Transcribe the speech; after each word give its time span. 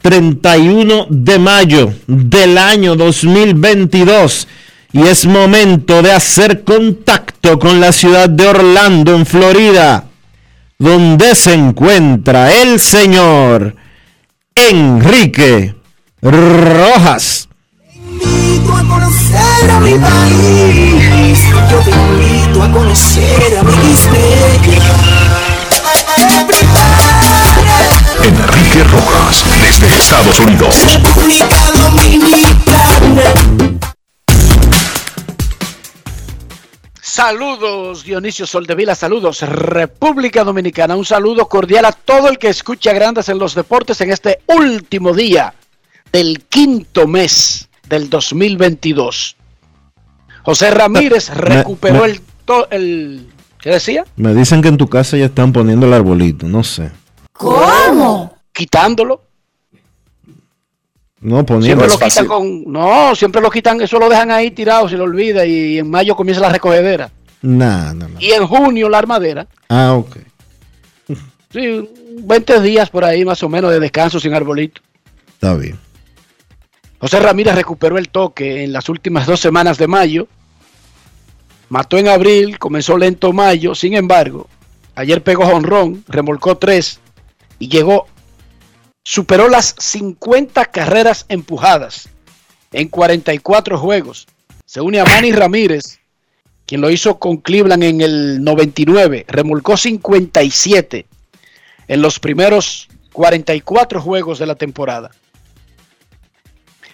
31 0.00 1.06
de 1.10 1.38
mayo 1.38 1.92
del 2.06 2.58
año 2.58 2.96
2022 2.96 4.48
y 4.92 5.02
es 5.02 5.26
momento 5.26 6.02
de 6.02 6.12
hacer 6.12 6.64
contacto 6.64 7.58
con 7.58 7.80
la 7.80 7.92
ciudad 7.92 8.28
de 8.28 8.46
Orlando, 8.46 9.14
en 9.14 9.26
Florida, 9.26 10.04
donde 10.78 11.34
se 11.34 11.54
encuentra 11.54 12.52
el 12.52 12.80
señor 12.80 13.76
Enrique 14.54 15.74
Rojas. 16.22 17.48
a 18.70 18.82
conocer 18.82 19.70
a 19.70 19.80
mi 19.80 19.94
país, 19.98 21.38
yo 21.70 21.78
te 21.80 21.90
invito 21.90 22.62
a 22.62 22.72
conocer 22.72 23.58
a 23.58 23.62
mi 23.62 23.94
Enrique 28.68 28.84
Rojas, 28.84 29.44
desde 29.62 29.96
Estados 29.96 30.40
Unidos. 30.40 30.74
Saludos 37.00 38.04
Dionisio 38.04 38.46
Soldevila, 38.46 38.94
saludos 38.94 39.40
República 39.42 40.44
Dominicana, 40.44 40.96
un 40.96 41.04
saludo 41.06 41.48
cordial 41.48 41.86
a 41.86 41.92
todo 41.92 42.28
el 42.28 42.38
que 42.38 42.48
escucha 42.48 42.92
Grandes 42.92 43.30
en 43.30 43.38
los 43.38 43.54
Deportes 43.54 44.00
en 44.02 44.10
este 44.12 44.40
último 44.46 45.14
día 45.14 45.54
del 46.12 46.44
quinto 46.48 47.06
mes 47.06 47.68
del 47.88 48.10
2022. 48.10 49.36
José 50.42 50.70
Ramírez 50.70 51.30
recuperó 51.30 52.04
el, 52.04 52.20
el... 52.70 53.32
¿Qué 53.60 53.70
decía? 53.70 54.04
Me 54.16 54.34
dicen 54.34 54.60
que 54.60 54.68
en 54.68 54.76
tu 54.76 54.88
casa 54.88 55.16
ya 55.16 55.26
están 55.26 55.52
poniendo 55.52 55.86
el 55.86 55.94
arbolito, 55.94 56.46
no 56.46 56.62
sé. 56.62 56.90
¿Cómo? 57.32 58.37
Quitándolo. 58.58 59.22
No, 61.20 61.46
poniendo. 61.46 61.64
Siempre 61.64 61.86
lo 61.86 61.98
quitan 61.98 62.26
con. 62.26 62.64
No, 62.64 63.14
siempre 63.14 63.40
lo 63.40 63.50
quitan, 63.52 63.80
eso 63.80 64.00
lo 64.00 64.08
dejan 64.08 64.32
ahí 64.32 64.50
tirado, 64.50 64.88
se 64.88 64.96
lo 64.96 65.04
olvida 65.04 65.46
y 65.46 65.78
en 65.78 65.88
mayo 65.88 66.16
comienza 66.16 66.42
la 66.42 66.48
recogedera. 66.48 67.08
No, 67.40 67.94
no, 67.94 68.08
no. 68.08 68.20
Y 68.20 68.32
en 68.32 68.44
junio 68.48 68.88
la 68.88 68.98
armadera. 68.98 69.46
Ah, 69.68 69.94
ok. 69.94 70.16
Sí, 71.52 71.88
20 72.18 72.60
días 72.60 72.90
por 72.90 73.04
ahí 73.04 73.24
más 73.24 73.40
o 73.44 73.48
menos 73.48 73.70
de 73.70 73.78
descanso 73.78 74.18
sin 74.18 74.34
arbolito. 74.34 74.82
Está 75.34 75.54
bien. 75.54 75.78
José 76.98 77.20
Ramírez 77.20 77.54
recuperó 77.54 77.96
el 77.96 78.08
toque 78.08 78.64
en 78.64 78.72
las 78.72 78.88
últimas 78.88 79.24
dos 79.24 79.38
semanas 79.38 79.78
de 79.78 79.86
mayo. 79.86 80.26
Mató 81.68 81.96
en 81.96 82.08
abril, 82.08 82.58
comenzó 82.58 82.98
lento 82.98 83.32
mayo. 83.32 83.76
Sin 83.76 83.94
embargo, 83.94 84.48
ayer 84.96 85.22
pegó 85.22 85.44
honrón, 85.44 86.02
remolcó 86.08 86.56
tres 86.56 86.98
y 87.60 87.68
llegó, 87.68 88.08
superó 89.08 89.48
las 89.48 89.74
50 89.78 90.66
carreras 90.66 91.24
empujadas 91.30 92.10
en 92.72 92.88
44 92.88 93.78
juegos. 93.78 94.26
Se 94.66 94.82
une 94.82 95.00
a 95.00 95.04
Manny 95.06 95.32
Ramírez, 95.32 95.98
quien 96.66 96.82
lo 96.82 96.90
hizo 96.90 97.18
con 97.18 97.38
Cleveland 97.38 97.84
en 97.84 98.02
el 98.02 98.44
99, 98.44 99.24
remolcó 99.26 99.78
57 99.78 101.06
en 101.88 102.02
los 102.02 102.20
primeros 102.20 102.88
44 103.14 104.02
juegos 104.02 104.38
de 104.40 104.46
la 104.46 104.56
temporada. 104.56 105.10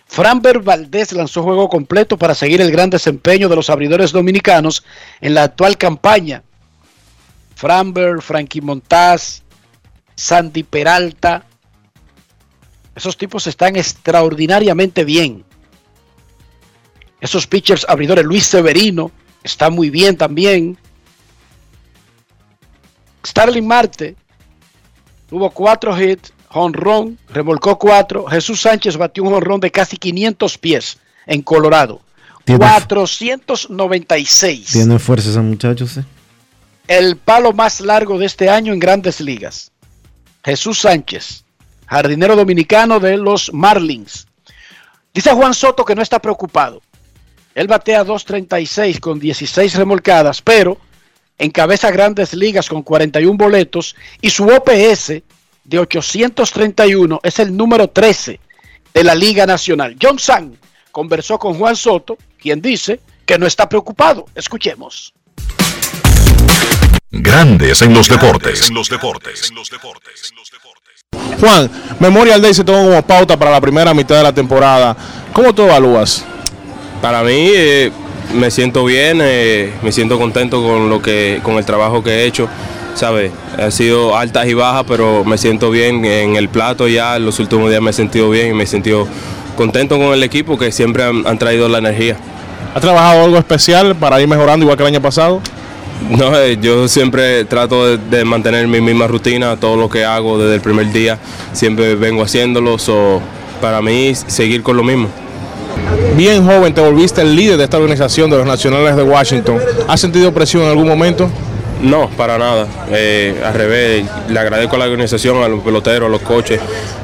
Framber 0.07 0.61
Valdés 0.61 1.11
lanzó 1.11 1.43
juego 1.43 1.69
completo 1.69 2.17
para 2.17 2.37
seguir 2.37 2.61
el 2.61 2.71
gran 2.71 2.91
desempeño 2.91 3.49
de 3.49 3.57
los 3.57 3.71
abridores 3.71 4.13
dominicanos 4.13 4.85
en 5.21 5.35
la 5.35 5.43
actual 5.43 5.77
campaña. 5.77 6.45
Framber, 7.57 8.23
Frankie 8.23 8.61
Montaz, 8.61 9.43
Sandy 10.15 10.63
Peralta. 10.63 11.47
Esos 12.94 13.16
tipos 13.16 13.47
están 13.47 13.77
extraordinariamente 13.77 15.05
bien. 15.05 15.44
Esos 17.21 17.47
pitchers 17.47 17.87
abridores, 17.88 18.25
Luis 18.25 18.44
Severino, 18.44 19.10
está 19.43 19.71
muy 19.71 19.91
bien 19.91 20.16
también. 20.16 20.77
Starling 23.27 23.66
Marte 23.66 24.16
tuvo 25.28 25.50
cuatro 25.50 26.00
hits, 26.00 26.33
honrón, 26.50 27.19
remolcó 27.28 27.78
cuatro. 27.78 28.27
Jesús 28.27 28.60
Sánchez 28.60 28.97
batió 28.97 29.25
un 29.25 29.34
honrón 29.34 29.60
de 29.60 29.71
casi 29.71 29.97
500 29.97 30.59
pies 30.59 30.99
en 31.27 31.43
Colorado. 31.43 32.00
496. 32.47 34.72
Tiene 34.72 34.99
fuerza 34.99 35.31
ese 35.31 35.41
muchacho, 35.41 35.86
sí. 35.86 36.01
El 36.86 37.16
palo 37.16 37.54
más 37.54 37.80
largo 37.80 38.19
de 38.19 38.27
este 38.27 38.51
año 38.51 38.74
en 38.74 38.78
grandes 38.78 39.21
ligas. 39.21 39.72
Jesús 40.45 40.80
Sánchez, 40.80 41.44
jardinero 41.86 42.36
dominicano 42.36 43.01
de 43.01 43.16
los 43.16 43.53
Marlins. 43.53 44.27
Dice 45.13 45.33
Juan 45.33 45.54
Soto 45.54 45.84
que 45.84 45.95
no 45.95 46.03
está 46.03 46.19
preocupado. 46.19 46.83
Él 47.54 47.69
batea 47.69 48.04
2.36 48.04 48.98
con 48.98 49.21
16 49.21 49.77
remolcadas, 49.77 50.42
pero 50.42 50.78
encabeza 51.39 51.91
grandes 51.91 52.34
ligas 52.34 52.69
con 52.69 52.83
41 52.83 53.36
boletos 53.36 53.95
y 54.21 54.31
su 54.31 54.45
OPS 54.47 55.22
de 55.65 55.78
831 55.78 57.21
es 57.22 57.39
el 57.39 57.57
número 57.57 57.89
13 57.89 58.41
de 58.92 59.04
la 59.04 59.15
Liga 59.15 59.47
Nacional. 59.47 59.97
John 60.01 60.19
Sang 60.19 60.57
conversó 60.91 61.39
con 61.39 61.54
Juan 61.54 61.77
Soto, 61.77 62.19
quien 62.39 62.60
dice 62.60 63.01
que 63.25 63.39
no 63.39 63.47
está 63.47 63.69
preocupado. 63.69 64.27
Escuchemos. 64.34 65.15
Grandes 67.10 67.81
en 67.83 67.95
los 67.95 68.09
deportes. 68.09 68.69
En 68.69 68.75
los 68.75 68.89
deportes. 68.89 69.51
Juan, 71.41 71.71
Memorial 71.99 72.41
Day 72.41 72.55
se 72.55 72.65
tomó 72.65 72.84
como 72.84 73.03
pauta 73.03 73.37
para 73.37 73.51
la 73.51 73.61
primera 73.61 73.95
mitad 73.95 74.16
de 74.16 74.22
la 74.22 74.33
temporada. 74.33 74.97
¿Cómo 75.33 75.55
tú 75.55 75.63
evalúas? 75.63 76.25
Para 77.01 77.22
mí, 77.22 77.51
eh, 77.55 77.91
me 78.34 78.51
siento 78.51 78.84
bien, 78.84 79.19
eh, 79.22 79.72
me 79.83 79.93
siento 79.93 80.19
contento 80.19 80.63
con 80.63 80.89
lo 80.89 81.03
que, 81.03 81.41
con 81.43 81.57
el 81.57 81.65
trabajo 81.65 82.03
que 82.03 82.11
he 82.11 82.25
hecho. 82.25 82.49
¿Sabes? 82.95 83.33
Ha 83.59 83.72
sido 83.72 84.16
altas 84.16 84.47
y 84.47 84.55
bajas, 84.55 84.84
pero 84.87 85.25
me 85.25 85.37
siento 85.37 85.71
bien 85.71 86.05
en 86.05 86.37
el 86.37 86.49
plato 86.49 86.87
ya. 86.87 87.17
En 87.17 87.27
los 87.27 87.41
últimos 87.41 87.69
días 87.69 87.83
me 87.83 87.91
he 87.91 87.93
sentido 87.93 88.31
bien 88.31 88.51
y 88.51 88.53
me 88.55 88.65
he 88.65 88.67
sentido 88.69 89.09
contento 89.57 89.99
con 89.99 90.13
el 90.15 90.22
equipo 90.22 90.57
que 90.57 90.71
siempre 90.71 91.03
han, 91.03 91.27
han 91.27 91.39
traído 91.39 91.69
la 91.69 91.78
energía. 91.78 92.17
¿Ha 92.75 92.81
trabajado 92.81 93.25
algo 93.25 93.39
especial 93.39 93.97
para 93.97 94.21
ir 94.21 94.28
mejorando 94.28 94.65
igual 94.65 94.77
que 94.77 94.84
el 94.84 94.89
año 94.89 95.03
pasado? 95.03 95.41
No, 96.11 96.37
eh, 96.39 96.59
yo 96.61 96.87
siempre 96.89 97.45
trato 97.45 97.87
de, 97.87 97.99
de 97.99 98.25
mantener 98.25 98.67
mi 98.69 98.81
misma 98.81 99.07
rutina, 99.07 99.57
todo 99.57 99.77
lo 99.77 99.89
que 99.89 100.05
hago 100.05 100.39
desde 100.39 100.57
el 100.57 100.61
primer 100.61 100.93
día, 100.93 101.19
siempre 101.53 101.95
vengo 101.95 102.23
haciéndolo, 102.23 102.79
so, 102.79 103.21
para 103.61 103.81
mí 103.81 104.15
seguir 104.15 104.63
con 104.63 104.77
lo 104.77 104.83
mismo. 104.83 105.09
Bien 106.17 106.45
joven, 106.47 106.73
te 106.75 106.81
volviste 106.81 107.23
el 107.23 107.35
líder 107.35 107.57
de 107.57 107.65
esta 107.65 107.79
organización 107.79 108.31
de 108.31 108.37
los 108.37 108.47
Nacionales 108.47 108.97
de 108.97 109.03
Washington. 109.03 109.59
¿Has 109.89 110.01
sentido 110.01 110.33
presión 110.33 110.63
en 110.63 110.69
algún 110.69 110.87
momento? 110.87 111.29
No, 111.83 112.09
para 112.11 112.39
nada. 112.39 112.67
Eh, 112.91 113.41
al 113.45 113.55
revés, 113.55 114.07
le 114.29 114.39
agradezco 114.39 114.77
a 114.77 114.79
la 114.79 114.85
organización, 114.87 115.43
a 115.43 115.49
los 115.49 115.61
peloteros, 115.63 116.09
a 116.09 116.11
los 116.11 116.23
coches, 116.23 116.61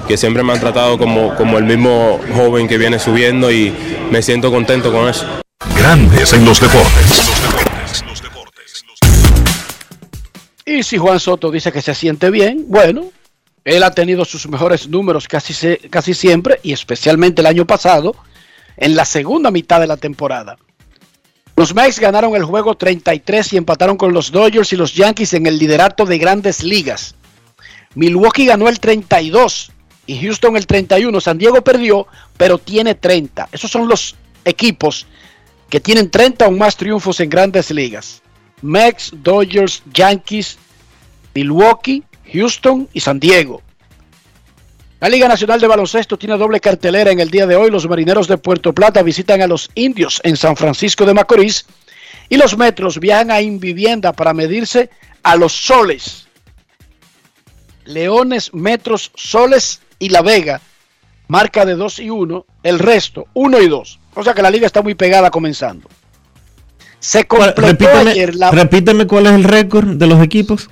que 0.07 0.17
siempre 0.17 0.43
me 0.43 0.53
han 0.53 0.61
tratado 0.61 0.97
como, 0.97 1.35
como 1.35 1.59
el 1.59 1.65
mismo 1.65 2.21
joven 2.35 2.69
que 2.69 2.79
viene 2.79 2.99
subiendo 2.99 3.51
y 3.51 3.75
me 4.11 4.23
siento 4.23 4.51
contento 4.51 4.93
con 4.93 5.09
eso. 5.09 5.27
Grandes 5.77 6.33
en 6.33 6.45
los 6.45 6.61
deportes. 6.61 7.60
Y 10.71 10.85
si 10.85 10.99
Juan 10.99 11.19
Soto 11.19 11.51
dice 11.51 11.73
que 11.73 11.83
se 11.83 11.97
siente 11.97 12.31
bien, 12.31 12.67
bueno, 12.69 13.11
él 13.65 13.83
ha 13.83 13.91
tenido 13.91 14.25
sus 14.25 14.47
mejores 14.49 14.89
números 14.89 15.27
casi, 15.27 16.15
siempre 16.15 16.61
y 16.63 16.73
especialmente 16.73 17.43
el 17.43 17.49
año 17.49 17.67
pasado, 17.67 18.15
en 18.77 18.95
la 18.95 19.05
segunda 19.05 19.51
mitad 19.51 19.81
de 19.81 19.89
la 19.89 19.97
temporada. 19.97 20.57
Los 21.57 21.75
Mets 21.75 21.99
ganaron 21.99 22.37
el 22.37 22.45
juego 22.45 22.77
33 22.77 23.53
y 23.53 23.57
empataron 23.57 23.97
con 23.97 24.15
los 24.15 24.31
Dodgers 24.31 24.73
y 24.73 24.77
los 24.77 24.95
Yankees 24.95 25.35
en 25.35 25.47
el 25.47 25.59
liderato 25.59 26.07
de 26.07 26.19
grandes 26.19 26.63
ligas. 26.63 27.17
Milwaukee 27.97 28.47
ganó 28.47 28.69
el 28.69 28.79
32 28.79 29.73
y 30.07 30.21
Houston 30.21 30.57
el 30.57 30.69
31. 30.69 31.21
San 31.21 31.37
Diego 31.37 31.63
perdió, 31.65 32.07
pero 32.37 32.59
tiene 32.59 32.95
30. 32.95 33.49
Esos 33.51 33.73
son 33.73 33.89
los 33.89 34.15
equipos 34.45 35.09
que 35.69 35.81
tienen 35.81 36.13
30 36.13 36.47
o 36.47 36.53
más 36.53 36.77
triunfos 36.77 37.19
en 37.19 37.29
grandes 37.29 37.73
ligas. 37.73 38.23
Mets, 38.63 39.13
Dodgers, 39.23 39.83
Yankees, 39.93 40.59
Milwaukee, 41.35 42.03
Houston 42.33 42.89
y 42.93 43.01
San 43.01 43.21
Diego. 43.21 43.63
La 45.01 45.09
Liga 45.09 45.29
Nacional 45.29 45.61
de 45.61 45.67
Baloncesto 45.67 46.19
tiene 46.19 46.37
doble 46.37 46.61
cartelera 46.61 47.11
en 47.11 47.21
el 47.21 47.31
día 47.31 47.47
de 47.47 47.57
hoy. 47.57 47.71
Los 47.71 47.89
Marineros 47.89 48.29
de 48.29 48.37
Puerto 48.37 48.75
Plata 48.75 49.03
visitan 49.03 49.41
a 49.41 49.47
los 49.47 49.71
Indios 49.75 50.21
en 50.25 50.37
San 50.37 50.57
Francisco 50.57 51.07
de 51.07 51.15
Macorís 51.15 51.65
y 52.29 52.37
los 52.37 52.59
Metros 52.59 53.01
viajan 53.01 53.31
a 53.31 53.41
Invivienda 53.41 54.13
para 54.13 54.35
medirse 54.35 54.91
a 55.23 55.37
los 55.37 55.53
Soles. 55.53 56.27
Leones, 57.87 58.53
Metros, 58.53 59.11
Soles 59.15 59.81
y 59.99 60.11
La 60.11 60.21
Vega. 60.21 60.61
Marca 61.29 61.65
de 61.65 61.77
2 61.77 62.01
y 62.01 62.11
1. 62.11 62.45
El 62.63 62.79
resto, 62.79 63.27
1 63.35 63.61
y 63.63 63.69
2. 63.69 63.99
O 64.17 64.25
sea 64.25 64.35
que 64.35 64.43
la 64.43 64.51
liga 64.51 64.67
está 64.67 64.83
muy 64.83 64.95
pegada 64.95 65.31
comenzando. 65.31 65.89
Se 67.01 67.27
¿Cuál- 67.27 67.55
completó 67.55 67.87
Repíteme, 67.87 68.11
ayer 68.11 68.35
la 68.35 68.51
repíteme 68.51 69.07
cuál 69.07 69.27
es 69.27 69.33
el 69.33 69.45
récord 69.45 69.89
de 69.97 70.07
los 70.07 70.23
equipos. 70.23 70.69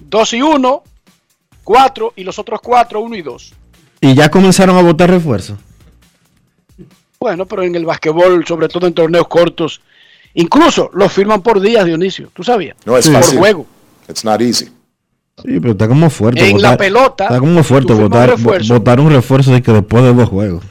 2 0.00 0.32
y 0.34 0.42
1, 0.42 0.82
4 1.64 2.12
y 2.16 2.24
los 2.24 2.38
otros 2.38 2.60
4, 2.62 3.00
1 3.00 3.14
y 3.16 3.22
2. 3.22 3.52
Y 4.00 4.14
ya 4.14 4.30
comenzaron 4.30 4.76
a 4.76 4.82
votar 4.82 5.10
refuerzos. 5.10 5.58
Bueno, 7.20 7.46
pero 7.46 7.62
en 7.62 7.74
el 7.74 7.84
basquetbol, 7.84 8.44
sobre 8.46 8.68
todo 8.68 8.86
en 8.86 8.94
torneos 8.94 9.26
cortos, 9.28 9.80
incluso 10.34 10.90
los 10.94 11.12
firman 11.12 11.42
por 11.42 11.60
días, 11.60 11.84
Dionisio. 11.84 12.30
¿Tú 12.32 12.42
sabías? 12.44 12.76
No 12.84 12.96
es 12.96 13.04
Sí. 13.04 13.10
Por 13.12 13.20
fácil. 13.22 13.38
juego. 13.38 13.66
It's 14.08 14.24
not 14.24 14.40
easy. 14.40 14.66
Sí, 15.44 15.60
pero 15.60 15.72
está 15.72 15.86
como 15.86 16.10
fuerte. 16.10 16.48
En 16.48 16.60
la 16.60 16.76
pelota, 16.76 17.24
Está 17.24 17.38
como 17.38 17.62
fuerte 17.62 17.92
votar, 17.92 18.30
un 18.30 18.36
refuerzo. 18.36 18.74
vo- 18.74 18.78
votar 18.78 19.00
un 19.00 19.10
refuerzo 19.10 19.52
de 19.52 19.62
que 19.62 19.72
después 19.72 20.02
de 20.02 20.14
dos 20.14 20.28
juegos. 20.28 20.64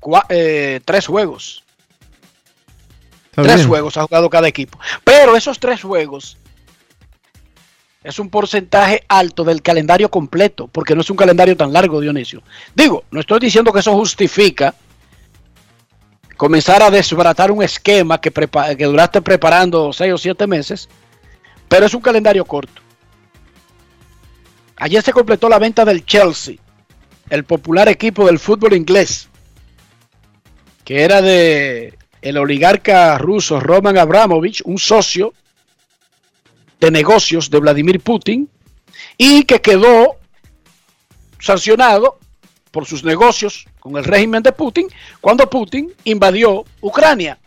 Cua- 0.00 0.24
eh, 0.30 0.80
tres 0.84 1.06
juegos. 1.06 1.64
Tres 3.42 3.66
juegos 3.66 3.96
ha 3.96 4.02
jugado 4.02 4.28
cada 4.28 4.48
equipo. 4.48 4.78
Pero 5.04 5.36
esos 5.36 5.58
tres 5.58 5.82
juegos 5.82 6.36
es 8.02 8.18
un 8.18 8.30
porcentaje 8.30 9.04
alto 9.08 9.44
del 9.44 9.60
calendario 9.62 10.10
completo, 10.10 10.68
porque 10.68 10.94
no 10.94 11.00
es 11.02 11.10
un 11.10 11.16
calendario 11.16 11.56
tan 11.56 11.72
largo, 11.72 12.00
Dionisio. 12.00 12.42
Digo, 12.74 13.04
no 13.10 13.20
estoy 13.20 13.40
diciendo 13.40 13.72
que 13.72 13.80
eso 13.80 13.92
justifica 13.92 14.74
comenzar 16.36 16.82
a 16.82 16.90
desbaratar 16.90 17.50
un 17.50 17.62
esquema 17.62 18.20
que 18.20 18.84
duraste 18.84 19.20
preparando 19.20 19.92
seis 19.92 20.12
o 20.12 20.18
siete 20.18 20.46
meses, 20.46 20.88
pero 21.68 21.86
es 21.86 21.94
un 21.94 22.00
calendario 22.00 22.44
corto. 22.44 22.80
Ayer 24.76 25.02
se 25.02 25.12
completó 25.12 25.48
la 25.48 25.58
venta 25.58 25.84
del 25.84 26.06
Chelsea, 26.06 26.56
el 27.28 27.44
popular 27.44 27.88
equipo 27.88 28.26
del 28.26 28.38
fútbol 28.38 28.74
inglés, 28.74 29.28
que 30.84 31.02
era 31.02 31.20
de 31.20 31.97
el 32.22 32.36
oligarca 32.36 33.16
ruso 33.18 33.60
Roman 33.60 33.98
Abramovich, 33.98 34.62
un 34.64 34.78
socio 34.78 35.34
de 36.80 36.90
negocios 36.90 37.50
de 37.50 37.60
Vladimir 37.60 38.00
Putin, 38.00 38.48
y 39.16 39.44
que 39.44 39.60
quedó 39.60 40.16
sancionado 41.38 42.18
por 42.70 42.86
sus 42.86 43.04
negocios 43.04 43.66
con 43.80 43.96
el 43.96 44.04
régimen 44.04 44.42
de 44.42 44.52
Putin 44.52 44.88
cuando 45.20 45.48
Putin 45.48 45.92
invadió 46.04 46.64
Ucrania. 46.80 47.38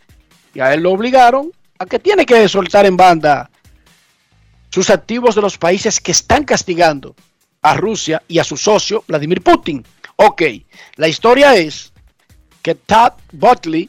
Y 0.54 0.60
a 0.60 0.74
él 0.74 0.82
lo 0.82 0.92
obligaron 0.92 1.50
a 1.78 1.86
que 1.86 1.98
tiene 1.98 2.26
que 2.26 2.48
soltar 2.48 2.86
en 2.86 2.96
banda 2.96 3.50
sus 4.70 4.90
activos 4.90 5.34
de 5.34 5.42
los 5.42 5.58
países 5.58 6.00
que 6.00 6.12
están 6.12 6.44
castigando 6.44 7.14
a 7.62 7.74
Rusia 7.74 8.22
y 8.28 8.38
a 8.38 8.44
su 8.44 8.56
socio 8.56 9.04
Vladimir 9.06 9.42
Putin. 9.42 9.84
Ok, 10.16 10.42
la 10.96 11.08
historia 11.08 11.54
es 11.54 11.92
que 12.62 12.74
Todd 12.74 13.12
Butley, 13.32 13.88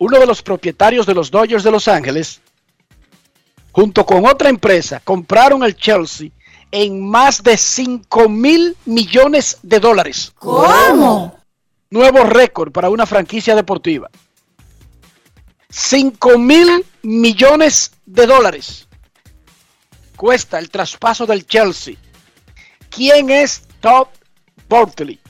uno 0.00 0.18
de 0.18 0.26
los 0.26 0.42
propietarios 0.42 1.04
de 1.04 1.14
los 1.14 1.30
Dodgers 1.30 1.62
de 1.62 1.70
Los 1.70 1.86
Ángeles, 1.86 2.40
junto 3.70 4.06
con 4.06 4.24
otra 4.26 4.48
empresa, 4.48 4.98
compraron 5.04 5.62
el 5.62 5.76
Chelsea 5.76 6.30
en 6.70 7.06
más 7.06 7.42
de 7.42 7.58
5 7.58 8.28
mil 8.30 8.76
millones 8.86 9.58
de 9.62 9.78
dólares. 9.78 10.32
¿Cómo? 10.38 11.38
Nuevo 11.90 12.24
récord 12.24 12.72
para 12.72 12.88
una 12.88 13.04
franquicia 13.04 13.54
deportiva. 13.54 14.08
5 15.68 16.38
mil 16.38 16.86
millones 17.02 17.92
de 18.06 18.26
dólares 18.26 18.88
cuesta 20.16 20.58
el 20.58 20.70
traspaso 20.70 21.26
del 21.26 21.46
Chelsea. 21.46 21.96
¿Quién 22.88 23.28
es 23.28 23.64
Todd 23.80 24.08
Bortley? 24.66 25.20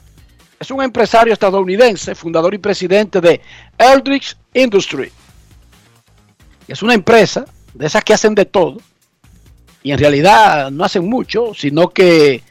Es 0.61 0.71
un 0.71 0.83
empresario 0.83 1.33
estadounidense, 1.33 2.15
fundador 2.15 2.53
y 2.53 2.59
presidente 2.59 3.19
de 3.23 3.41
Eldridge 3.79 4.37
Industry. 4.53 5.11
Es 6.69 6.83
una 6.83 6.93
empresa 6.93 7.47
de 7.73 7.87
esas 7.87 8.05
que 8.05 8.13
hacen 8.13 8.35
de 8.35 8.45
todo 8.45 8.77
y 9.83 9.91
en 9.91 9.99
realidad 9.99 10.71
no 10.71 10.85
hacen 10.85 11.09
mucho, 11.09 11.55
sino 11.55 11.89
que 11.89 12.43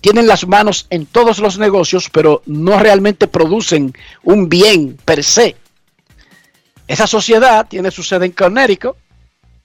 tienen 0.00 0.26
las 0.26 0.44
manos 0.48 0.88
en 0.90 1.06
todos 1.06 1.38
los 1.38 1.56
negocios, 1.56 2.10
pero 2.10 2.42
no 2.46 2.80
realmente 2.80 3.28
producen 3.28 3.94
un 4.24 4.48
bien 4.48 4.98
per 5.04 5.22
se. 5.22 5.54
Esa 6.88 7.06
sociedad 7.06 7.68
tiene 7.68 7.92
su 7.92 8.02
sede 8.02 8.26
en 8.26 8.32
Connecticut, 8.32 8.96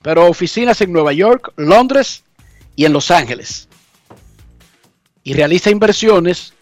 pero 0.03 0.27
oficinas 0.27 0.81
en 0.81 0.93
Nueva 0.93 1.13
York, 1.13 1.51
Londres 1.55 2.23
y 2.75 2.85
en 2.85 2.93
Los 2.93 3.09
Ángeles. 3.09 3.67
Y 5.23 5.33
realiza 5.33 5.71
inversiones 5.71 6.53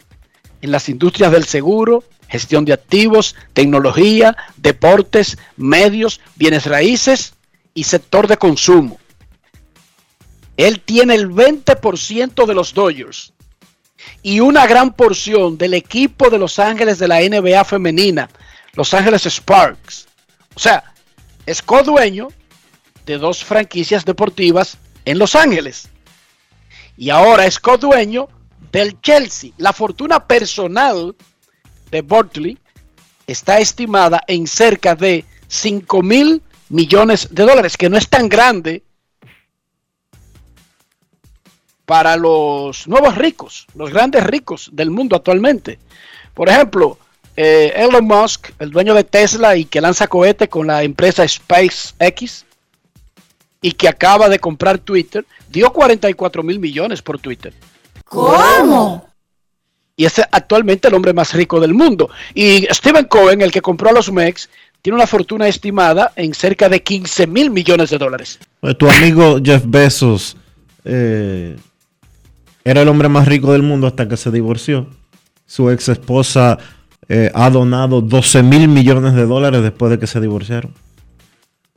en 0.62 0.70
las 0.70 0.88
industrias 0.88 1.32
del 1.32 1.44
seguro, 1.44 2.04
gestión 2.28 2.64
de 2.64 2.72
activos, 2.72 3.34
tecnología, 3.52 4.36
deportes, 4.56 5.38
medios, 5.56 6.20
bienes 6.36 6.66
raíces 6.66 7.34
y 7.74 7.84
sector 7.84 8.26
de 8.28 8.36
consumo. 8.36 8.98
Él 10.56 10.80
tiene 10.80 11.14
el 11.14 11.30
20% 11.30 12.46
de 12.46 12.54
los 12.54 12.74
Dodgers 12.74 13.32
y 14.22 14.40
una 14.40 14.66
gran 14.66 14.92
porción 14.92 15.56
del 15.56 15.74
equipo 15.74 16.30
de 16.30 16.38
Los 16.38 16.58
Ángeles 16.58 16.98
de 16.98 17.08
la 17.08 17.20
NBA 17.20 17.64
femenina, 17.64 18.28
Los 18.74 18.92
Ángeles 18.94 19.24
Sparks. 19.26 20.06
O 20.54 20.60
sea, 20.60 20.84
es 21.46 21.62
codueño 21.62 22.28
de 23.06 23.18
dos 23.18 23.42
franquicias 23.42 24.04
deportivas 24.04 24.76
en 25.04 25.18
Los 25.18 25.34
Ángeles. 25.34 25.88
Y 26.96 27.10
ahora 27.10 27.46
es 27.46 27.58
codueño 27.58 28.28
del 28.72 29.00
Chelsea. 29.00 29.52
La 29.58 29.72
fortuna 29.72 30.26
personal 30.26 31.14
de 31.90 32.02
Bortley 32.02 32.58
está 33.26 33.58
estimada 33.58 34.22
en 34.26 34.46
cerca 34.46 34.94
de 34.94 35.24
5 35.48 36.02
mil 36.02 36.42
millones 36.68 37.28
de 37.30 37.42
dólares, 37.44 37.76
que 37.76 37.88
no 37.88 37.96
es 37.96 38.08
tan 38.08 38.28
grande 38.28 38.82
para 41.84 42.16
los 42.16 42.86
nuevos 42.86 43.16
ricos, 43.16 43.66
los 43.74 43.90
grandes 43.90 44.22
ricos 44.24 44.70
del 44.72 44.90
mundo 44.90 45.16
actualmente. 45.16 45.78
Por 46.34 46.48
ejemplo, 46.48 46.98
eh, 47.36 47.72
Elon 47.74 48.04
Musk, 48.04 48.50
el 48.60 48.70
dueño 48.70 48.94
de 48.94 49.02
Tesla 49.02 49.56
y 49.56 49.64
que 49.64 49.80
lanza 49.80 50.06
cohete 50.06 50.48
con 50.48 50.68
la 50.68 50.82
empresa 50.84 51.26
SpaceX 51.26 52.44
y 53.60 53.72
que 53.72 53.88
acaba 53.88 54.28
de 54.28 54.38
comprar 54.38 54.78
Twitter, 54.78 55.26
dio 55.48 55.72
44 55.72 56.42
mil 56.42 56.60
millones 56.60 57.02
por 57.02 57.18
Twitter. 57.18 57.52
¿Cómo? 58.10 59.08
Y 59.96 60.04
es 60.04 60.20
actualmente 60.32 60.88
el 60.88 60.94
hombre 60.94 61.12
más 61.12 61.32
rico 61.32 61.60
del 61.60 61.74
mundo. 61.74 62.10
Y 62.34 62.66
Stephen 62.72 63.04
Cohen, 63.04 63.40
el 63.40 63.52
que 63.52 63.62
compró 63.62 63.90
a 63.90 63.92
los 63.92 64.10
MEX, 64.10 64.50
tiene 64.82 64.96
una 64.96 65.06
fortuna 65.06 65.46
estimada 65.46 66.12
en 66.16 66.34
cerca 66.34 66.68
de 66.68 66.82
15 66.82 67.28
mil 67.28 67.50
millones 67.50 67.90
de 67.90 67.98
dólares. 67.98 68.40
Pues 68.58 68.76
tu 68.76 68.90
amigo 68.90 69.38
Jeff 69.40 69.62
Bezos 69.64 70.36
eh, 70.84 71.56
era 72.64 72.82
el 72.82 72.88
hombre 72.88 73.08
más 73.08 73.28
rico 73.28 73.52
del 73.52 73.62
mundo 73.62 73.86
hasta 73.86 74.08
que 74.08 74.16
se 74.16 74.32
divorció. 74.32 74.88
Su 75.46 75.70
ex 75.70 75.88
esposa 75.88 76.58
eh, 77.08 77.30
ha 77.32 77.48
donado 77.48 78.00
12 78.00 78.42
mil 78.42 78.66
millones 78.66 79.14
de 79.14 79.24
dólares 79.24 79.62
después 79.62 79.90
de 79.92 80.00
que 80.00 80.08
se 80.08 80.20
divorciaron. 80.20 80.74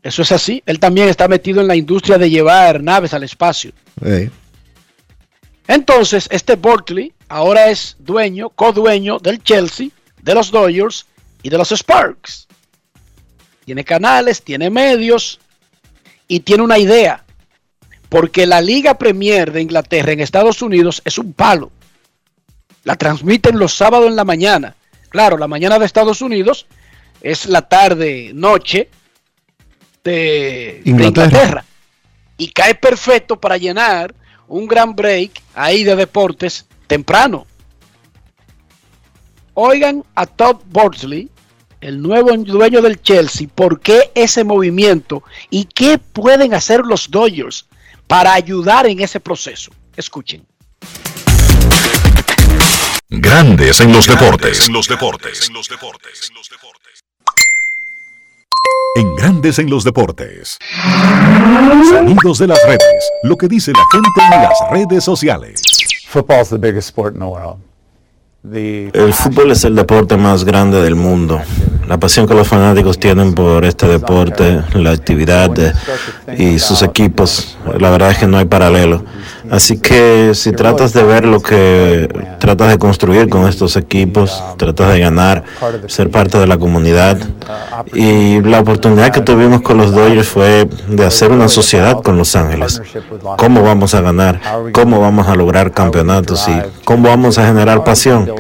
Eso 0.02 0.24
es 0.24 0.32
así. 0.32 0.64
Él 0.66 0.80
también 0.80 1.10
está 1.10 1.28
metido 1.28 1.62
en 1.62 1.68
la 1.68 1.76
industria 1.76 2.18
de 2.18 2.32
llevar 2.32 2.82
naves 2.82 3.14
al 3.14 3.24
espacio. 3.24 3.72
Entonces, 5.68 6.28
este 6.32 6.56
Berkeley 6.56 7.14
ahora 7.30 7.70
es 7.70 7.96
dueño, 8.00 8.50
codueño 8.50 9.20
del 9.20 9.42
Chelsea, 9.42 9.90
de 10.22 10.34
los 10.34 10.52
Dodgers 10.52 11.06
y 11.42 11.50
de 11.50 11.58
los 11.58 11.72
Sparks. 11.72 12.48
Tiene 13.66 13.84
canales, 13.84 14.42
tiene 14.42 14.70
medios 14.70 15.40
y 16.28 16.42
tiene 16.42 16.64
una 16.64 16.78
idea. 16.78 17.24
Porque 18.10 18.46
la 18.46 18.62
Liga 18.62 18.98
Premier 18.98 19.52
de 19.52 19.62
Inglaterra 19.62 20.12
en 20.12 20.20
Estados 20.20 20.62
Unidos 20.62 21.02
es 21.06 21.18
un 21.18 21.34
palo. 21.34 21.72
La 22.84 22.96
transmiten 22.96 23.58
los 23.58 23.74
sábados 23.74 24.08
en 24.08 24.16
la 24.16 24.26
mañana. 24.26 24.76
Claro, 25.10 25.38
la 25.38 25.48
mañana 25.48 25.80
de 25.80 25.86
Estados 25.86 26.22
Unidos 26.22 26.68
es 27.22 27.46
la 27.46 27.62
tarde, 27.62 28.32
noche 28.34 28.90
de. 30.04 30.82
Inglaterra. 30.84 31.64
Y 32.38 32.50
cae 32.52 32.76
perfecto 32.76 33.40
para 33.40 33.58
llenar 33.58 34.14
un 34.54 34.68
gran 34.68 34.96
break 34.96 35.42
ahí 35.56 35.84
de 35.84 35.96
deportes 35.96 36.68
temprano. 36.86 37.48
Oigan 39.56 40.04
a 40.14 40.28
Todd 40.28 40.58
Borsley, 40.68 41.28
el 41.82 42.00
nuevo 42.00 42.38
dueño 42.38 42.80
del 42.84 43.02
Chelsea, 43.02 43.48
por 43.48 43.80
qué 43.80 44.12
ese 44.14 44.44
movimiento 44.44 45.24
y 45.50 45.66
qué 45.66 45.98
pueden 45.98 46.54
hacer 46.54 46.82
los 46.82 47.10
Dodgers 47.10 47.66
para 48.06 48.36
ayudar 48.36 48.86
en 48.86 49.02
ese 49.02 49.20
proceso. 49.20 49.72
Escuchen. 49.96 50.46
Grandes 53.10 53.82
en 53.82 53.92
los 53.92 54.06
deportes. 54.06 54.68
En 54.68 54.74
los 54.74 54.88
deportes. 54.88 55.50
En 55.50 55.56
Grandes 59.18 59.58
en 59.60 59.70
los 59.70 59.84
deportes. 59.84 60.60
Sonidos 61.90 62.38
de 62.40 62.48
las 62.48 62.60
redes. 62.66 63.12
Lo 63.24 63.36
que 63.38 63.48
dice 63.48 63.72
la 63.72 63.84
gente 63.92 64.36
en 64.36 64.42
las 64.44 64.54
redes 64.72 65.04
sociales. 65.04 65.62
Football's 66.08 66.50
the 66.50 66.58
biggest 66.58 66.90
sport 66.90 67.14
in 67.16 67.20
the 67.22 67.26
world. 67.26 67.58
The 68.50 68.90
El 68.94 69.14
fútbol 69.14 69.52
es 69.52 69.64
el 69.64 69.74
deporte 69.76 70.18
más 70.18 70.44
grande 70.44 70.82
del 70.82 70.96
mundo. 70.96 71.42
La 71.88 71.98
pasión 71.98 72.28
que 72.28 72.34
los 72.34 72.48
fanáticos 72.48 73.00
tienen 73.00 73.34
por 73.34 73.64
este 73.66 73.88
deporte, 73.88 74.62
la 74.74 74.92
actividad 74.92 75.50
de- 75.50 75.74
y 76.38 76.60
sus 76.60 76.82
equipos, 76.82 77.58
la 77.80 77.90
verdad 77.90 78.12
es 78.12 78.18
que 78.18 78.28
no 78.28 78.38
hay 78.38 78.46
paralelo. 78.46 79.04
Así 79.54 79.78
que 79.78 80.32
si 80.34 80.52
tratas 80.52 80.94
de 80.94 81.04
ver 81.04 81.26
lo 81.26 81.40
que 81.40 82.10
tratas 82.40 82.70
de 82.70 82.80
construir 82.80 83.30
con 83.30 83.48
estos 83.48 83.76
equipos, 83.76 84.44
tratas 84.58 84.92
de 84.92 85.00
ganar, 85.00 85.44
ser 85.86 86.10
parte 86.10 86.40
de 86.40 86.48
la 86.48 86.58
comunidad. 86.58 87.20
Y 87.94 88.42
la 88.42 88.62
oportunidad 88.62 89.12
que 89.12 89.22
tuvimos 89.22 89.62
con 89.62 89.78
los 89.78 89.92
Dodgers 89.94 90.28
fue 90.28 90.68
de 90.88 91.06
hacer 91.06 91.32
una 91.32 91.50
sociedad 91.50 92.02
con 92.02 92.18
Los 92.18 92.36
Ángeles. 92.36 92.82
¿Cómo 93.38 93.62
vamos 93.62 93.94
a 93.94 94.02
ganar? 94.02 94.42
¿Cómo 94.72 95.00
vamos 95.00 95.28
a 95.28 95.36
lograr 95.36 95.72
campeonatos? 95.72 96.48
¿Y 96.48 96.60
cómo 96.84 97.10
vamos 97.10 97.38
a 97.38 97.46
generar 97.46 97.84
pasión? 97.84 98.32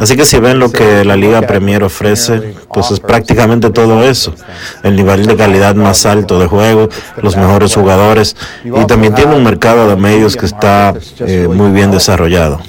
Así 0.00 0.16
que 0.16 0.24
si 0.24 0.38
ven 0.38 0.58
lo 0.58 0.72
que 0.72 1.04
la 1.04 1.14
Liga 1.14 1.42
Premier 1.42 1.82
ofrece, 1.82 2.54
pues 2.72 2.90
es 2.90 3.00
prácticamente 3.00 3.68
todo 3.68 4.02
eso. 4.02 4.34
El 4.82 4.96
nivel 4.96 5.26
de 5.26 5.36
calidad 5.36 5.74
más 5.74 6.06
alto 6.06 6.40
de 6.40 6.46
juego, 6.46 6.88
los 7.22 7.36
mejores 7.36 7.74
jugadores 7.74 8.34
y 8.64 8.86
también 8.86 9.14
tiene 9.14 9.36
un 9.36 9.44
mercado 9.44 9.90
de 9.90 9.96
medios 9.96 10.36
que 10.36 10.46
está 10.46 10.94
eh, 11.18 11.46
muy 11.48 11.70
bien 11.70 11.90
desarrollado. 11.90 12.60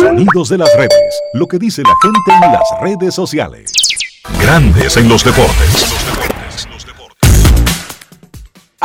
Sonidos 0.00 0.48
de 0.48 0.58
las 0.58 0.74
redes. 0.74 1.20
Lo 1.34 1.46
que 1.46 1.58
dice 1.58 1.82
la 1.82 1.94
gente 2.00 2.46
en 2.46 2.52
las 2.52 2.80
redes 2.80 3.14
sociales. 3.14 3.70
Grandes 4.40 4.96
en 4.96 5.06
los 5.06 5.22
deportes. 5.22 6.23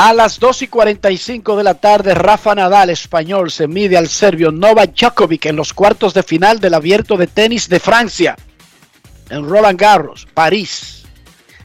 A 0.01 0.13
las 0.13 0.39
2 0.39 0.61
y 0.61 0.67
45 0.69 1.57
de 1.57 1.63
la 1.65 1.73
tarde, 1.73 2.13
Rafa 2.13 2.55
Nadal, 2.55 2.89
español, 2.89 3.51
se 3.51 3.67
mide 3.67 3.97
al 3.97 4.07
serbio 4.07 4.49
Novak 4.49 4.95
Djokovic 4.95 5.47
en 5.47 5.57
los 5.57 5.73
cuartos 5.73 6.13
de 6.13 6.23
final 6.23 6.61
del 6.61 6.75
abierto 6.75 7.17
de 7.17 7.27
tenis 7.27 7.67
de 7.67 7.81
Francia, 7.81 8.37
en 9.29 9.43
Roland 9.43 9.77
Garros, 9.77 10.25
París. 10.33 11.03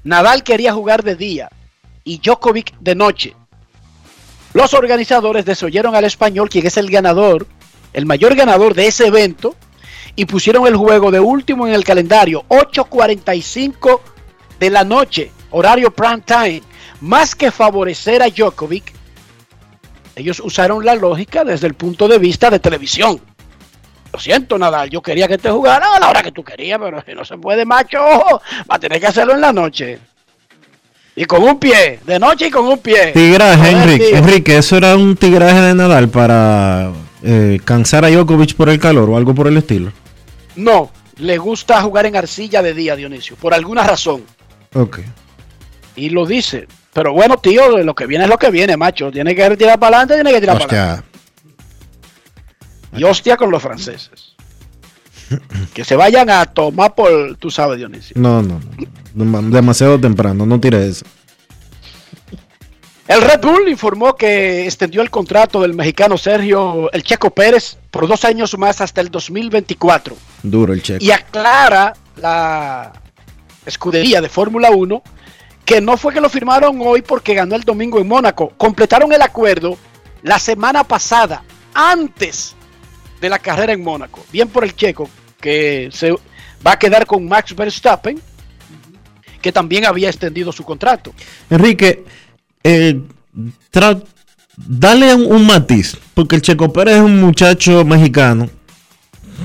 Nadal 0.02 0.42
quería 0.42 0.72
jugar 0.72 1.04
de 1.04 1.14
día 1.14 1.48
y 2.02 2.18
Djokovic 2.18 2.76
de 2.80 2.96
noche. 2.96 3.36
Los 4.52 4.74
organizadores 4.74 5.44
desoyeron 5.44 5.94
al 5.94 6.02
español, 6.02 6.48
quien 6.48 6.66
es 6.66 6.76
el 6.76 6.90
ganador, 6.90 7.46
el 7.92 8.04
mayor 8.04 8.34
ganador 8.34 8.74
de 8.74 8.88
ese 8.88 9.06
evento, 9.06 9.54
y 10.16 10.24
pusieron 10.24 10.66
el 10.66 10.74
juego 10.74 11.12
de 11.12 11.20
último 11.20 11.68
en 11.68 11.74
el 11.74 11.84
calendario, 11.84 12.44
8.45 12.48 14.00
de 14.58 14.70
la 14.70 14.82
noche, 14.82 15.30
horario 15.52 15.94
prime 15.94 16.22
time. 16.26 16.73
Más 17.00 17.34
que 17.34 17.50
favorecer 17.50 18.22
a 18.22 18.28
Djokovic, 18.28 18.92
ellos 20.16 20.40
usaron 20.40 20.84
la 20.84 20.94
lógica 20.94 21.44
desde 21.44 21.66
el 21.66 21.74
punto 21.74 22.08
de 22.08 22.18
vista 22.18 22.50
de 22.50 22.58
televisión. 22.58 23.20
Lo 24.12 24.20
siento, 24.20 24.56
Nadal, 24.58 24.90
yo 24.90 25.02
quería 25.02 25.26
que 25.26 25.38
te 25.38 25.50
jugara 25.50 25.96
a 25.96 26.00
la 26.00 26.08
hora 26.08 26.22
que 26.22 26.30
tú 26.30 26.44
querías, 26.44 26.78
pero 26.78 27.02
si 27.04 27.14
no 27.14 27.24
se 27.24 27.36
puede, 27.36 27.64
macho, 27.64 27.98
va 27.98 28.76
a 28.76 28.78
tener 28.78 29.00
que 29.00 29.08
hacerlo 29.08 29.34
en 29.34 29.40
la 29.40 29.52
noche. 29.52 29.98
Y 31.16 31.24
con 31.24 31.42
un 31.42 31.58
pie, 31.58 32.00
de 32.04 32.18
noche 32.18 32.46
y 32.46 32.50
con 32.50 32.66
un 32.66 32.78
pie. 32.78 33.12
Tigraje, 33.12 33.70
Enrique. 33.70 34.16
Enrique, 34.16 34.58
eso 34.58 34.76
era 34.76 34.96
un 34.96 35.16
tigraje 35.16 35.60
de 35.60 35.74
Nadal 35.74 36.08
para 36.08 36.92
eh, 37.22 37.58
cansar 37.64 38.04
a 38.04 38.10
Djokovic 38.10 38.54
por 38.54 38.68
el 38.68 38.78
calor 38.78 39.10
o 39.10 39.16
algo 39.16 39.34
por 39.34 39.48
el 39.48 39.56
estilo. 39.56 39.92
No, 40.56 40.90
le 41.18 41.38
gusta 41.38 41.82
jugar 41.82 42.06
en 42.06 42.16
arcilla 42.16 42.62
de 42.62 42.74
día, 42.74 42.96
Dionisio, 42.96 43.36
por 43.36 43.54
alguna 43.54 43.84
razón. 43.84 44.24
Ok. 44.74 45.00
Y 45.96 46.10
lo 46.10 46.26
dice. 46.26 46.66
Pero 46.94 47.12
bueno, 47.12 47.36
tío, 47.36 47.82
lo 47.82 47.94
que 47.94 48.06
viene 48.06 48.24
es 48.24 48.30
lo 48.30 48.38
que 48.38 48.50
viene, 48.50 48.76
macho. 48.76 49.10
Tiene 49.10 49.34
que 49.34 49.56
tirar 49.56 49.78
para 49.78 49.98
adelante, 49.98 50.14
tiene 50.14 50.32
que 50.32 50.40
tirar 50.40 50.58
para 50.58 50.82
adelante. 50.82 51.08
Y 52.96 53.02
hostia 53.02 53.36
con 53.36 53.50
los 53.50 53.60
franceses. 53.60 54.34
que 55.74 55.84
se 55.84 55.96
vayan 55.96 56.30
a 56.30 56.46
tomar 56.46 56.94
por, 56.94 57.36
tú 57.36 57.50
sabes, 57.50 57.78
Dionisio. 57.78 58.14
no, 58.16 58.42
no, 58.42 58.60
no, 59.14 59.42
demasiado 59.42 59.98
temprano, 59.98 60.46
no 60.46 60.60
tire 60.60 60.86
eso. 60.86 61.04
El 63.06 63.20
Red 63.20 63.40
Bull 63.40 63.68
informó 63.68 64.16
que 64.16 64.64
extendió 64.64 65.02
el 65.02 65.10
contrato 65.10 65.60
del 65.60 65.74
mexicano 65.74 66.16
Sergio 66.16 66.90
El 66.90 67.02
Checo 67.02 67.30
Pérez 67.30 67.76
por 67.90 68.08
dos 68.08 68.24
años 68.24 68.56
más 68.56 68.80
hasta 68.80 69.02
el 69.02 69.10
2024. 69.10 70.16
Duro 70.42 70.72
el 70.72 70.82
cheque. 70.82 71.04
Y 71.04 71.10
aclara 71.10 71.92
la 72.16 72.92
escudería 73.66 74.22
de 74.22 74.30
Fórmula 74.30 74.70
1 74.70 75.02
que 75.64 75.80
no 75.80 75.96
fue 75.96 76.12
que 76.12 76.20
lo 76.20 76.28
firmaron 76.28 76.78
hoy 76.82 77.02
porque 77.02 77.34
ganó 77.34 77.54
el 77.56 77.62
domingo 77.62 77.98
en 78.00 78.06
Mónaco. 78.08 78.52
Completaron 78.56 79.12
el 79.12 79.22
acuerdo 79.22 79.76
la 80.22 80.38
semana 80.38 80.84
pasada, 80.84 81.42
antes 81.74 82.54
de 83.20 83.28
la 83.28 83.38
carrera 83.38 83.72
en 83.72 83.82
Mónaco. 83.82 84.24
Bien 84.32 84.48
por 84.48 84.64
el 84.64 84.74
checo, 84.76 85.08
que 85.40 85.88
se 85.92 86.12
va 86.66 86.72
a 86.72 86.78
quedar 86.78 87.06
con 87.06 87.26
Max 87.26 87.54
Verstappen, 87.54 88.20
que 89.40 89.52
también 89.52 89.84
había 89.86 90.08
extendido 90.08 90.52
su 90.52 90.64
contrato. 90.64 91.12
Enrique, 91.50 92.04
eh, 92.62 92.98
dale 94.56 95.14
un, 95.14 95.26
un 95.32 95.46
matiz, 95.46 95.96
porque 96.14 96.36
el 96.36 96.42
Checo 96.42 96.72
Pérez 96.72 96.96
es 96.96 97.02
un 97.02 97.20
muchacho 97.20 97.84
mexicano 97.84 98.48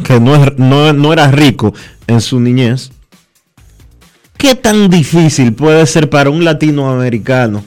que 0.04 0.20
no, 0.20 0.36
es- 0.36 0.58
no, 0.58 0.94
no 0.94 1.12
era 1.14 1.30
rico 1.32 1.74
en 2.08 2.22
su 2.22 2.40
niñez. 2.40 2.92
¿Qué 4.40 4.56
tan 4.56 4.90
difícil 4.90 5.52
puede 5.52 5.86
ser 5.86 6.10
para 6.10 6.30
un 6.30 6.46
latinoamericano 6.46 7.66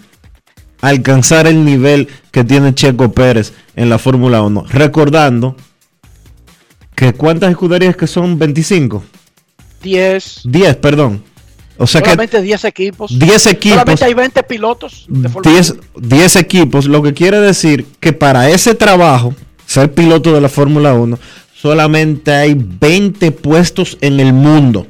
alcanzar 0.80 1.46
el 1.46 1.66
nivel 1.66 2.08
que 2.30 2.44
tiene 2.44 2.74
Checo 2.74 3.12
Pérez 3.12 3.52
en 3.76 3.90
la 3.90 3.98
Fórmula 3.98 4.40
1? 4.40 4.64
Recordando 4.70 5.54
que 6.94 7.12
cuántas 7.12 7.50
escuderías 7.50 7.94
que 7.94 8.06
son 8.06 8.38
25, 8.38 9.04
10, 9.82 10.40
10, 10.44 10.76
perdón. 10.76 11.22
O 11.76 11.86
sea 11.86 12.00
que 12.00 12.08
solamente 12.08 12.40
10 12.40 12.64
equipos. 12.64 13.18
10 13.18 13.46
equipos. 13.48 13.78
Solamente 13.80 14.04
hay 14.06 14.14
20 14.14 14.42
pilotos 14.44 15.04
de 15.10 15.28
Fórmula 15.28 15.54
10, 15.54 15.70
1. 15.70 15.80
10 15.96 16.36
equipos, 16.36 16.86
lo 16.86 17.02
que 17.02 17.12
quiere 17.12 17.38
decir 17.38 17.84
que 18.00 18.14
para 18.14 18.48
ese 18.48 18.74
trabajo, 18.74 19.34
ser 19.66 19.92
piloto 19.92 20.32
de 20.32 20.40
la 20.40 20.48
Fórmula 20.48 20.94
1, 20.94 21.18
solamente 21.54 22.32
hay 22.32 22.54
20 22.56 23.30
puestos 23.32 23.98
en 24.00 24.20
el 24.20 24.32
mundo. 24.32 24.86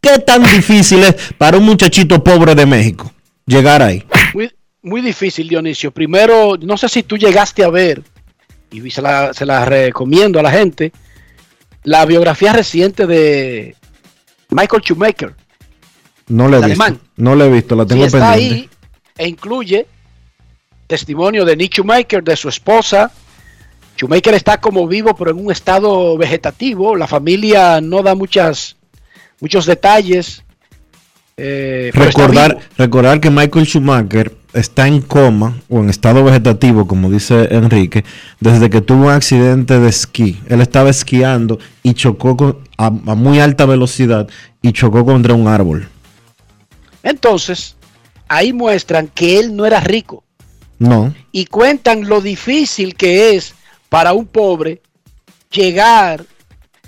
¿Qué 0.00 0.18
tan 0.18 0.42
difícil 0.42 1.02
es 1.02 1.14
para 1.36 1.58
un 1.58 1.64
muchachito 1.64 2.22
pobre 2.22 2.54
de 2.54 2.66
México 2.66 3.12
llegar 3.46 3.82
ahí? 3.82 4.04
Muy, 4.34 4.50
muy 4.82 5.00
difícil, 5.02 5.48
Dionisio. 5.48 5.90
Primero, 5.90 6.56
no 6.60 6.76
sé 6.76 6.88
si 6.88 7.02
tú 7.02 7.16
llegaste 7.16 7.62
a 7.64 7.68
ver, 7.70 8.02
y 8.70 8.90
se 8.90 9.02
la, 9.02 9.34
se 9.34 9.44
la 9.44 9.64
recomiendo 9.64 10.38
a 10.40 10.42
la 10.42 10.50
gente, 10.50 10.92
la 11.84 12.04
biografía 12.06 12.52
reciente 12.52 13.06
de 13.06 13.76
Michael 14.50 14.82
Schumacher. 14.82 15.34
No 16.28 16.48
la 16.48 16.58
he 16.58 16.60
visto. 16.60 16.82
alemán. 16.82 17.00
No 17.16 17.34
la 17.34 17.46
he 17.46 17.50
visto, 17.50 17.74
la 17.76 17.82
Sí, 17.84 17.88
tengo 17.88 18.04
está 18.06 18.32
pendiente. 18.32 18.54
ahí 18.54 18.70
e 19.18 19.28
incluye 19.28 19.86
testimonio 20.86 21.44
de 21.44 21.56
Nick 21.56 21.74
Schumacher, 21.74 22.22
de 22.22 22.36
su 22.36 22.48
esposa. 22.48 23.10
Schumacher 23.96 24.34
está 24.34 24.60
como 24.60 24.86
vivo, 24.86 25.14
pero 25.14 25.32
en 25.32 25.44
un 25.44 25.52
estado 25.52 26.16
vegetativo. 26.16 26.96
La 26.96 27.06
familia 27.06 27.80
no 27.80 28.02
da 28.02 28.14
muchas, 28.14 28.76
muchos 29.40 29.66
detalles. 29.66 30.42
eh, 31.36 31.90
Recordar, 31.94 32.58
recordar 32.76 33.20
que 33.20 33.30
Michael 33.30 33.66
Schumacher 33.66 34.36
está 34.52 34.86
en 34.88 35.00
coma 35.00 35.58
o 35.68 35.78
en 35.80 35.88
estado 35.88 36.22
vegetativo, 36.24 36.86
como 36.86 37.10
dice 37.10 37.48
Enrique, 37.54 38.04
desde 38.40 38.68
que 38.68 38.80
tuvo 38.80 39.06
un 39.06 39.12
accidente 39.12 39.78
de 39.78 39.88
esquí. 39.88 40.40
Él 40.48 40.60
estaba 40.60 40.90
esquiando 40.90 41.58
y 41.82 41.94
chocó 41.94 42.36
con- 42.36 42.58
a, 42.76 42.86
a 42.86 42.90
muy 43.14 43.38
alta 43.40 43.64
velocidad 43.66 44.28
y 44.60 44.72
chocó 44.72 45.04
contra 45.04 45.32
un 45.34 45.48
árbol. 45.48 45.88
Entonces, 47.02 47.76
ahí 48.28 48.52
muestran 48.52 49.08
que 49.08 49.38
él 49.38 49.56
no 49.56 49.64
era 49.66 49.80
rico 49.80 50.22
No, 50.78 51.14
y 51.32 51.46
cuentan 51.46 52.08
lo 52.08 52.20
difícil 52.20 52.94
que 52.94 53.34
es 53.36 53.54
para 53.88 54.12
un 54.12 54.26
pobre 54.26 54.82
llegar 55.50 56.24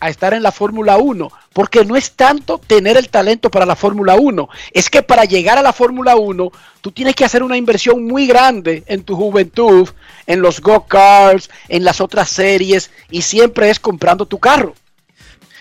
a 0.03 0.09
estar 0.09 0.35
en 0.35 0.43
la 0.43 0.51
Fórmula 0.51 0.97
1, 0.97 1.31
porque 1.53 1.85
no 1.85 1.95
es 1.95 2.11
tanto 2.13 2.59
tener 2.59 2.97
el 2.97 3.09
talento 3.09 3.53
para 3.53 3.65
la 3.65 3.77
Fórmula 3.77 4.17
1, 4.17 4.49
es 4.73 4.91
que 4.91 5.01
para 5.01 5.25
llegar 5.25 5.59
a 5.59 5.63
la 5.63 5.73
Fórmula 5.73 6.17
1 6.17 6.51
tú 6.81 6.91
tienes 6.91 7.15
que 7.15 7.25
hacer 7.25 7.45
una 7.45 7.57
inversión 7.57 8.05
muy 8.05 8.27
grande 8.27 8.83
en 8.87 9.05
tu 9.05 9.15
juventud, 9.15 9.89
en 10.27 10.43
los 10.43 10.61
go-karts, 10.61 11.49
en 11.69 11.85
las 11.85 12.01
otras 12.01 12.31
series, 12.31 12.91
y 13.13 13.23
siempre 13.23 13.71
es 13.71 13.79
comprando 13.79 14.27
tu 14.27 14.41
carro. 14.41 14.75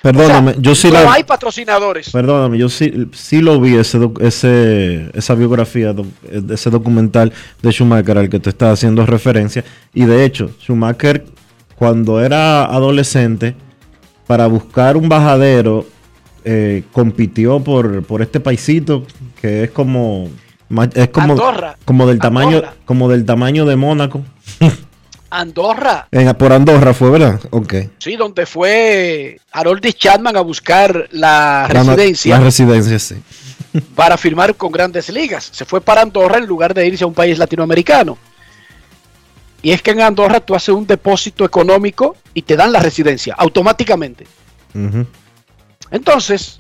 perdóname, 0.02 0.52
O 0.52 0.54
sea, 0.56 0.64
yo 0.64 0.74
sí 0.74 0.88
no 0.88 1.04
la... 1.04 1.14
hay 1.14 1.24
patrocinadores. 1.24 2.10
Perdóname, 2.10 2.58
yo 2.58 2.68
sí, 2.68 2.92
sí 3.14 3.42
lo 3.42 3.62
vi, 3.62 3.76
ese, 3.76 4.00
ese, 4.22 5.12
esa 5.14 5.36
biografía, 5.36 5.94
ese 6.50 6.72
documental 6.72 7.32
de 7.62 7.72
Schumacher 7.72 8.18
al 8.18 8.30
que 8.30 8.40
te 8.40 8.50
estás 8.50 8.74
haciendo 8.74 9.06
referencia. 9.06 9.64
Y 9.94 10.06
de 10.06 10.26
hecho, 10.26 10.50
Schumacher, 10.60 11.26
cuando 11.76 12.20
era 12.20 12.66
adolescente, 12.66 13.56
para 14.32 14.48
buscar 14.48 14.96
un 14.96 15.10
bajadero, 15.10 15.86
eh, 16.46 16.84
compitió 16.94 17.60
por, 17.60 18.02
por 18.06 18.22
este 18.22 18.40
paisito 18.40 19.06
que 19.42 19.66
es 19.66 19.72
como... 19.72 20.30
Es 20.96 21.10
como, 21.10 21.34
Andorra. 21.34 21.76
como 21.84 22.08
del 22.08 22.18
tamaño 22.20 22.48
Andorra. 22.60 22.74
como 22.86 23.10
del 23.10 23.26
tamaño 23.26 23.66
de 23.66 23.76
Mónaco. 23.76 24.22
Andorra, 25.30 26.08
En- 26.12 26.34
por 26.36 26.54
Andorra 26.54 26.94
fue, 26.94 27.10
¿verdad? 27.10 27.42
Ok. 27.50 27.74
sí, 27.98 28.16
donde 28.16 28.46
fue 28.46 29.38
Harold 29.52 29.86
Chapman 29.96 30.38
a 30.38 30.42
buscar 30.42 31.10
la 31.12 31.68
La 31.70 31.84
residencia. 31.84 32.38
La 32.38 32.44
residencia, 32.46 33.00
sí. 33.00 33.16
para 33.94 34.16
firmar 34.18 34.56
con 34.56 34.72
grandes 34.72 35.10
ligas. 35.10 35.50
Se 35.52 35.66
fue 35.66 35.82
para 35.82 36.04
Andorra 36.04 36.38
en 36.38 36.46
lugar 36.46 36.74
de 36.74 36.88
irse 36.88 37.04
a 37.04 37.08
un 37.08 37.14
país 37.14 37.38
latinoamericano. 37.38 38.18
Y 39.62 39.72
es 39.72 39.82
que 39.82 39.92
en 39.92 40.02
Andorra 40.02 40.40
tú 40.40 40.56
haces 40.56 40.70
un 40.70 40.88
depósito 40.88 41.46
económico 41.46 42.16
y 42.34 42.42
te 42.42 42.56
dan 42.56 42.72
la 42.72 42.80
residencia 42.80 43.36
automáticamente. 43.38 44.26
Entonces, 45.92 46.60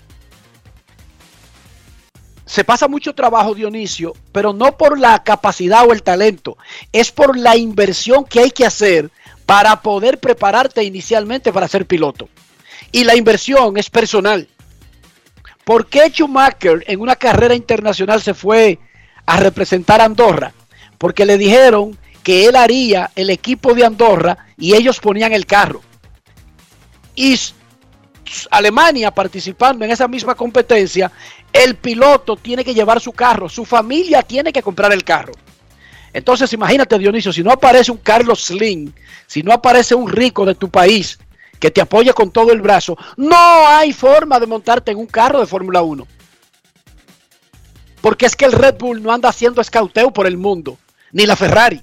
se 2.46 2.64
pasa 2.64 2.88
mucho 2.88 3.16
trabajo, 3.16 3.56
Dionisio, 3.56 4.14
pero 4.32 4.52
no 4.52 4.78
por 4.78 5.00
la 5.00 5.24
capacidad 5.24 5.88
o 5.88 5.94
el 5.94 6.04
talento, 6.04 6.58
es 6.92 7.12
por 7.12 7.38
la 7.38 7.56
inversión 7.56 8.26
que 8.26 8.42
hay 8.42 8.52
que 8.52 8.66
hacer 8.66 9.10
para 9.46 9.82
poder 9.82 10.20
prepararte 10.20 10.84
inicialmente 10.84 11.54
para 11.54 11.68
ser 11.68 11.86
piloto. 11.86 12.30
Y 12.92 13.06
la 13.06 13.16
inversión 13.16 13.78
es 13.78 13.90
personal. 13.90 14.48
¿Por 15.64 15.88
qué 15.88 16.10
Schumacher 16.10 16.84
en 16.88 17.00
una 17.00 17.16
carrera 17.16 17.56
internacional 17.56 18.22
se 18.22 18.34
fue 18.34 18.80
a 19.26 19.38
representar 19.38 20.02
a 20.02 20.06
Andorra? 20.06 20.54
Porque 20.98 21.26
le 21.26 21.38
dijeron 21.38 21.98
que 22.24 22.46
él 22.46 22.56
haría 22.56 23.12
el 23.16 23.30
equipo 23.30 23.74
de 23.74 23.86
Andorra 23.86 24.48
y 24.58 24.76
ellos 24.76 25.00
ponían 25.00 25.34
el 25.34 25.46
carro. 25.46 25.82
Y 27.16 27.38
Alemania 28.50 29.12
participando 29.12 29.84
en 29.84 29.92
esa 29.92 30.08
misma 30.08 30.36
competencia, 30.36 31.12
el 31.52 31.76
piloto 31.76 32.36
tiene 32.36 32.64
que 32.64 32.74
llevar 32.74 33.02
su 33.02 33.12
carro, 33.12 33.50
su 33.50 33.66
familia 33.66 34.22
tiene 34.24 34.54
que 34.54 34.62
comprar 34.62 34.94
el 34.94 35.04
carro. 35.04 35.34
Entonces 36.14 36.52
imagínate 36.54 36.98
Dionisio, 36.98 37.32
si 37.32 37.44
no 37.44 37.52
aparece 37.52 37.92
un 37.92 37.98
Carlos 37.98 38.46
Slim, 38.46 38.92
si 39.28 39.44
no 39.44 39.54
aparece 39.54 39.96
un 39.96 40.10
rico 40.10 40.46
de 40.46 40.56
tu 40.56 40.70
país 40.70 41.20
que 41.60 41.72
te 41.72 41.82
apoye 41.82 42.14
con 42.14 42.32
todo 42.32 42.52
el 42.52 42.62
brazo, 42.62 42.98
no 43.18 43.68
hay 43.68 43.94
forma 43.94 44.40
de 44.40 44.48
montarte 44.48 44.92
en 44.92 44.98
un 44.98 45.06
carro 45.06 45.40
de 45.40 45.46
Fórmula 45.46 45.82
1. 45.82 46.08
Porque 48.02 48.26
es 48.26 48.36
que 48.36 48.46
el 48.46 48.52
Red 48.52 48.76
Bull 48.80 49.04
no 49.04 49.12
anda 49.14 49.30
haciendo 49.30 49.62
escauteo 49.62 50.12
por 50.12 50.26
el 50.26 50.38
mundo, 50.38 50.78
ni 51.12 51.26
la 51.26 51.36
Ferrari. 51.36 51.82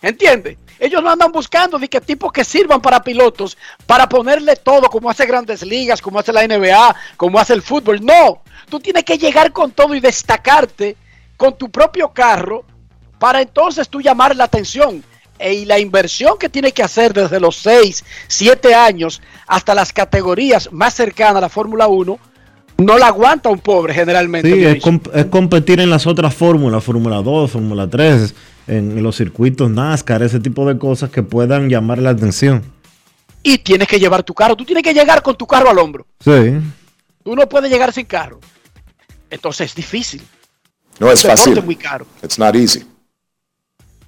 ¿Entiendes? 0.00 0.56
Ellos 0.78 1.02
no 1.02 1.10
andan 1.10 1.32
buscando 1.32 1.78
de 1.78 1.88
qué 1.88 2.00
tipos 2.00 2.32
que 2.32 2.44
sirvan 2.44 2.80
para 2.80 3.02
pilotos, 3.02 3.58
para 3.84 4.08
ponerle 4.08 4.54
todo, 4.56 4.88
como 4.88 5.10
hace 5.10 5.26
Grandes 5.26 5.62
Ligas, 5.62 6.00
como 6.00 6.20
hace 6.20 6.32
la 6.32 6.46
NBA, 6.46 6.94
como 7.16 7.38
hace 7.40 7.54
el 7.54 7.62
fútbol. 7.62 8.04
No, 8.04 8.42
tú 8.70 8.78
tienes 8.78 9.02
que 9.02 9.18
llegar 9.18 9.52
con 9.52 9.72
todo 9.72 9.94
y 9.96 10.00
destacarte 10.00 10.96
con 11.36 11.58
tu 11.58 11.68
propio 11.70 12.12
carro 12.12 12.64
para 13.18 13.40
entonces 13.42 13.88
tú 13.88 14.00
llamar 14.00 14.36
la 14.36 14.44
atención. 14.44 15.02
E- 15.40 15.54
Y 15.54 15.64
la 15.64 15.80
inversión 15.80 16.38
que 16.38 16.48
tienes 16.48 16.72
que 16.72 16.82
hacer 16.84 17.12
desde 17.12 17.40
los 17.40 17.56
6, 17.56 18.04
7 18.28 18.74
años 18.74 19.20
hasta 19.48 19.74
las 19.74 19.92
categorías 19.92 20.70
más 20.72 20.94
cercanas 20.94 21.36
a 21.36 21.40
la 21.40 21.48
Fórmula 21.48 21.88
1, 21.88 22.18
no 22.78 22.96
la 22.98 23.08
aguanta 23.08 23.48
un 23.48 23.58
pobre 23.58 23.92
generalmente. 23.94 24.52
Sí, 24.52 24.64
es, 24.64 24.82
comp- 24.82 25.10
es 25.14 25.26
competir 25.26 25.80
en 25.80 25.90
las 25.90 26.06
otras 26.06 26.34
fórmulas, 26.34 26.82
Fórmula 26.84 27.16
2, 27.22 27.50
Fórmula 27.50 27.88
3, 27.88 28.34
en 28.68 29.02
los 29.02 29.16
circuitos 29.16 29.70
NASCAR, 29.70 30.22
ese 30.22 30.40
tipo 30.40 30.66
de 30.66 30.78
cosas 30.78 31.10
que 31.10 31.22
puedan 31.22 31.68
llamar 31.68 31.98
la 31.98 32.10
atención. 32.10 32.62
y 33.42 33.58
tienes 33.58 33.88
que 33.88 33.98
llevar 33.98 34.22
tu 34.22 34.34
carro. 34.34 34.56
Tú 34.56 34.64
tienes 34.64 34.82
que 34.82 34.92
llegar 34.94 35.22
con 35.22 35.36
tu 35.36 35.46
carro 35.46 35.70
al 35.70 35.78
hombro. 35.78 36.06
Sí. 36.20 36.54
Tú 37.24 37.34
no 37.34 37.48
puedes 37.48 37.70
llegar 37.70 37.92
sin 37.92 38.04
carro. 38.06 38.40
Entonces 39.30 39.68
es 39.70 39.74
difícil. 39.74 40.22
No 40.98 41.10
es 41.10 41.22
fácil. 41.22 41.62
muy 41.62 41.76
caro. 41.76 42.06
It's 42.22 42.38
not 42.38 42.54
easy. 42.56 42.84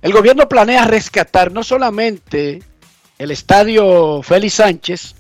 El 0.03 0.13
gobierno 0.13 0.49
planea 0.49 0.85
rescatar 0.87 1.53
no 1.53 1.63
solamente 1.63 2.63
el 3.19 3.31
estadio 3.31 4.23
Félix 4.23 4.55
Sánchez 4.55 5.15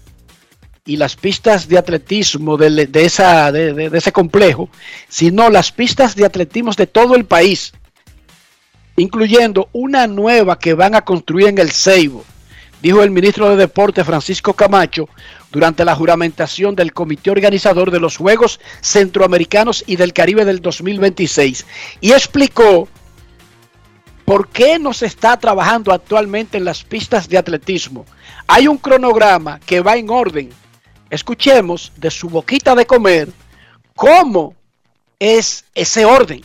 y 0.90 0.96
las 0.96 1.14
pistas 1.14 1.68
de 1.68 1.79
atletismo 1.79 2.57
de, 2.57 2.88
esa, 2.94 3.53
de 3.53 3.90
ese 3.92 4.11
complejo, 4.11 4.68
sino 5.09 5.48
las 5.48 5.70
pistas 5.70 6.16
de 6.16 6.24
atletismo 6.24 6.72
de 6.72 6.88
todo 6.88 7.14
el 7.14 7.26
país, 7.26 7.72
incluyendo 8.96 9.68
una 9.72 10.09
nueva 10.09 10.59
que 10.59 10.74
van 10.74 10.96
a 10.96 11.03
construir 11.03 11.46
en 11.46 11.59
el 11.59 11.70
Ceibo, 11.70 12.24
dijo 12.83 13.05
el 13.05 13.12
ministro 13.12 13.50
de 13.50 13.55
Deporte 13.55 14.03
Francisco 14.03 14.55
Camacho 14.55 15.09
durante 15.53 15.85
la 15.85 15.94
juramentación 15.94 16.74
del 16.74 16.92
comité 16.92 17.31
organizador 17.31 17.92
de 17.92 18.00
los 18.00 18.16
Juegos 18.16 18.59
Centroamericanos 18.81 19.85
y 19.87 19.94
del 19.94 20.12
Caribe 20.12 20.44
del 20.44 20.61
2026 20.61 21.66
y 22.00 22.11
explicó 22.11 22.88
¿Por 24.24 24.46
qué 24.46 24.79
no 24.79 24.92
se 24.92 25.07
está 25.07 25.37
trabajando 25.38 25.92
actualmente 25.92 26.57
en 26.57 26.64
las 26.64 26.85
pistas 26.85 27.29
de 27.29 27.37
atletismo? 27.37 28.07
Hay 28.46 28.68
un 28.68 28.79
cronograma 28.79 29.59
que 29.59 29.81
va 29.81 29.96
en 29.96 30.09
orden. 30.09 30.50
Escuchemos 31.11 31.92
de 31.96 32.11
su 32.11 32.31
boquita 32.31 32.75
de 32.77 32.87
comer 32.87 33.29
cómo 33.96 34.55
es 35.18 35.64
ese 35.75 36.05
orden. 36.05 36.42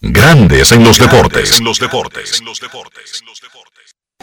Grandes 0.00 0.72
en 0.72 0.84
los 0.84 0.98
deportes. 0.98 1.58
En 1.58 1.64
los 1.64 1.78
deportes. 1.78 2.42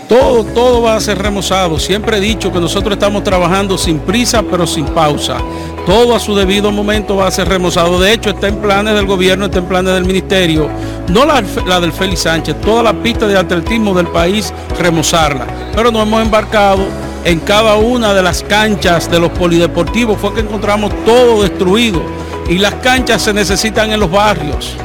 Todo, 0.10 0.44
todo 0.44 0.82
va 0.82 0.96
a 0.96 1.00
ser 1.00 1.20
remozado. 1.20 1.80
Siempre 1.80 2.18
he 2.18 2.20
dicho 2.20 2.52
que 2.52 2.60
nosotros 2.60 2.94
estamos 2.94 3.24
trabajando 3.24 3.78
sin 3.78 4.00
prisa, 4.00 4.44
pero 4.44 4.68
sin 4.68 4.86
pausa. 4.86 5.38
Todo 5.86 6.16
a 6.16 6.20
su 6.20 6.36
debido 6.36 6.72
momento 6.72 7.16
va 7.16 7.28
a 7.28 7.32
ser 7.32 7.48
remozado. 7.48 8.00
De 8.00 8.12
hecho, 8.12 8.32
está 8.32 8.48
en 8.48 8.58
planes 8.58 8.96
del 8.96 9.06
gobierno, 9.06 9.46
está 9.46 9.60
en 9.60 9.66
planes 9.66 9.94
del 9.94 10.06
ministerio. 10.06 10.70
No 11.08 11.26
la, 11.26 11.44
la 11.68 11.80
del 11.80 11.92
Félix 11.92 12.22
Sánchez, 12.22 12.60
toda 12.62 12.84
la 12.84 12.94
pista 12.94 13.28
de 13.28 13.38
atletismo 13.38 13.94
del 13.94 14.08
país, 14.08 14.54
remozarla. 14.80 15.46
Pero 15.76 15.92
nos 15.92 16.04
hemos 16.04 16.22
embarcado 16.22 16.86
en 17.24 17.40
cada 17.40 17.76
una 17.76 18.14
de 18.14 18.24
las 18.24 18.44
canchas 18.44 19.10
de 19.10 19.20
los 19.20 19.30
polideportivos. 19.32 20.20
Fue 20.20 20.34
que 20.34 20.42
encontramos 20.42 20.92
todo 21.06 21.44
destruido. 21.44 22.02
Y 22.50 22.58
las 22.58 22.74
canchas 22.76 23.22
se 23.22 23.34
necesitan 23.34 23.92
en 23.92 24.00
los 24.00 24.12
barrios. 24.12 24.76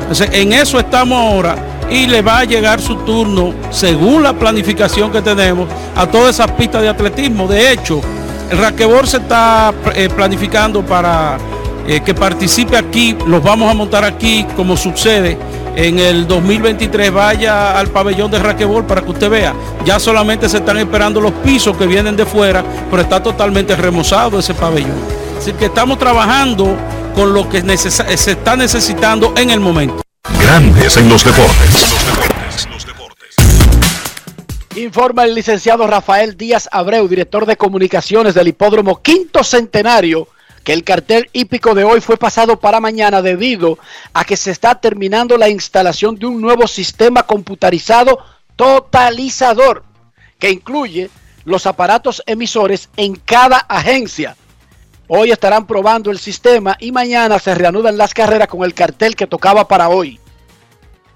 Entonces, 0.00 0.30
en 0.32 0.52
eso 0.52 0.78
estamos 0.78 1.18
ahora 1.18 1.73
y 1.90 2.06
le 2.06 2.22
va 2.22 2.40
a 2.40 2.44
llegar 2.44 2.80
su 2.80 2.96
turno, 2.96 3.54
según 3.70 4.22
la 4.22 4.32
planificación 4.32 5.10
que 5.10 5.22
tenemos, 5.22 5.68
a 5.94 6.06
todas 6.06 6.34
esas 6.34 6.50
pistas 6.52 6.82
de 6.82 6.88
atletismo. 6.88 7.46
De 7.46 7.72
hecho, 7.72 8.00
el 8.50 8.58
raquebor 8.58 9.06
se 9.06 9.18
está 9.18 9.72
eh, 9.94 10.08
planificando 10.14 10.84
para 10.84 11.38
eh, 11.86 12.00
que 12.00 12.14
participe 12.14 12.76
aquí, 12.76 13.16
los 13.26 13.42
vamos 13.42 13.70
a 13.70 13.74
montar 13.74 14.04
aquí 14.04 14.46
como 14.56 14.76
sucede 14.76 15.38
en 15.76 15.98
el 15.98 16.26
2023 16.26 17.12
vaya 17.12 17.78
al 17.78 17.88
pabellón 17.88 18.30
de 18.30 18.38
raquebol 18.38 18.84
para 18.86 19.02
que 19.02 19.10
usted 19.10 19.28
vea. 19.28 19.54
Ya 19.84 19.98
solamente 19.98 20.48
se 20.48 20.58
están 20.58 20.78
esperando 20.78 21.20
los 21.20 21.32
pisos 21.32 21.76
que 21.76 21.86
vienen 21.86 22.16
de 22.16 22.24
fuera, 22.24 22.64
pero 22.90 23.02
está 23.02 23.22
totalmente 23.22 23.74
remozado 23.74 24.38
ese 24.38 24.54
pabellón. 24.54 24.94
Así 25.38 25.52
que 25.52 25.66
estamos 25.66 25.98
trabajando 25.98 26.76
con 27.14 27.32
lo 27.32 27.48
que 27.48 27.60
se 27.76 28.30
está 28.30 28.56
necesitando 28.56 29.34
en 29.36 29.50
el 29.50 29.60
momento. 29.60 30.03
Grandes 30.40 30.96
en 30.96 31.08
los 31.08 31.24
deportes. 31.24 31.84
Informa 34.76 35.24
el 35.24 35.34
licenciado 35.34 35.86
Rafael 35.86 36.36
Díaz 36.36 36.68
Abreu, 36.72 37.06
director 37.06 37.46
de 37.46 37.56
comunicaciones 37.56 38.34
del 38.34 38.48
hipódromo 38.48 39.02
Quinto 39.02 39.44
Centenario 39.44 40.28
que 40.64 40.72
el 40.72 40.82
cartel 40.82 41.28
hípico 41.34 41.74
de 41.74 41.84
hoy 41.84 42.00
fue 42.00 42.16
pasado 42.16 42.58
para 42.58 42.80
mañana 42.80 43.20
debido 43.20 43.78
a 44.14 44.24
que 44.24 44.36
se 44.36 44.50
está 44.50 44.80
terminando 44.80 45.36
la 45.36 45.50
instalación 45.50 46.16
de 46.16 46.26
un 46.26 46.40
nuevo 46.40 46.66
sistema 46.66 47.24
computarizado 47.24 48.18
totalizador 48.56 49.84
que 50.38 50.50
incluye 50.50 51.10
los 51.44 51.66
aparatos 51.66 52.22
emisores 52.26 52.88
en 52.96 53.16
cada 53.16 53.58
agencia. 53.58 54.36
Hoy 55.06 55.30
estarán 55.30 55.66
probando 55.66 56.10
el 56.10 56.18
sistema 56.18 56.76
y 56.80 56.90
mañana 56.90 57.38
se 57.38 57.54
reanudan 57.54 57.98
las 57.98 58.14
carreras 58.14 58.48
con 58.48 58.64
el 58.64 58.72
cartel 58.72 59.14
que 59.14 59.26
tocaba 59.26 59.68
para 59.68 59.88
hoy. 59.90 60.18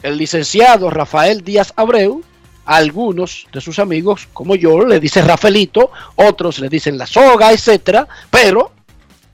El 0.02 0.18
licenciado 0.18 0.90
Rafael 0.90 1.42
Díaz 1.42 1.72
Abreu, 1.74 2.22
algunos 2.66 3.46
de 3.50 3.60
sus 3.62 3.78
amigos, 3.78 4.28
como 4.34 4.54
yo, 4.56 4.84
le 4.84 5.00
dicen 5.00 5.26
Rafaelito, 5.26 5.90
otros 6.16 6.58
le 6.58 6.68
dicen 6.68 6.98
la 6.98 7.06
soga, 7.06 7.50
etcétera, 7.50 8.06
pero 8.30 8.72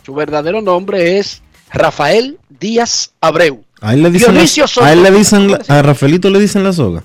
su 0.05 0.15
verdadero 0.15 0.63
nombre 0.63 1.19
es 1.19 1.43
Rafael 1.73 2.39
Díaz 2.49 3.13
Abreu. 3.21 3.65
A 3.81 3.93
él 3.93 4.05
le 4.05 4.11
dicen, 4.11 4.37
a, 4.37 4.93
él 4.93 5.03
le 5.03 5.11
dicen 5.11 5.59
a 5.69 5.83
Rafaelito 5.83 6.31
le 6.31 6.39
dicen 6.39 6.63
la 6.63 6.73
soga. 6.73 7.05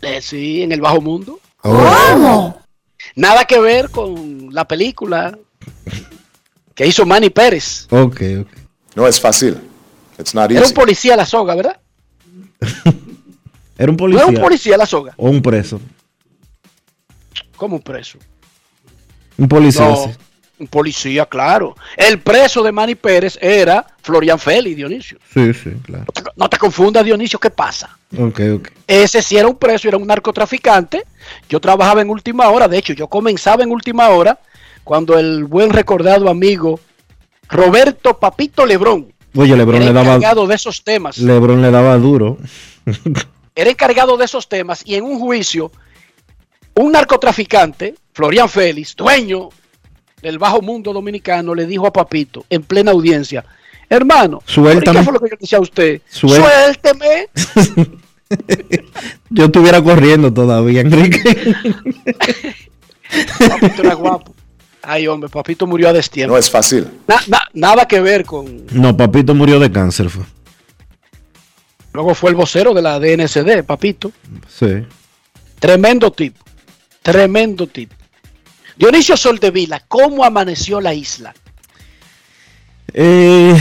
Eh, 0.00 0.22
sí, 0.22 0.62
en 0.62 0.70
el 0.70 0.80
bajo 0.80 1.00
mundo. 1.00 1.40
Oh. 1.62 1.92
¿Cómo? 2.12 2.60
Nada 3.16 3.44
que 3.44 3.58
ver 3.58 3.90
con 3.90 4.54
la 4.54 4.66
película 4.66 5.36
que 6.74 6.86
hizo 6.86 7.04
Manny 7.04 7.30
Pérez. 7.30 7.86
Ok, 7.90 8.22
ok. 8.40 8.48
No 8.94 9.06
es 9.06 9.20
fácil. 9.20 9.58
Era 10.18 10.66
un 10.66 10.74
policía 10.74 11.16
la 11.16 11.26
soga, 11.26 11.54
¿verdad? 11.54 11.80
Era 13.78 13.90
un 13.90 13.96
policía. 13.96 14.24
No 14.24 14.28
era 14.30 14.38
un 14.38 14.44
policía 14.44 14.76
la 14.76 14.84
soga. 14.84 15.14
O 15.16 15.30
un 15.30 15.40
preso. 15.40 15.80
¿Cómo 17.56 17.76
un 17.76 17.82
preso? 17.82 18.18
Un 19.38 19.48
policía. 19.48 19.96
sí. 19.96 20.10
Un 20.58 20.66
policía, 20.66 21.24
claro. 21.24 21.74
El 21.96 22.20
preso 22.20 22.62
de 22.62 22.70
Manny 22.70 22.94
Pérez 22.94 23.38
era 23.40 23.86
Florian 24.02 24.38
Félix, 24.38 24.76
Dionisio. 24.76 25.18
Sí, 25.32 25.54
sí, 25.54 25.70
claro. 25.82 26.04
No 26.36 26.50
te, 26.50 26.58
confundas, 26.58 27.02
Dionisio, 27.02 27.38
¿qué 27.38 27.48
pasa? 27.48 27.98
Ok, 28.18 28.40
ok. 28.56 28.68
Ese 28.86 29.22
sí 29.22 29.38
era 29.38 29.48
un 29.48 29.56
preso, 29.56 29.88
era 29.88 29.96
un 29.96 30.06
narcotraficante. 30.06 31.06
Yo 31.48 31.60
trabajaba 31.60 32.02
en 32.02 32.10
última 32.10 32.50
hora, 32.50 32.68
de 32.68 32.76
hecho, 32.76 32.92
yo 32.92 33.08
comenzaba 33.08 33.62
en 33.62 33.70
última 33.70 34.10
hora 34.10 34.38
cuando 34.84 35.18
el 35.18 35.44
buen 35.44 35.70
recordado 35.70 36.28
amigo 36.28 36.80
Roberto 37.48 38.18
Papito 38.18 38.66
Lebrón. 38.66 39.12
Oye, 39.36 39.56
Lebrón 39.56 39.80
le 39.80 39.92
daba. 39.92 40.16
encargado 40.16 40.46
de 40.46 40.54
esos 40.54 40.82
temas. 40.82 41.18
Lebrón 41.18 41.62
le 41.62 41.70
daba 41.70 41.96
duro. 41.98 42.38
era 43.54 43.70
encargado 43.70 44.16
de 44.16 44.24
esos 44.24 44.48
temas 44.48 44.82
y 44.84 44.94
en 44.94 45.04
un 45.04 45.18
juicio, 45.18 45.70
un 46.74 46.92
narcotraficante, 46.92 47.94
Florian 48.12 48.48
Félix, 48.48 48.96
dueño 48.96 49.50
del 50.22 50.38
bajo 50.38 50.60
mundo 50.62 50.92
dominicano 50.92 51.54
le 51.54 51.66
dijo 51.66 51.86
a 51.86 51.92
Papito 51.92 52.44
en 52.48 52.62
plena 52.62 52.90
audiencia, 52.92 53.44
hermano, 53.88 54.42
Suéltame. 54.46 54.98
¿qué 54.98 55.04
fue 55.04 55.12
lo 55.12 55.20
que 55.20 55.30
yo 55.30 55.36
decía 55.40 55.58
a 55.58 55.62
usted? 55.62 56.00
Suélteme. 56.08 57.28
yo 59.30 59.44
estuviera 59.44 59.82
corriendo 59.82 60.32
todavía, 60.32 60.80
Enrique. 60.82 61.20
Papito 63.38 63.82
era 63.82 63.94
guapo. 63.94 64.29
Ay, 64.92 65.06
hombre, 65.06 65.30
Papito 65.30 65.68
murió 65.68 65.88
a 65.88 65.92
destiempo. 65.92 66.32
No 66.32 66.36
es 66.36 66.50
fácil. 66.50 66.84
Na, 67.06 67.20
na, 67.28 67.42
nada 67.52 67.86
que 67.86 68.00
ver 68.00 68.24
con... 68.24 68.66
No, 68.72 68.96
Papito 68.96 69.36
murió 69.36 69.60
de 69.60 69.70
cáncer. 69.70 70.10
Fue. 70.10 70.24
Luego 71.92 72.12
fue 72.12 72.30
el 72.30 72.36
vocero 72.36 72.74
de 72.74 72.82
la 72.82 72.98
DNCD, 72.98 73.62
Papito. 73.64 74.10
Sí. 74.48 74.84
Tremendo 75.60 76.10
tipo. 76.10 76.44
Tremendo 77.02 77.68
tipo. 77.68 77.94
Dionisio 78.76 79.16
Soldevila, 79.16 79.80
¿cómo 79.86 80.24
amaneció 80.24 80.80
la 80.80 80.92
isla? 80.92 81.34
Eh, 82.92 83.56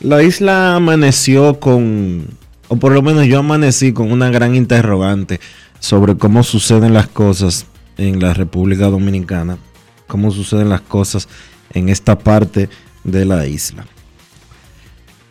la 0.00 0.24
isla 0.24 0.74
amaneció 0.74 1.60
con, 1.60 2.36
o 2.66 2.76
por 2.78 2.90
lo 2.90 3.00
menos 3.00 3.26
yo 3.26 3.38
amanecí 3.38 3.92
con 3.92 4.10
una 4.10 4.28
gran 4.30 4.56
interrogante 4.56 5.38
sobre 5.78 6.16
cómo 6.16 6.42
suceden 6.42 6.94
las 6.94 7.06
cosas 7.06 7.66
en 8.00 8.18
la 8.18 8.32
República 8.32 8.86
Dominicana, 8.86 9.58
cómo 10.06 10.30
suceden 10.30 10.70
las 10.70 10.80
cosas 10.80 11.28
en 11.72 11.90
esta 11.90 12.18
parte 12.18 12.70
de 13.04 13.24
la 13.26 13.46
isla. 13.46 13.86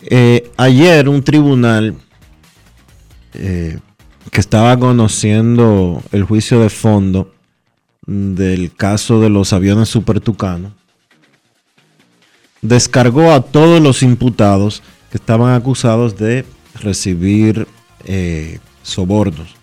Eh, 0.01 0.51
ayer 0.55 1.09
un 1.09 1.23
tribunal 1.23 1.95
eh, 3.33 3.79
que 4.31 4.39
estaba 4.39 4.77
conociendo 4.77 6.01
el 6.11 6.23
juicio 6.23 6.61
de 6.61 6.69
fondo 6.69 7.33
del 8.05 8.73
caso 8.73 9.19
de 9.19 9.29
los 9.29 9.51
aviones 9.51 9.89
Super 9.89 10.21
Tucano, 10.21 10.73
descargó 12.61 13.31
a 13.31 13.41
todos 13.41 13.81
los 13.81 14.03
imputados 14.03 14.83
que 15.09 15.17
estaban 15.17 15.53
acusados 15.53 16.17
de 16.17 16.45
recibir 16.81 17.67
eh, 18.05 18.59
sobornos. 18.83 19.58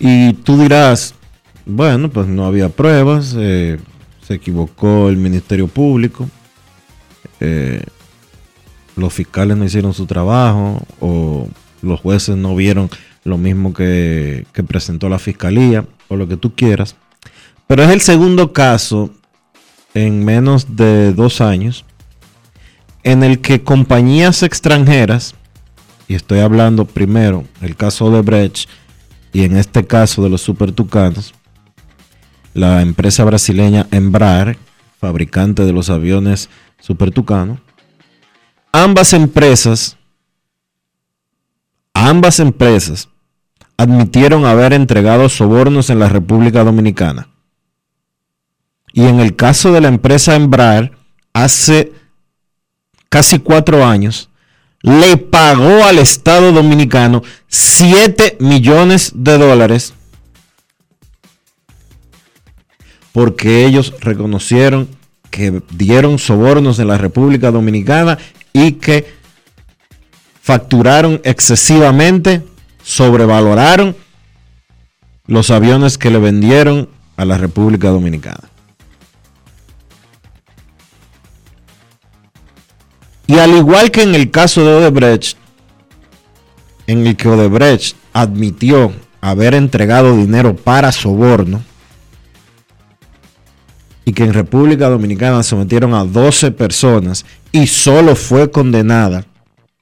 Y 0.00 0.32
tú 0.32 0.58
dirás, 0.58 1.14
bueno, 1.66 2.08
pues 2.10 2.26
no 2.26 2.46
había 2.46 2.70
pruebas, 2.70 3.34
eh, 3.38 3.78
se 4.22 4.34
equivocó 4.34 5.10
el 5.10 5.18
Ministerio 5.18 5.68
Público, 5.68 6.28
eh, 7.38 7.84
los 8.96 9.12
fiscales 9.12 9.58
no 9.58 9.64
hicieron 9.64 9.92
su 9.92 10.06
trabajo 10.06 10.82
o 11.00 11.48
los 11.82 12.00
jueces 12.00 12.36
no 12.36 12.56
vieron 12.56 12.88
lo 13.24 13.36
mismo 13.36 13.74
que, 13.74 14.46
que 14.54 14.62
presentó 14.62 15.10
la 15.10 15.18
fiscalía 15.18 15.84
o 16.08 16.16
lo 16.16 16.26
que 16.26 16.38
tú 16.38 16.54
quieras. 16.54 16.96
Pero 17.66 17.82
es 17.82 17.90
el 17.90 18.00
segundo 18.00 18.54
caso 18.54 19.10
en 19.92 20.24
menos 20.24 20.76
de 20.76 21.12
dos 21.12 21.42
años 21.42 21.84
en 23.02 23.22
el 23.22 23.40
que 23.40 23.62
compañías 23.62 24.42
extranjeras, 24.42 25.34
y 26.08 26.14
estoy 26.14 26.40
hablando 26.40 26.84
primero 26.84 27.44
el 27.60 27.76
caso 27.76 28.10
de 28.10 28.22
Brecht 28.22 28.68
y 29.32 29.44
en 29.44 29.56
este 29.56 29.86
caso 29.86 30.22
de 30.22 30.30
los 30.30 30.40
Super 30.40 30.72
Tucanos, 30.72 31.34
la 32.54 32.82
empresa 32.82 33.24
brasileña 33.24 33.86
Embraer, 33.90 34.58
fabricante 34.98 35.64
de 35.64 35.72
los 35.72 35.88
aviones 35.88 36.50
Super 36.80 37.10
Tucano, 37.10 37.60
ambas 38.72 39.12
empresas, 39.12 39.96
ambas 41.94 42.40
empresas 42.40 43.08
admitieron 43.76 44.44
haber 44.44 44.72
entregado 44.72 45.28
sobornos 45.28 45.88
en 45.90 46.00
la 46.00 46.08
República 46.08 46.64
Dominicana. 46.64 47.28
Y 48.92 49.04
en 49.06 49.20
el 49.20 49.36
caso 49.36 49.72
de 49.72 49.80
la 49.80 49.88
empresa 49.88 50.34
Embraer, 50.34 50.92
hace 51.32 51.92
casi 53.08 53.38
cuatro 53.38 53.86
años, 53.86 54.28
le 54.82 55.16
pagó 55.16 55.84
al 55.84 55.98
Estado 55.98 56.52
Dominicano 56.52 57.22
7 57.50 58.38
millones 58.40 59.12
de 59.14 59.36
dólares 59.36 59.92
porque 63.12 63.66
ellos 63.66 63.92
reconocieron 64.00 64.88
que 65.30 65.60
dieron 65.70 66.18
sobornos 66.18 66.78
en 66.78 66.88
la 66.88 66.96
República 66.98 67.50
Dominicana 67.50 68.18
y 68.52 68.72
que 68.72 69.12
facturaron 70.40 71.20
excesivamente 71.24 72.42
sobrevaloraron 72.82 73.96
los 75.26 75.50
aviones 75.50 75.98
que 75.98 76.10
le 76.10 76.18
vendieron 76.18 76.88
a 77.16 77.24
la 77.24 77.36
República 77.36 77.90
Dominicana. 77.90 78.48
Y 83.26 83.38
al 83.38 83.56
igual 83.56 83.92
que 83.92 84.02
en 84.02 84.14
el 84.16 84.30
caso 84.32 84.64
de 84.64 84.74
Odebrecht, 84.74 85.39
en 86.90 87.06
el 87.06 87.16
que 87.16 87.28
Odebrecht 87.28 87.94
admitió 88.12 88.92
haber 89.20 89.54
entregado 89.54 90.16
dinero 90.16 90.56
para 90.56 90.90
soborno, 90.90 91.62
y 94.04 94.12
que 94.12 94.24
en 94.24 94.32
República 94.32 94.88
Dominicana 94.88 95.44
sometieron 95.44 95.94
a 95.94 96.04
12 96.04 96.50
personas 96.50 97.24
y 97.52 97.68
solo 97.68 98.16
fue 98.16 98.50
condenada 98.50 99.24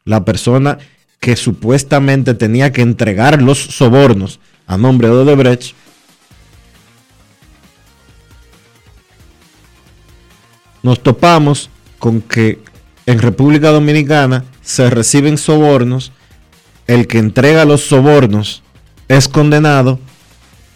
la 0.05 0.25
persona 0.27 0.77
que 1.19 1.35
supuestamente 1.35 2.35
tenía 2.35 2.73
que 2.73 2.83
entregar 2.83 3.41
los 3.41 3.59
sobornos 3.59 4.39
a 4.67 4.77
nombre 4.77 5.09
de 5.09 5.15
Odebrecht, 5.15 5.75
nos 10.83 11.03
topamos 11.03 11.71
con 11.99 12.21
que 12.21 12.59
en 13.07 13.19
República 13.19 13.71
Dominicana 13.71 14.45
se 14.61 14.91
reciben 14.91 15.39
sobornos, 15.39 16.13
el 16.89 17.07
que 17.07 17.19
entrega 17.19 17.65
los 17.65 17.83
sobornos 17.83 18.65
es 19.07 19.29
condenado, 19.29 20.01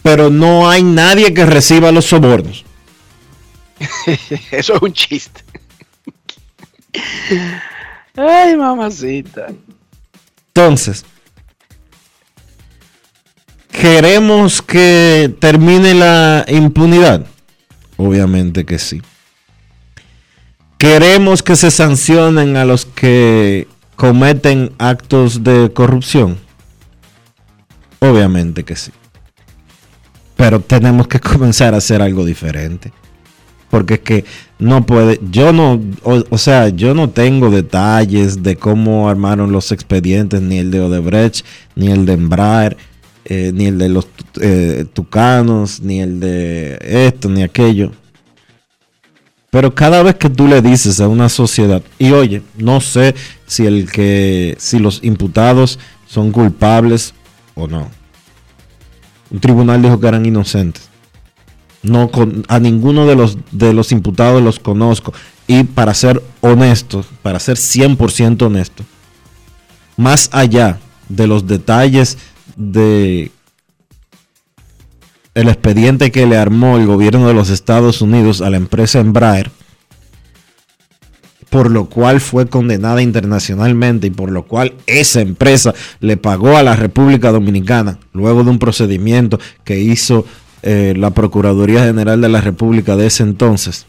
pero 0.02 0.30
no 0.30 0.70
hay 0.70 0.84
nadie 0.84 1.34
que 1.34 1.44
reciba 1.44 1.90
los 1.90 2.04
sobornos. 2.04 2.64
Eso 4.52 4.74
es 4.74 4.82
un 4.82 4.92
chiste. 4.92 5.42
Ay, 8.14 8.56
mamacita. 8.56 9.48
Entonces, 10.48 11.04
¿queremos 13.70 14.60
que 14.60 15.34
termine 15.40 15.94
la 15.94 16.44
impunidad? 16.46 17.26
Obviamente 17.96 18.66
que 18.66 18.78
sí. 18.78 19.00
¿Queremos 20.76 21.42
que 21.42 21.56
se 21.56 21.70
sancionen 21.70 22.56
a 22.56 22.64
los 22.66 22.84
que 22.84 23.66
cometen 23.96 24.72
actos 24.78 25.44
de 25.44 25.70
corrupción? 25.72 26.38
Obviamente 28.00 28.64
que 28.64 28.76
sí. 28.76 28.90
Pero 30.36 30.60
tenemos 30.60 31.06
que 31.06 31.20
comenzar 31.20 31.74
a 31.74 31.78
hacer 31.78 32.02
algo 32.02 32.24
diferente. 32.24 32.92
Porque 33.70 33.94
es 33.94 34.00
que 34.00 34.24
no 34.58 34.84
puede, 34.84 35.18
yo 35.30 35.52
no, 35.52 35.80
o, 36.02 36.36
sea, 36.36 36.68
yo 36.68 36.92
no 36.92 37.08
tengo 37.08 37.50
detalles 37.50 38.42
de 38.42 38.56
cómo 38.56 39.08
armaron 39.08 39.50
los 39.50 39.72
expedientes, 39.72 40.42
ni 40.42 40.58
el 40.58 40.70
de 40.70 40.80
Odebrecht, 40.80 41.46
ni 41.74 41.90
el 41.90 42.04
de 42.04 42.12
Embraer, 42.12 42.76
eh, 43.24 43.50
ni 43.54 43.66
el 43.66 43.78
de 43.78 43.88
los 43.88 44.08
eh, 44.42 44.84
Tucanos, 44.92 45.80
ni 45.80 46.00
el 46.00 46.20
de 46.20 47.06
esto, 47.06 47.30
ni 47.30 47.42
aquello. 47.42 47.92
Pero 49.52 49.74
cada 49.74 50.02
vez 50.02 50.14
que 50.14 50.30
tú 50.30 50.48
le 50.48 50.62
dices 50.62 50.98
a 50.98 51.08
una 51.08 51.28
sociedad, 51.28 51.82
y 51.98 52.12
oye, 52.12 52.40
no 52.56 52.80
sé 52.80 53.14
si 53.46 53.66
el 53.66 53.92
que, 53.92 54.56
si 54.58 54.78
los 54.78 55.04
imputados 55.04 55.78
son 56.06 56.32
culpables 56.32 57.12
o 57.54 57.68
no. 57.68 57.90
Un 59.30 59.40
tribunal 59.40 59.82
dijo 59.82 60.00
que 60.00 60.06
eran 60.06 60.24
inocentes. 60.24 60.88
No 61.82 62.10
a 62.48 62.60
ninguno 62.60 63.06
de 63.06 63.14
los, 63.14 63.36
de 63.50 63.74
los 63.74 63.92
imputados 63.92 64.42
los 64.42 64.58
conozco. 64.58 65.12
Y 65.46 65.64
para 65.64 65.92
ser 65.92 66.22
honesto, 66.40 67.04
para 67.20 67.38
ser 67.38 67.58
100% 67.58 68.40
honesto, 68.46 68.84
más 69.98 70.30
allá 70.32 70.78
de 71.10 71.26
los 71.26 71.46
detalles 71.46 72.16
de 72.56 73.30
el 75.34 75.48
expediente 75.48 76.10
que 76.10 76.26
le 76.26 76.36
armó 76.36 76.76
el 76.76 76.86
gobierno 76.86 77.26
de 77.26 77.34
los 77.34 77.50
Estados 77.50 78.02
Unidos 78.02 78.40
a 78.40 78.50
la 78.50 78.58
empresa 78.58 79.00
Embraer, 79.00 79.50
por 81.48 81.70
lo 81.70 81.86
cual 81.86 82.20
fue 82.20 82.48
condenada 82.48 83.02
internacionalmente 83.02 84.06
y 84.06 84.10
por 84.10 84.30
lo 84.30 84.44
cual 84.44 84.74
esa 84.86 85.20
empresa 85.20 85.74
le 86.00 86.16
pagó 86.16 86.56
a 86.56 86.62
la 86.62 86.76
República 86.76 87.30
Dominicana 87.30 87.98
luego 88.12 88.44
de 88.44 88.50
un 88.50 88.58
procedimiento 88.58 89.38
que 89.64 89.80
hizo 89.80 90.24
eh, 90.62 90.94
la 90.96 91.10
Procuraduría 91.10 91.84
General 91.84 92.20
de 92.20 92.28
la 92.28 92.40
República 92.40 92.96
de 92.96 93.06
ese 93.06 93.22
entonces, 93.22 93.86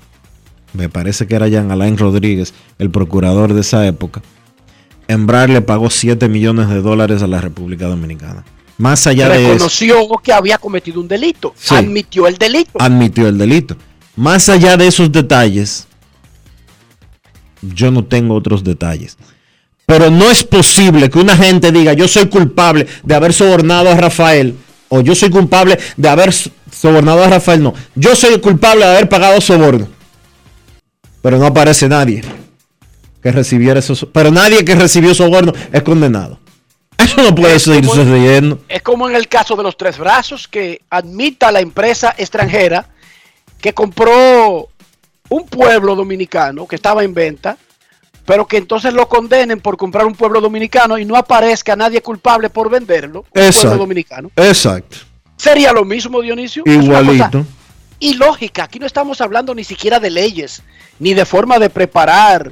me 0.74 0.90
parece 0.90 1.28
que 1.28 1.36
era 1.36 1.48
Jean 1.48 1.72
Alain 1.72 1.98
Rodríguez, 1.98 2.54
el 2.80 2.90
procurador 2.90 3.54
de 3.54 3.62
esa 3.62 3.86
época, 3.86 4.22
Embraer 5.08 5.50
le 5.50 5.62
pagó 5.62 5.90
7 5.90 6.28
millones 6.30 6.70
de 6.70 6.82
dólares 6.82 7.22
a 7.22 7.28
la 7.28 7.42
República 7.42 7.88
Dominicana. 7.88 8.44
Más 8.78 9.06
allá 9.08 9.30
de 9.30 9.44
eso. 9.44 9.54
Reconoció 9.54 10.08
que 10.24 10.34
había 10.34 10.58
cometido 10.58 11.00
un 11.00 11.08
delito. 11.08 11.54
Sí. 11.58 11.76
admitió 11.76 12.28
el 12.28 12.38
delito. 12.38 12.80
Admitió 12.80 13.28
el 13.28 13.38
delito. 13.38 13.76
Más 14.16 14.50
allá 14.50 14.78
de 14.78 14.88
esos 14.88 15.12
detalles, 15.12 15.88
yo 17.62 17.92
no 17.92 18.04
tengo 18.06 18.36
otros 18.36 18.64
detalles. 18.64 19.18
Pero 19.86 20.10
no 20.10 20.30
es 20.30 20.44
posible 20.44 21.10
que 21.10 21.20
una 21.20 21.36
gente 21.36 21.72
diga, 21.72 21.94
yo 21.94 22.08
soy 22.08 22.28
culpable 22.28 22.88
de 23.04 23.16
haber 23.16 23.34
sobornado 23.34 23.90
a 23.90 23.96
Rafael, 23.96 24.56
o 24.90 25.02
yo 25.02 25.14
soy 25.16 25.30
culpable 25.30 25.78
de 25.98 26.10
haber 26.10 26.34
sobornado 26.72 27.24
a 27.24 27.28
Rafael, 27.28 27.62
no. 27.62 27.74
Yo 27.96 28.16
soy 28.16 28.40
culpable 28.40 28.86
de 28.86 28.92
haber 28.92 29.10
pagado 29.10 29.42
soborno. 29.42 29.88
Pero 31.22 31.38
no 31.38 31.46
aparece 31.46 31.88
nadie 31.88 32.22
que 33.22 33.32
recibiera 33.32 33.80
esos. 33.80 34.06
Pero 34.12 34.30
nadie 34.30 34.64
que 34.66 34.76
recibió 34.76 35.14
soborno 35.16 35.54
es 35.72 35.82
condenado. 35.84 36.40
Eso 37.04 37.22
no 37.22 37.36
puede 37.36 37.56
Es 37.56 37.64
seguir 37.64 37.82
como- 37.88 37.96
sucediendo. 37.96 38.60
Es 38.68 38.82
como 38.82 39.10
en 39.10 39.16
el 39.16 39.28
caso 39.28 39.56
de 39.56 39.64
los 39.64 39.78
tres 39.78 39.98
brazos, 39.98 40.48
que 40.48 40.82
admita 40.90 41.52
la 41.52 41.60
empresa 41.60 42.14
extranjera 42.18 42.88
que 43.62 43.74
compró 43.74 44.70
un 45.30 45.48
pueblo 45.48 45.96
dominicano 45.96 46.68
que 46.68 46.76
estaba 46.76 47.04
en 47.04 47.14
venta, 47.14 47.58
pero 48.26 48.46
que 48.46 48.58
entonces 48.58 48.94
lo 48.94 49.08
condenen 49.10 49.60
por 49.62 49.78
comprar 49.78 50.06
un 50.06 50.16
pueblo 50.16 50.40
dominicano 50.42 50.98
y 50.98 51.06
no 51.06 51.16
aparezca 51.16 51.76
nadie 51.76 52.02
culpable 52.02 52.50
por 52.50 52.70
venderlo, 52.70 53.20
un 53.22 53.52
pueblo 53.52 53.78
dominicano. 53.78 54.32
Exacto. 54.36 54.98
Sería 55.38 55.74
lo 55.74 55.84
mismo, 55.84 56.22
Dionisio. 56.22 56.64
Igualito. 56.66 57.46
ilógica. 58.00 58.64
Aquí 58.66 58.80
no 58.80 58.86
estamos 58.86 59.22
hablando 59.22 59.56
ni 59.56 59.64
siquiera 59.64 60.00
de 60.00 60.10
leyes, 60.10 60.62
ni 61.00 61.14
de 61.14 61.26
forma 61.26 61.58
de 61.60 61.70
preparar 61.70 62.52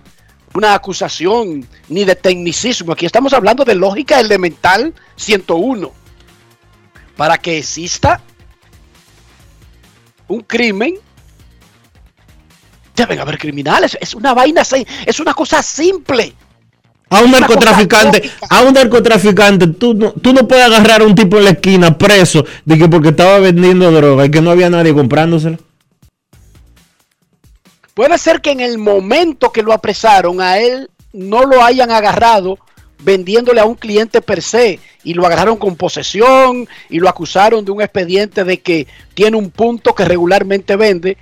una 0.54 0.74
acusación, 0.74 1.66
ni 1.90 2.04
de 2.04 2.16
tecnicismo. 2.16 2.94
Aquí 2.94 3.06
estamos 3.06 3.34
hablando 3.34 3.64
de 3.64 3.76
lógica 3.76 4.20
elemental 4.20 4.94
101. 5.16 5.92
Para 7.16 7.38
que 7.38 7.60
exista 7.60 8.22
un 10.28 10.42
crimen, 10.42 10.96
deben 12.96 13.20
haber 13.20 13.38
criminales. 13.38 13.98
Es 14.00 14.14
una 14.14 14.34
vaina, 14.34 14.64
es 15.06 15.20
una 15.20 15.34
cosa 15.34 15.62
simple. 15.62 16.34
A 17.10 17.22
un 17.22 17.32
narcotraficante, 17.32 18.32
a 18.50 18.62
un 18.62 18.74
narcotraficante, 18.74 19.68
tú 19.68 19.94
no, 19.94 20.14
tú 20.14 20.32
no 20.32 20.48
puedes 20.48 20.66
agarrar 20.66 21.02
a 21.02 21.06
un 21.06 21.14
tipo 21.14 21.38
en 21.38 21.44
la 21.44 21.50
esquina 21.52 21.98
preso 21.98 22.46
de 22.64 22.78
que 22.78 22.88
porque 22.88 23.10
estaba 23.10 23.38
vendiendo 23.40 23.92
droga 23.92 24.26
y 24.26 24.32
que 24.32 24.42
no 24.42 24.50
había 24.50 24.70
nadie 24.70 24.94
comprándosela. 24.94 25.58
Puede 27.94 28.18
ser 28.18 28.42
que 28.42 28.52
en 28.52 28.62
el 28.62 28.78
momento 28.78 29.52
que 29.52 29.64
lo 29.64 29.74
apresaron 29.74 30.42
a 30.42 30.60
él 30.60 30.90
no 31.14 31.46
lo 31.46 31.64
hayan 31.64 31.92
agarrado 31.92 32.58
vendiéndole 33.04 33.60
a 33.60 33.66
un 33.66 33.76
cliente 33.76 34.22
per 34.22 34.42
se 34.42 34.80
y 35.04 35.14
lo 35.14 35.26
agarraron 35.26 35.58
con 35.58 35.76
posesión 35.76 36.68
y 36.90 37.00
lo 37.00 37.10
acusaron 37.10 37.66
de 37.66 37.72
un 37.72 37.82
expediente 37.82 38.44
de 38.44 38.62
que 38.62 38.88
tiene 39.14 39.38
un 39.38 39.50
punto 39.50 39.94
que 39.96 40.06
regularmente 40.06 40.76
vende. 40.76 41.18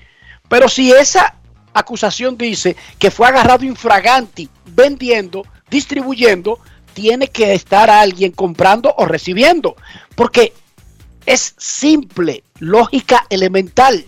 Pero 0.47 0.67
si 0.67 0.91
esa 0.91 1.36
acusación 1.73 2.38
dice 2.38 2.75
que 2.97 3.12
fue 3.12 3.27
agarrado 3.27 3.65
infraganti 3.65 4.49
vendiendo, 4.65 5.43
distribuyendo, 5.69 6.60
tiene 6.93 7.27
que 7.29 7.53
estar 7.53 7.89
alguien 7.89 8.32
comprando 8.32 8.93
o 8.97 9.05
recibiendo. 9.05 9.75
Porque 10.15 10.53
es 11.25 11.55
simple, 11.58 12.43
lógica 12.60 13.25
elemental. 13.29 14.05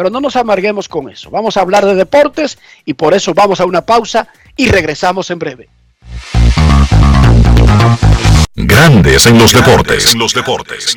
Pero 0.00 0.08
no 0.08 0.18
nos 0.22 0.34
amarguemos 0.36 0.88
con 0.88 1.10
eso. 1.10 1.28
Vamos 1.30 1.58
a 1.58 1.60
hablar 1.60 1.84
de 1.84 1.94
deportes 1.94 2.56
y 2.86 2.94
por 2.94 3.12
eso 3.12 3.34
vamos 3.34 3.60
a 3.60 3.66
una 3.66 3.82
pausa 3.82 4.28
y 4.56 4.66
regresamos 4.66 5.30
en 5.30 5.38
breve. 5.38 5.68
Grandes 8.54 9.26
en 9.26 9.36
los 9.36 9.52
deportes. 9.52 10.14
En 10.14 10.18
los 10.18 10.32
deportes. 10.32 10.96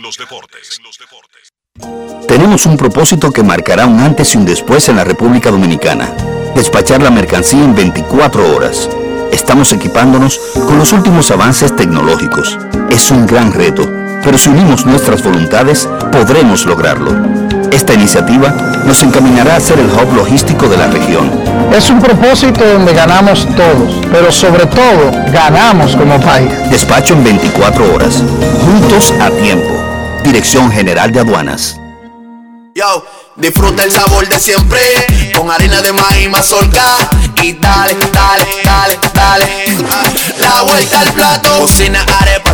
Tenemos 2.29 2.65
un 2.65 2.77
propósito 2.77 3.29
que 3.29 3.43
marcará 3.43 3.87
un 3.87 3.99
antes 3.99 4.35
y 4.35 4.37
un 4.37 4.45
después 4.45 4.87
en 4.87 4.95
la 4.95 5.03
República 5.03 5.51
Dominicana. 5.51 6.09
Despachar 6.55 7.03
la 7.03 7.11
mercancía 7.11 7.61
en 7.61 7.75
24 7.75 8.55
horas. 8.55 8.89
Estamos 9.33 9.73
equipándonos 9.73 10.39
con 10.53 10.79
los 10.79 10.93
últimos 10.93 11.29
avances 11.29 11.75
tecnológicos. 11.75 12.57
Es 12.89 13.11
un 13.11 13.27
gran 13.27 13.51
reto, 13.51 13.83
pero 14.23 14.37
si 14.37 14.47
unimos 14.47 14.85
nuestras 14.85 15.21
voluntades, 15.21 15.89
podremos 16.09 16.65
lograrlo. 16.65 17.42
Esta 17.73 17.95
iniciativa 17.95 18.49
nos 18.85 19.01
encaminará 19.01 19.55
a 19.55 19.59
ser 19.59 19.79
el 19.79 19.87
hub 19.87 20.13
logístico 20.15 20.69
de 20.69 20.77
la 20.77 20.85
región. 20.85 21.31
Es 21.75 21.89
un 21.89 21.99
propósito 21.99 22.63
donde 22.63 22.93
ganamos 22.93 23.47
todos, 23.55 23.95
pero 24.11 24.31
sobre 24.31 24.67
todo 24.67 25.11
ganamos 25.31 25.95
como 25.95 26.21
país. 26.21 26.51
Despacho 26.69 27.15
en 27.15 27.23
24 27.23 27.95
horas. 27.95 28.23
Juntos 28.63 29.11
a 29.19 29.31
tiempo. 29.31 29.73
Dirección 30.23 30.71
General 30.71 31.11
de 31.11 31.21
Aduanas. 31.21 31.79
Yo, 32.75 33.05
disfruta 33.37 33.83
el 33.83 33.91
sabor 33.91 34.27
de 34.29 34.39
siempre 34.39 34.79
con 35.35 35.49
harina 35.49 35.81
de 35.81 35.93
maíz 35.93 36.29
mazorca 36.29 36.83
y 37.41 37.53
dale, 37.53 37.95
dale, 38.11 38.45
dale, 38.63 38.99
dale. 39.15 39.47
La 40.39 40.61
vuelta 40.61 40.99
al 40.99 41.11
plato, 41.13 41.59
cocina 41.59 42.05
arepa, 42.19 42.42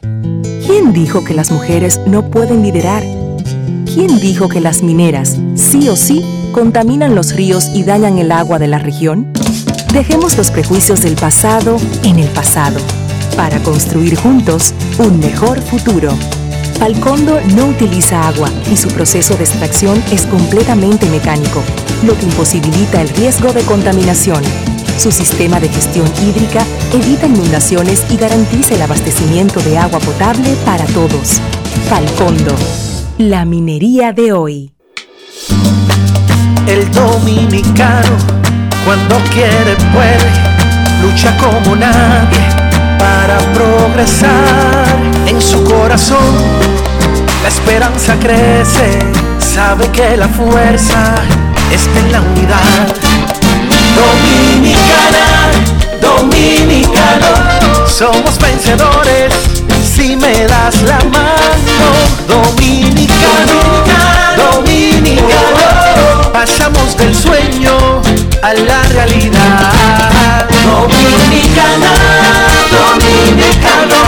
¿Quién 0.00 0.92
dijo 0.92 1.24
que 1.24 1.34
las 1.34 1.50
mujeres 1.50 2.00
no 2.06 2.30
pueden 2.30 2.62
liderar? 2.62 3.02
¿Quién 3.84 4.20
dijo 4.20 4.48
que 4.48 4.60
las 4.60 4.82
mineras, 4.82 5.36
sí 5.56 5.88
o 5.88 5.96
sí, 5.96 6.24
contaminan 6.52 7.16
los 7.16 7.34
ríos 7.34 7.68
y 7.74 7.82
dañan 7.82 8.18
el 8.18 8.30
agua 8.30 8.58
de 8.58 8.68
la 8.68 8.78
región? 8.78 9.32
Dejemos 9.92 10.36
los 10.36 10.50
prejuicios 10.52 11.02
del 11.02 11.16
pasado 11.16 11.78
en 12.04 12.20
el 12.20 12.28
pasado, 12.28 12.78
para 13.36 13.58
construir 13.62 14.16
juntos 14.16 14.72
un 14.98 15.18
mejor 15.18 15.60
futuro. 15.62 16.12
Falcondo 16.78 17.40
no 17.56 17.66
utiliza 17.66 18.28
agua 18.28 18.48
y 18.70 18.76
su 18.76 18.88
proceso 18.88 19.34
de 19.36 19.44
extracción 19.44 20.00
es 20.12 20.26
completamente 20.26 21.06
mecánico, 21.06 21.60
lo 22.04 22.16
que 22.16 22.26
imposibilita 22.26 23.02
el 23.02 23.08
riesgo 23.08 23.52
de 23.52 23.62
contaminación. 23.62 24.44
Su 24.98 25.12
sistema 25.12 25.60
de 25.60 25.68
gestión 25.68 26.10
hídrica 26.20 26.66
evita 26.92 27.28
inundaciones 27.28 28.04
y 28.10 28.16
garantiza 28.16 28.74
el 28.74 28.82
abastecimiento 28.82 29.60
de 29.60 29.78
agua 29.78 30.00
potable 30.00 30.56
para 30.66 30.84
todos. 30.86 31.40
Falcondo, 31.88 32.52
la 33.16 33.44
minería 33.44 34.12
de 34.12 34.32
hoy. 34.32 34.72
El 36.66 36.90
dominicano, 36.90 38.16
cuando 38.84 39.14
quiere, 39.32 39.76
puede, 39.92 40.32
lucha 41.00 41.36
como 41.36 41.76
nadie 41.76 42.40
para 42.98 43.38
progresar. 43.54 44.84
En 45.28 45.40
su 45.40 45.62
corazón, 45.62 46.34
la 47.44 47.48
esperanza 47.48 48.16
crece, 48.18 48.98
sabe 49.38 49.86
que 49.92 50.16
la 50.16 50.26
fuerza 50.26 51.14
está 51.70 52.00
en 52.00 52.12
la 52.12 52.20
unidad. 52.20 53.27
Dominicana, 53.98 55.26
dominicano, 56.00 57.86
somos 57.88 58.38
vencedores 58.38 59.32
si 59.82 60.16
me 60.16 60.46
das 60.46 60.80
la 60.82 60.98
mano. 61.16 61.88
Dominicano, 62.28 63.58
dominicano, 64.36 66.32
pasamos 66.32 66.96
del 66.96 67.14
sueño 67.14 68.00
a 68.42 68.54
la 68.54 68.82
realidad. 68.94 70.46
Dominicana, 70.64 71.92
dominicano, 72.70 74.07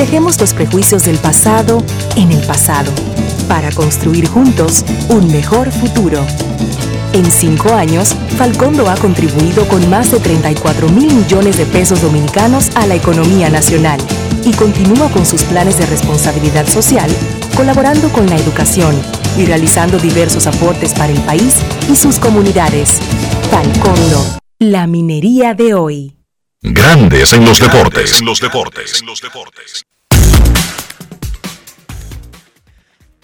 Dejemos 0.00 0.40
los 0.40 0.54
prejuicios 0.54 1.04
del 1.04 1.18
pasado 1.18 1.84
en 2.16 2.32
el 2.32 2.40
pasado, 2.46 2.90
para 3.50 3.70
construir 3.70 4.26
juntos 4.26 4.82
un 5.10 5.30
mejor 5.30 5.70
futuro. 5.70 6.24
En 7.12 7.30
cinco 7.30 7.74
años, 7.74 8.16
Falcondo 8.38 8.88
ha 8.88 8.94
contribuido 8.94 9.68
con 9.68 9.90
más 9.90 10.10
de 10.10 10.18
34 10.18 10.88
mil 10.88 11.12
millones 11.12 11.58
de 11.58 11.66
pesos 11.66 12.00
dominicanos 12.00 12.74
a 12.76 12.86
la 12.86 12.94
economía 12.94 13.50
nacional 13.50 14.00
y 14.42 14.52
continúa 14.52 15.10
con 15.10 15.26
sus 15.26 15.42
planes 15.42 15.76
de 15.76 15.84
responsabilidad 15.84 16.66
social, 16.66 17.10
colaborando 17.54 18.10
con 18.10 18.24
la 18.26 18.36
educación 18.36 18.96
y 19.36 19.44
realizando 19.44 19.98
diversos 19.98 20.46
aportes 20.46 20.94
para 20.94 21.12
el 21.12 21.20
país 21.24 21.56
y 21.92 21.96
sus 21.96 22.18
comunidades. 22.18 23.00
Falcondo, 23.50 24.24
la 24.58 24.86
minería 24.86 25.52
de 25.52 25.74
hoy. 25.74 26.19
Grandes 26.62 27.32
en 27.32 27.46
los 27.46 27.58
deportes. 27.58 28.20
En 28.20 28.26
los 28.26 28.38
deportes. 28.38 29.02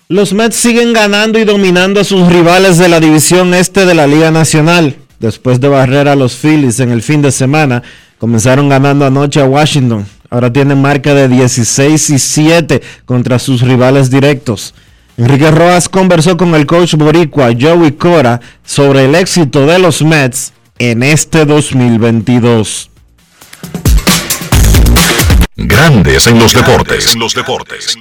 Los 0.08 0.32
Mets 0.32 0.56
siguen 0.56 0.94
ganando 0.94 1.38
y 1.38 1.44
dominando 1.44 2.00
a 2.00 2.04
sus 2.04 2.26
rivales 2.32 2.78
de 2.78 2.88
la 2.88 2.98
división 2.98 3.52
este 3.52 3.84
de 3.84 3.94
la 3.94 4.06
Liga 4.06 4.30
Nacional. 4.30 4.96
Después 5.20 5.60
de 5.60 5.68
barrer 5.68 6.08
a 6.08 6.16
los 6.16 6.34
Phillies 6.34 6.80
en 6.80 6.90
el 6.90 7.02
fin 7.02 7.20
de 7.20 7.30
semana, 7.30 7.82
comenzaron 8.16 8.70
ganando 8.70 9.04
anoche 9.04 9.42
a 9.42 9.44
Washington. 9.44 10.06
Ahora 10.30 10.50
tienen 10.50 10.80
marca 10.80 11.12
de 11.12 11.28
16 11.28 12.08
y 12.08 12.18
7 12.18 12.82
contra 13.04 13.38
sus 13.38 13.60
rivales 13.60 14.10
directos. 14.10 14.72
Enrique 15.18 15.50
Rojas 15.50 15.90
conversó 15.90 16.38
con 16.38 16.54
el 16.54 16.64
coach 16.64 16.94
boricua 16.94 17.50
Joey 17.58 17.92
Cora 17.92 18.40
sobre 18.64 19.04
el 19.04 19.14
éxito 19.14 19.66
de 19.66 19.78
los 19.78 20.00
Mets 20.00 20.54
en 20.78 21.02
este 21.02 21.44
2022. 21.44 22.92
Grandes 25.58 26.26
en 26.26 26.38
los 26.38 26.52
deportes. 26.52 27.14
En 27.14 27.20
los 27.20 27.34
deportes. 27.34 27.96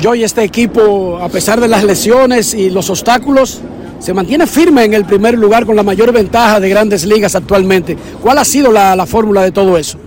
Yo 0.00 0.14
y 0.14 0.24
este 0.24 0.42
equipo, 0.42 1.18
a 1.18 1.28
pesar 1.28 1.60
de 1.60 1.68
las 1.68 1.84
lesiones 1.84 2.54
y 2.54 2.70
los 2.70 2.88
obstáculos, 2.88 3.60
se 3.98 4.14
mantiene 4.14 4.46
firme 4.46 4.84
en 4.84 4.94
el 4.94 5.04
primer 5.04 5.36
lugar 5.36 5.66
con 5.66 5.76
la 5.76 5.82
mayor 5.82 6.12
ventaja 6.12 6.60
de 6.60 6.70
grandes 6.70 7.04
ligas 7.04 7.34
actualmente. 7.34 7.94
¿Cuál 8.22 8.38
ha 8.38 8.44
sido 8.44 8.72
la, 8.72 8.96
la 8.96 9.04
fórmula 9.04 9.42
de 9.42 9.52
todo 9.52 9.76
eso? 9.76 9.98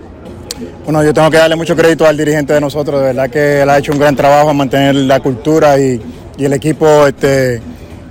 bueno, 0.86 1.04
yo 1.04 1.14
tengo 1.14 1.30
que 1.30 1.38
darle 1.38 1.56
mucho 1.56 1.76
crédito 1.76 2.08
al 2.08 2.18
dirigente 2.18 2.54
de 2.54 2.62
nosotros, 2.62 3.00
de 3.00 3.08
verdad 3.08 3.30
que 3.30 3.62
él 3.62 3.70
ha 3.70 3.78
hecho 3.78 3.92
un 3.92 4.00
gran 4.00 4.16
trabajo 4.16 4.50
en 4.50 4.58
mantener 4.58 4.96
la 4.96 5.20
cultura 5.20 5.80
y, 5.80 6.02
y 6.38 6.46
el 6.46 6.54
equipo 6.54 7.06
este, 7.06 7.62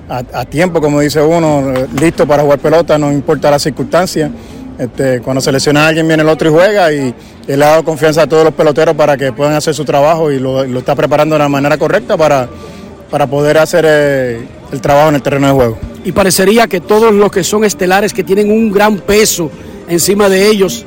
a, 0.08 0.22
a, 0.32 0.44
tiempo, 0.44 0.80
como 0.80 1.00
dice 1.00 1.20
uno, 1.20 1.72
listo 2.00 2.26
para 2.26 2.44
jugar 2.44 2.60
pelota, 2.60 2.96
no 2.96 3.10
importa 3.12 3.50
las 3.50 3.62
circunstancias. 3.62 4.30
Este, 4.80 5.20
cuando 5.20 5.42
selecciona 5.42 5.84
a 5.84 5.88
alguien 5.88 6.08
viene 6.08 6.22
el 6.22 6.28
otro 6.30 6.48
y 6.48 6.52
juega 6.52 6.90
y 6.90 7.14
él 7.46 7.62
ha 7.62 7.66
dado 7.66 7.84
confianza 7.84 8.22
a 8.22 8.26
todos 8.26 8.44
los 8.44 8.54
peloteros 8.54 8.96
para 8.96 9.14
que 9.14 9.30
puedan 9.30 9.52
hacer 9.52 9.74
su 9.74 9.84
trabajo 9.84 10.32
y 10.32 10.38
lo, 10.38 10.64
lo 10.64 10.78
está 10.78 10.94
preparando 10.94 11.34
de 11.34 11.40
la 11.40 11.50
manera 11.50 11.76
correcta 11.76 12.16
para, 12.16 12.48
para 13.10 13.26
poder 13.26 13.58
hacer 13.58 13.84
eh, 13.86 14.40
el 14.72 14.80
trabajo 14.80 15.10
en 15.10 15.16
el 15.16 15.22
terreno 15.22 15.48
de 15.48 15.52
juego. 15.52 15.78
Y 16.02 16.12
parecería 16.12 16.66
que 16.66 16.80
todos 16.80 17.12
los 17.12 17.30
que 17.30 17.44
son 17.44 17.62
estelares, 17.64 18.14
que 18.14 18.24
tienen 18.24 18.50
un 18.50 18.72
gran 18.72 18.96
peso 19.00 19.50
encima 19.86 20.30
de 20.30 20.48
ellos, 20.48 20.86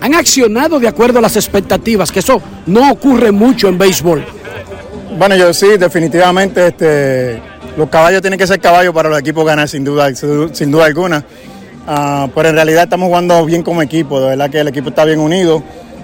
han 0.00 0.14
accionado 0.14 0.78
de 0.78 0.86
acuerdo 0.86 1.18
a 1.18 1.22
las 1.22 1.34
expectativas, 1.34 2.12
que 2.12 2.20
eso 2.20 2.40
no 2.66 2.92
ocurre 2.92 3.32
mucho 3.32 3.66
en 3.66 3.76
béisbol. 3.76 4.24
Bueno, 5.18 5.34
yo 5.34 5.52
sí, 5.52 5.66
definitivamente 5.78 6.68
este, 6.68 7.42
los 7.76 7.88
caballos 7.88 8.20
tienen 8.20 8.38
que 8.38 8.46
ser 8.46 8.60
caballos 8.60 8.94
para 8.94 9.08
los 9.08 9.18
equipos 9.18 9.44
ganar 9.44 9.68
sin 9.68 9.82
duda, 9.82 10.14
sin 10.14 10.70
duda 10.70 10.84
alguna. 10.84 11.24
Uh, 11.86 12.28
pero 12.32 12.50
en 12.50 12.54
realidad 12.54 12.84
estamos 12.84 13.08
jugando 13.08 13.44
bien 13.44 13.62
como 13.62 13.82
equipo, 13.82 14.20
de 14.20 14.28
verdad 14.28 14.50
que 14.50 14.60
el 14.60 14.68
equipo 14.68 14.90
está 14.90 15.04
bien 15.04 15.18
unido. 15.18 15.62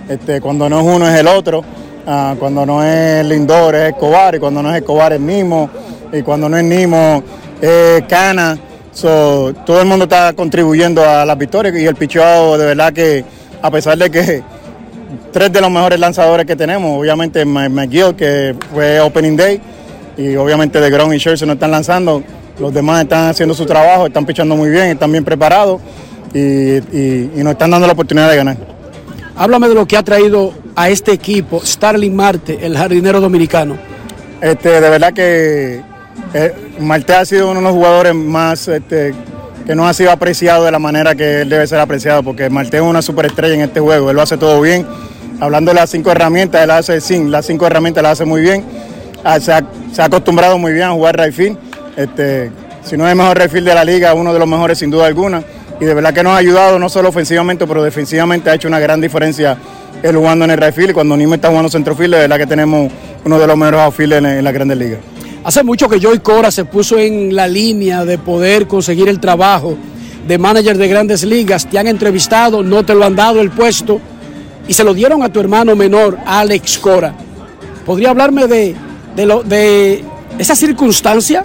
Este, 0.09 0.41
cuando 0.41 0.69
no 0.69 0.81
es 0.81 0.87
uno 0.87 1.09
es 1.09 1.19
el 1.19 1.29
otro, 1.29 1.61
uh, 1.61 2.37
cuando 2.37 2.67
no 2.67 2.83
es 2.83 3.25
Lindor 3.25 3.75
es 3.77 3.91
Escobar 3.91 4.35
y 4.35 4.39
cuando 4.41 4.63
no 4.63 4.71
es 4.71 4.81
Escobar 4.81 5.13
es 5.13 5.21
Nimo 5.21 5.71
y 6.13 6.23
cuando 6.23 6.49
no 6.49 6.57
es 6.57 6.65
Nimo 6.65 7.23
es 7.61 8.03
Cana. 8.09 8.59
So, 8.93 9.55
todo 9.65 9.81
el 9.81 9.87
mundo 9.87 10.07
está 10.07 10.33
contribuyendo 10.33 11.09
a 11.09 11.25
las 11.25 11.39
victorias 11.39 11.77
y 11.77 11.87
el 11.87 11.95
pichado 11.95 12.59
de 12.59 12.67
verdad 12.67 12.93
que 12.93 13.25
a 13.63 13.71
pesar 13.71 13.97
de 13.97 14.11
que 14.11 14.43
tres 15.33 15.53
de 15.53 15.61
los 15.61 15.71
mejores 15.71 16.01
lanzadores 16.01 16.45
que 16.45 16.57
tenemos, 16.57 16.99
obviamente 16.99 17.45
McGill 17.45 18.17
que 18.17 18.57
fue 18.75 18.99
Opening 19.01 19.37
Day 19.37 19.61
y 20.17 20.35
obviamente 20.35 20.81
de 20.81 20.91
Grom 20.91 21.13
y 21.13 21.19
Scherzer 21.19 21.47
no 21.47 21.55
están 21.55 21.71
lanzando, 21.71 22.25
los 22.59 22.73
demás 22.73 23.03
están 23.03 23.29
haciendo 23.29 23.55
su 23.55 23.67
trabajo, 23.67 24.07
están 24.07 24.27
pichando 24.27 24.57
muy 24.57 24.71
bien, 24.71 24.87
están 24.89 25.13
bien 25.13 25.25
preparados 25.25 25.81
y, 26.35 26.39
y, 26.39 27.31
y, 27.37 27.43
nos 27.43 27.53
están 27.53 27.71
dando 27.71 27.87
la 27.87 27.93
oportunidad 27.93 28.29
de 28.29 28.37
ganar. 28.37 28.57
Háblame 29.37 29.69
de 29.69 29.75
lo 29.75 29.87
que 29.87 29.97
ha 29.97 30.03
traído 30.03 30.53
a 30.75 30.89
este 30.89 31.13
equipo 31.13 31.61
Starling 31.65 32.15
Marte, 32.15 32.59
el 32.61 32.77
jardinero 32.77 33.21
dominicano. 33.21 33.77
Este, 34.41 34.81
de 34.81 34.91
verdad 34.91 35.13
que 35.13 35.81
eh, 36.35 36.55
Marte 36.81 37.15
ha 37.15 37.25
sido 37.25 37.51
uno 37.51 37.61
de 37.61 37.65
los 37.65 37.73
jugadores 37.73 38.15
más 38.15 38.69
este, 38.69 39.15
que 39.67 39.75
no 39.75 39.89
ha 39.89 39.95
sido 39.95 40.11
apreciado 40.11 40.65
de 40.65 40.71
la 40.71 40.79
manera 40.79 41.15
que 41.15 41.43
él 41.43 41.49
debe 41.49 41.67
ser 41.67 41.81
apreciado, 41.81 42.23
porque 42.23 42.51
Marte 42.51 42.77
es 42.77 42.83
una 42.83 43.03
superestrella 43.03 43.55
en 43.55 43.63
este 43.63 43.81
juego, 43.81 44.11
él 44.11 44.17
lo 44.17 44.23
hace 44.23 44.37
todo 44.37 44.61
bien. 44.61 44.87
Hablando 45.41 45.71
de 45.71 45.77
las 45.77 45.91
cinco 45.91 46.11
herramientas, 46.11 46.63
él 46.63 46.71
hace 46.71 47.01
sin, 47.01 47.31
las 47.31 47.47
cinco 47.47 47.67
herramientas 47.67 48.03
las 48.03 48.13
hace 48.13 48.25
muy 48.25 48.41
bien. 48.41 48.65
Ah, 49.25 49.41
se 49.41 49.53
ha, 49.53 49.65
se 49.93 50.03
ha 50.03 50.07
acostumbrado 50.07 50.59
muy 50.59 50.73
bien 50.73 50.85
a 50.85 50.93
jugar 50.93 51.17
right 51.17 51.33
field. 51.33 51.59
Este, 51.99 52.53
si 52.85 52.97
no 52.97 53.05
es 53.07 53.11
el 53.11 53.19
mejor 53.19 53.37
refil 53.37 53.65
de 53.65 53.75
la 53.75 53.85
liga, 53.85 54.15
uno 54.15 54.33
de 54.33 54.39
los 54.39 54.47
mejores 54.47 54.79
sin 54.79 54.89
duda 54.89 55.07
alguna. 55.07 55.43
Y 55.81 55.85
de 55.85 55.95
verdad 55.95 56.15
que 56.15 56.23
nos 56.23 56.33
ha 56.33 56.37
ayudado 56.37 56.79
no 56.79 56.89
solo 56.89 57.09
ofensivamente, 57.09 57.67
pero 57.67 57.83
defensivamente 57.83 58.51
ha 58.51 58.55
hecho 58.55 58.69
una 58.69 58.79
gran 58.79 59.01
diferencia 59.01 59.59
él 60.01 60.15
jugando 60.15 60.45
en 60.45 60.53
el 60.53 60.59
refil. 60.59 60.95
Cuando 60.95 61.17
Nime 61.17 61.37
está 61.37 61.49
jugando 61.49 61.69
centrofil, 61.69 62.13
de 62.13 62.19
verdad 62.19 62.37
que 62.37 62.47
tenemos 62.47 62.93
uno 63.25 63.39
de 63.39 63.47
los 63.49 63.57
mejores 63.57 63.81
outfielders 63.81 64.25
en, 64.25 64.27
en 64.27 64.45
la 64.45 64.53
Grandes 64.53 64.79
Ligas. 64.79 65.01
Hace 65.43 65.65
mucho 65.65 65.89
que 65.89 66.01
Joey 66.01 66.21
Cora 66.21 66.53
se 66.53 66.65
puso 66.65 66.99
en 66.99 67.35
la 67.35 67.49
línea 67.49 68.05
de 68.05 68.17
poder 68.17 68.69
conseguir 68.69 69.09
el 69.09 69.19
trabajo 69.19 69.77
de 70.29 70.39
manager 70.39 70.79
de 70.79 70.87
Grandes 70.87 71.25
Ligas. 71.25 71.69
Te 71.69 71.81
han 71.81 71.89
entrevistado, 71.89 72.63
no 72.63 72.85
te 72.85 72.95
lo 72.95 73.05
han 73.05 73.17
dado 73.17 73.41
el 73.41 73.51
puesto 73.51 74.01
y 74.69 74.73
se 74.73 74.85
lo 74.85 74.95
dieron 74.95 75.25
a 75.25 75.33
tu 75.33 75.41
hermano 75.41 75.75
menor, 75.75 76.17
Alex 76.25 76.79
Cora. 76.79 77.13
¿Podría 77.85 78.11
hablarme 78.11 78.47
de, 78.47 78.77
de 79.17 80.05
esa 80.39 80.55
circunstancia? 80.55 81.43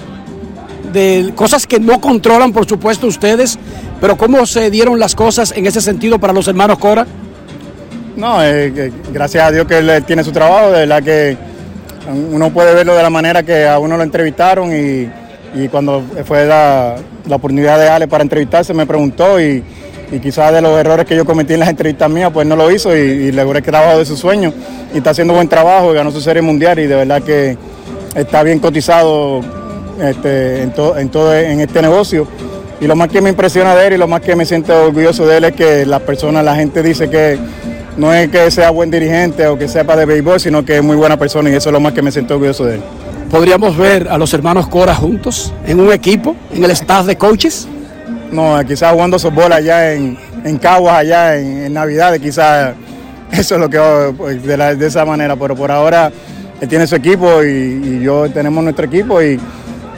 De 0.93 1.33
cosas 1.35 1.67
que 1.67 1.79
no 1.79 1.99
controlan, 1.99 2.53
por 2.53 2.67
supuesto, 2.67 3.07
ustedes, 3.07 3.59
pero 3.99 4.15
cómo 4.15 4.45
se 4.45 4.69
dieron 4.69 4.99
las 4.99 5.15
cosas 5.15 5.51
en 5.55 5.65
ese 5.67 5.81
sentido 5.81 6.19
para 6.19 6.31
los 6.31 6.47
hermanos 6.47 6.77
Cora. 6.77 7.05
No, 8.15 8.43
eh, 8.43 8.91
gracias 9.11 9.43
a 9.43 9.51
Dios 9.51 9.65
que 9.65 9.79
él 9.79 10.03
tiene 10.05 10.23
su 10.23 10.31
trabajo, 10.31 10.67
de 10.67 10.79
verdad 10.79 11.03
que 11.03 11.37
uno 12.31 12.51
puede 12.51 12.73
verlo 12.73 12.95
de 12.95 13.01
la 13.01 13.09
manera 13.09 13.43
que 13.43 13.67
a 13.67 13.79
uno 13.79 13.97
lo 13.97 14.03
entrevistaron 14.03 14.71
y, 14.71 15.09
y 15.55 15.67
cuando 15.69 16.03
fue 16.25 16.45
la, 16.45 16.95
la, 17.27 17.35
oportunidad 17.35 17.79
de 17.79 17.89
Ale 17.89 18.07
para 18.07 18.23
entrevistarse 18.23 18.73
me 18.73 18.85
preguntó 18.85 19.39
y, 19.39 19.63
y, 20.11 20.19
quizás 20.19 20.53
de 20.53 20.61
los 20.61 20.77
errores 20.77 21.05
que 21.05 21.15
yo 21.15 21.25
cometí 21.25 21.53
en 21.53 21.61
las 21.61 21.69
entrevistas 21.69 22.09
mías 22.09 22.29
pues 22.33 22.45
no 22.45 22.55
lo 22.55 22.69
hizo 22.69 22.95
y, 22.95 22.99
y 22.99 23.31
logré 23.31 23.59
el 23.59 23.65
trabajo 23.65 23.97
de 23.97 24.05
su 24.05 24.17
sueño 24.17 24.53
y 24.93 24.97
está 24.97 25.11
haciendo 25.11 25.33
buen 25.33 25.47
trabajo, 25.47 25.91
ganó 25.93 26.11
su 26.11 26.21
serie 26.21 26.41
mundial 26.41 26.77
y 26.79 26.87
de 26.87 26.95
verdad 26.95 27.23
que 27.23 27.57
está 28.15 28.43
bien 28.43 28.59
cotizado 28.59 29.41
este, 30.01 30.61
en, 30.63 30.73
to, 30.73 30.97
en, 30.97 31.09
todo 31.09 31.35
en 31.35 31.59
este 31.59 31.81
negocio. 31.81 32.27
Y 32.81 32.87
lo 32.87 32.95
más 32.95 33.07
que 33.07 33.21
me 33.21 33.29
impresiona 33.29 33.75
de 33.75 33.87
él 33.87 33.93
y 33.93 33.97
lo 33.97 34.07
más 34.07 34.21
que 34.21 34.35
me 34.35 34.45
siento 34.45 34.85
orgulloso 34.85 35.25
de 35.25 35.37
él 35.37 35.43
es 35.45 35.53
que 35.53 35.85
las 35.85 36.01
personas, 36.01 36.43
la 36.43 36.55
gente 36.55 36.83
dice 36.83 37.09
que 37.09 37.39
no 37.97 38.13
es 38.13 38.29
que 38.29 38.49
sea 38.51 38.71
buen 38.71 38.89
dirigente 38.91 39.47
o 39.47 39.57
que 39.57 39.67
sepa 39.67 39.95
de 39.95 40.05
béisbol, 40.05 40.39
sino 40.39 40.65
que 40.65 40.77
es 40.77 40.83
muy 40.83 40.95
buena 40.95 41.17
persona 41.17 41.49
y 41.49 41.53
eso 41.53 41.69
es 41.69 41.73
lo 41.73 41.79
más 41.79 41.93
que 41.93 42.01
me 42.01 42.11
siento 42.11 42.33
orgulloso 42.33 42.65
de 42.65 42.75
él. 42.75 42.81
¿Podríamos 43.29 43.77
ver 43.77 44.07
a 44.09 44.17
los 44.17 44.33
hermanos 44.33 44.67
Cora 44.67 44.93
juntos 44.93 45.53
en 45.65 45.79
un 45.79 45.91
equipo, 45.91 46.35
en 46.53 46.63
el 46.63 46.71
staff 46.71 47.05
de 47.05 47.15
coaches? 47.15 47.67
No, 48.31 48.59
quizás 48.67 48.91
jugando 48.91 49.17
softball 49.17 49.53
allá 49.53 49.93
en, 49.93 50.17
en 50.43 50.57
Caguas, 50.57 50.97
allá 50.97 51.37
en, 51.37 51.65
en 51.65 51.73
Navidad, 51.73 52.15
quizás 52.19 52.73
eso 53.31 53.55
es 53.55 53.61
lo 53.61 53.69
que 53.69 53.77
de, 53.77 54.57
la, 54.57 54.75
de, 54.75 54.87
esa 54.87 55.05
manera, 55.05 55.35
pero 55.35 55.55
por 55.55 55.71
ahora 55.71 56.11
él 56.59 56.67
tiene 56.67 56.85
su 56.85 56.95
equipo 56.95 57.43
y, 57.43 57.47
y 57.47 58.01
yo 58.03 58.29
tenemos 58.29 58.63
nuestro 58.63 58.85
equipo 58.85 59.21
y 59.21 59.39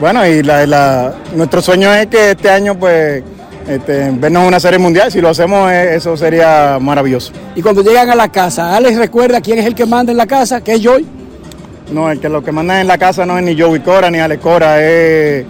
bueno, 0.00 0.26
y 0.26 0.42
la, 0.42 0.66
la, 0.66 1.14
nuestro 1.34 1.62
sueño 1.62 1.92
es 1.92 2.06
que 2.06 2.32
este 2.32 2.50
año, 2.50 2.78
pues, 2.78 3.22
este, 3.68 4.10
vernos 4.12 4.46
una 4.46 4.60
serie 4.60 4.78
mundial. 4.78 5.10
Si 5.10 5.20
lo 5.20 5.28
hacemos, 5.28 5.70
eso 5.72 6.16
sería 6.16 6.78
maravilloso. 6.80 7.32
Y 7.54 7.62
cuando 7.62 7.82
llegan 7.82 8.10
a 8.10 8.14
la 8.14 8.30
casa, 8.30 8.76
¿Alex 8.76 8.96
recuerda 8.96 9.40
quién 9.40 9.58
es 9.58 9.66
el 9.66 9.74
que 9.74 9.86
manda 9.86 10.12
en 10.12 10.18
la 10.18 10.26
casa? 10.26 10.60
¿Que 10.60 10.74
es 10.74 10.82
Joy? 10.82 11.06
No, 11.90 12.10
el 12.10 12.20
que 12.20 12.28
lo 12.28 12.42
que 12.42 12.52
manda 12.52 12.80
en 12.80 12.88
la 12.88 12.98
casa 12.98 13.24
no 13.24 13.38
es 13.38 13.44
ni 13.44 13.58
Joey 13.60 13.80
Cora 13.80 14.10
ni 14.10 14.18
Alex 14.18 14.42
Cora, 14.42 14.82
es 14.82 15.44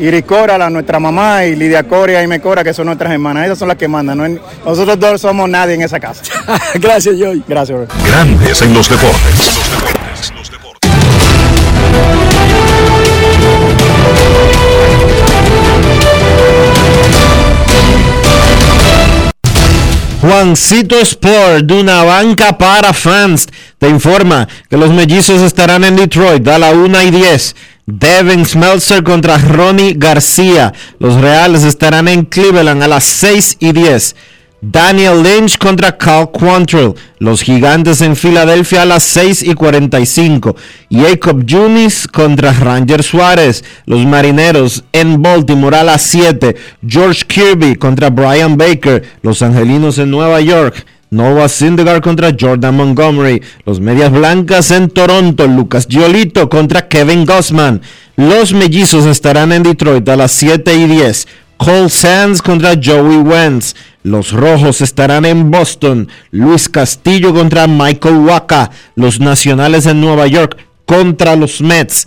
Iris 0.00 0.24
Cora, 0.24 0.58
la, 0.58 0.68
nuestra 0.68 0.98
mamá, 0.98 1.44
y 1.44 1.54
Lidia 1.54 1.84
Cora 1.84 2.12
y 2.12 2.16
Aime 2.16 2.40
Cora, 2.40 2.64
que 2.64 2.74
son 2.74 2.86
nuestras 2.86 3.12
hermanas. 3.12 3.46
Esas 3.46 3.58
son 3.58 3.68
las 3.68 3.76
que 3.76 3.88
mandan. 3.88 4.18
No 4.18 4.26
es, 4.26 4.38
nosotros 4.64 4.98
dos 4.98 5.20
somos 5.20 5.48
nadie 5.48 5.74
en 5.74 5.82
esa 5.82 6.00
casa. 6.00 6.22
Gracias, 6.74 7.16
Joy. 7.18 7.42
Gracias, 7.46 7.78
bro. 7.78 7.88
Grandes 8.06 8.62
en 8.62 8.74
los 8.74 8.88
deportes. 8.88 9.38
Los 9.38 9.70
deportes. 9.70 9.95
Juancito 20.26 20.98
Sport, 20.98 21.66
de 21.66 21.74
una 21.74 22.02
banca 22.02 22.58
para 22.58 22.92
fans, 22.92 23.46
te 23.78 23.88
informa 23.88 24.48
que 24.68 24.76
los 24.76 24.90
mellizos 24.90 25.40
estarán 25.40 25.84
en 25.84 25.94
Detroit 25.94 26.48
a 26.48 26.58
la 26.58 26.72
1 26.72 27.02
y 27.02 27.10
10. 27.12 27.54
Devin 27.86 28.44
Smeltzer 28.44 29.04
contra 29.04 29.38
Ronnie 29.38 29.94
García. 29.96 30.72
Los 30.98 31.14
Reales 31.20 31.62
estarán 31.62 32.08
en 32.08 32.24
Cleveland 32.24 32.82
a 32.82 32.88
las 32.88 33.04
6 33.04 33.58
y 33.60 33.70
10. 33.70 34.16
Daniel 34.60 35.22
Lynch 35.22 35.58
contra 35.58 35.96
Cal 35.96 36.30
Quantrill. 36.30 36.94
Los 37.18 37.42
Gigantes 37.42 38.00
en 38.00 38.16
Filadelfia 38.16 38.82
a 38.82 38.86
las 38.86 39.02
6 39.04 39.42
y 39.42 39.54
45. 39.54 40.56
Jacob 40.90 41.44
Junis 41.48 42.08
contra 42.08 42.52
Ranger 42.52 43.02
Suárez. 43.02 43.64
Los 43.84 44.04
Marineros 44.06 44.84
en 44.92 45.20
Baltimore 45.22 45.76
a 45.76 45.84
las 45.84 46.02
7. 46.02 46.56
George 46.86 47.24
Kirby 47.26 47.76
contra 47.76 48.10
Brian 48.10 48.56
Baker. 48.56 49.02
Los 49.22 49.42
Angelinos 49.42 49.98
en 49.98 50.10
Nueva 50.10 50.40
York. 50.40 50.86
Noah 51.10 51.48
Syndergaard 51.48 52.02
contra 52.02 52.34
Jordan 52.38 52.76
Montgomery. 52.76 53.42
Los 53.64 53.78
Medias 53.78 54.10
Blancas 54.10 54.70
en 54.70 54.88
Toronto. 54.88 55.46
Lucas 55.46 55.86
Giolito 55.86 56.48
contra 56.48 56.88
Kevin 56.88 57.24
Gossman. 57.26 57.82
Los 58.16 58.52
Mellizos 58.52 59.04
estarán 59.04 59.52
en 59.52 59.62
Detroit 59.62 60.08
a 60.08 60.16
las 60.16 60.32
7 60.32 60.74
y 60.74 60.86
10. 60.86 61.28
Cole 61.58 61.88
Sands 61.88 62.42
contra 62.42 62.74
Joey 62.82 63.18
Wentz. 63.18 63.74
Los 64.06 64.30
Rojos 64.30 64.82
estarán 64.82 65.24
en 65.24 65.50
Boston. 65.50 66.08
Luis 66.30 66.68
Castillo 66.68 67.34
contra 67.34 67.66
Michael 67.66 68.18
Waka. 68.18 68.70
Los 68.94 69.18
Nacionales 69.18 69.84
en 69.86 70.00
Nueva 70.00 70.28
York 70.28 70.58
contra 70.84 71.34
los 71.34 71.60
Mets. 71.60 72.06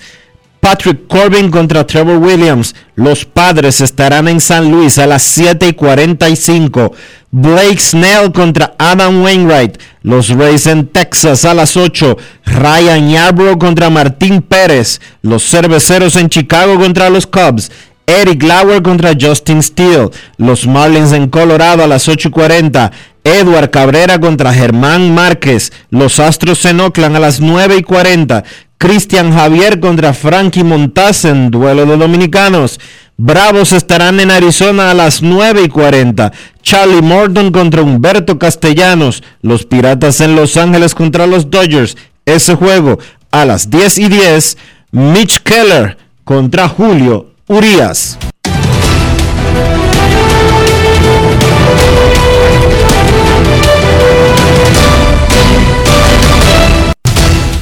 Patrick 0.61 1.07
Corbin 1.07 1.51
contra 1.51 1.85
Trevor 1.85 2.19
Williams. 2.19 2.73
Los 2.95 3.25
Padres 3.25 3.81
estarán 3.81 4.29
en 4.29 4.39
San 4.39 4.71
Luis 4.71 4.97
a 4.97 5.07
las 5.07 5.23
7 5.23 5.67
y 5.67 5.73
45. 5.73 6.93
Blake 7.31 7.79
Snell 7.79 8.31
contra 8.31 8.75
Adam 8.77 9.21
Wainwright. 9.21 9.77
Los 10.01 10.29
Rays 10.29 10.67
en 10.67 10.87
Texas 10.87 11.43
a 11.43 11.53
las 11.53 11.75
8. 11.75 12.17
Ryan 12.45 13.09
Yarbrough 13.09 13.57
contra 13.57 13.89
Martín 13.89 14.41
Pérez. 14.41 15.01
Los 15.21 15.43
Cerveceros 15.43 16.15
en 16.15 16.29
Chicago 16.29 16.79
contra 16.79 17.09
los 17.09 17.27
Cubs. 17.27 17.69
Eric 18.09 18.41
Lauer 18.41 18.81
contra 18.81 19.13
Justin 19.19 19.61
Steele. 19.61 20.09
Los 20.37 20.65
Marlins 20.65 21.11
en 21.11 21.29
Colorado 21.29 21.83
a 21.83 21.87
las 21.87 22.07
8.40. 22.07 22.89
Edward 23.23 23.69
Cabrera 23.69 24.19
contra 24.19 24.51
Germán 24.51 25.13
Márquez. 25.13 25.71
Los 25.91 26.19
Astros 26.19 26.65
en 26.65 26.79
Oakland 26.79 27.17
a 27.17 27.19
las 27.19 27.39
9 27.39 27.77
y 27.77 27.83
40. 27.83 28.43
Cristian 28.79 29.31
Javier 29.31 29.79
contra 29.79 30.15
Frankie 30.15 30.63
Montaz 30.63 31.23
en 31.25 31.51
duelo 31.51 31.85
de 31.85 31.97
dominicanos. 31.97 32.79
Bravos 33.15 33.73
estarán 33.73 34.19
en 34.19 34.31
Arizona 34.31 34.89
a 34.89 34.95
las 34.95 35.21
9 35.21 35.65
y 35.65 35.67
40. 35.67 36.31
Charlie 36.63 37.03
Morton 37.03 37.51
contra 37.51 37.83
Humberto 37.83 38.39
Castellanos. 38.39 39.21
Los 39.43 39.67
Piratas 39.67 40.19
en 40.21 40.35
Los 40.35 40.57
Ángeles 40.57 40.95
contra 40.95 41.27
los 41.27 41.51
Dodgers. 41.51 41.95
Ese 42.25 42.55
juego 42.55 42.97
a 43.29 43.45
las 43.45 43.69
10 43.69 43.99
y 43.99 44.09
10. 44.09 44.57
Mitch 44.93 45.41
Keller 45.43 45.95
contra 46.23 46.67
Julio 46.67 47.28
Urias. 47.51 48.15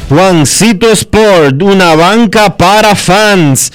Juancito 0.09 0.91
Sport, 0.91 1.61
una 1.63 1.95
banca 1.95 2.57
para 2.57 2.95
fans. 2.95 3.71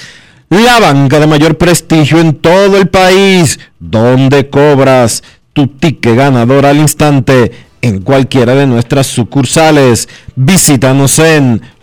La 0.51 0.81
banca 0.81 1.19
de 1.19 1.27
mayor 1.27 1.57
prestigio 1.57 2.21
en 2.21 2.35
todo 2.35 2.77
el 2.77 2.89
país, 2.89 3.59
donde 3.81 4.51
cobras 4.51 5.23
tu 5.55 5.67
ticket 5.67 6.15
ganador 6.15 6.67
al 6.67 6.77
instante 6.77 7.53
en 7.81 8.03
cualquiera 8.03 8.55
de 8.55 8.67
nuestras 8.67 9.07
sucursales. 9.07 10.11
Visítanos 10.37 11.19
en 11.21 11.63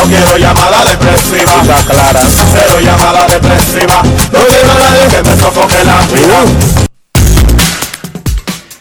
No 0.00 0.06
quiero 0.06 0.38
llamada 0.38 0.82
depresiva. 0.90 1.60
Está 1.60 1.84
clara. 1.84 2.26
Cero 2.26 2.80
llamada 2.82 3.26
depresiva. 3.26 4.02
No 4.32 4.46
quiero 4.46 4.72
a 4.72 4.74
nadie 4.74 5.06
que 5.10 5.22
me 5.22 5.36
sofoque 5.36 5.84
la 5.84 6.00
vida. 6.06 6.42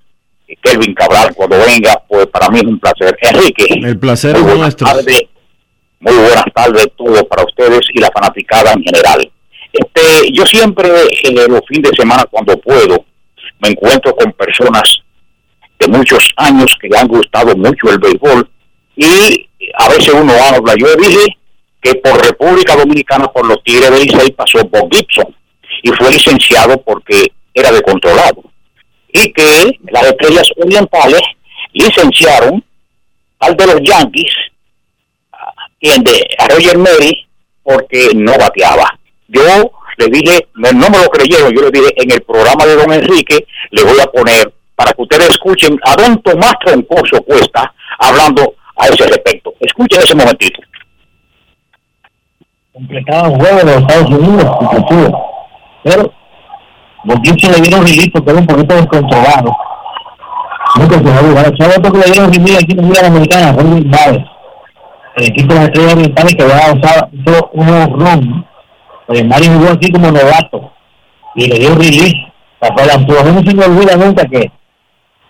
Kelvin 0.62 0.94
Cabral, 0.94 1.34
cuando 1.34 1.58
venga, 1.58 2.00
pues 2.08 2.26
para 2.28 2.48
mí 2.48 2.58
es 2.60 2.66
un 2.66 2.78
placer. 2.78 3.16
Enrique. 3.20 3.66
El 3.70 3.98
placer 3.98 4.36
es 4.36 4.42
muy 4.42 4.52
buenas 4.52 4.60
nuestro. 4.60 4.86
tardes, 4.86 5.22
muy 6.00 6.14
buenas 6.14 6.44
tardes 6.54 6.88
todos 6.96 7.24
para 7.24 7.44
ustedes 7.44 7.80
y 7.92 8.00
la 8.00 8.10
fanaticada 8.12 8.72
en 8.72 8.82
general. 8.82 9.30
Este, 9.72 10.32
yo 10.32 10.46
siempre, 10.46 10.88
en 11.24 11.34
los 11.52 11.60
fines 11.68 11.90
de 11.90 11.96
semana, 11.96 12.24
cuando 12.30 12.56
puedo, 12.58 13.04
me 13.60 13.70
encuentro 13.70 14.14
con 14.14 14.32
personas 14.32 14.82
de 15.78 15.88
muchos 15.88 16.32
años 16.36 16.66
que 16.80 16.88
le 16.88 16.98
han 16.98 17.08
gustado 17.08 17.54
mucho 17.56 17.90
el 17.90 17.98
béisbol 17.98 18.48
y 18.96 19.48
a 19.76 19.88
veces 19.88 20.14
uno 20.14 20.32
habla. 20.32 20.74
Yo 20.78 20.94
dije 20.96 21.36
que 21.82 21.94
por 21.96 22.24
República 22.24 22.76
Dominicana, 22.76 23.26
por 23.28 23.46
los 23.46 23.62
Tigres 23.62 23.90
del 23.90 24.02
Licey, 24.02 24.30
pasó 24.30 24.58
Bob 24.64 24.88
Gibson 24.90 25.34
y 25.82 25.90
fue 25.90 26.10
licenciado 26.10 26.80
porque 26.82 27.32
era 27.52 27.70
de 27.72 27.82
controlado. 27.82 28.42
Y 29.18 29.32
que 29.32 29.78
las 29.90 30.04
estrellas 30.04 30.48
orientales 30.58 31.22
licenciaron 31.72 32.62
al 33.38 33.56
de 33.56 33.66
los 33.66 33.80
Yankees, 33.82 34.32
a- 35.32 36.48
Roger 36.48 36.78
Mary, 36.78 37.26
porque 37.62 38.10
no 38.14 38.32
bateaba. 38.38 38.98
Yo 39.28 39.70
le 39.98 40.06
dije, 40.06 40.48
no, 40.54 40.72
me 40.72 40.98
lo 41.02 41.08
creyeron, 41.10 41.52
yo 41.54 41.62
le 41.62 41.70
dije 41.70 41.92
en 41.96 42.10
el 42.12 42.20
programa 42.22 42.66
de 42.66 42.76
don 42.76 42.92
Enrique, 42.92 43.46
le 43.70 43.82
voy 43.84 43.98
a 44.00 44.06
poner 44.06 44.52
para 44.74 44.92
que 44.92 45.02
ustedes 45.02 45.30
escuchen 45.30 45.78
a 45.84 45.96
don 45.96 46.20
Tomás 46.22 46.54
Troncoso 46.64 47.22
Cuesta 47.22 47.72
hablando 47.98 48.54
a 48.76 48.86
ese 48.88 49.06
respecto. 49.06 49.54
Escuchen 49.60 50.02
ese 50.02 50.14
momentito. 50.14 50.60
completaban 52.72 53.34
juegos 53.38 53.64
de 53.64 53.64
los 53.64 53.76
Estados 53.82 54.10
Unidos. 54.10 54.56
Pero 55.82 56.12
los 57.06 57.20
Gibson 57.22 57.52
le 57.52 57.60
dieron 57.60 57.86
release 57.86 58.10
porque 58.12 58.30
era 58.30 58.40
un 58.40 58.46
poquito 58.46 58.74
descontrolado. 58.74 59.56
Nunca 60.78 60.96
se 60.96 61.04
va 61.04 61.14
a 61.14 61.22
jugar. 61.22 61.52
¿Sabes 61.58 61.78
otro 61.78 61.92
que 61.92 61.98
le 61.98 62.12
dieron 62.12 62.32
release 62.32 62.56
aquí 62.56 62.72
en 62.72 62.92
la 62.92 63.06
Americana? 63.06 63.52
Robin 63.52 63.90
Baez. 63.90 64.24
El 65.16 65.24
equipo 65.24 65.54
de 65.54 65.60
las 65.60 65.68
estrellas 65.68 65.94
orientales 65.94 66.34
que 66.34 66.42
había 66.42 66.74
usado 66.74 67.08
hizo 67.12 67.50
un 67.52 68.00
run. 68.00 68.46
Pues 69.06 69.24
Mario 69.24 69.52
jugó 69.52 69.70
aquí 69.70 69.92
como 69.92 70.10
novato. 70.10 70.72
Y 71.36 71.46
le 71.46 71.58
dio 71.58 71.74
release. 71.74 72.16
Tapó 72.58 72.84
la 72.84 72.94
altura. 72.94 73.22
No 73.22 73.42
se 73.42 73.54
me 73.54 73.64
olvida 73.64 73.96
nunca 73.96 74.26
que 74.26 74.50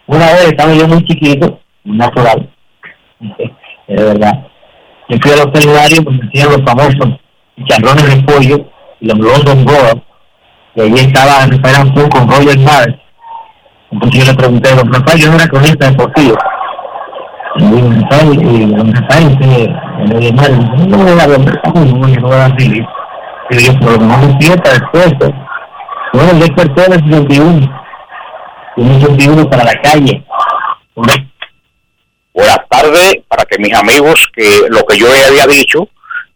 una 0.07 0.27
vez 0.33 0.45
estaba 0.47 0.73
yo 0.73 0.87
muy 0.87 1.05
chiquito, 1.05 1.61
natural. 1.85 2.49
De 3.89 4.03
verdad. 4.03 4.47
Yo 5.09 5.19
fui 5.21 5.31
a 5.33 5.37
los 5.37 5.51
seminarios 5.53 6.01
porque 6.01 6.27
hacían 6.27 6.51
los 6.51 6.63
famosos 6.65 7.21
chicharrones 7.57 8.17
de 8.17 8.23
pollo 8.23 8.71
y 9.01 9.07
los 9.07 9.19
London 9.19 9.67
Roll, 9.67 10.03
y 10.77 10.81
allí 10.83 10.99
estaba 10.99 11.47
Rafael 11.47 11.77
Antún 11.77 12.09
con 12.11 12.29
Roger 12.31 12.59
Mars. 12.59 12.95
Entonces 13.91 14.25
yo 14.25 14.31
le 14.31 14.37
pregunté, 14.37 14.75
don 14.75 14.93
Rafael, 14.93 15.19
yo 15.19 15.31
no 15.31 15.37
era 15.37 15.49
cronista 15.49 15.91
deportivo. 15.91 16.37
Y 17.57 17.65
don 17.65 18.03
Rafael, 18.03 18.35
y 18.35 18.75
don 18.75 18.93
Rafael, 18.93 19.39
que 19.39 19.75
Roger 20.13 20.33
dice, 20.33 20.87
no 20.87 20.99
voy 20.99 21.19
a 21.19 21.27
ver, 21.27 21.41
no, 21.41 21.73
no, 21.73 22.09
yo 22.09 22.21
no 22.21 22.29
voy 22.29 22.37
a 22.37 22.39
dar 22.41 22.57
release. 22.59 22.89
Y 23.51 23.59
yo, 23.59 23.73
pero 23.81 23.97
no 23.97 24.19
me 24.19 24.39
sienta 24.39 24.71
después. 24.71 25.15
Bueno, 26.13 26.31
el 26.33 26.41
despertó 26.41 26.85
en 26.85 26.93
el 26.93 27.05
61. 27.11 27.83
Y 28.77 28.81
un 28.83 29.01
61 29.01 29.49
para 29.49 29.65
la 29.65 29.81
calle. 29.81 30.27
Buenas 32.35 32.69
tardes, 32.69 33.15
para 33.29 33.47
que 33.47 33.59
mis 33.59 33.73
amigos, 33.73 34.29
que 34.35 34.45
lo 34.69 34.85
que 34.85 34.99
yo 34.99 35.07
había 35.07 35.47
dicho, 35.47 35.89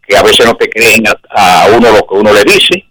que 0.07 0.17
a 0.17 0.23
veces 0.23 0.47
no 0.47 0.55
te 0.55 0.67
creen 0.67 1.03
a, 1.07 1.63
a 1.63 1.67
uno 1.67 1.91
lo 1.91 2.07
que 2.07 2.15
uno 2.15 2.33
le 2.33 2.43
dice, 2.43 2.90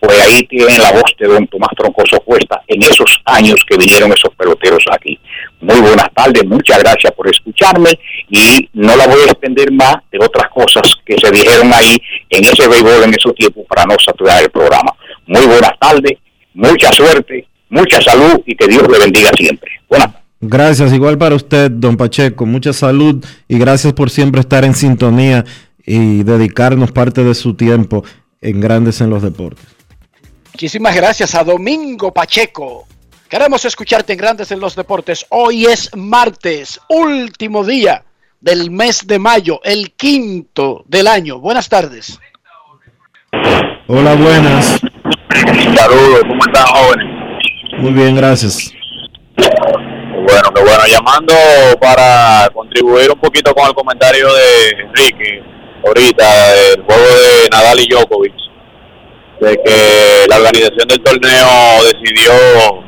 pues 0.00 0.18
ahí 0.20 0.42
tienen 0.44 0.80
la 0.80 0.92
voz 0.92 1.14
de 1.18 1.28
don 1.28 1.46
Tomás 1.46 1.70
Troncoso 1.76 2.18
Cuesta 2.20 2.62
en 2.66 2.82
esos 2.82 3.20
años 3.26 3.56
que 3.68 3.76
vinieron 3.76 4.12
esos 4.12 4.34
peloteros 4.34 4.82
aquí. 4.90 5.18
Muy 5.60 5.80
buenas 5.80 6.08
tardes, 6.14 6.44
muchas 6.46 6.78
gracias 6.78 7.12
por 7.12 7.28
escucharme 7.28 7.90
y 8.30 8.68
no 8.72 8.96
la 8.96 9.06
voy 9.06 9.20
a 9.20 9.30
extender 9.32 9.70
más 9.72 9.96
de 10.10 10.18
otras 10.24 10.48
cosas 10.50 10.94
que 11.04 11.16
se 11.18 11.30
dijeron 11.30 11.70
ahí 11.72 11.96
en 12.30 12.44
ese 12.44 12.66
béisbol 12.66 13.04
en 13.04 13.14
esos 13.14 13.34
tiempos 13.34 13.64
para 13.68 13.84
no 13.84 13.94
saturar 14.04 14.42
el 14.42 14.50
programa. 14.50 14.92
Muy 15.26 15.46
buenas 15.46 15.78
tardes, 15.78 16.18
mucha 16.54 16.90
suerte, 16.92 17.46
mucha 17.68 18.00
salud 18.00 18.40
y 18.46 18.56
que 18.56 18.66
Dios 18.66 18.88
le 18.88 18.98
bendiga 18.98 19.30
siempre. 19.36 19.70
Buenas 19.88 20.10
Gracias, 20.42 20.94
igual 20.94 21.18
para 21.18 21.34
usted, 21.34 21.70
don 21.70 21.98
Pacheco. 21.98 22.46
Mucha 22.46 22.72
salud 22.72 23.22
y 23.46 23.58
gracias 23.58 23.92
por 23.92 24.08
siempre 24.08 24.40
estar 24.40 24.64
en 24.64 24.74
sintonía 24.74 25.44
y 25.84 26.22
dedicarnos 26.22 26.92
parte 26.92 27.22
de 27.22 27.34
su 27.34 27.54
tiempo 27.54 28.04
en 28.40 28.60
Grandes 28.60 29.02
en 29.02 29.10
los 29.10 29.22
Deportes. 29.22 29.79
Muchísimas 30.52 30.94
gracias 30.94 31.34
a 31.34 31.44
Domingo 31.44 32.12
Pacheco. 32.12 32.86
Queremos 33.28 33.64
escucharte 33.64 34.12
en 34.12 34.18
Grandes 34.18 34.50
en 34.50 34.60
los 34.60 34.74
Deportes. 34.74 35.24
Hoy 35.30 35.66
es 35.66 35.94
martes, 35.96 36.80
último 36.88 37.64
día 37.64 38.04
del 38.40 38.70
mes 38.70 39.06
de 39.06 39.18
mayo, 39.18 39.60
el 39.62 39.92
quinto 39.92 40.84
del 40.86 41.06
año. 41.06 41.38
Buenas 41.38 41.68
tardes. 41.68 42.18
Hola, 43.86 44.14
buenas. 44.14 44.80
Saludos, 45.76 46.20
¿cómo 46.26 46.44
están 46.44 46.66
jóvenes? 46.66 47.06
Muy 47.78 47.92
bien, 47.92 48.16
gracias. 48.16 48.72
Perfecto. 49.36 50.62
Bueno, 50.62 50.86
llamando 50.86 51.34
para 51.80 52.48
contribuir 52.52 53.10
un 53.10 53.20
poquito 53.20 53.54
con 53.54 53.66
el 53.66 53.74
comentario 53.74 54.26
de 54.32 54.70
Enrique 54.82 55.42
ahorita 55.86 56.52
del 56.52 56.82
juego 56.82 57.02
de 57.02 57.48
Nadal 57.50 57.80
y 57.80 57.88
Djokovic, 57.88 58.34
de 59.40 59.56
que 59.64 60.26
la 60.28 60.36
organización 60.36 60.88
del 60.88 61.02
torneo 61.02 61.48
decidió 61.84 62.32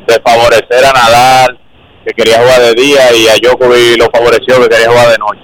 desfavorecer 0.06 0.84
a 0.84 0.92
Nadal, 0.92 1.58
que 2.04 2.12
quería 2.12 2.40
jugar 2.40 2.60
de 2.60 2.74
día, 2.74 3.00
y 3.14 3.28
a 3.28 3.34
Djokovic 3.36 3.98
lo 3.98 4.10
favoreció, 4.12 4.60
que 4.62 4.68
quería 4.68 4.90
jugar 4.90 5.08
de 5.08 5.18
noche. 5.18 5.40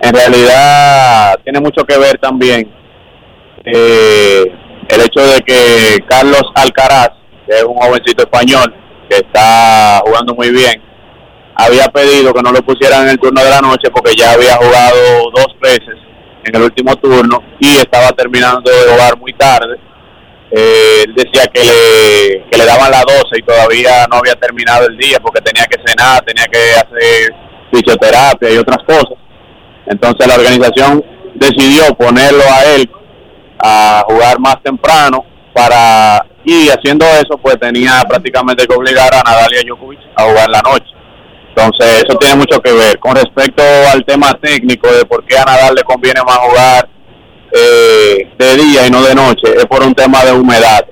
En 0.00 0.12
realidad 0.12 1.38
tiene 1.44 1.60
mucho 1.60 1.84
que 1.84 1.98
ver 1.98 2.18
también 2.18 2.70
eh, 3.64 4.44
el 4.88 5.00
hecho 5.00 5.20
de 5.20 5.40
que 5.40 6.04
Carlos 6.08 6.42
Alcaraz, 6.54 7.10
que 7.46 7.56
es 7.56 7.64
un 7.64 7.76
jovencito 7.76 8.24
español, 8.24 8.74
que 9.08 9.16
está 9.16 10.02
jugando 10.04 10.34
muy 10.34 10.50
bien, 10.50 10.82
había 11.54 11.86
pedido 11.86 12.34
que 12.34 12.42
no 12.42 12.50
lo 12.52 12.60
pusieran 12.62 13.04
en 13.04 13.10
el 13.10 13.18
turno 13.18 13.42
de 13.42 13.50
la 13.50 13.60
noche 13.60 13.90
porque 13.94 14.14
ya 14.16 14.32
había 14.32 14.56
jugado 14.56 15.30
dos 15.34 15.56
veces 15.60 15.94
en 16.44 16.56
el 16.56 16.62
último 16.62 16.96
turno 16.96 17.42
y 17.60 17.68
estaba 17.68 18.10
terminando 18.10 18.70
de 18.70 18.92
jugar 18.92 19.18
muy 19.18 19.32
tarde. 19.34 19.78
Eh, 20.56 21.02
él 21.04 21.14
decía 21.16 21.46
que 21.52 21.60
le, 21.64 22.48
que 22.48 22.58
le 22.58 22.64
daban 22.64 22.88
las 22.88 23.04
12 23.04 23.24
y 23.38 23.42
todavía 23.42 24.06
no 24.08 24.18
había 24.18 24.36
terminado 24.36 24.86
el 24.86 24.96
día 24.96 25.18
porque 25.18 25.40
tenía 25.40 25.66
que 25.66 25.80
cenar, 25.84 26.24
tenía 26.24 26.46
que 26.46 26.58
hacer 26.74 27.34
fisioterapia 27.72 28.50
y 28.50 28.58
otras 28.58 28.78
cosas. 28.86 29.18
Entonces 29.86 30.28
la 30.28 30.36
organización 30.36 31.04
decidió 31.34 31.92
ponerlo 31.96 32.44
a 32.48 32.64
él 32.76 32.88
a 33.58 34.04
jugar 34.06 34.38
más 34.38 34.62
temprano 34.62 35.24
para 35.52 36.24
y 36.44 36.68
haciendo 36.68 37.04
eso 37.06 37.36
pues 37.42 37.58
tenía 37.58 38.02
prácticamente 38.08 38.66
que 38.66 38.76
obligar 38.76 39.12
a 39.12 39.22
Nadalia 39.22 39.62
Djokovic 39.66 39.98
a 40.14 40.22
jugar 40.22 40.48
la 40.50 40.60
noche. 40.60 40.92
Entonces 41.48 42.04
eso 42.06 42.16
tiene 42.18 42.36
mucho 42.36 42.60
que 42.60 42.72
ver. 42.72 42.98
Con 43.00 43.16
respecto 43.16 43.62
al 43.92 44.04
tema 44.04 44.32
técnico 44.40 44.92
de 44.92 45.04
por 45.04 45.24
qué 45.26 45.36
a 45.36 45.44
Nadal 45.44 45.74
le 45.74 45.82
conviene 45.82 46.20
más 46.24 46.38
jugar 46.38 46.93
eh, 47.56 48.28
de 48.36 48.56
día 48.56 48.86
y 48.86 48.90
no 48.90 49.02
de 49.02 49.14
noche, 49.14 49.54
es 49.56 49.64
por 49.66 49.82
un 49.82 49.94
tema 49.94 50.24
de 50.24 50.32
humedad. 50.32 50.84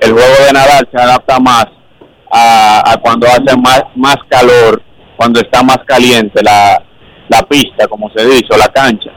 El 0.00 0.12
juego 0.12 0.34
de 0.46 0.52
Nadal 0.52 0.88
se 0.90 1.02
adapta 1.02 1.38
más 1.40 1.66
a, 2.32 2.96
cuando 3.02 3.26
hace 3.26 3.56
más, 3.56 3.82
más 3.96 4.16
calor, 4.28 4.82
cuando 5.16 5.40
está 5.40 5.62
más 5.62 5.78
caliente 5.86 6.42
la, 6.42 6.80
la 7.28 7.42
pista, 7.42 7.88
como 7.88 8.08
se 8.14 8.24
dice, 8.24 8.46
o 8.50 8.56
la 8.56 8.68
cancha. 8.68 9.10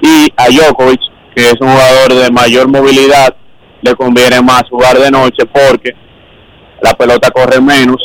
Y 0.00 0.28
a 0.36 0.46
Djokovic, 0.48 1.00
que 1.34 1.46
es 1.46 1.56
un 1.60 1.68
jugador 1.68 2.14
de 2.14 2.30
mayor 2.30 2.68
movilidad, 2.68 3.34
le 3.82 3.94
conviene 3.94 4.40
más 4.40 4.62
jugar 4.70 4.98
de 4.98 5.10
noche 5.10 5.44
porque 5.52 5.92
la 6.80 6.92
pelota 6.94 7.30
corre 7.30 7.60
menos 7.60 7.98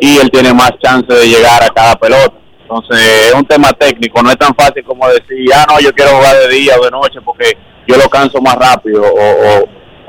y 0.00 0.16
él 0.18 0.30
tiene 0.30 0.52
más 0.54 0.72
chance 0.82 1.12
de 1.12 1.28
llegar 1.28 1.62
a 1.62 1.68
cada 1.68 1.94
pelota. 1.96 2.34
Entonces 2.68 3.28
es 3.28 3.34
un 3.34 3.46
tema 3.46 3.70
técnico, 3.72 4.22
no 4.22 4.30
es 4.30 4.36
tan 4.36 4.54
fácil 4.54 4.84
como 4.84 5.08
decir, 5.08 5.50
ah, 5.54 5.64
no, 5.70 5.80
yo 5.80 5.90
quiero 5.94 6.16
jugar 6.16 6.36
de 6.36 6.48
día 6.48 6.74
o 6.78 6.84
de 6.84 6.90
noche 6.90 7.18
porque 7.24 7.56
yo 7.86 7.96
lo 7.96 8.10
canso 8.10 8.42
más 8.42 8.56
rápido 8.56 9.02
o, 9.02 9.64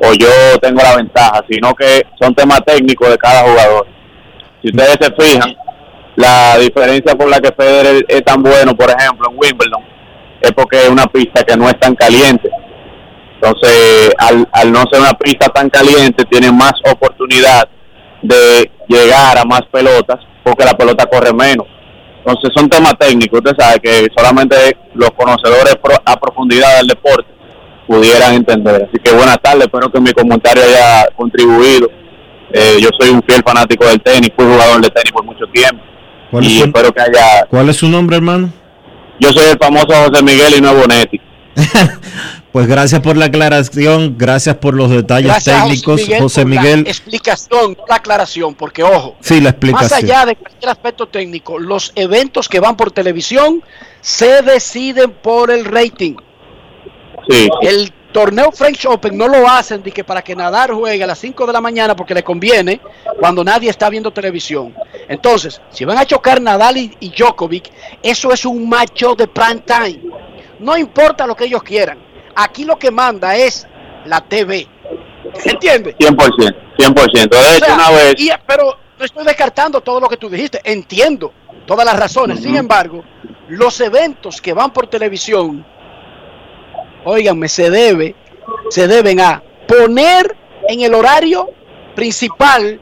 o, 0.05 0.13
yo 0.13 0.27
tengo 0.61 0.81
la 0.83 0.97
ventaja, 0.97 1.41
sino 1.49 1.73
que 1.73 2.01
son 2.19 2.35
temas 2.35 2.59
técnicos 2.65 3.09
de 3.09 3.17
cada 3.17 3.49
jugador. 3.49 3.87
Si 4.61 4.71
ustedes 4.71 4.97
se 4.99 5.11
fijan, 5.17 5.55
la 6.17 6.57
diferencia 6.57 7.15
por 7.15 7.29
la 7.29 7.39
que 7.39 7.53
Federer 7.53 8.05
es 8.09 8.23
tan 8.25 8.43
bueno, 8.43 8.75
por 8.75 8.89
ejemplo, 8.89 9.29
en 9.31 9.37
Wimbledon, 9.37 9.83
es 10.41 10.51
porque 10.51 10.83
es 10.83 10.89
una 10.89 11.05
pista 11.05 11.43
que 11.43 11.55
no 11.55 11.69
es 11.69 11.79
tan 11.79 11.95
caliente. 11.95 12.49
Entonces, 13.35 14.11
al, 14.17 14.45
al 14.51 14.69
no 14.69 14.83
ser 14.91 14.99
una 14.99 15.13
pista 15.13 15.47
tan 15.47 15.69
caliente, 15.69 16.25
tiene 16.25 16.51
más 16.51 16.73
oportunidad 16.91 17.69
de 18.21 18.69
llegar 18.89 19.37
a 19.37 19.45
más 19.45 19.61
pelotas 19.71 20.17
porque 20.43 20.65
la 20.65 20.73
pelota 20.73 21.05
corre 21.05 21.31
menos. 21.33 21.78
Entonces 22.19 22.51
son 22.55 22.69
temas 22.69 22.93
técnicos, 22.99 23.39
usted 23.39 23.55
sabe 23.57 23.79
que 23.79 24.07
solamente 24.15 24.55
los 24.93 25.09
conocedores 25.11 25.75
a 26.05 26.19
profundidad 26.19 26.77
del 26.77 26.87
deporte 26.87 27.27
pudieran 27.87 28.35
entender. 28.35 28.87
Así 28.87 29.01
que 29.03 29.11
buenas 29.11 29.39
tardes, 29.41 29.63
espero 29.63 29.91
que 29.91 29.99
mi 29.99 30.11
comentario 30.11 30.63
haya 30.63 31.07
contribuido. 31.15 31.89
Eh, 32.51 32.77
yo 32.81 32.89
soy 32.99 33.09
un 33.09 33.23
fiel 33.23 33.41
fanático 33.43 33.85
del 33.85 34.01
tenis, 34.01 34.31
fui 34.35 34.45
jugador 34.45 34.81
de 34.81 34.89
tenis 34.89 35.11
por 35.11 35.23
mucho 35.23 35.45
tiempo. 35.51 35.83
y 36.41 36.61
espero 36.61 36.91
que 36.91 37.01
haya... 37.01 37.45
¿Cuál 37.49 37.69
es 37.69 37.77
su 37.77 37.87
nombre, 37.87 38.17
hermano? 38.17 38.51
Yo 39.19 39.31
soy 39.31 39.49
el 39.51 39.57
famoso 39.57 39.87
José 39.87 40.23
Miguel 40.23 40.55
y 40.57 40.61
Nuevo 40.61 40.85
Netti. 40.87 41.19
Pues 42.51 42.65
gracias 42.65 43.01
por 43.01 43.15
la 43.15 43.25
aclaración, 43.25 44.15
gracias 44.17 44.55
por 44.55 44.73
los 44.73 44.89
detalles 44.89 45.43
técnicos, 45.43 46.01
José 46.19 46.45
Miguel. 46.45 46.83
La 46.83 46.89
explicación, 46.89 47.77
la 47.87 47.95
aclaración, 47.95 48.55
porque 48.55 48.81
ojo, 48.81 49.15
sí, 49.21 49.39
la 49.39 49.51
explicación. 49.51 49.91
más 49.91 50.03
allá 50.03 50.25
de 50.25 50.35
cualquier 50.35 50.69
aspecto 50.71 51.07
técnico, 51.07 51.59
los 51.59 51.91
eventos 51.95 52.49
que 52.49 52.59
van 52.59 52.75
por 52.75 52.89
televisión 52.89 53.63
se 54.01 54.41
deciden 54.41 55.11
por 55.11 55.51
el 55.51 55.65
rating. 55.65 56.15
Sí. 57.29 57.49
El 57.61 57.93
torneo 58.11 58.51
French 58.51 58.83
Open 58.87 59.15
no 59.15 59.27
lo 59.27 59.47
hacen 59.47 59.83
de 59.83 59.91
que 59.91 60.03
para 60.03 60.23
que 60.23 60.35
Nadar 60.35 60.71
juegue 60.71 61.03
a 61.03 61.07
las 61.07 61.19
5 61.19 61.45
de 61.45 61.53
la 61.53 61.61
mañana 61.61 61.95
porque 61.95 62.15
le 62.15 62.23
conviene 62.23 62.81
cuando 63.19 63.43
nadie 63.43 63.69
está 63.69 63.91
viendo 63.91 64.09
televisión. 64.09 64.73
Entonces, 65.07 65.61
si 65.69 65.85
van 65.85 65.99
a 65.99 66.05
chocar 66.05 66.41
Nadal 66.41 66.77
y, 66.77 66.97
y 66.99 67.11
Djokovic, 67.11 67.71
eso 68.01 68.33
es 68.33 68.43
un 68.43 68.67
macho 68.67 69.13
de 69.13 69.27
prime 69.27 69.61
time. 69.63 69.99
No 70.57 70.75
importa 70.75 71.27
lo 71.27 71.35
que 71.35 71.45
ellos 71.45 71.61
quieran 71.61 72.08
Aquí 72.35 72.63
lo 72.63 72.77
que 72.77 72.91
manda 72.91 73.35
es 73.35 73.67
la 74.05 74.21
TV. 74.21 74.67
¿Entiendes? 75.45 75.95
100%, 75.97 76.55
100%. 76.77 77.29
De 77.29 77.57
hecho, 77.57 77.73
una 77.73 77.89
vez... 77.91 78.15
pero 78.47 78.77
no 78.97 79.05
estoy 79.05 79.25
descartando 79.25 79.81
todo 79.81 79.99
lo 79.99 80.07
que 80.07 80.17
tú 80.17 80.29
dijiste. 80.29 80.61
Entiendo 80.63 81.33
todas 81.65 81.85
las 81.85 81.97
razones. 81.97 82.41
Sin 82.41 82.55
embargo, 82.55 83.03
los 83.47 83.79
eventos 83.81 84.41
que 84.41 84.53
van 84.53 84.71
por 84.71 84.87
televisión, 84.87 85.65
óiganme, 87.05 87.47
se 87.47 87.69
debe, 87.69 88.15
se 88.69 88.87
deben 88.87 89.19
a 89.19 89.43
poner 89.67 90.35
en 90.67 90.81
el 90.81 90.93
horario 90.93 91.49
principal 91.95 92.79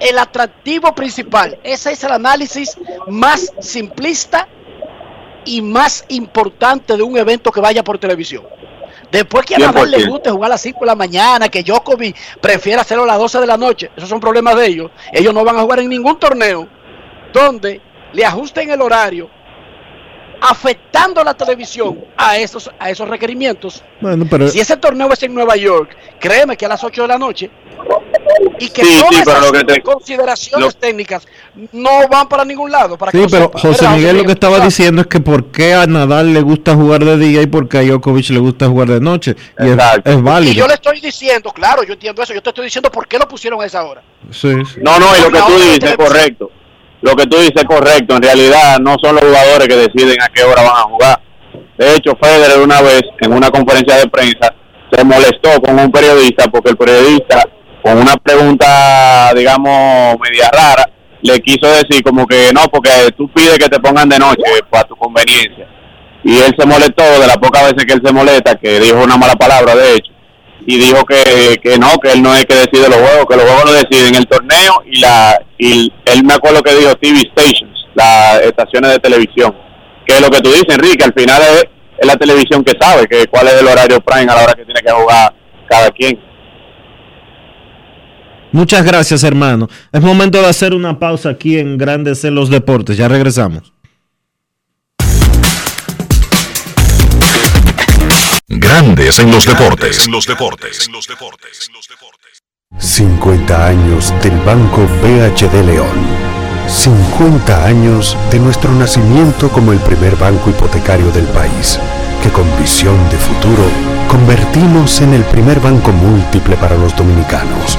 el 0.00 0.18
atractivo 0.18 0.94
principal. 0.94 1.58
Ese 1.62 1.92
es 1.92 2.04
el 2.04 2.12
análisis 2.12 2.76
más 3.06 3.52
simplista 3.60 4.48
y 5.44 5.62
más 5.62 6.04
importante 6.08 6.96
de 6.96 7.02
un 7.02 7.16
evento 7.16 7.52
que 7.52 7.60
vaya 7.60 7.84
por 7.84 7.98
televisión. 7.98 8.44
Después 9.14 9.46
que 9.46 9.54
a 9.54 9.58
Nadal 9.58 9.92
le 9.92 10.06
guste 10.06 10.28
jugar 10.28 10.50
a 10.50 10.54
las 10.54 10.60
5 10.62 10.80
de 10.80 10.86
la 10.86 10.96
mañana, 10.96 11.48
que 11.48 11.62
Djokovic 11.62 12.16
prefiera 12.40 12.80
hacerlo 12.80 13.04
a 13.04 13.06
las 13.06 13.18
12 13.18 13.38
de 13.42 13.46
la 13.46 13.56
noche, 13.56 13.88
esos 13.96 14.08
son 14.08 14.18
problemas 14.18 14.56
de 14.56 14.66
ellos. 14.66 14.90
Ellos 15.12 15.32
no 15.32 15.44
van 15.44 15.56
a 15.56 15.60
jugar 15.60 15.78
en 15.78 15.88
ningún 15.88 16.18
torneo 16.18 16.66
donde 17.32 17.80
le 18.12 18.24
ajusten 18.24 18.70
el 18.70 18.82
horario 18.82 19.30
afectando 20.40 21.22
la 21.22 21.32
televisión 21.34 22.04
a 22.16 22.38
esos, 22.38 22.68
a 22.76 22.90
esos 22.90 23.08
requerimientos. 23.08 23.84
Bueno, 24.00 24.26
pero... 24.28 24.48
Si 24.48 24.58
ese 24.58 24.76
torneo 24.76 25.12
es 25.12 25.22
en 25.22 25.32
Nueva 25.32 25.54
York, 25.54 25.96
créeme 26.18 26.56
que 26.56 26.66
a 26.66 26.70
las 26.70 26.82
8 26.82 27.02
de 27.02 27.08
la 27.08 27.16
noche 27.16 27.50
y 28.58 28.68
que 28.68 28.84
sí, 28.84 28.98
todas 28.98 29.52
esas 29.52 29.78
consideraciones 29.82 30.76
técnicas 30.76 31.26
no 31.72 32.08
van 32.08 32.28
para 32.28 32.44
ningún 32.44 32.70
lado. 32.70 32.96
Para 32.96 33.12
sí, 33.12 33.24
pero 33.30 33.50
José 33.54 33.88
Miguel 33.88 34.18
lo 34.18 34.24
que 34.24 34.32
estaba 34.32 34.60
diciendo 34.60 35.02
es 35.02 35.06
que 35.06 35.20
por 35.20 35.50
qué 35.50 35.74
a 35.74 35.86
Nadal 35.86 36.32
le 36.32 36.40
gusta 36.40 36.74
jugar 36.74 37.04
de 37.04 37.16
día 37.16 37.42
y 37.42 37.46
por 37.46 37.68
qué 37.68 37.78
a 37.78 37.82
Djokovic 37.82 38.30
le 38.30 38.38
gusta 38.38 38.68
jugar 38.68 38.88
de 38.88 39.00
noche. 39.00 39.36
Y 39.58 39.68
es, 39.68 40.22
válido. 40.22 40.52
Y 40.52 40.54
yo 40.54 40.66
le 40.66 40.74
estoy 40.74 41.00
diciendo, 41.00 41.52
claro, 41.52 41.82
yo 41.82 41.94
entiendo 41.94 42.22
eso, 42.22 42.34
yo 42.34 42.42
te 42.42 42.50
estoy 42.50 42.64
diciendo 42.66 42.90
por 42.90 43.06
qué 43.06 43.18
lo 43.18 43.28
pusieron 43.28 43.60
a 43.60 43.66
esa 43.66 43.84
hora. 43.84 44.02
Sí, 44.30 44.48
No, 44.82 44.98
no, 44.98 45.16
y 45.16 45.20
lo 45.20 45.30
que 45.30 45.40
tú 45.40 45.58
dices 45.58 45.90
es 45.90 45.96
correcto 45.96 46.50
lo 47.04 47.14
que 47.14 47.26
tú 47.26 47.36
dices 47.36 47.56
es 47.56 47.64
correcto. 47.64 48.16
En 48.16 48.22
realidad 48.22 48.78
no 48.80 48.96
son 49.02 49.16
los 49.16 49.24
jugadores 49.24 49.68
que 49.68 49.76
deciden 49.76 50.22
a 50.22 50.28
qué 50.28 50.42
hora 50.42 50.62
van 50.62 50.76
a 50.76 50.82
jugar. 50.84 51.20
De 51.76 51.96
hecho, 51.96 52.16
Federer 52.20 52.60
una 52.62 52.80
vez 52.80 53.02
en 53.20 53.32
una 53.32 53.50
conferencia 53.50 53.96
de 53.96 54.08
prensa 54.08 54.54
se 54.90 55.04
molestó 55.04 55.60
con 55.60 55.78
un 55.78 55.92
periodista 55.92 56.50
porque 56.50 56.70
el 56.70 56.76
periodista 56.76 57.46
con 57.84 57.98
una 57.98 58.16
pregunta, 58.16 59.32
digamos, 59.36 60.16
media 60.18 60.48
rara, 60.50 60.88
le 61.20 61.38
quiso 61.40 61.68
decir 61.68 62.02
como 62.02 62.26
que 62.26 62.50
no, 62.54 62.62
porque 62.68 62.88
tú 63.16 63.28
pides 63.28 63.58
que 63.58 63.68
te 63.68 63.78
pongan 63.78 64.08
de 64.08 64.18
noche 64.18 64.42
para 64.70 64.84
tu 64.84 64.96
conveniencia. 64.96 65.68
Y 66.24 66.38
él 66.38 66.54
se 66.58 66.66
molestó 66.66 67.02
de 67.20 67.26
las 67.26 67.36
pocas 67.36 67.64
veces 67.64 67.84
que 67.84 67.92
él 67.92 68.02
se 68.02 68.12
molesta, 68.12 68.54
que 68.54 68.80
dijo 68.80 69.02
una 69.02 69.18
mala 69.18 69.34
palabra, 69.34 69.74
de 69.76 69.96
hecho 69.96 70.14
y 70.66 70.78
dijo 70.78 71.04
que, 71.04 71.58
que 71.62 71.78
no, 71.78 71.98
que 72.02 72.12
él 72.12 72.22
no 72.22 72.34
es 72.34 72.44
que 72.46 72.54
decide 72.54 72.88
los 72.88 72.98
juegos, 72.98 73.26
que 73.28 73.36
los 73.36 73.44
juegos 73.44 73.64
lo 73.66 73.72
deciden 73.72 74.14
el 74.14 74.26
torneo 74.26 74.82
y 74.86 74.98
la 75.00 75.38
y 75.58 75.92
él 76.06 76.24
me 76.24 76.34
acuerdo 76.34 76.62
que 76.62 76.74
dijo 76.74 76.94
TV 76.94 77.18
stations, 77.32 77.86
las 77.94 78.40
estaciones 78.40 78.92
de 78.92 78.98
televisión, 78.98 79.54
que 80.06 80.14
es 80.14 80.20
lo 80.20 80.30
que 80.30 80.40
tú 80.40 80.50
dices, 80.50 80.66
Enrique, 80.70 81.04
al 81.04 81.12
final 81.14 81.42
es, 81.42 81.64
la 82.06 82.16
televisión 82.16 82.64
que 82.64 82.72
sabe 82.78 83.06
que 83.06 83.26
cuál 83.28 83.46
es 83.46 83.60
el 83.60 83.68
horario 83.68 84.00
prime 84.00 84.30
a 84.30 84.34
la 84.34 84.42
hora 84.42 84.54
que 84.54 84.64
tiene 84.64 84.80
que 84.80 84.90
jugar 84.90 85.32
cada 85.68 85.90
quien. 85.90 86.18
Muchas 88.54 88.84
gracias, 88.84 89.24
hermano. 89.24 89.68
Es 89.90 90.00
momento 90.00 90.40
de 90.40 90.46
hacer 90.46 90.74
una 90.74 91.00
pausa 91.00 91.30
aquí 91.30 91.58
en 91.58 91.76
Grandes 91.76 92.22
en 92.22 92.36
los 92.36 92.50
Deportes. 92.50 92.96
Ya 92.96 93.08
regresamos. 93.08 93.72
Grandes 98.46 99.18
en 99.18 99.32
los 99.32 99.44
deportes. 99.44 100.06
En 100.06 100.12
los 100.12 100.24
deportes. 100.24 100.88
50 102.78 103.66
años 103.66 104.14
del 104.22 104.38
Banco 104.42 104.86
BHD 105.02 105.66
León 105.66 106.34
50 106.68 107.66
años 107.66 108.16
de 108.30 108.38
nuestro 108.38 108.72
nacimiento 108.72 109.48
como 109.50 109.72
el 109.72 109.78
primer 109.80 110.16
banco 110.16 110.50
hipotecario 110.50 111.10
del 111.10 111.26
país, 111.26 111.78
que 112.22 112.30
con 112.30 112.44
visión 112.58 112.96
de 113.10 113.16
futuro 113.16 113.64
convertimos 114.08 115.00
en 115.00 115.12
el 115.12 115.24
primer 115.24 115.60
banco 115.60 115.92
múltiple 115.92 116.56
para 116.56 116.76
los 116.76 116.96
dominicanos. 116.96 117.78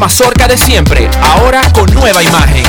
mazorca 0.01 0.47
de 0.47 0.57
siempre, 0.57 1.07
ahora 1.21 1.61
con 1.73 1.85
nueva 1.93 2.23
imagen. 2.23 2.63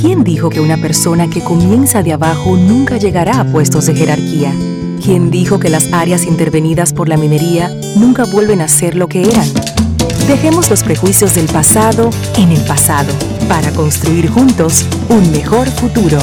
¿Quién 0.00 0.22
dijo 0.22 0.48
que 0.48 0.60
una 0.60 0.76
persona 0.76 1.28
que 1.28 1.42
comienza 1.42 2.04
de 2.04 2.12
abajo 2.12 2.56
nunca 2.56 2.98
llegará 2.98 3.40
a 3.40 3.44
puestos 3.44 3.86
de 3.86 3.96
jerarquía? 3.96 4.54
¿Quién 5.04 5.32
dijo 5.32 5.58
que 5.58 5.70
las 5.70 5.92
áreas 5.92 6.24
intervenidas 6.24 6.92
por 6.92 7.08
la 7.08 7.16
minería 7.16 7.68
nunca 7.96 8.26
vuelven 8.26 8.60
a 8.60 8.68
ser 8.68 8.94
lo 8.94 9.08
que 9.08 9.22
eran? 9.22 9.44
Dejemos 10.28 10.70
los 10.70 10.84
prejuicios 10.84 11.34
del 11.34 11.46
pasado 11.46 12.10
en 12.36 12.52
el 12.52 12.60
pasado 12.60 13.12
para 13.48 13.72
construir 13.72 14.30
juntos 14.30 14.86
un 15.08 15.32
mejor 15.32 15.68
futuro. 15.68 16.20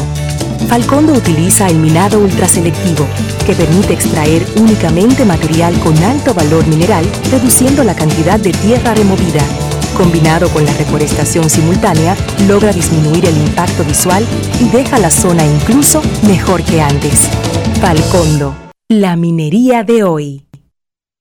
Falcondo 0.70 1.12
utiliza 1.12 1.68
el 1.68 1.80
minado 1.80 2.20
ultraselectivo, 2.20 3.06
que 3.46 3.54
permite 3.54 3.92
extraer 3.92 4.46
únicamente 4.56 5.26
material 5.26 5.78
con 5.80 6.02
alto 6.02 6.34
valor 6.34 6.66
mineral, 6.66 7.06
reduciendo 7.30 7.84
la 7.84 7.94
cantidad 7.94 8.40
de 8.40 8.54
tierra 8.54 8.94
removida. 8.94 9.44
Combinado 9.96 10.50
con 10.50 10.66
la 10.66 10.74
reforestación 10.74 11.50
simultánea, 11.50 12.18
logra 12.48 12.74
disminuir 12.74 13.26
el 13.26 13.38
impacto 13.38 13.86
visual 13.86 14.28
y 14.60 14.68
deja 14.70 15.00
la 15.00 15.10
zona 15.10 15.46
incluso 15.46 16.02
mejor 16.28 16.64
que 16.64 16.82
antes. 16.82 17.30
Falcondo, 17.80 18.56
la 18.90 19.16
minería 19.16 19.84
de 19.84 20.04
hoy. 20.04 20.46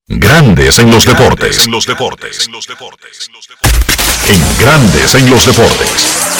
Grandes 0.08 0.80
en 0.80 0.90
los 0.90 1.06
deportes. 1.06 1.64
En 1.66 1.70
los 1.70 1.86
deportes. 1.86 2.48
En 2.48 2.52
Grandes 4.58 5.14
en 5.16 5.28
los 5.28 5.44
deportes. 5.44 5.90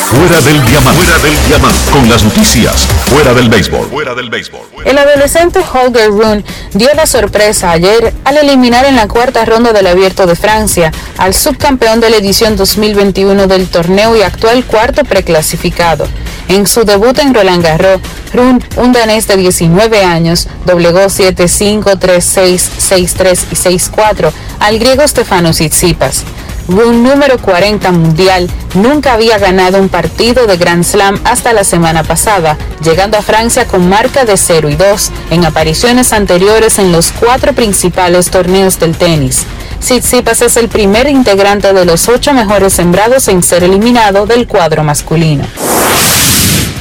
Fuera 0.07 0.41
del 0.41 0.65
diamante. 0.65 1.03
Fuera 1.03 1.19
del 1.19 1.47
diamante. 1.47 1.91
Con 1.91 2.09
las 2.09 2.25
noticias. 2.25 2.87
Fuera 3.11 3.35
del 3.35 3.51
béisbol. 3.51 3.89
Fuera 3.91 4.15
del 4.15 4.31
béisbol. 4.31 4.63
El 4.87 4.97
adolescente 4.97 5.61
Holger 5.61 6.09
Rune 6.09 6.45
dio 6.73 6.89
la 6.95 7.05
sorpresa 7.05 7.73
ayer 7.73 8.15
al 8.25 8.39
eliminar 8.39 8.87
en 8.87 8.97
la 8.97 9.07
cuarta 9.07 9.45
ronda 9.45 9.75
del 9.75 9.87
Abierto 9.87 10.27
de 10.27 10.35
Francia 10.35 10.93
al 11.19 11.35
subcampeón 11.35 12.01
de 12.01 12.09
la 12.09 12.17
edición 12.17 12.57
2021 12.57 13.47
del 13.49 13.69
torneo 13.69 14.17
y 14.17 14.23
actual 14.23 14.65
cuarto 14.65 15.05
preclasificado. 15.05 16.09
En 16.49 16.67
su 16.67 16.85
debut 16.85 17.19
en 17.19 17.35
Roland 17.35 17.63
Garros, 17.63 18.01
Rune, 18.33 18.61
un 18.77 18.93
danés 18.93 19.27
de 19.27 19.37
19 19.37 20.05
años, 20.05 20.49
doblegó 20.65 21.01
7-5, 21.01 21.99
3-6, 21.99 22.63
6-3 22.79 23.45
y 23.51 23.55
6-4 23.57 24.33
al 24.61 24.79
griego 24.79 25.07
Stefanos 25.07 25.57
Tsitsipas. 25.57 26.25
Rune, 26.69 27.09
número 27.09 27.39
40 27.39 27.93
mundial, 27.93 28.49
nunca 28.75 29.13
había 29.13 29.39
ganado 29.39 29.79
un 29.79 29.89
partido 29.89 30.47
de 30.47 30.57
Grand 30.57 30.83
Slam 30.83 31.21
hasta 31.25 31.53
la 31.53 31.63
semana 31.63 32.05
pasada, 32.05 32.57
llegando 32.83 33.19
a 33.19 33.23
Francia 33.23 33.67
con 33.67 33.89
marca 33.89 34.25
de 34.25 34.37
0 34.37 34.71
y 34.71 34.77
2 34.77 35.11
en 35.31 35.45
apariciones 35.45 36.13
anteriores 36.13 36.79
en 36.79 36.91
los 36.91 37.13
cuatro 37.13 37.53
principales 37.53 38.31
torneos 38.31 38.79
del 38.79 38.97
tenis. 38.97 39.45
Tsitsipas 39.81 40.41
es 40.41 40.57
el 40.57 40.69
primer 40.69 41.07
integrante 41.09 41.75
de 41.75 41.85
los 41.85 42.09
ocho 42.09 42.33
mejores 42.33 42.73
sembrados 42.73 43.29
en 43.29 43.43
ser 43.43 43.65
eliminado 43.65 44.25
del 44.25 44.47
cuadro 44.47 44.83
masculino. 44.83 45.45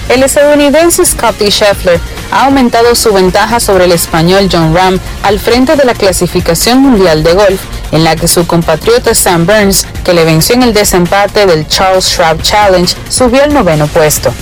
El 0.08 0.24
estadounidense 0.24 1.06
Scottie 1.06 1.50
Scheffler 1.50 2.00
ha 2.34 2.46
aumentado 2.46 2.96
su 2.96 3.14
ventaja 3.14 3.60
sobre 3.60 3.86
el 3.86 3.92
español 3.92 4.50
John 4.52 4.74
Ram 4.74 5.00
al 5.22 5.40
frente 5.40 5.76
de 5.76 5.86
la 5.86 5.94
clasificación 5.94 6.80
mundial 6.80 7.24
de 7.24 7.34
golf, 7.34 7.62
en 7.92 8.04
la 8.04 8.16
que 8.16 8.28
su 8.28 8.48
compatriota 8.48 9.14
Sam 9.14 9.46
Burns, 9.46 9.86
que 10.04 10.14
le 10.14 10.26
venció 10.26 10.56
en 10.56 10.64
el 10.64 10.74
desempate 10.74 11.46
del 11.46 11.68
Charles 11.68 12.06
Schwab 12.06 12.42
Challenge, 12.42 12.92
subió 13.08 13.44
al 13.44 13.54
noveno 13.54 13.86
puesto. 13.88 14.34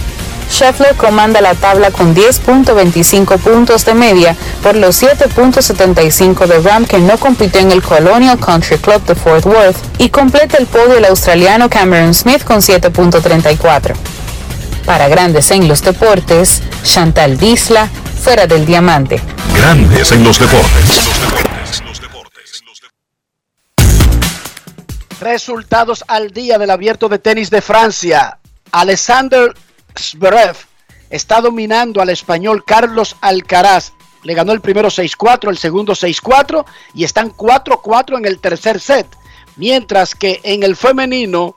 Scheffler 0.50 0.96
comanda 0.96 1.42
la 1.42 1.54
tabla 1.54 1.92
con 1.92 2.16
10.25 2.16 3.38
puntos 3.40 3.86
de 3.86 3.94
media 3.94 4.36
por 4.64 4.76
los 4.76 5.02
7.75 5.02 6.46
de 6.46 6.60
Ram 6.60 6.86
que 6.86 7.00
no 7.00 7.18
compitió 7.18 7.62
en 7.62 7.72
el 7.72 7.82
Colonial 7.82 8.38
Country 8.38 8.78
Club 8.78 9.04
de 9.06 9.16
Fort 9.16 9.46
Worth 9.46 9.78
y 9.98 10.10
completa 10.10 10.58
el 10.58 10.66
podio 10.66 10.98
el 10.98 11.06
australiano 11.06 11.70
Cameron 11.70 12.14
Smith 12.14 12.44
con 12.44 12.58
7.34. 12.58 13.96
Para 14.86 15.08
Grandes 15.08 15.52
en 15.52 15.68
los 15.68 15.84
Deportes, 15.84 16.62
Chantal 16.84 17.38
Disla, 17.38 17.88
fuera 17.88 18.48
del 18.48 18.66
diamante. 18.66 19.22
Grandes 19.56 20.12
en 20.12 20.24
los 20.24 20.40
deportes. 20.40 21.10
Resultados 25.20 26.04
al 26.08 26.32
día 26.32 26.58
del 26.58 26.72
abierto 26.72 27.08
de 27.10 27.20
tenis 27.20 27.52
de 27.52 27.62
Francia. 27.62 28.40
Alexander 28.72 29.54
Zverev 29.96 30.58
está 31.12 31.42
dominando 31.42 32.02
al 32.02 32.10
español 32.10 32.64
Carlos 32.66 33.16
Alcaraz. 33.22 33.94
Le 34.24 34.34
ganó 34.34 34.52
el 34.52 34.62
primero 34.62 34.90
6-4, 34.90 35.50
el 35.50 35.58
segundo 35.60 35.94
6-4 35.94 36.66
y 36.96 37.04
están 37.04 37.32
4-4 37.32 38.18
en 38.18 38.26
el 38.26 38.40
tercer 38.40 38.80
set. 38.80 39.08
Mientras 39.58 40.16
que 40.16 40.40
en 40.44 40.64
el 40.64 40.76
femenino, 40.76 41.56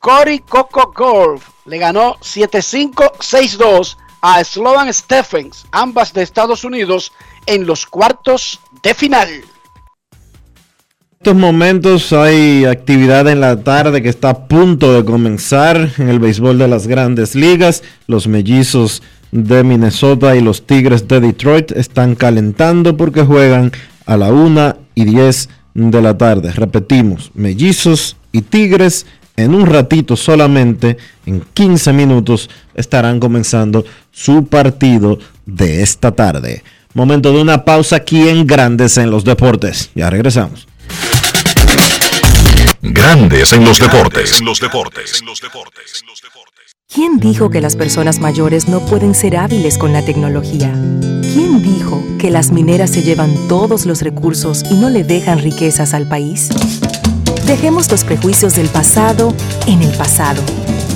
Cory 0.00 0.40
Coco 0.40 0.92
Golf 0.92 1.55
le 1.66 1.78
ganó 1.78 2.16
7-5, 2.20 3.12
6-2 3.18 3.96
a 4.22 4.42
Sloan 4.42 4.92
Stephens, 4.92 5.66
ambas 5.72 6.12
de 6.12 6.22
Estados 6.22 6.64
Unidos, 6.64 7.12
en 7.46 7.66
los 7.66 7.86
cuartos 7.86 8.60
de 8.82 8.94
final. 8.94 9.28
En 9.28 11.32
estos 11.32 11.36
momentos 11.36 12.12
hay 12.12 12.64
actividad 12.64 13.28
en 13.28 13.40
la 13.40 13.62
tarde 13.62 14.02
que 14.02 14.08
está 14.08 14.30
a 14.30 14.48
punto 14.48 14.92
de 14.92 15.04
comenzar 15.04 15.90
en 15.98 16.08
el 16.08 16.20
béisbol 16.20 16.58
de 16.58 16.68
las 16.68 16.86
grandes 16.86 17.34
ligas. 17.34 17.82
Los 18.06 18.28
mellizos 18.28 19.02
de 19.32 19.64
Minnesota 19.64 20.36
y 20.36 20.40
los 20.40 20.66
Tigres 20.66 21.08
de 21.08 21.20
Detroit 21.20 21.72
están 21.72 22.14
calentando 22.14 22.96
porque 22.96 23.22
juegan 23.22 23.72
a 24.06 24.16
la 24.16 24.32
1 24.32 24.76
y 24.94 25.04
10 25.04 25.48
de 25.74 26.02
la 26.02 26.16
tarde. 26.16 26.52
Repetimos, 26.52 27.32
mellizos 27.34 28.16
y 28.30 28.42
Tigres 28.42 29.06
en 29.36 29.54
un 29.54 29.66
ratito 29.66 30.16
solamente, 30.16 30.96
en 31.26 31.42
15 31.52 31.92
minutos, 31.92 32.48
estarán 32.74 33.20
comenzando 33.20 33.84
su 34.10 34.46
partido 34.46 35.18
de 35.44 35.82
esta 35.82 36.12
tarde. 36.12 36.62
Momento 36.94 37.32
de 37.32 37.40
una 37.40 37.64
pausa 37.64 37.96
aquí 37.96 38.28
en 38.28 38.46
Grandes 38.46 38.96
en 38.96 39.10
los 39.10 39.24
Deportes. 39.24 39.90
Ya 39.94 40.08
regresamos. 40.08 40.66
Grandes 42.80 43.52
en 43.52 43.64
los 43.64 43.78
deportes. 43.78 44.40
los 44.40 44.60
deportes. 44.60 45.22
¿Quién 46.92 47.18
dijo 47.18 47.50
que 47.50 47.60
las 47.60 47.74
personas 47.74 48.20
mayores 48.20 48.68
no 48.68 48.80
pueden 48.86 49.14
ser 49.14 49.36
hábiles 49.36 49.76
con 49.76 49.92
la 49.92 50.04
tecnología? 50.04 50.72
¿Quién 51.34 51.62
dijo 51.62 52.02
que 52.18 52.30
las 52.30 52.52
mineras 52.52 52.90
se 52.90 53.02
llevan 53.02 53.34
todos 53.48 53.86
los 53.86 54.02
recursos 54.02 54.62
y 54.70 54.74
no 54.74 54.88
le 54.88 55.02
dejan 55.02 55.40
riquezas 55.40 55.94
al 55.94 56.08
país? 56.08 56.48
Dejemos 57.46 57.88
los 57.92 58.02
prejuicios 58.02 58.56
del 58.56 58.68
pasado 58.68 59.32
en 59.68 59.80
el 59.80 59.96
pasado 59.96 60.42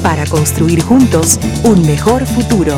para 0.03 0.27
construir 0.27 0.83
juntos 0.83 1.39
un 1.63 1.83
mejor 1.87 2.27
futuro. 2.27 2.75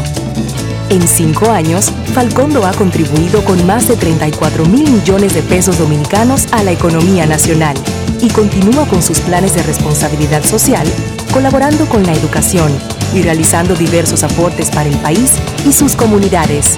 En 0.90 1.00
cinco 1.08 1.50
años, 1.50 1.90
Falcondo 2.12 2.66
ha 2.66 2.72
contribuido 2.74 3.42
con 3.44 3.64
más 3.66 3.88
de 3.88 3.96
34 3.96 4.66
mil 4.66 4.90
millones 4.90 5.32
de 5.32 5.40
pesos 5.40 5.78
dominicanos 5.78 6.48
a 6.52 6.62
la 6.62 6.72
economía 6.72 7.24
nacional 7.24 7.74
y 8.20 8.28
continúa 8.28 8.86
con 8.88 9.00
sus 9.00 9.20
planes 9.20 9.54
de 9.54 9.62
responsabilidad 9.62 10.44
social, 10.44 10.86
colaborando 11.32 11.86
con 11.86 12.04
la 12.04 12.12
educación 12.12 12.70
y 13.14 13.22
realizando 13.22 13.74
diversos 13.74 14.22
aportes 14.22 14.70
para 14.70 14.90
el 14.90 14.98
país 14.98 15.32
y 15.66 15.72
sus 15.72 15.96
comunidades. 15.96 16.76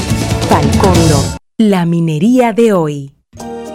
Falcondo, 0.49 1.25
la 1.59 1.87
minería 1.87 2.53
de 2.53 2.73
hoy. 2.73 3.14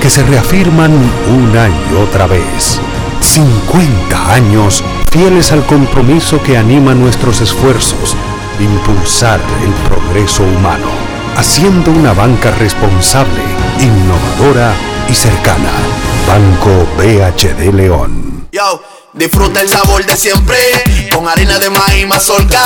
que 0.00 0.10
se 0.10 0.22
reafirman 0.24 0.92
una 1.28 1.68
y 1.68 1.94
otra 1.94 2.26
vez. 2.26 2.80
50 3.20 4.32
años 4.32 4.82
fieles 5.10 5.52
al 5.52 5.64
compromiso 5.66 6.42
que 6.42 6.56
anima 6.56 6.94
nuestros 6.94 7.40
esfuerzos, 7.40 8.16
impulsar 8.58 9.40
el 9.62 9.72
progreso 9.88 10.42
humano, 10.42 10.88
haciendo 11.36 11.90
una 11.90 12.12
banca 12.14 12.50
responsable, 12.52 13.42
innovadora 13.78 14.72
y 15.08 15.14
cercana. 15.14 15.70
Banco 16.26 16.86
BHD 16.96 17.72
León. 17.74 18.48
Yo, 18.52 18.82
disfruta 19.12 19.60
el 19.60 19.68
sabor 19.68 20.04
de 20.06 20.16
siempre, 20.16 20.56
con 21.12 21.28
harina 21.28 21.58
de 21.58 21.70
maíz 21.70 22.06
mazorca 22.06 22.60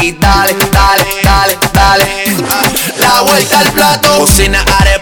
y 0.00 0.12
dale, 0.12 0.54
dale, 0.72 1.06
dale, 1.22 1.58
dale. 1.72 2.26
La 2.98 3.22
vuelta 3.22 3.60
al 3.60 3.72
plato, 3.72 4.18
cocina 4.18 4.64
arepa, 4.80 5.01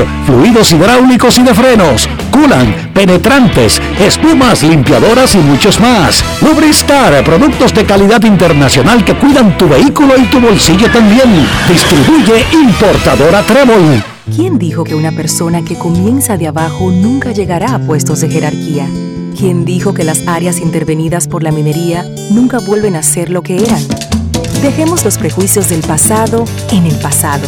fluidos 0.25 0.71
hidráulicos 0.71 1.37
y 1.37 1.43
de 1.43 1.53
frenos, 1.53 2.07
culan, 2.31 2.91
penetrantes, 2.93 3.81
espumas, 3.99 4.63
limpiadoras 4.63 5.35
y 5.35 5.39
muchos 5.39 5.79
más. 5.79 6.23
Lubristar, 6.41 7.23
productos 7.23 7.73
de 7.73 7.85
calidad 7.85 8.23
internacional 8.23 9.03
que 9.03 9.15
cuidan 9.15 9.57
tu 9.57 9.67
vehículo 9.67 10.15
y 10.17 10.25
tu 10.25 10.39
bolsillo 10.39 10.89
también. 10.91 11.47
Distribuye 11.67 12.45
importadora 12.51 13.41
Trébol. 13.43 14.03
¿Quién 14.35 14.57
dijo 14.59 14.83
que 14.83 14.95
una 14.95 15.11
persona 15.11 15.63
que 15.63 15.77
comienza 15.77 16.37
de 16.37 16.47
abajo 16.47 16.91
nunca 16.91 17.31
llegará 17.31 17.75
a 17.75 17.79
puestos 17.79 18.21
de 18.21 18.29
jerarquía? 18.29 18.87
¿Quién 19.37 19.65
dijo 19.65 19.93
que 19.93 20.03
las 20.03 20.27
áreas 20.27 20.59
intervenidas 20.59 21.27
por 21.27 21.43
la 21.43 21.51
minería 21.51 22.05
nunca 22.31 22.59
vuelven 22.59 22.95
a 22.95 23.03
ser 23.03 23.29
lo 23.29 23.41
que 23.41 23.57
eran? 23.57 23.81
Dejemos 24.61 25.03
los 25.03 25.17
prejuicios 25.17 25.69
del 25.69 25.81
pasado 25.81 26.45
en 26.71 26.85
el 26.85 26.95
pasado 26.97 27.47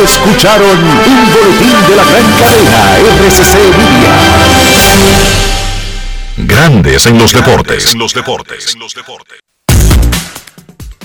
Escucharon 0.04 0.78
un 0.78 1.32
boletín 1.32 1.76
de 1.88 1.96
la 1.96 2.04
gran 2.04 2.30
cadena 2.38 2.98
RCC 2.98 3.54
Media. 3.76 4.14
Grandes 6.36 7.06
en 7.06 7.18
los 7.18 7.32
deportes. 7.32 7.94
los 7.94 8.14
deportes. 8.14 8.76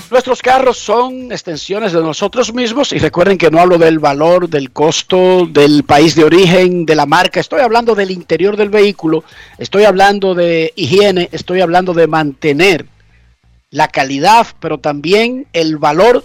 Nuestros 0.08 0.40
carros 0.40 0.78
son 0.78 1.32
extensiones 1.32 1.92
de 1.92 2.00
nosotros 2.00 2.54
mismos 2.54 2.92
y 2.92 2.98
recuerden 2.98 3.38
que 3.38 3.50
no 3.50 3.58
hablo 3.58 3.76
del 3.76 3.98
valor, 3.98 4.48
del 4.48 4.70
costo, 4.70 5.46
del 5.46 5.82
país 5.82 6.14
de 6.14 6.22
origen, 6.22 6.86
de 6.86 6.94
la 6.94 7.06
marca, 7.06 7.40
estoy 7.40 7.60
hablando 7.60 7.96
del 7.96 8.12
interior 8.12 8.56
del 8.56 8.70
vehículo, 8.70 9.24
estoy 9.58 9.84
hablando 9.84 10.34
de 10.36 10.72
higiene, 10.76 11.28
estoy 11.32 11.60
hablando 11.60 11.92
de 11.92 12.06
mantener 12.06 12.86
la 13.70 13.88
calidad, 13.88 14.46
pero 14.60 14.78
también 14.78 15.48
el 15.52 15.76
valor 15.76 16.24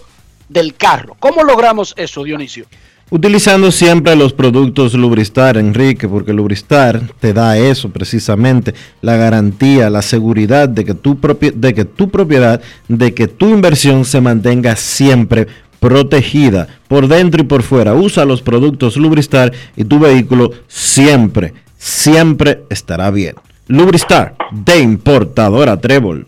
del 0.52 0.74
carro. 0.74 1.16
¿Cómo 1.18 1.42
logramos 1.42 1.94
eso, 1.96 2.24
Dionisio? 2.24 2.66
Utilizando 3.10 3.70
siempre 3.70 4.16
los 4.16 4.32
productos 4.32 4.94
Lubristar, 4.94 5.58
Enrique, 5.58 6.08
porque 6.08 6.32
Lubristar 6.32 7.02
te 7.20 7.34
da 7.34 7.58
eso 7.58 7.90
precisamente, 7.90 8.72
la 9.02 9.16
garantía, 9.16 9.90
la 9.90 10.00
seguridad 10.00 10.66
de 10.66 10.86
que 10.86 10.94
tu, 10.94 11.18
de 11.54 11.74
que 11.74 11.84
tu 11.84 12.08
propiedad, 12.08 12.62
de 12.88 13.12
que 13.12 13.28
tu 13.28 13.50
inversión 13.50 14.06
se 14.06 14.22
mantenga 14.22 14.76
siempre 14.76 15.46
protegida 15.78 16.68
por 16.88 17.06
dentro 17.06 17.42
y 17.42 17.44
por 17.44 17.62
fuera. 17.62 17.92
Usa 17.92 18.24
los 18.24 18.40
productos 18.40 18.96
Lubristar 18.96 19.52
y 19.76 19.84
tu 19.84 19.98
vehículo 19.98 20.52
siempre, 20.66 21.52
siempre 21.76 22.62
estará 22.70 23.10
bien. 23.10 23.34
Lubristar, 23.68 24.36
de 24.52 24.78
importadora 24.78 25.78
Trébol. 25.78 26.26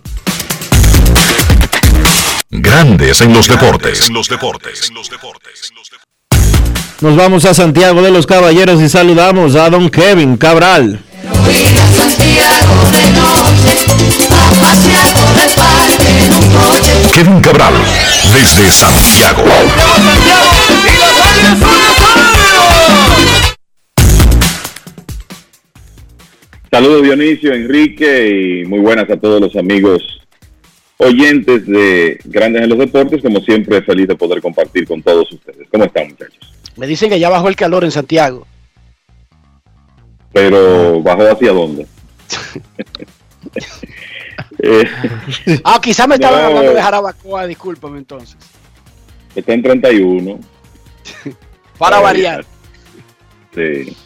Grandes 2.57 3.21
en 3.21 3.33
los 3.33 3.49
deportes. 3.49 4.09
Nos 7.01 7.17
vamos 7.17 7.45
a 7.47 7.53
Santiago 7.53 8.01
de 8.01 8.13
los 8.13 8.29
Caballeros 8.29 8.81
y 8.81 8.89
saludamos 8.89 9.57
a 9.57 9.69
don 9.71 9.91
Kevin 9.91 10.37
Cabral. 10.37 11.01
Kevin 17.13 17.41
Cabral, 17.41 17.75
desde 18.33 18.71
Santiago. 18.71 19.43
Saludos 26.71 27.03
Dionisio, 27.03 27.53
Enrique 27.53 28.63
y 28.63 28.65
muy 28.65 28.79
buenas 28.79 29.11
a 29.11 29.17
todos 29.17 29.41
los 29.41 29.57
amigos 29.57 30.14
oyentes 31.05 31.67
de 31.67 32.19
Grandes 32.25 32.63
en 32.63 32.69
los 32.71 32.79
Deportes, 32.79 33.23
como 33.23 33.41
siempre 33.41 33.83
feliz 33.83 34.09
de 34.09 34.17
poder 34.17 34.41
compartir 34.41 34.87
con 34.87 35.03
todos 35.03 35.31
ustedes. 35.33 35.69
¿Cómo 35.71 35.85
están 35.85 36.09
muchachos? 36.09 36.55
Me 36.77 36.87
dicen 36.87 37.11
que 37.11 37.21
ya 37.21 37.29
bajó 37.29 37.49
el 37.49 37.57
calor 37.57 37.85
en 37.85 37.91
Santiago. 37.91 38.47
Pero 40.33 41.01
bajó 41.01 41.31
hacia 41.31 41.53
dónde? 41.53 41.87
eh, 44.59 44.85
ah, 45.63 45.79
quizás 45.81 46.09
me 46.09 46.17
estaban 46.17 46.45
hablando 46.45 46.75
de 46.75 46.83
Jarabacoa, 46.83 47.47
discúlpame 47.47 47.99
entonces. 47.99 48.37
Está 49.35 49.53
en 49.53 49.63
31. 49.63 50.41
Para 51.79 52.01
variar. 52.01 52.45
Sí. 53.55 53.97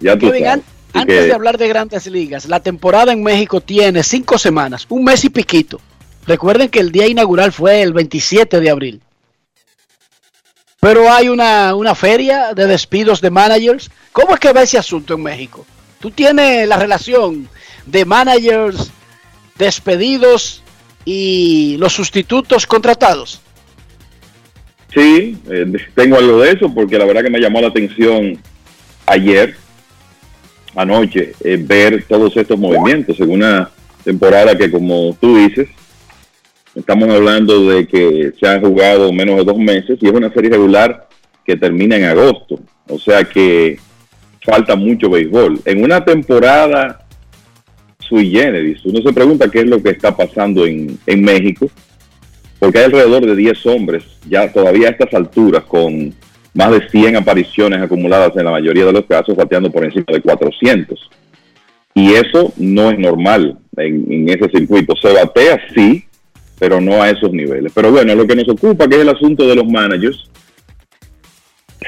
Ya 0.00 0.16
tú 0.18 0.28
sabes. 0.28 0.73
Antes 0.94 1.26
de 1.26 1.32
hablar 1.32 1.58
de 1.58 1.68
grandes 1.68 2.06
ligas, 2.06 2.46
la 2.46 2.60
temporada 2.60 3.12
en 3.12 3.22
México 3.22 3.60
tiene 3.60 4.02
cinco 4.02 4.38
semanas, 4.38 4.86
un 4.88 5.04
mes 5.04 5.24
y 5.24 5.28
piquito. 5.28 5.80
Recuerden 6.26 6.68
que 6.68 6.80
el 6.80 6.92
día 6.92 7.06
inaugural 7.06 7.52
fue 7.52 7.82
el 7.82 7.92
27 7.92 8.60
de 8.60 8.70
abril. 8.70 9.00
Pero 10.80 11.10
hay 11.10 11.28
una, 11.28 11.74
una 11.74 11.94
feria 11.94 12.54
de 12.54 12.66
despidos 12.66 13.20
de 13.20 13.30
managers. 13.30 13.90
¿Cómo 14.12 14.34
es 14.34 14.40
que 14.40 14.52
va 14.52 14.62
ese 14.62 14.78
asunto 14.78 15.14
en 15.14 15.22
México? 15.22 15.66
Tú 15.98 16.10
tienes 16.10 16.68
la 16.68 16.78
relación 16.78 17.48
de 17.86 18.04
managers 18.04 18.90
despedidos 19.58 20.62
y 21.04 21.76
los 21.78 21.92
sustitutos 21.92 22.66
contratados. 22.66 23.40
Sí, 24.92 25.36
eh, 25.50 25.72
tengo 25.94 26.16
algo 26.16 26.40
de 26.40 26.52
eso 26.52 26.72
porque 26.72 26.98
la 26.98 27.04
verdad 27.04 27.22
que 27.22 27.30
me 27.30 27.40
llamó 27.40 27.60
la 27.60 27.68
atención 27.68 28.38
ayer, 29.06 29.56
anoche, 30.74 31.32
eh, 31.42 31.56
ver 31.60 32.04
todos 32.08 32.36
estos 32.36 32.58
movimientos 32.58 33.18
en 33.20 33.30
una 33.30 33.70
temporada 34.02 34.56
que 34.56 34.70
como 34.70 35.16
tú 35.20 35.36
dices, 35.36 35.68
estamos 36.74 37.08
hablando 37.08 37.68
de 37.68 37.86
que 37.86 38.32
se 38.38 38.46
han 38.46 38.60
jugado 38.60 39.12
menos 39.12 39.36
de 39.36 39.44
dos 39.44 39.58
meses 39.58 39.98
y 40.00 40.06
es 40.06 40.12
una 40.12 40.32
serie 40.32 40.50
regular 40.50 41.08
que 41.44 41.56
termina 41.56 41.96
en 41.96 42.04
agosto. 42.04 42.58
O 42.88 42.98
sea 42.98 43.24
que 43.24 43.78
falta 44.42 44.76
mucho 44.76 45.08
béisbol. 45.08 45.60
En 45.64 45.82
una 45.82 46.04
temporada 46.04 47.06
sui 47.98 48.30
generis, 48.30 48.84
uno 48.84 49.00
se 49.02 49.12
pregunta 49.12 49.50
qué 49.50 49.60
es 49.60 49.66
lo 49.66 49.82
que 49.82 49.90
está 49.90 50.14
pasando 50.14 50.66
en, 50.66 50.98
en 51.06 51.22
México, 51.22 51.70
porque 52.58 52.78
hay 52.78 52.84
alrededor 52.84 53.24
de 53.24 53.36
10 53.36 53.66
hombres, 53.66 54.04
ya 54.28 54.52
todavía 54.52 54.88
a 54.88 54.90
estas 54.90 55.14
alturas, 55.14 55.64
con 55.64 56.14
más 56.54 56.70
de 56.70 56.88
100 56.88 57.16
apariciones 57.16 57.82
acumuladas 57.82 58.36
en 58.36 58.44
la 58.44 58.52
mayoría 58.52 58.86
de 58.86 58.92
los 58.92 59.04
casos, 59.06 59.36
bateando 59.36 59.70
por 59.70 59.84
encima 59.84 60.06
de 60.08 60.20
400. 60.20 61.10
Y 61.94 62.12
eso 62.12 62.52
no 62.56 62.90
es 62.90 62.98
normal 62.98 63.58
en, 63.76 64.10
en 64.10 64.28
ese 64.28 64.48
circuito. 64.50 64.94
Se 64.96 65.12
batea, 65.12 65.60
sí, 65.74 66.04
pero 66.58 66.80
no 66.80 67.02
a 67.02 67.10
esos 67.10 67.32
niveles. 67.32 67.72
Pero 67.74 67.90
bueno, 67.90 68.14
lo 68.14 68.26
que 68.26 68.36
nos 68.36 68.48
ocupa, 68.48 68.88
que 68.88 68.96
es 68.96 69.02
el 69.02 69.08
asunto 69.08 69.46
de 69.46 69.56
los 69.56 69.66
managers, 69.66 70.30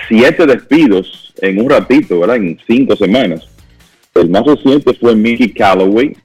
siete 0.08 0.46
despidos 0.46 1.32
en 1.40 1.60
un 1.60 1.70
ratito, 1.70 2.20
¿verdad? 2.20 2.36
En 2.36 2.58
cinco 2.66 2.96
semanas. 2.96 3.48
El 4.14 4.30
más 4.30 4.44
reciente 4.44 4.94
fue 4.94 5.14
Mickey 5.14 5.52
Callaway, 5.52 6.16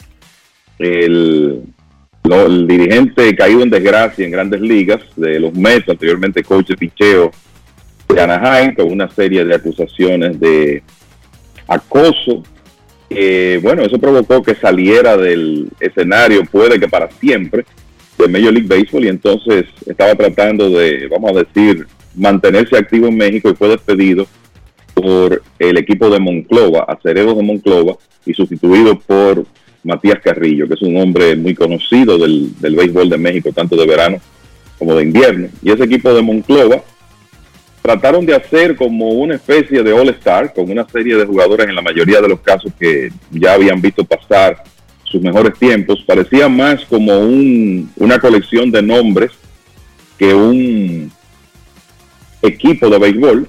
el, 0.79 1.61
el 2.23 2.67
dirigente 2.67 3.35
caído 3.35 3.61
en 3.61 3.69
desgracia 3.69 4.25
en 4.25 4.31
grandes 4.31 4.61
ligas 4.61 5.01
de 5.15 5.39
los 5.39 5.53
Mets, 5.53 5.89
anteriormente 5.89 6.43
coach 6.43 6.69
de 6.69 6.77
picheo 6.77 7.31
de 8.13 8.21
Anaheim, 8.21 8.75
con 8.75 8.91
una 8.91 9.09
serie 9.09 9.45
de 9.45 9.55
acusaciones 9.55 10.39
de 10.39 10.83
acoso. 11.67 12.43
Eh, 13.09 13.59
bueno, 13.61 13.83
eso 13.83 13.99
provocó 13.99 14.41
que 14.41 14.55
saliera 14.55 15.17
del 15.17 15.67
escenario, 15.79 16.45
puede 16.45 16.79
que 16.79 16.87
para 16.87 17.09
siempre, 17.11 17.65
de 18.17 18.27
Major 18.27 18.53
League 18.53 18.67
Baseball 18.67 19.05
y 19.05 19.09
entonces 19.09 19.65
estaba 19.85 20.15
tratando 20.15 20.69
de, 20.69 21.07
vamos 21.07 21.31
a 21.31 21.43
decir, 21.43 21.87
mantenerse 22.15 22.77
activo 22.77 23.07
en 23.07 23.17
México 23.17 23.49
y 23.49 23.55
fue 23.55 23.69
despedido 23.69 24.27
por 24.93 25.41
el 25.59 25.77
equipo 25.77 26.09
de 26.09 26.19
Monclova, 26.19 26.85
Aceredos 26.87 27.35
de 27.37 27.43
Monclova, 27.43 27.95
y 28.25 28.33
sustituido 28.33 28.99
por 28.99 29.45
Matías 29.83 30.19
Carrillo, 30.23 30.67
que 30.67 30.75
es 30.75 30.81
un 30.81 30.97
hombre 30.97 31.35
muy 31.35 31.55
conocido 31.55 32.17
del, 32.17 32.59
del 32.59 32.75
béisbol 32.75 33.09
de 33.09 33.17
México, 33.17 33.51
tanto 33.53 33.75
de 33.75 33.87
verano 33.87 34.17
como 34.77 34.95
de 34.95 35.03
invierno. 35.03 35.47
Y 35.63 35.71
ese 35.71 35.85
equipo 35.85 36.13
de 36.13 36.21
Monclova 36.21 36.83
trataron 37.81 38.25
de 38.25 38.35
hacer 38.35 38.75
como 38.75 39.09
una 39.09 39.35
especie 39.35 39.81
de 39.83 39.91
All-Star 39.93 40.53
con 40.53 40.69
una 40.69 40.87
serie 40.87 41.15
de 41.15 41.25
jugadores 41.25 41.67
en 41.67 41.75
la 41.75 41.81
mayoría 41.81 42.21
de 42.21 42.27
los 42.29 42.39
casos 42.41 42.71
que 42.79 43.11
ya 43.31 43.53
habían 43.53 43.81
visto 43.81 44.03
pasar 44.03 44.63
sus 45.03 45.21
mejores 45.21 45.57
tiempos. 45.57 46.03
Parecía 46.05 46.47
más 46.47 46.85
como 46.85 47.19
un- 47.19 47.91
una 47.97 48.19
colección 48.19 48.71
de 48.71 48.81
nombres 48.81 49.31
que 50.17 50.33
un 50.33 51.11
equipo 52.41 52.89
de 52.89 52.99
béisbol. 52.99 53.47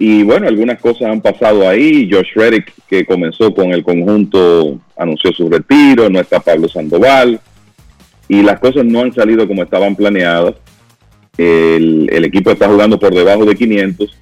Y 0.00 0.22
bueno, 0.22 0.46
algunas 0.46 0.78
cosas 0.80 1.10
han 1.10 1.20
pasado 1.20 1.68
ahí. 1.68 2.08
Josh 2.10 2.32
Reddick, 2.34 2.72
que 2.88 3.04
comenzó 3.04 3.52
con 3.52 3.72
el 3.72 3.82
conjunto, 3.82 4.78
anunció 4.96 5.32
su 5.32 5.48
retiro. 5.48 6.08
No 6.08 6.20
está 6.20 6.38
Pablo 6.40 6.68
Sandoval. 6.68 7.40
Y 8.28 8.42
las 8.42 8.60
cosas 8.60 8.84
no 8.84 9.00
han 9.00 9.12
salido 9.12 9.48
como 9.48 9.62
estaban 9.62 9.96
planeadas. 9.96 10.54
El, 11.38 12.24
equipo 12.24 12.50
está 12.50 12.68
jugando 12.68 12.98
por 12.98 13.14
debajo 13.14 13.44
de 13.44 13.54
500. 13.54 14.16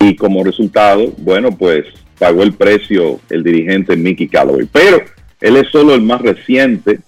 Y 0.00 0.16
como 0.16 0.44
resultado, 0.44 1.12
bueno, 1.18 1.56
pues 1.56 1.86
pagó 2.18 2.42
el 2.42 2.52
precio 2.52 3.20
el 3.30 3.42
dirigente 3.42 3.96
Mickey 3.96 4.28
Callaway. 4.28 4.68
Pero 4.70 5.02
él 5.40 5.56
es 5.56 5.68
solo 5.70 5.94
el 5.94 6.02
más 6.02 6.20
reciente 6.20 7.00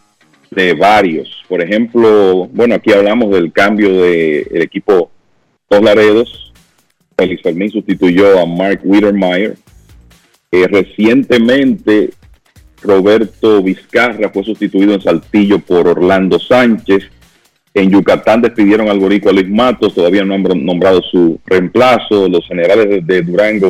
de 0.51 0.75
varios. 0.75 1.43
Por 1.49 1.61
ejemplo, 1.61 2.49
bueno, 2.53 2.77
aquí 2.77 2.93
hablamos 2.93 3.31
del 3.31 3.53
cambio 3.53 4.03
del 4.03 4.63
equipo 4.63 5.11
Dos 5.69 5.83
Laredos. 5.83 6.53
Félix 7.17 7.43
Fermín 7.43 7.71
sustituyó 7.71 8.39
a 8.39 8.47
Mark 8.47 8.81
Wiedermeyer. 8.85 9.57
Eh, 10.51 10.67
recientemente, 10.67 12.11
Roberto 12.83 13.63
Vizcarra 13.63 14.31
fue 14.31 14.45
sustituido 14.45 14.95
en 14.95 15.03
Saltillo 15.03 15.59
por 15.59 15.89
Orlando 15.89 16.39
Sánchez. 16.39 17.05
En 17.75 17.91
Yucatán 17.91 18.41
despidieron 18.43 18.89
al 18.89 18.99
boricua 18.99 19.33
Luis 19.33 19.49
Matos, 19.49 19.95
todavía 19.95 20.25
no 20.25 20.35
han 20.35 20.43
br- 20.45 20.61
nombrado 20.61 21.03
su 21.03 21.39
reemplazo. 21.47 22.29
Los 22.29 22.47
generales 22.47 23.07
de, 23.07 23.23
Durango 23.23 23.69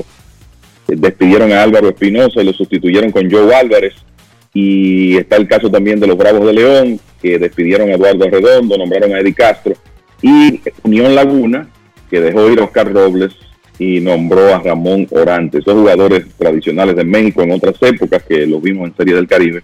eh, 0.88 0.94
despidieron 0.96 1.52
a 1.52 1.62
Álvaro 1.62 1.88
Espinosa 1.88 2.40
y 2.40 2.44
lo 2.44 2.52
sustituyeron 2.52 3.10
con 3.10 3.30
Joe 3.30 3.54
Álvarez. 3.54 3.94
Y 4.54 5.16
está 5.16 5.36
el 5.36 5.46
caso 5.46 5.70
también 5.70 6.00
de 6.00 6.06
los 6.06 6.16
Bravos 6.16 6.46
de 6.46 6.52
León, 6.54 7.00
que 7.20 7.38
despidieron 7.38 7.90
a 7.90 7.94
Eduardo 7.94 8.24
Arredondo, 8.24 8.78
nombraron 8.78 9.14
a 9.14 9.20
Eddie 9.20 9.34
Castro. 9.34 9.74
Y 10.22 10.60
Unión 10.84 11.14
Laguna, 11.14 11.68
que 12.10 12.20
dejó 12.20 12.50
ir 12.50 12.60
a 12.60 12.64
Oscar 12.64 12.90
Robles 12.92 13.32
y 13.78 14.00
nombró 14.00 14.54
a 14.54 14.60
Ramón 14.60 15.06
Orantes. 15.10 15.64
Son 15.64 15.78
jugadores 15.80 16.24
tradicionales 16.38 16.96
de 16.96 17.04
México 17.04 17.42
en 17.42 17.52
otras 17.52 17.74
épocas 17.82 18.22
que 18.24 18.46
los 18.46 18.62
vimos 18.62 18.88
en 18.88 18.96
Serie 18.96 19.14
del 19.14 19.28
Caribe. 19.28 19.62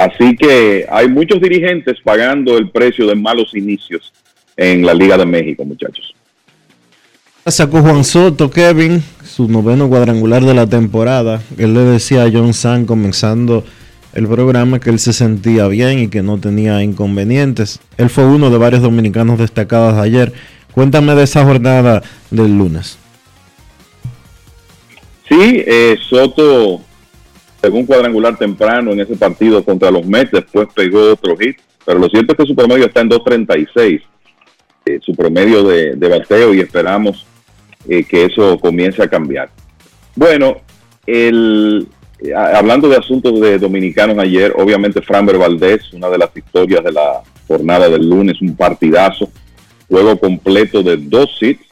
Así 0.00 0.34
que 0.34 0.86
hay 0.90 1.08
muchos 1.08 1.42
dirigentes 1.42 1.98
pagando 2.02 2.56
el 2.56 2.70
precio 2.70 3.06
de 3.06 3.14
malos 3.14 3.54
inicios 3.54 4.14
en 4.56 4.86
la 4.86 4.94
Liga 4.94 5.18
de 5.18 5.26
México, 5.26 5.62
muchachos. 5.62 6.14
Sacó 7.44 7.82
Juan 7.82 8.02
Soto, 8.02 8.50
Kevin, 8.50 9.02
su 9.22 9.46
noveno 9.46 9.90
cuadrangular 9.90 10.42
de 10.42 10.54
la 10.54 10.66
temporada. 10.66 11.42
Él 11.58 11.74
le 11.74 11.80
decía 11.80 12.22
a 12.22 12.30
John 12.32 12.54
San 12.54 12.86
comenzando 12.86 13.62
el 14.14 14.26
programa 14.26 14.80
que 14.80 14.88
él 14.88 14.98
se 14.98 15.12
sentía 15.12 15.68
bien 15.68 15.98
y 15.98 16.08
que 16.08 16.22
no 16.22 16.38
tenía 16.38 16.82
inconvenientes. 16.82 17.78
Él 17.98 18.08
fue 18.08 18.24
uno 18.24 18.48
de 18.48 18.56
varios 18.56 18.80
dominicanos 18.80 19.38
destacados 19.38 19.98
ayer. 19.98 20.32
Cuéntame 20.72 21.14
de 21.14 21.24
esa 21.24 21.44
jornada 21.44 22.02
del 22.30 22.56
lunes. 22.56 22.96
Sí, 25.28 25.62
eh, 25.66 25.98
Soto 26.08 26.80
pegó 27.60 27.78
un 27.78 27.86
cuadrangular 27.86 28.36
temprano 28.36 28.92
en 28.92 29.00
ese 29.00 29.16
partido 29.16 29.64
contra 29.64 29.90
los 29.90 30.06
Mets, 30.06 30.32
después 30.32 30.68
pegó 30.74 31.12
otro 31.12 31.36
hit, 31.36 31.58
pero 31.84 31.98
lo 31.98 32.08
cierto 32.08 32.32
es 32.32 32.38
que 32.38 32.46
su 32.46 32.54
promedio 32.54 32.86
está 32.86 33.00
en 33.00 33.10
2.36, 33.10 34.02
eh, 34.86 34.98
su 35.02 35.14
promedio 35.14 35.62
de, 35.64 36.08
bateo 36.08 36.54
y 36.54 36.60
esperamos 36.60 37.26
eh, 37.88 38.04
que 38.04 38.26
eso 38.26 38.58
comience 38.58 39.02
a 39.02 39.08
cambiar. 39.08 39.50
Bueno, 40.16 40.56
el, 41.06 41.86
eh, 42.20 42.34
hablando 42.34 42.88
de 42.88 42.96
asuntos 42.96 43.40
de 43.40 43.58
dominicanos 43.58 44.18
ayer, 44.18 44.52
obviamente 44.56 45.02
Framber 45.02 45.38
Valdés, 45.38 45.92
una 45.92 46.08
de 46.08 46.18
las 46.18 46.32
victorias 46.32 46.82
de 46.82 46.92
la 46.92 47.22
jornada 47.46 47.88
del 47.88 48.08
lunes, 48.08 48.40
un 48.40 48.56
partidazo, 48.56 49.30
juego 49.88 50.18
completo 50.18 50.82
de 50.82 50.96
dos 50.96 51.36
hits 51.40 51.69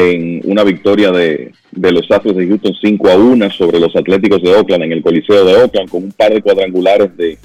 en 0.00 0.40
una 0.44 0.64
victoria 0.64 1.10
de, 1.10 1.52
de 1.70 1.92
los 1.92 2.10
Astros 2.10 2.36
de 2.36 2.46
Houston 2.46 2.74
5 2.80 3.08
a 3.08 3.16
1 3.16 3.50
sobre 3.50 3.78
los 3.78 3.94
Atléticos 3.94 4.42
de 4.42 4.54
Oakland 4.54 4.84
en 4.84 4.92
el 4.92 5.02
Coliseo 5.02 5.44
de 5.44 5.54
Oakland 5.56 5.90
con 5.90 6.04
un 6.04 6.12
par 6.12 6.32
de 6.32 6.42
cuadrangulares 6.42 7.16
de 7.16 7.38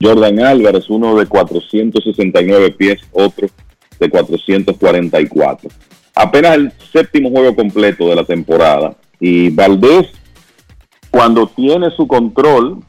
Jordan 0.00 0.40
Álvarez, 0.40 0.88
uno 0.90 1.16
de 1.16 1.26
469 1.26 2.72
pies, 2.72 3.00
otro 3.12 3.48
de 3.98 4.10
444. 4.10 5.70
Apenas 6.14 6.56
el 6.56 6.72
séptimo 6.92 7.30
juego 7.30 7.56
completo 7.56 8.08
de 8.08 8.16
la 8.16 8.24
temporada 8.24 8.96
y 9.18 9.50
Valdés 9.50 10.08
cuando 11.10 11.46
tiene 11.46 11.90
su 11.90 12.06
control 12.06 12.80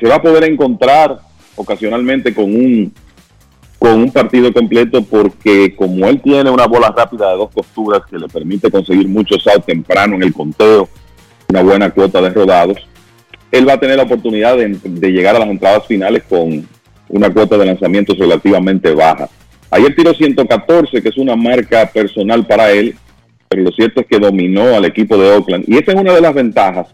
se 0.00 0.08
va 0.08 0.16
a 0.16 0.22
poder 0.22 0.44
encontrar 0.44 1.18
ocasionalmente 1.56 2.34
con 2.34 2.44
un 2.44 2.92
con 3.84 4.00
un 4.00 4.10
partido 4.10 4.50
completo 4.50 5.02
porque 5.04 5.76
como 5.76 6.06
él 6.08 6.18
tiene 6.22 6.48
una 6.48 6.66
bola 6.66 6.88
rápida 6.96 7.30
de 7.30 7.36
dos 7.36 7.50
costuras 7.50 8.00
que 8.08 8.16
le 8.16 8.28
permite 8.28 8.70
conseguir 8.70 9.06
muchos 9.06 9.46
outs 9.46 9.66
temprano 9.66 10.14
en 10.14 10.22
el 10.22 10.32
conteo, 10.32 10.88
una 11.50 11.62
buena 11.62 11.90
cuota 11.90 12.22
de 12.22 12.30
rodados, 12.30 12.78
él 13.52 13.68
va 13.68 13.74
a 13.74 13.78
tener 13.78 13.98
la 13.98 14.04
oportunidad 14.04 14.56
de, 14.56 14.80
de 14.82 15.12
llegar 15.12 15.36
a 15.36 15.40
las 15.40 15.50
entradas 15.50 15.86
finales 15.86 16.22
con 16.26 16.66
una 17.10 17.30
cuota 17.30 17.58
de 17.58 17.66
lanzamientos 17.66 18.16
relativamente 18.16 18.94
baja. 18.94 19.28
Ayer 19.70 19.94
tiró 19.94 20.14
114, 20.14 21.02
que 21.02 21.08
es 21.10 21.18
una 21.18 21.36
marca 21.36 21.84
personal 21.84 22.46
para 22.46 22.70
él, 22.70 22.96
pero 23.50 23.64
lo 23.64 23.72
cierto 23.72 24.00
es 24.00 24.06
que 24.06 24.18
dominó 24.18 24.76
al 24.76 24.86
equipo 24.86 25.18
de 25.18 25.28
Oakland. 25.28 25.66
Y 25.68 25.76
esa 25.76 25.92
es 25.92 26.00
una 26.00 26.14
de 26.14 26.22
las 26.22 26.32
ventajas 26.32 26.86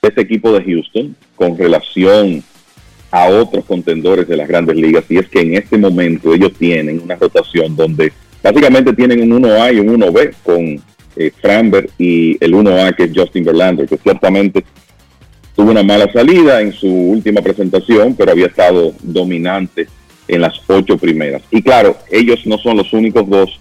de 0.00 0.08
este 0.08 0.22
equipo 0.22 0.50
de 0.50 0.64
Houston 0.64 1.14
con 1.36 1.58
relación 1.58 2.42
a 3.12 3.28
otros 3.28 3.64
contendores 3.66 4.26
de 4.26 4.36
las 4.36 4.48
grandes 4.48 4.74
ligas 4.74 5.04
y 5.08 5.18
es 5.18 5.28
que 5.28 5.40
en 5.40 5.54
este 5.54 5.76
momento 5.76 6.34
ellos 6.34 6.52
tienen 6.58 6.98
una 6.98 7.14
rotación 7.14 7.76
donde 7.76 8.10
básicamente 8.42 8.94
tienen 8.94 9.30
un 9.30 9.42
1A 9.42 9.74
y 9.74 9.80
un 9.80 10.00
1B 10.00 10.34
con 10.42 10.82
eh, 11.16 11.30
y 11.98 12.42
el 12.42 12.54
1A 12.54 12.96
que 12.96 13.04
es 13.04 13.10
Justin 13.14 13.44
Verlander, 13.44 13.86
que 13.86 13.98
ciertamente 13.98 14.64
tuvo 15.54 15.70
una 15.70 15.82
mala 15.82 16.10
salida 16.10 16.62
en 16.62 16.72
su 16.72 16.88
última 16.88 17.42
presentación, 17.42 18.14
pero 18.16 18.32
había 18.32 18.46
estado 18.46 18.94
dominante 19.02 19.86
en 20.26 20.40
las 20.40 20.58
ocho 20.66 20.96
primeras. 20.96 21.42
Y 21.50 21.60
claro, 21.60 21.98
ellos 22.10 22.46
no 22.46 22.56
son 22.56 22.78
los 22.78 22.94
únicos 22.94 23.28
dos, 23.28 23.60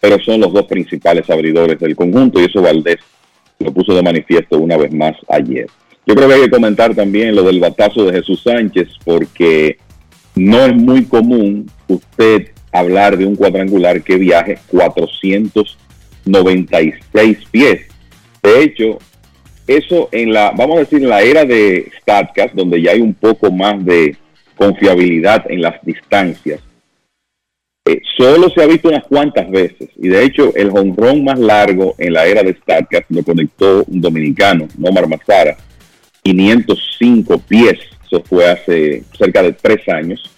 pero 0.00 0.22
son 0.22 0.40
los 0.40 0.52
dos 0.52 0.66
principales 0.66 1.30
abridores 1.30 1.80
del 1.80 1.96
conjunto 1.96 2.40
y 2.40 2.44
eso 2.44 2.60
Valdés 2.60 2.98
lo 3.58 3.72
puso 3.72 3.94
de 3.94 4.02
manifiesto 4.02 4.58
una 4.58 4.76
vez 4.76 4.92
más 4.92 5.16
ayer. 5.28 5.66
Yo 6.04 6.14
creo 6.14 6.28
que 6.28 6.34
hay 6.34 6.42
que 6.42 6.50
comentar 6.50 6.94
también 6.94 7.34
lo 7.34 7.44
del 7.44 7.60
batazo 7.60 8.04
de 8.04 8.18
Jesús 8.18 8.42
Sánchez 8.42 8.88
porque 9.04 9.78
no 10.34 10.64
es 10.64 10.74
muy 10.74 11.04
común 11.04 11.70
usted 11.86 12.48
hablar 12.72 13.16
de 13.16 13.26
un 13.26 13.36
cuadrangular 13.36 14.02
que 14.02 14.16
viaje 14.16 14.58
496 14.68 17.36
pies. 17.50 17.82
De 18.42 18.62
hecho, 18.62 18.98
eso 19.66 20.08
en 20.10 20.32
la, 20.32 20.52
vamos 20.56 20.76
a 20.76 20.80
decir, 20.80 21.02
en 21.02 21.08
la 21.08 21.22
era 21.22 21.44
de 21.44 21.90
StatCast, 22.00 22.54
donde 22.54 22.82
ya 22.82 22.92
hay 22.92 23.00
un 23.00 23.14
poco 23.14 23.52
más 23.52 23.84
de 23.84 24.16
confiabilidad 24.56 25.44
en 25.48 25.62
las 25.62 25.80
distancias, 25.82 26.60
eh, 27.84 28.00
solo 28.16 28.48
se 28.50 28.62
ha 28.62 28.66
visto 28.66 28.88
unas 28.88 29.04
cuantas 29.04 29.50
veces. 29.50 29.88
Y 29.96 30.08
de 30.08 30.24
hecho, 30.24 30.54
el 30.54 30.70
honrón 30.70 31.24
más 31.24 31.38
largo 31.38 31.94
en 31.98 32.12
la 32.12 32.26
era 32.26 32.42
de 32.42 32.54
StatCast 32.54 33.10
lo 33.10 33.22
conectó 33.22 33.84
un 33.84 34.00
dominicano, 34.00 34.68
Nomar 34.78 35.08
Mazara, 35.08 35.56
505 36.22 37.38
pies. 37.38 37.78
Eso 38.04 38.22
fue 38.24 38.50
hace 38.50 39.04
cerca 39.16 39.42
de 39.42 39.52
tres 39.52 39.88
años. 39.88 40.30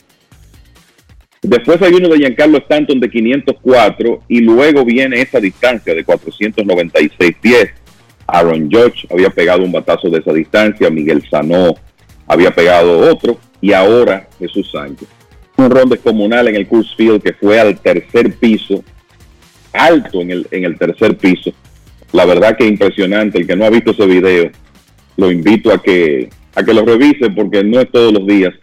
Después 1.42 1.80
hay 1.82 1.92
uno 1.92 2.08
de 2.08 2.18
Giancarlo 2.18 2.58
Stanton 2.58 3.00
de 3.00 3.10
504 3.10 4.22
y 4.28 4.40
luego 4.40 4.84
viene 4.84 5.20
esa 5.20 5.40
distancia 5.40 5.94
de 5.94 6.02
496 6.02 7.36
pies. 7.40 7.70
Aaron 8.26 8.70
George 8.70 9.06
había 9.10 9.28
pegado 9.28 9.62
un 9.62 9.72
batazo 9.72 10.08
de 10.08 10.20
esa 10.20 10.32
distancia, 10.32 10.88
Miguel 10.88 11.22
Sanó 11.28 11.74
había 12.26 12.50
pegado 12.50 13.10
otro 13.10 13.38
y 13.60 13.74
ahora 13.74 14.26
Jesús 14.38 14.70
Sánchez. 14.72 15.08
Un 15.56 15.70
ron 15.70 15.90
descomunal 15.90 16.48
en 16.48 16.56
el 16.56 16.66
Coors 16.66 16.94
Field 16.96 17.22
que 17.22 17.34
fue 17.34 17.60
al 17.60 17.78
tercer 17.78 18.32
piso, 18.34 18.82
alto 19.72 20.22
en 20.22 20.30
el, 20.30 20.48
en 20.50 20.64
el 20.64 20.78
tercer 20.78 21.16
piso. 21.16 21.52
La 22.12 22.24
verdad 22.24 22.56
que 22.56 22.66
impresionante. 22.66 23.38
El 23.38 23.46
que 23.46 23.56
no 23.56 23.64
ha 23.64 23.70
visto 23.70 23.90
ese 23.90 24.06
video, 24.06 24.50
lo 25.16 25.30
invito 25.30 25.72
a 25.72 25.82
que, 25.82 26.28
a 26.54 26.62
que 26.62 26.74
lo 26.74 26.84
revise 26.84 27.30
porque 27.30 27.62
no 27.62 27.80
es 27.80 27.90
todos 27.90 28.12
los 28.12 28.26
días 28.26 28.54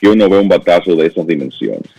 que 0.00 0.08
uno 0.08 0.28
ve 0.28 0.38
un 0.38 0.48
batazo 0.48 0.96
de 0.96 1.06
esas 1.06 1.26
dimensiones. 1.26 1.90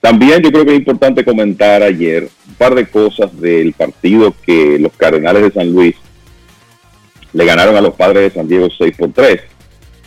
También 0.00 0.42
yo 0.42 0.52
creo 0.52 0.66
que 0.66 0.72
es 0.72 0.78
importante 0.78 1.24
comentar 1.24 1.82
ayer 1.82 2.28
un 2.48 2.54
par 2.56 2.74
de 2.74 2.86
cosas 2.86 3.40
del 3.40 3.72
partido 3.72 4.34
que 4.44 4.78
los 4.78 4.92
Cardenales 4.92 5.42
de 5.42 5.50
San 5.50 5.72
Luis 5.72 5.94
le 7.32 7.44
ganaron 7.44 7.76
a 7.76 7.80
los 7.80 7.94
padres 7.94 8.24
de 8.24 8.38
San 8.38 8.48
Diego 8.48 8.68
6 8.76 8.96
por 8.96 9.12
3. 9.12 9.40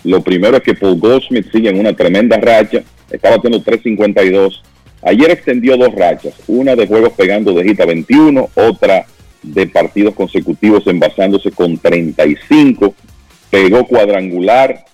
Lo 0.03 0.21
primero 0.21 0.57
es 0.57 0.63
que 0.63 0.75
Paul 0.75 0.99
Goldsmith 0.99 1.51
sigue 1.51 1.69
en 1.69 1.79
una 1.79 1.93
tremenda 1.93 2.37
racha, 2.37 2.83
estaba 3.09 3.39
teniendo 3.39 3.65
3.52. 3.65 4.61
Ayer 5.01 5.31
extendió 5.31 5.77
dos 5.77 5.93
rachas, 5.95 6.33
una 6.47 6.75
de 6.75 6.87
juegos 6.87 7.13
pegando 7.13 7.53
de 7.53 7.63
gita 7.63 7.85
21, 7.85 8.49
otra 8.55 9.05
de 9.41 9.67
partidos 9.67 10.13
consecutivos 10.15 10.85
envasándose 10.87 11.51
con 11.51 11.77
35, 11.77 12.93
pegó 13.49 13.85
cuadrangular, 13.85 14.85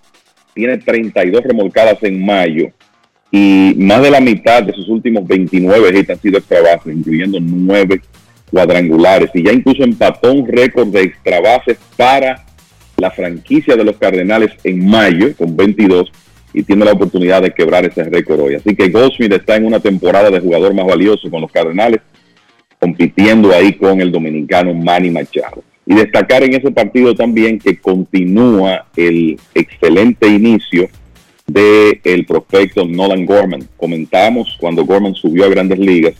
tiene 0.53 0.77
32 0.77 1.43
remolcadas 1.43 2.01
en 2.03 2.23
mayo 2.23 2.71
y 3.35 3.73
más 3.79 4.01
de 4.03 4.11
la 4.11 4.21
mitad 4.21 4.61
de 4.61 4.73
sus 4.73 4.87
últimos 4.89 5.25
29 5.25 5.99
hits 5.99 6.11
han 6.11 6.21
sido 6.21 6.37
extra 6.37 6.61
bases, 6.61 6.95
incluyendo 6.95 7.39
nueve 7.41 7.99
cuadrangulares. 8.51 9.31
Y 9.33 9.43
ya 9.43 9.51
incluso 9.51 9.83
empató 9.83 10.31
un 10.31 10.47
récord 10.47 10.89
de 10.89 11.01
extra 11.01 11.41
bases 11.41 11.79
para 11.97 12.45
la 12.97 13.09
franquicia 13.09 13.75
de 13.75 13.83
los 13.83 13.97
Cardenales 13.97 14.51
en 14.63 14.87
mayo 14.87 15.35
con 15.35 15.57
22 15.57 16.11
y 16.53 16.61
tiene 16.61 16.85
la 16.85 16.91
oportunidad 16.91 17.41
de 17.41 17.51
quebrar 17.51 17.83
ese 17.85 18.03
récord 18.03 18.39
hoy. 18.39 18.53
Así 18.53 18.75
que 18.75 18.89
Goldsmith 18.89 19.33
está 19.33 19.55
en 19.55 19.65
una 19.65 19.79
temporada 19.79 20.29
de 20.29 20.39
jugador 20.39 20.75
más 20.75 20.85
valioso 20.85 21.27
con 21.31 21.41
los 21.41 21.51
Cardenales, 21.51 22.01
compitiendo 22.79 23.51
ahí 23.51 23.73
con 23.73 23.99
el 23.99 24.11
dominicano 24.11 24.75
Manny 24.75 25.09
Machado. 25.09 25.63
Y 25.85 25.95
destacar 25.95 26.43
en 26.43 26.53
ese 26.53 26.71
partido 26.71 27.13
también 27.13 27.59
que 27.59 27.77
continúa 27.77 28.85
el 28.95 29.37
excelente 29.53 30.27
inicio 30.27 30.89
del 31.45 31.99
el 32.03 32.25
prospecto 32.25 32.85
Nolan 32.85 33.25
Gorman. 33.25 33.67
Comentamos 33.75 34.57
cuando 34.59 34.85
Gorman 34.85 35.13
subió 35.13 35.45
a 35.45 35.49
grandes 35.49 35.79
ligas. 35.79 36.13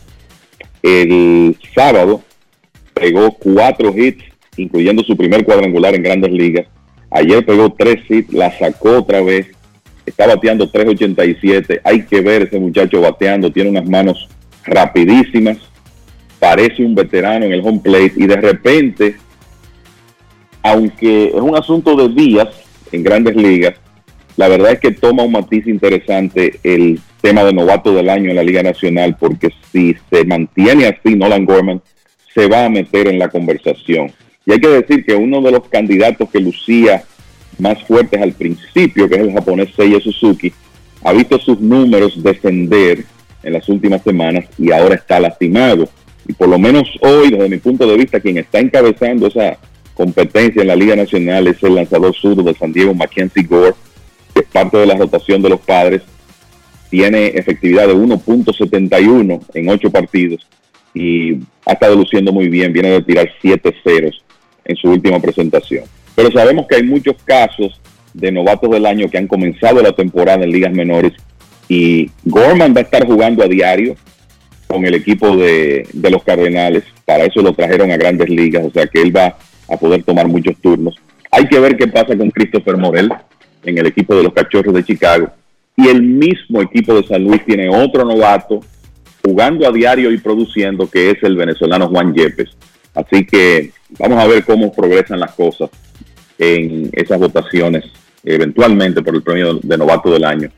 El 0.82 1.56
sábado 1.74 2.22
pegó 2.92 3.32
cuatro 3.32 3.94
hits, 3.96 4.24
incluyendo 4.56 5.02
su 5.02 5.16
primer 5.16 5.44
cuadrangular 5.44 5.94
en 5.94 6.02
grandes 6.02 6.30
ligas. 6.30 6.66
Ayer 7.10 7.44
pegó 7.44 7.72
tres 7.72 8.02
hits, 8.08 8.32
la 8.32 8.56
sacó 8.58 8.98
otra 8.98 9.22
vez. 9.22 9.46
Está 10.04 10.26
bateando 10.26 10.70
3.87. 10.70 11.80
Hay 11.82 12.02
que 12.02 12.20
ver 12.20 12.42
ese 12.42 12.58
muchacho 12.58 13.00
bateando. 13.00 13.50
Tiene 13.50 13.70
unas 13.70 13.88
manos 13.88 14.28
rapidísimas. 14.64 15.56
Parece 16.38 16.84
un 16.84 16.94
veterano 16.94 17.46
en 17.46 17.52
el 17.52 17.60
home 17.64 17.80
plate. 17.82 18.12
Y 18.16 18.26
de 18.26 18.36
repente, 18.36 19.16
aunque 20.64 21.26
es 21.26 21.34
un 21.34 21.56
asunto 21.56 21.94
de 21.94 22.08
días 22.08 22.48
en 22.90 23.04
grandes 23.04 23.36
ligas, 23.36 23.74
la 24.36 24.48
verdad 24.48 24.72
es 24.72 24.80
que 24.80 24.92
toma 24.92 25.22
un 25.22 25.32
matiz 25.32 25.66
interesante 25.66 26.58
el 26.64 26.98
tema 27.20 27.44
de 27.44 27.52
novato 27.52 27.94
del 27.94 28.08
año 28.08 28.30
en 28.30 28.36
la 28.36 28.42
Liga 28.42 28.62
Nacional, 28.62 29.16
porque 29.20 29.52
si 29.70 29.94
se 30.10 30.24
mantiene 30.24 30.86
así, 30.86 31.14
Nolan 31.14 31.44
Gorman 31.44 31.82
se 32.34 32.48
va 32.48 32.64
a 32.64 32.70
meter 32.70 33.08
en 33.08 33.18
la 33.18 33.28
conversación. 33.28 34.10
Y 34.46 34.52
hay 34.52 34.58
que 34.58 34.68
decir 34.68 35.04
que 35.04 35.14
uno 35.14 35.42
de 35.42 35.52
los 35.52 35.68
candidatos 35.68 36.30
que 36.30 36.40
lucía 36.40 37.04
más 37.58 37.82
fuertes 37.84 38.20
al 38.20 38.32
principio, 38.32 39.08
que 39.08 39.16
es 39.16 39.20
el 39.20 39.32
japonés 39.32 39.68
Seiya 39.76 40.00
Suzuki, 40.00 40.50
ha 41.04 41.12
visto 41.12 41.38
sus 41.38 41.60
números 41.60 42.22
descender 42.22 43.04
en 43.42 43.52
las 43.52 43.68
últimas 43.68 44.02
semanas 44.02 44.46
y 44.58 44.72
ahora 44.72 44.94
está 44.94 45.20
lastimado. 45.20 45.88
Y 46.26 46.32
por 46.32 46.48
lo 46.48 46.58
menos 46.58 46.88
hoy, 47.02 47.30
desde 47.30 47.50
mi 47.50 47.58
punto 47.58 47.86
de 47.86 47.98
vista, 47.98 48.18
quien 48.18 48.38
está 48.38 48.60
encabezando 48.60 49.26
esa 49.26 49.58
competencia 49.94 50.62
en 50.62 50.68
la 50.68 50.76
Liga 50.76 50.96
Nacional 50.96 51.46
es 51.46 51.62
el 51.62 51.76
lanzador 51.76 52.14
surdo 52.14 52.42
de 52.42 52.54
San 52.54 52.72
Diego, 52.72 52.94
Mackenzie 52.94 53.44
Gore, 53.44 53.74
que 54.34 54.40
es 54.40 54.46
parte 54.46 54.76
de 54.76 54.86
la 54.86 54.96
rotación 54.96 55.40
de 55.40 55.48
los 55.48 55.60
padres, 55.60 56.02
tiene 56.90 57.28
efectividad 57.28 57.88
de 57.88 57.94
1.71 57.94 59.40
en 59.54 59.68
ocho 59.68 59.90
partidos 59.90 60.46
y 60.92 61.34
ha 61.66 61.72
estado 61.72 61.96
luciendo 61.96 62.32
muy 62.32 62.48
bien, 62.48 62.72
viene 62.72 62.90
de 62.90 63.02
tirar 63.02 63.28
7 63.40 63.74
ceros 63.82 64.24
en 64.64 64.76
su 64.76 64.88
última 64.90 65.20
presentación. 65.20 65.84
Pero 66.14 66.30
sabemos 66.30 66.66
que 66.68 66.76
hay 66.76 66.82
muchos 66.84 67.16
casos 67.24 67.80
de 68.12 68.30
novatos 68.30 68.70
del 68.70 68.86
año 68.86 69.08
que 69.08 69.18
han 69.18 69.26
comenzado 69.26 69.82
la 69.82 69.92
temporada 69.92 70.44
en 70.44 70.52
ligas 70.52 70.72
menores 70.72 71.12
y 71.68 72.10
Gorman 72.24 72.74
va 72.74 72.80
a 72.80 72.84
estar 72.84 73.06
jugando 73.06 73.42
a 73.42 73.48
diario 73.48 73.96
con 74.68 74.84
el 74.84 74.94
equipo 74.94 75.36
de, 75.36 75.88
de 75.92 76.10
los 76.10 76.22
Cardenales, 76.22 76.84
para 77.04 77.24
eso 77.24 77.42
lo 77.42 77.52
trajeron 77.52 77.90
a 77.90 77.96
grandes 77.96 78.28
ligas, 78.28 78.64
o 78.64 78.70
sea 78.70 78.86
que 78.86 79.02
él 79.02 79.14
va 79.14 79.36
a 79.68 79.76
poder 79.76 80.02
tomar 80.02 80.28
muchos 80.28 80.56
turnos. 80.60 80.96
Hay 81.30 81.46
que 81.48 81.58
ver 81.58 81.76
qué 81.76 81.88
pasa 81.88 82.16
con 82.16 82.30
Christopher 82.30 82.76
Morel, 82.76 83.10
en 83.64 83.78
el 83.78 83.86
equipo 83.86 84.14
de 84.14 84.22
los 84.22 84.32
Cachorros 84.32 84.74
de 84.74 84.84
Chicago. 84.84 85.30
Y 85.76 85.88
el 85.88 86.02
mismo 86.02 86.62
equipo 86.62 86.94
de 86.94 87.06
San 87.06 87.24
Luis 87.24 87.44
tiene 87.44 87.68
otro 87.68 88.04
novato 88.04 88.60
jugando 89.24 89.66
a 89.66 89.72
diario 89.72 90.12
y 90.12 90.18
produciendo, 90.18 90.88
que 90.88 91.10
es 91.10 91.22
el 91.22 91.36
venezolano 91.36 91.88
Juan 91.88 92.14
Yepes. 92.14 92.50
Así 92.94 93.24
que 93.24 93.72
vamos 93.98 94.22
a 94.22 94.26
ver 94.26 94.44
cómo 94.44 94.72
progresan 94.72 95.18
las 95.20 95.32
cosas 95.32 95.70
en 96.38 96.90
esas 96.92 97.18
votaciones, 97.18 97.84
eventualmente 98.22 99.02
por 99.02 99.14
el 99.14 99.22
premio 99.22 99.54
de 99.62 99.78
novato 99.78 100.12
del 100.12 100.24
año 100.24 100.50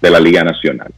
de 0.00 0.10
la 0.10 0.20
Liga 0.20 0.44
Nacional. 0.44 0.92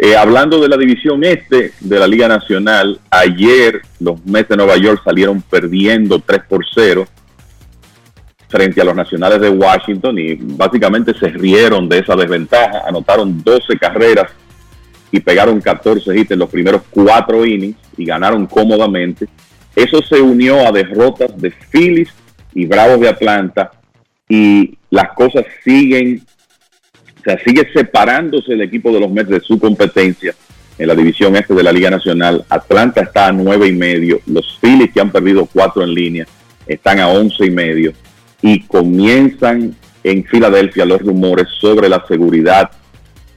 Eh, 0.00 0.14
hablando 0.14 0.60
de 0.60 0.68
la 0.68 0.76
división 0.76 1.24
este 1.24 1.72
de 1.80 1.98
la 1.98 2.06
Liga 2.06 2.28
Nacional, 2.28 3.00
ayer 3.10 3.82
los 3.98 4.24
Mets 4.24 4.48
de 4.48 4.56
Nueva 4.56 4.76
York 4.76 5.02
salieron 5.04 5.42
perdiendo 5.42 6.20
3 6.20 6.42
por 6.48 6.64
0 6.72 7.04
frente 8.48 8.80
a 8.80 8.84
los 8.84 8.94
nacionales 8.94 9.40
de 9.40 9.50
Washington 9.50 10.16
y 10.20 10.36
básicamente 10.36 11.12
se 11.18 11.26
rieron 11.30 11.88
de 11.88 11.98
esa 11.98 12.14
desventaja, 12.14 12.82
anotaron 12.86 13.42
12 13.42 13.76
carreras 13.76 14.30
y 15.10 15.18
pegaron 15.18 15.60
14 15.60 16.16
hits 16.16 16.30
en 16.30 16.38
los 16.38 16.48
primeros 16.48 16.82
cuatro 16.90 17.44
innings 17.44 17.76
y 17.96 18.04
ganaron 18.04 18.46
cómodamente. 18.46 19.26
Eso 19.74 20.00
se 20.00 20.20
unió 20.20 20.64
a 20.64 20.70
derrotas 20.70 21.36
de 21.36 21.50
Phillies 21.50 22.10
y 22.54 22.66
Bravos 22.66 23.00
de 23.00 23.08
Atlanta 23.08 23.72
y 24.28 24.78
las 24.90 25.12
cosas 25.14 25.44
siguen, 25.64 26.24
o 27.18 27.22
sea, 27.22 27.38
sigue 27.44 27.68
separándose 27.72 28.52
el 28.52 28.62
equipo 28.62 28.92
de 28.92 29.00
los 29.00 29.10
Mets 29.10 29.30
de 29.30 29.40
su 29.40 29.58
competencia 29.58 30.34
en 30.78 30.88
la 30.88 30.94
división 30.94 31.34
este 31.36 31.54
de 31.54 31.62
la 31.62 31.72
Liga 31.72 31.90
Nacional. 31.90 32.44
Atlanta 32.48 33.02
está 33.02 33.26
a 33.26 33.32
nueve 33.32 33.66
y 33.66 33.72
medio, 33.72 34.20
los 34.26 34.58
Phillies 34.60 34.92
que 34.92 35.00
han 35.00 35.10
perdido 35.10 35.46
cuatro 35.52 35.82
en 35.82 35.94
línea 35.94 36.26
están 36.66 37.00
a 37.00 37.08
once 37.08 37.46
y 37.46 37.50
medio 37.50 37.92
y 38.42 38.60
comienzan 38.60 39.74
en 40.04 40.24
Filadelfia 40.24 40.84
los 40.84 41.00
rumores 41.00 41.48
sobre 41.60 41.88
la 41.88 42.04
seguridad 42.06 42.70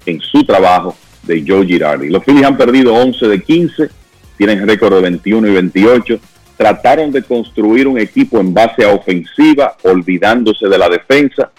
en 0.06 0.20
su 0.20 0.44
trabajo 0.44 0.96
de 1.24 1.44
Joe 1.48 1.66
Girardi. 1.66 2.10
Los 2.10 2.24
Phillies 2.24 2.46
han 2.46 2.58
perdido 2.58 2.94
11 2.94 3.28
de 3.28 3.42
15, 3.42 3.90
tienen 4.38 4.68
récord 4.68 4.96
de 4.96 5.02
21 5.02 5.48
y 5.48 5.52
28. 5.52 6.20
Trataron 6.58 7.12
de 7.12 7.24
construir 7.24 7.88
un 7.88 8.00
equipo 8.00 8.40
en 8.40 8.54
base 8.54 8.86
a 8.86 8.94
ofensiva, 8.94 9.76
olvidándose 9.84 10.68
de 10.68 10.78
la 10.78 10.90
defensa. 10.90 11.52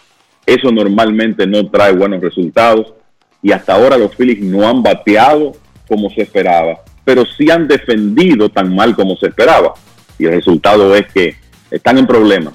Eso 0.47 0.70
normalmente 0.73 1.47
no 1.47 1.69
trae 1.70 1.93
buenos 1.93 2.20
resultados. 2.20 2.94
y 3.44 3.51
hasta 3.51 3.74
ahora 3.74 3.98
los 3.98 4.14
Phillies 4.14 4.40
no 4.40 4.69
han 4.69 4.85
bateado 4.85 5.52
como 5.89 6.09
se 6.10 6.23
esperaba, 6.23 6.78
pero 7.05 7.24
sí 7.27 7.51
han 7.51 7.66
defendido 7.66 8.48
tan 8.48 8.73
mal 8.73 8.94
como 8.94 9.16
se 9.16 9.27
esperaba. 9.27 9.74
Y 10.16 10.27
el 10.27 10.35
resultado 10.35 10.94
es 10.94 11.12
que 11.12 11.35
están 11.69 11.98
en 11.98 12.06
problemas 12.06 12.55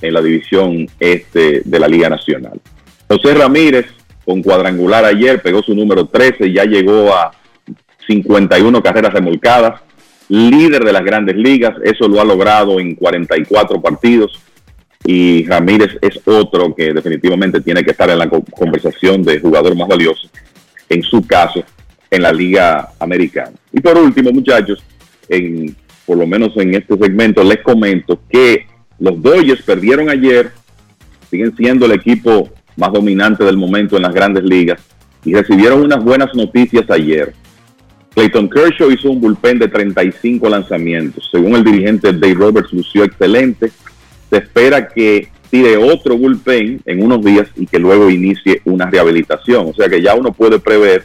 en 0.00 0.14
la 0.14 0.22
división 0.22 0.88
este 0.98 1.60
de 1.64 1.78
la 1.78 1.86
Liga 1.86 2.08
Nacional. 2.08 2.58
José 3.08 3.34
Ramírez, 3.34 3.86
con 4.24 4.42
cuadrangular 4.42 5.04
ayer, 5.04 5.42
pegó 5.42 5.62
su 5.62 5.74
número 5.74 6.06
13 6.06 6.46
y 6.46 6.54
ya 6.54 6.64
llegó 6.64 7.12
a 7.12 7.32
51 8.06 8.82
carreras 8.82 9.12
remolcadas, 9.12 9.82
líder 10.28 10.82
de 10.82 10.92
las 10.92 11.04
grandes 11.04 11.36
ligas, 11.36 11.74
eso 11.84 12.08
lo 12.08 12.20
ha 12.20 12.24
logrado 12.24 12.80
en 12.80 12.94
44 12.94 13.82
partidos 13.82 14.40
y 15.04 15.44
Ramírez 15.46 15.98
es 16.00 16.20
otro 16.26 16.74
que 16.74 16.92
definitivamente 16.92 17.60
tiene 17.60 17.84
que 17.84 17.90
estar 17.90 18.08
en 18.10 18.18
la 18.18 18.28
conversación 18.28 19.22
de 19.22 19.40
jugador 19.40 19.76
más 19.76 19.88
valioso, 19.88 20.28
en 20.88 21.02
su 21.02 21.26
caso, 21.26 21.64
en 22.10 22.22
la 22.22 22.32
Liga 22.32 22.90
Americana. 22.98 23.52
Y 23.72 23.80
por 23.80 23.96
último, 23.98 24.30
muchachos, 24.30 24.82
en, 25.28 25.74
por 26.06 26.18
lo 26.18 26.26
menos 26.26 26.52
en 26.56 26.74
este 26.74 26.96
segmento 26.96 27.42
les 27.42 27.62
comento 27.62 28.20
que 28.28 28.66
los 28.98 29.20
Dodgers 29.20 29.62
perdieron 29.62 30.08
ayer, 30.08 30.52
siguen 31.30 31.56
siendo 31.56 31.86
el 31.86 31.92
equipo 31.92 32.50
más 32.76 32.92
dominante 32.92 33.44
del 33.44 33.56
momento 33.56 33.96
en 33.96 34.02
las 34.02 34.14
grandes 34.14 34.44
ligas 34.44 34.80
y 35.24 35.34
recibieron 35.34 35.82
unas 35.82 36.02
buenas 36.02 36.34
noticias 36.34 36.88
ayer. 36.90 37.32
Clayton 38.14 38.50
Kershaw 38.50 38.90
hizo 38.90 39.10
un 39.10 39.20
bullpen 39.20 39.58
de 39.58 39.68
35 39.68 40.48
lanzamientos. 40.48 41.28
Según 41.30 41.56
el 41.56 41.64
dirigente 41.64 42.12
Dave 42.12 42.34
Roberts, 42.34 42.72
lució 42.72 43.04
excelente. 43.04 43.72
Se 44.32 44.38
espera 44.38 44.88
que 44.88 45.28
tire 45.50 45.76
otro 45.76 46.16
bullpen 46.16 46.80
en 46.86 47.04
unos 47.04 47.22
días 47.22 47.48
y 47.54 47.66
que 47.66 47.78
luego 47.78 48.08
inicie 48.08 48.62
una 48.64 48.88
rehabilitación. 48.88 49.68
O 49.68 49.74
sea 49.74 49.90
que 49.90 50.00
ya 50.00 50.14
uno 50.14 50.32
puede 50.32 50.58
prever 50.58 51.04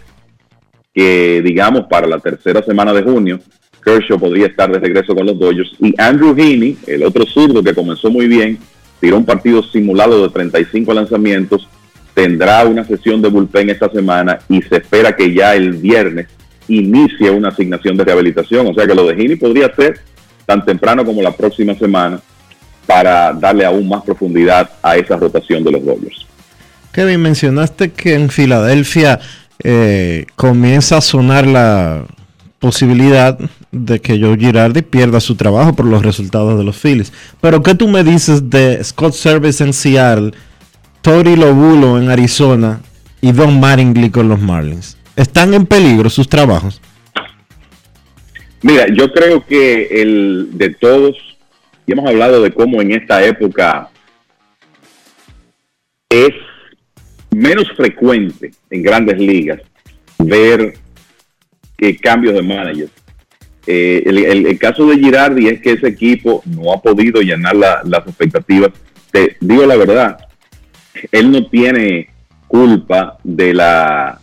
que, 0.94 1.42
digamos, 1.44 1.88
para 1.90 2.08
la 2.08 2.20
tercera 2.20 2.64
semana 2.64 2.94
de 2.94 3.04
junio, 3.04 3.42
Kershaw 3.84 4.18
podría 4.18 4.48
estar 4.48 4.72
de 4.72 4.80
regreso 4.80 5.14
con 5.14 5.26
los 5.26 5.38
Dodgers. 5.38 5.76
Y 5.80 5.94
Andrew 5.98 6.34
Heaney, 6.38 6.78
el 6.88 7.04
otro 7.04 7.26
zurdo 7.26 7.62
que 7.62 7.76
comenzó 7.76 8.10
muy 8.10 8.28
bien, 8.28 8.60
tiró 9.02 9.18
un 9.18 9.26
partido 9.26 9.62
simulado 9.62 10.24
de 10.24 10.30
35 10.30 10.94
lanzamientos, 10.94 11.68
tendrá 12.14 12.64
una 12.64 12.86
sesión 12.86 13.22
de 13.22 13.28
bullpen 13.28 13.72
esta 13.72 13.90
semana 13.90 14.40
y 14.48 14.62
se 14.62 14.78
espera 14.78 15.14
que 15.18 15.34
ya 15.34 15.54
el 15.54 15.74
viernes 15.74 16.28
inicie 16.70 17.30
una 17.30 17.50
asignación 17.50 17.98
de 17.98 18.06
rehabilitación. 18.06 18.68
O 18.68 18.74
sea 18.74 18.88
que 18.88 18.96
lo 18.96 19.06
de 19.06 19.16
Heaney 19.16 19.36
podría 19.36 19.76
ser 19.76 20.00
tan 20.46 20.64
temprano 20.64 21.04
como 21.04 21.22
la 21.22 21.36
próxima 21.36 21.76
semana 21.76 22.22
para 22.88 23.34
darle 23.34 23.66
aún 23.66 23.88
más 23.88 24.04
profundidad 24.04 24.70
a 24.82 24.98
esa 24.98 25.16
rotación 25.18 25.64
de 25.64 25.72
los 25.72 25.86
Dodgers. 25.86 26.26
Kevin, 26.92 27.22
mencionaste 27.22 27.92
que 27.92 28.16
en 28.16 28.30
Filadelfia 28.30 29.20
eh, 29.64 30.26
comienza 30.36 30.98
a 30.98 31.02
sonar 31.02 31.46
la 31.46 32.06
posibilidad 32.60 33.38
de 33.72 34.00
que 34.00 34.20
Joe 34.20 34.38
Girardi 34.38 34.82
pierda 34.82 35.20
su 35.20 35.36
trabajo 35.36 35.76
por 35.76 35.86
los 35.86 36.04
resultados 36.04 36.58
de 36.58 36.64
los 36.64 36.78
Phillies. 36.78 37.14
Pero 37.42 37.62
¿qué 37.62 37.76
tú 37.76 37.88
me 37.88 38.04
dices 38.04 38.50
de 38.50 38.84
Scott 38.84 39.14
Service 39.14 39.64
en 39.64 39.74
Seattle, 39.74 40.32
Tori 41.02 41.36
Lobulo 41.36 42.00
en 42.00 42.10
Arizona 42.10 42.82
y 43.22 43.32
Don 43.32 43.60
Mattingly 43.60 44.10
con 44.10 44.30
los 44.30 44.40
Marlins? 44.40 44.98
¿Están 45.16 45.54
en 45.54 45.66
peligro 45.66 46.10
sus 46.10 46.28
trabajos? 46.28 46.82
Mira, 48.62 48.88
yo 48.94 49.12
creo 49.12 49.46
que 49.46 50.02
el 50.02 50.50
de 50.54 50.70
todos, 50.72 51.16
y 51.88 51.94
hemos 51.94 52.08
hablado 52.08 52.44
de 52.44 52.52
cómo 52.52 52.82
en 52.82 52.92
esta 52.92 53.26
época 53.26 53.90
es 56.10 56.34
menos 57.32 57.72
frecuente 57.76 58.52
en 58.70 58.84
grandes 58.84 59.18
ligas 59.18 59.62
ver 60.20 60.74
cambios 62.02 62.34
de 62.34 62.42
manager. 62.42 62.90
Eh, 63.66 64.04
el, 64.06 64.60
caso 64.60 64.88
de 64.88 64.98
Girardi 64.98 65.48
es 65.48 65.62
que 65.62 65.74
ese 65.74 65.88
equipo 65.88 66.42
no 66.46 66.74
ha 66.74 66.82
podido 66.82 67.22
llenar 67.22 67.56
las 67.56 68.08
expectativas. 68.08 68.72
Te 69.12 69.38
digo 69.40 69.66
la 69.66 69.76
verdad, 69.76 70.18
él 71.12 71.32
no 71.32 71.48
tiene 71.48 72.10
culpa 72.48 73.18
de 73.24 73.54
la, 73.54 74.20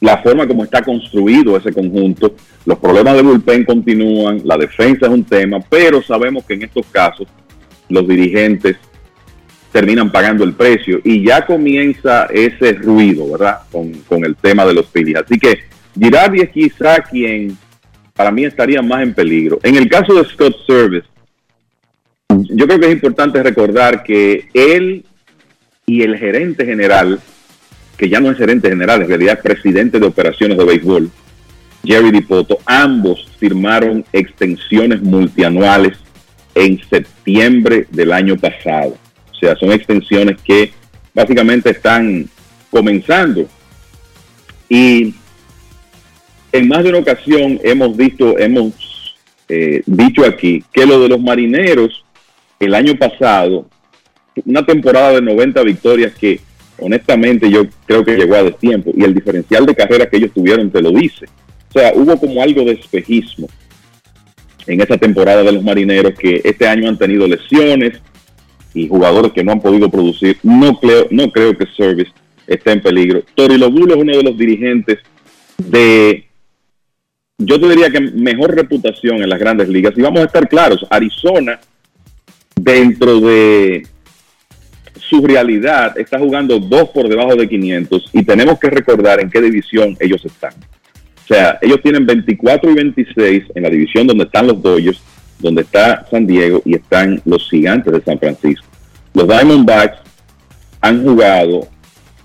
la 0.00 0.18
forma 0.18 0.46
como 0.46 0.64
está 0.64 0.82
construido 0.82 1.56
ese 1.56 1.72
conjunto. 1.72 2.34
Los 2.64 2.78
problemas 2.78 3.14
de 3.14 3.22
bullpen 3.22 3.64
continúan, 3.64 4.40
la 4.44 4.56
defensa 4.56 5.06
es 5.06 5.12
un 5.12 5.24
tema, 5.24 5.60
pero 5.68 6.02
sabemos 6.02 6.44
que 6.44 6.54
en 6.54 6.62
estos 6.62 6.86
casos 6.86 7.28
los 7.88 8.06
dirigentes 8.06 8.76
terminan 9.72 10.10
pagando 10.10 10.42
el 10.44 10.54
precio 10.54 11.00
y 11.04 11.24
ya 11.24 11.44
comienza 11.46 12.26
ese 12.26 12.72
ruido, 12.72 13.30
¿verdad? 13.30 13.60
Con, 13.70 13.92
con 14.08 14.24
el 14.24 14.36
tema 14.36 14.64
de 14.64 14.74
los 14.74 14.86
Phillies. 14.86 15.18
Así 15.18 15.38
que 15.38 15.60
Girardi 15.98 16.40
es 16.40 16.50
quizá 16.50 17.02
quien 17.02 17.56
para 18.14 18.30
mí 18.30 18.44
estaría 18.44 18.82
más 18.82 19.02
en 19.02 19.14
peligro. 19.14 19.60
En 19.62 19.76
el 19.76 19.88
caso 19.88 20.14
de 20.14 20.24
Scott 20.24 20.56
Service, 20.66 21.06
yo 22.50 22.66
creo 22.66 22.80
que 22.80 22.86
es 22.86 22.92
importante 22.92 23.42
recordar 23.42 24.02
que 24.02 24.48
él 24.54 25.04
y 25.86 26.02
el 26.02 26.16
gerente 26.16 26.64
general, 26.64 27.18
que 28.00 28.08
ya 28.08 28.18
no 28.18 28.30
es 28.30 28.38
gerente 28.38 28.70
general, 28.70 29.02
en 29.02 29.08
realidad 29.08 29.34
es 29.36 29.42
presidente 29.42 30.00
de 30.00 30.06
operaciones 30.06 30.56
de 30.56 30.64
béisbol, 30.64 31.10
Jerry 31.84 32.10
DiPoto, 32.10 32.56
ambos 32.64 33.28
firmaron 33.38 34.06
extensiones 34.10 35.02
multianuales 35.02 35.98
en 36.54 36.80
septiembre 36.88 37.86
del 37.90 38.12
año 38.12 38.38
pasado. 38.38 38.96
O 39.30 39.34
sea, 39.34 39.54
son 39.56 39.72
extensiones 39.72 40.40
que 40.40 40.72
básicamente 41.12 41.68
están 41.68 42.26
comenzando. 42.70 43.46
Y 44.66 45.14
en 46.52 46.68
más 46.68 46.82
de 46.82 46.88
una 46.88 47.00
ocasión 47.00 47.60
hemos 47.62 47.94
visto, 47.98 48.38
hemos 48.38 49.18
eh, 49.46 49.82
dicho 49.84 50.24
aquí 50.24 50.64
que 50.72 50.86
lo 50.86 51.02
de 51.02 51.10
los 51.10 51.20
marineros 51.20 52.02
el 52.58 52.74
año 52.74 52.96
pasado, 52.96 53.66
una 54.46 54.64
temporada 54.64 55.12
de 55.12 55.20
90 55.20 55.62
victorias 55.64 56.14
que 56.14 56.40
honestamente 56.80 57.50
yo 57.50 57.64
creo 57.86 58.04
que 58.04 58.16
llegó 58.16 58.34
a 58.34 58.44
destiempo 58.44 58.92
y 58.96 59.04
el 59.04 59.14
diferencial 59.14 59.66
de 59.66 59.74
carrera 59.74 60.08
que 60.08 60.16
ellos 60.16 60.32
tuvieron 60.34 60.70
te 60.70 60.82
lo 60.82 60.90
dice. 60.90 61.26
O 61.68 61.78
sea, 61.78 61.92
hubo 61.94 62.18
como 62.18 62.42
algo 62.42 62.64
de 62.64 62.72
espejismo 62.72 63.48
en 64.66 64.80
esa 64.80 64.96
temporada 64.96 65.42
de 65.42 65.52
los 65.52 65.62
marineros 65.62 66.14
que 66.18 66.40
este 66.44 66.66
año 66.66 66.88
han 66.88 66.98
tenido 66.98 67.26
lesiones 67.26 68.00
y 68.74 68.88
jugadores 68.88 69.32
que 69.32 69.44
no 69.44 69.52
han 69.52 69.60
podido 69.60 69.90
producir. 69.90 70.38
No 70.42 70.78
creo, 70.78 71.06
no 71.10 71.30
creo 71.30 71.56
que 71.56 71.66
Service 71.76 72.12
esté 72.46 72.72
en 72.72 72.82
peligro. 72.82 73.22
Tori 73.34 73.58
Lobulo 73.58 73.94
es 73.94 74.00
uno 74.00 74.16
de 74.16 74.22
los 74.22 74.36
dirigentes 74.36 74.98
de 75.58 76.26
yo 77.38 77.58
te 77.58 77.68
diría 77.68 77.90
que 77.90 78.00
mejor 78.00 78.54
reputación 78.54 79.22
en 79.22 79.28
las 79.28 79.38
grandes 79.38 79.68
ligas. 79.68 79.94
Y 79.96 80.02
vamos 80.02 80.20
a 80.20 80.24
estar 80.24 80.46
claros, 80.48 80.86
Arizona, 80.90 81.58
dentro 82.54 83.18
de 83.20 83.86
su 84.96 85.26
realidad, 85.26 85.98
está 85.98 86.18
jugando 86.18 86.58
dos 86.58 86.90
por 86.90 87.08
debajo 87.08 87.36
de 87.36 87.48
500 87.48 88.10
y 88.12 88.22
tenemos 88.22 88.58
que 88.58 88.70
recordar 88.70 89.20
en 89.20 89.30
qué 89.30 89.40
división 89.40 89.96
ellos 90.00 90.24
están. 90.24 90.52
O 91.24 91.26
sea, 91.26 91.58
ellos 91.62 91.80
tienen 91.82 92.06
24 92.06 92.70
y 92.70 92.74
26 92.74 93.44
en 93.54 93.62
la 93.62 93.70
división 93.70 94.06
donde 94.06 94.24
están 94.24 94.46
los 94.46 94.60
Dodgers, 94.60 95.00
donde 95.38 95.62
está 95.62 96.06
San 96.10 96.26
Diego 96.26 96.60
y 96.64 96.74
están 96.74 97.20
los 97.24 97.48
gigantes 97.48 97.92
de 97.92 98.02
San 98.02 98.18
Francisco. 98.18 98.66
Los 99.14 99.28
Diamondbacks 99.28 99.98
han 100.80 101.04
jugado, 101.04 101.68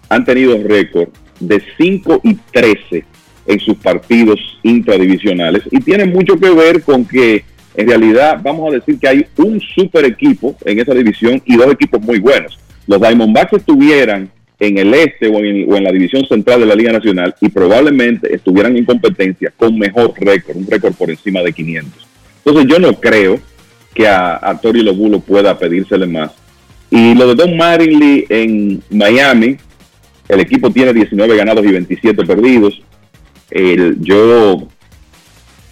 han 0.10 0.26
tenido 0.26 0.58
récord 0.64 1.10
de 1.40 1.62
5 1.78 2.22
y 2.24 2.36
13 2.36 3.06
en 3.48 3.60
sus 3.60 3.76
partidos 3.76 4.40
intradivisionales 4.64 5.64
y 5.72 5.80
tiene 5.80 6.06
mucho 6.06 6.40
que 6.40 6.50
ver 6.50 6.82
con 6.82 7.06
que 7.06 7.44
en 7.78 7.88
realidad 7.88 8.40
vamos 8.44 8.72
a 8.72 8.76
decir 8.76 9.00
que 9.00 9.08
hay 9.08 9.26
un 9.38 9.60
super 9.60 10.06
equipo 10.06 10.56
en 10.66 10.80
esa 10.80 10.94
división 10.94 11.42
y 11.46 11.56
dos 11.56 11.72
equipos 11.72 12.02
muy 12.02 12.20
buenos. 12.20 12.58
Los 12.88 13.02
Diamondbacks 13.02 13.54
estuvieran 13.54 14.30
en 14.60 14.78
el 14.78 14.94
este 14.94 15.28
o 15.28 15.40
en, 15.40 15.84
la 15.84 15.92
división 15.92 16.26
central 16.26 16.62
de 16.62 16.66
la 16.66 16.76
Liga 16.76 16.94
Nacional 16.94 17.36
y 17.42 17.50
probablemente 17.50 18.34
estuvieran 18.34 18.78
en 18.78 18.86
competencia 18.86 19.52
con 19.56 19.78
mejor 19.78 20.14
récord, 20.18 20.58
un 20.58 20.68
récord 20.68 20.94
por 20.94 21.10
encima 21.10 21.42
de 21.42 21.52
500. 21.52 22.08
Entonces 22.46 22.72
yo 22.72 22.80
no 22.80 22.94
creo 22.94 23.40
que 23.94 24.08
a, 24.08 24.40
a 24.42 24.60
Tori 24.60 24.82
Lobulo 24.82 25.20
pueda 25.20 25.58
pedírsele 25.58 26.06
más. 26.06 26.32
Y 26.90 27.16
lo 27.16 27.28
de 27.28 27.36
Don 27.36 27.58
Marinley 27.58 28.26
en 28.30 28.82
Miami, 28.90 29.58
el 30.30 30.40
equipo 30.40 30.70
tiene 30.72 30.94
19 30.94 31.36
ganados 31.36 31.66
y 31.66 31.72
27 31.72 32.26
perdidos 32.26 32.82
yo 34.00 34.68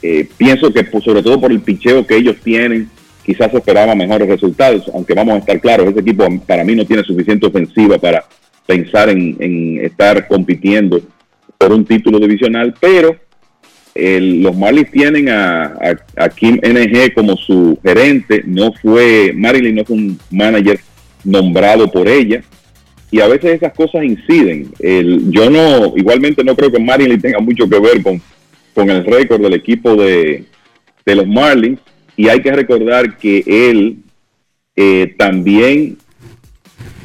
eh, 0.06 0.28
pienso 0.36 0.74
que 0.74 0.84
pues, 0.84 1.02
sobre 1.06 1.24
todo 1.24 1.40
por 1.40 1.50
el 1.50 1.62
picheo 1.62 2.06
que 2.06 2.18
ellos 2.18 2.36
tienen, 2.44 2.90
quizás 3.26 3.54
esperaba 3.54 3.96
mejores 3.96 4.28
resultados, 4.28 4.92
aunque 4.94 5.14
vamos 5.14 5.36
a 5.36 5.38
estar 5.38 5.62
claros, 5.62 5.88
ese 5.88 6.02
equipo 6.02 6.28
para 6.46 6.66
mí 6.66 6.76
no 6.76 6.86
tiene 6.86 7.04
suficiente 7.04 7.48
ofensiva 7.48 7.98
para 7.98 8.26
pensar 8.66 9.08
en, 9.08 9.80
estar 9.82 10.28
compitiendo 10.28 11.02
por 11.58 11.72
un 11.72 11.86
título 11.86 12.20
divisional, 12.20 12.76
pero 12.82 13.16
los 13.96 14.58
Marlins 14.58 14.92
tienen 14.92 15.30
a, 15.30 15.74
Kim 16.36 16.60
NG 16.62 17.14
como 17.14 17.38
su 17.38 17.80
gerente, 17.82 18.44
no 18.46 18.74
fue, 18.74 19.32
Marilyn 19.34 19.76
no 19.76 19.86
fue 19.86 19.96
un 19.96 20.20
manager 20.32 20.82
nombrado 21.24 21.90
por 21.90 22.10
ella, 22.10 22.44
y 23.10 23.22
a 23.22 23.28
veces 23.28 23.52
esas 23.52 23.74
cosas 23.74 24.04
inciden. 24.04 24.70
El, 24.80 25.32
yo 25.32 25.50
no, 25.50 25.94
igualmente 25.96 26.44
no 26.44 26.58
creo 26.58 26.72
que 26.72 26.80
Marilyn 26.80 27.22
tenga 27.22 27.40
mucho 27.40 27.70
que 27.70 27.80
ver 27.80 28.04
con, 28.04 28.20
con 28.74 28.90
el 28.90 29.06
récord 29.06 29.42
del 29.42 29.54
equipo 29.54 29.96
de, 29.96 30.46
de 31.06 31.16
los 31.16 31.28
Marlins 31.28 31.80
y 32.16 32.28
hay 32.28 32.42
que 32.42 32.52
recordar 32.52 33.18
que 33.18 33.44
él 33.46 33.98
eh, 34.76 35.16
también 35.18 35.98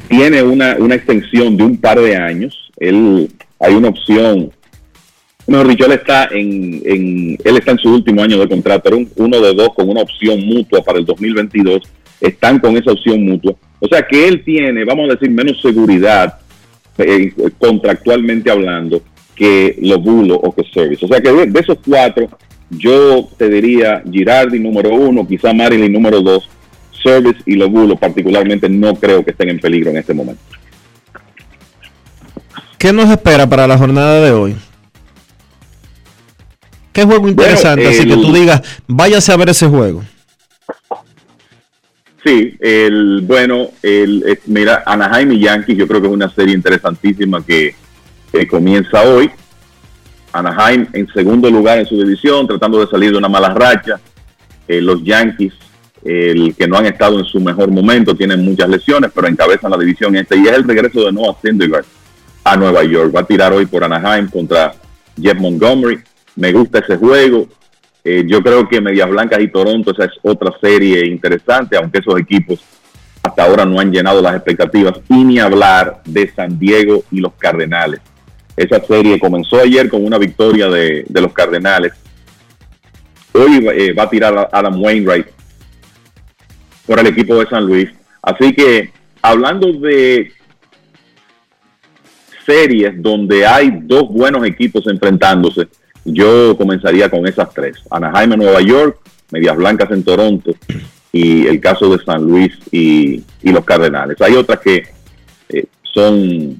tiene 0.07 0.43
una, 0.43 0.75
una 0.79 0.95
extensión 0.95 1.55
de 1.57 1.63
un 1.63 1.77
par 1.77 1.99
de 1.99 2.15
años. 2.15 2.71
Él, 2.77 3.29
hay 3.59 3.73
una 3.73 3.89
opción 3.89 4.51
Mejor 5.49 5.67
dicho, 5.67 5.85
él 5.85 5.93
está 5.93 6.25
en, 6.31 6.79
en, 6.85 7.37
él 7.43 7.57
está 7.57 7.71
en 7.71 7.79
su 7.79 7.91
último 7.91 8.21
año 8.21 8.37
de 8.37 8.47
contrato, 8.47 8.83
pero 8.83 8.99
uno 9.15 9.41
de 9.41 9.53
dos 9.55 9.69
con 9.73 9.89
una 9.89 10.01
opción 10.01 10.45
mutua 10.45 10.83
para 10.83 10.99
el 10.99 11.05
2022. 11.05 11.81
Están 12.21 12.59
con 12.59 12.77
esa 12.77 12.91
opción 12.91 13.23
mutua. 13.23 13.55
O 13.79 13.87
sea 13.87 14.05
que 14.05 14.27
él 14.27 14.43
tiene, 14.43 14.85
vamos 14.85 15.09
a 15.09 15.13
decir, 15.13 15.31
menos 15.31 15.59
seguridad 15.59 16.37
eh, 16.99 17.33
contractualmente 17.57 18.51
hablando 18.51 19.01
que 19.39 19.77
los 19.81 20.03
Bulos 20.03 20.37
o 20.43 20.53
que 20.53 20.65
Service. 20.65 21.05
O 21.05 21.07
sea 21.07 21.21
que 21.21 21.31
de, 21.31 21.59
esos 21.61 21.77
cuatro, 21.83 22.27
yo 22.69 23.29
te 23.37 23.49
diría 23.49 24.03
Girardi 24.11 24.59
número 24.59 24.93
uno, 24.93 25.25
quizá 25.25 25.53
Marilyn 25.53 25.93
número 25.93 26.21
dos, 26.21 26.49
Service 27.01 27.39
y 27.45 27.55
los 27.55 27.71
Bulos 27.71 27.97
particularmente 27.97 28.67
no 28.67 28.93
creo 28.95 29.23
que 29.23 29.31
estén 29.31 29.49
en 29.49 29.59
peligro 29.59 29.91
en 29.91 29.97
este 29.97 30.13
momento. 30.13 30.41
¿Qué 32.77 32.91
nos 32.91 33.09
espera 33.09 33.47
para 33.47 33.65
la 33.65 33.77
jornada 33.77 34.19
de 34.19 34.31
hoy? 34.31 34.55
¿Qué 36.91 37.05
juego 37.05 37.29
interesante? 37.29 37.87
así 37.87 38.05
que 38.05 38.15
tú 38.15 38.33
digas, 38.33 38.61
váyase 38.87 39.31
a 39.31 39.37
ver 39.37 39.49
ese 39.49 39.67
juego. 39.67 40.03
Sí, 42.25 42.57
el 42.59 43.21
bueno, 43.23 43.69
el, 43.81 44.37
mira, 44.47 44.83
Anaheim 44.85 45.31
y 45.31 45.39
Yankees, 45.39 45.77
yo 45.77 45.87
creo 45.87 46.01
que 46.01 46.07
es 46.07 46.13
una 46.13 46.29
serie 46.29 46.53
interesantísima 46.53 47.41
que, 47.45 47.73
comienza 48.49 49.01
hoy. 49.03 49.31
Anaheim 50.31 50.87
en 50.93 51.07
segundo 51.11 51.49
lugar 51.49 51.79
en 51.79 51.85
su 51.85 51.97
división, 51.97 52.47
tratando 52.47 52.79
de 52.79 52.87
salir 52.87 53.11
de 53.11 53.17
una 53.17 53.29
mala 53.29 53.53
racha. 53.53 53.99
Eh, 54.67 54.81
los 54.81 55.03
Yankees, 55.03 55.53
el 56.03 56.55
que 56.55 56.67
no 56.67 56.77
han 56.77 56.85
estado 56.85 57.19
en 57.19 57.25
su 57.25 57.39
mejor 57.39 57.71
momento, 57.71 58.15
tienen 58.15 58.45
muchas 58.45 58.69
lesiones, 58.69 59.11
pero 59.13 59.27
encabezan 59.27 59.71
la 59.71 59.77
división 59.77 60.15
este. 60.15 60.37
Y 60.37 60.47
es 60.47 60.53
el 60.53 60.63
regreso 60.63 61.05
de 61.05 61.11
Noah 61.11 61.35
Syndergaard 61.41 61.85
a 62.43 62.55
Nueva 62.55 62.83
York. 62.83 63.13
Va 63.15 63.21
a 63.21 63.25
tirar 63.25 63.51
hoy 63.53 63.65
por 63.65 63.83
Anaheim 63.83 64.29
contra 64.29 64.73
Jeff 65.19 65.39
Montgomery. 65.39 65.99
Me 66.35 66.51
gusta 66.51 66.79
ese 66.79 66.97
juego. 66.97 67.47
Eh, 68.03 68.23
yo 68.25 68.41
creo 68.41 68.67
que 68.67 68.79
Medias 68.79 69.09
Blancas 69.09 69.41
y 69.41 69.49
Toronto, 69.49 69.91
esa 69.91 70.05
es 70.05 70.11
otra 70.21 70.53
serie 70.61 71.05
interesante, 71.05 71.75
aunque 71.75 71.99
esos 71.99 72.17
equipos 72.17 72.59
hasta 73.21 73.43
ahora 73.43 73.65
no 73.65 73.79
han 73.79 73.91
llenado 73.91 74.21
las 74.21 74.35
expectativas. 74.35 74.93
Y 75.09 75.23
ni 75.23 75.39
hablar 75.39 76.01
de 76.05 76.31
San 76.31 76.57
Diego 76.57 77.03
y 77.11 77.19
los 77.19 77.33
Cardenales. 77.33 77.99
Esa 78.59 78.85
serie 78.85 79.17
comenzó 79.17 79.61
ayer 79.61 79.87
con 79.87 80.05
una 80.05 80.17
victoria 80.17 80.67
de, 80.67 81.05
los 81.09 81.31
Cardenales. 81.31 81.93
Hoy 83.31 83.65
eh, 83.73 83.93
va 83.93 84.03
a 84.03 84.09
tirar 84.09 84.49
Adam 84.51 84.83
Wainwright 84.83 85.27
por 86.85 86.99
el 86.99 87.07
equipo 87.07 87.39
de 87.39 87.47
San 87.47 87.65
Luis. 87.65 87.89
Así 88.21 88.53
que 88.53 88.91
hablando 89.21 89.71
de 89.71 90.33
series 92.45 93.01
donde 93.01 93.45
hay 93.45 93.79
dos 93.83 94.09
buenos 94.09 94.45
equipos 94.45 94.85
enfrentándose, 94.87 95.69
yo 96.03 96.57
comenzaría 96.57 97.09
con 97.09 97.25
esas 97.25 97.53
tres. 97.53 97.77
Anaheim 97.89 98.33
en 98.33 98.39
Nueva 98.39 98.59
York, 98.59 98.99
Medias 99.31 99.55
Blancas 99.55 99.89
en 99.91 100.03
Toronto 100.03 100.51
y 101.13 101.47
el 101.47 101.61
caso 101.61 101.95
de 101.95 102.03
San 102.03 102.23
Luis 102.23 102.51
y, 102.73 103.23
los 103.41 103.63
Cardenales. 103.63 104.19
Hay 104.19 104.33
otras 104.33 104.59
que 104.59 104.83
eh, 105.47 105.65
son 105.81 106.58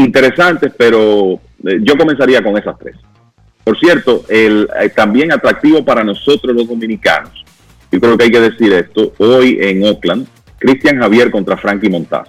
interesantes, 0.00 0.72
pero 0.76 1.40
eh, 1.64 1.78
yo 1.82 1.96
comenzaría 1.96 2.42
con 2.42 2.56
esas 2.56 2.78
tres. 2.78 2.96
Por 3.64 3.78
cierto, 3.78 4.24
el, 4.28 4.68
eh, 4.80 4.88
también 4.90 5.32
atractivo 5.32 5.84
para 5.84 6.02
nosotros 6.02 6.54
los 6.54 6.66
dominicanos, 6.66 7.44
yo 7.92 8.00
creo 8.00 8.16
que 8.16 8.24
hay 8.24 8.30
que 8.30 8.40
decir 8.40 8.72
esto, 8.72 9.12
hoy 9.18 9.58
en 9.60 9.84
Oakland, 9.84 10.26
Cristian 10.58 10.98
Javier 10.98 11.30
contra 11.30 11.56
Frankie 11.56 11.88
Montaz, 11.88 12.28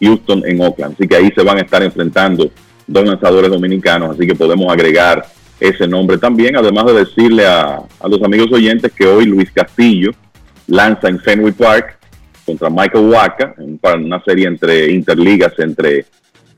Houston 0.00 0.42
en 0.46 0.60
Oakland, 0.60 0.94
así 0.94 1.08
que 1.08 1.16
ahí 1.16 1.30
se 1.34 1.42
van 1.42 1.58
a 1.58 1.62
estar 1.62 1.82
enfrentando 1.82 2.50
dos 2.86 3.04
lanzadores 3.04 3.50
dominicanos, 3.50 4.16
así 4.16 4.26
que 4.26 4.34
podemos 4.34 4.72
agregar 4.72 5.24
ese 5.60 5.86
nombre 5.86 6.18
también, 6.18 6.56
además 6.56 6.86
de 6.86 6.94
decirle 7.04 7.46
a, 7.46 7.82
los 8.08 8.22
amigos 8.22 8.50
oyentes 8.52 8.90
que 8.92 9.06
hoy 9.06 9.26
Luis 9.26 9.50
Castillo 9.52 10.10
lanza 10.66 11.08
en 11.08 11.20
Fenway 11.20 11.52
Park 11.52 11.98
contra 12.46 12.70
Michael 12.70 13.10
Waka, 13.10 13.54
para 13.80 13.96
una 13.96 14.22
serie 14.24 14.48
entre 14.48 14.90
interligas 14.90 15.52
entre 15.58 16.06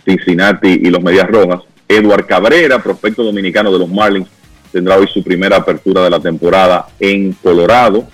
Cincinnati 0.05 0.81
y 0.83 0.91
los 0.91 1.03
Medias 1.03 1.29
Rojas. 1.29 1.61
Edward 1.89 2.27
Cabrera, 2.27 2.83
prospecto 2.83 3.23
dominicano 3.23 3.73
de 3.73 3.79
los 3.79 3.89
Marlins, 3.89 4.29
tendrá 4.73 4.97
hoy 4.97 5.07
su 5.13 5.23
primera 5.23 5.57
apertura 5.57 6.03
de 6.03 6.11
la 6.11 6.21
temporada 6.21 6.87
en 6.99 7.33
Colorado. 7.33 8.07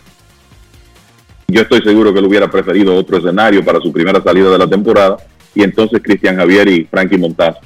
Yo 1.47 1.62
estoy 1.62 1.81
seguro 1.82 2.12
que 2.12 2.19
él 2.19 2.27
hubiera 2.27 2.51
preferido 2.51 2.94
otro 2.94 3.19
escenario 3.19 3.65
para 3.65 3.81
su 3.81 3.93
primera 3.93 4.23
salida 4.23 4.51
de 4.51 4.59
la 4.59 4.66
temporada. 4.66 5.16
Y 5.55 5.62
entonces 5.62 6.01
Cristian 6.02 6.36
Javier 6.36 6.69
y 6.69 6.85
Frankie 6.85 7.16
Montaz 7.16 7.56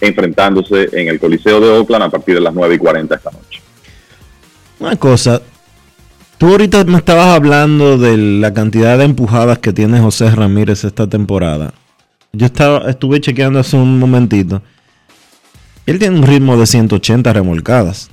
enfrentándose 0.00 0.88
en 0.92 1.08
el 1.08 1.20
Coliseo 1.20 1.60
de 1.60 1.68
Oakland 1.70 2.04
a 2.04 2.10
partir 2.10 2.34
de 2.34 2.40
las 2.40 2.54
9 2.54 2.74
y 2.74 2.78
40 2.78 3.14
esta 3.14 3.30
noche. 3.30 3.60
Una 4.78 4.96
cosa, 4.96 5.42
tú 6.38 6.48
ahorita 6.48 6.84
me 6.84 6.98
estabas 6.98 7.36
hablando 7.36 7.98
de 7.98 8.16
la 8.16 8.52
cantidad 8.54 8.96
de 8.98 9.04
empujadas 9.04 9.58
que 9.58 9.72
tiene 9.72 10.00
José 10.00 10.30
Ramírez 10.30 10.84
esta 10.84 11.06
temporada. 11.06 11.74
Yo 12.32 12.46
estaba, 12.46 12.90
estuve 12.90 13.20
chequeando 13.20 13.58
hace 13.58 13.76
un 13.76 13.98
momentito. 13.98 14.62
Él 15.86 15.98
tiene 15.98 16.18
un 16.18 16.26
ritmo 16.26 16.56
de 16.56 16.66
180 16.66 17.32
remolcadas. 17.32 18.10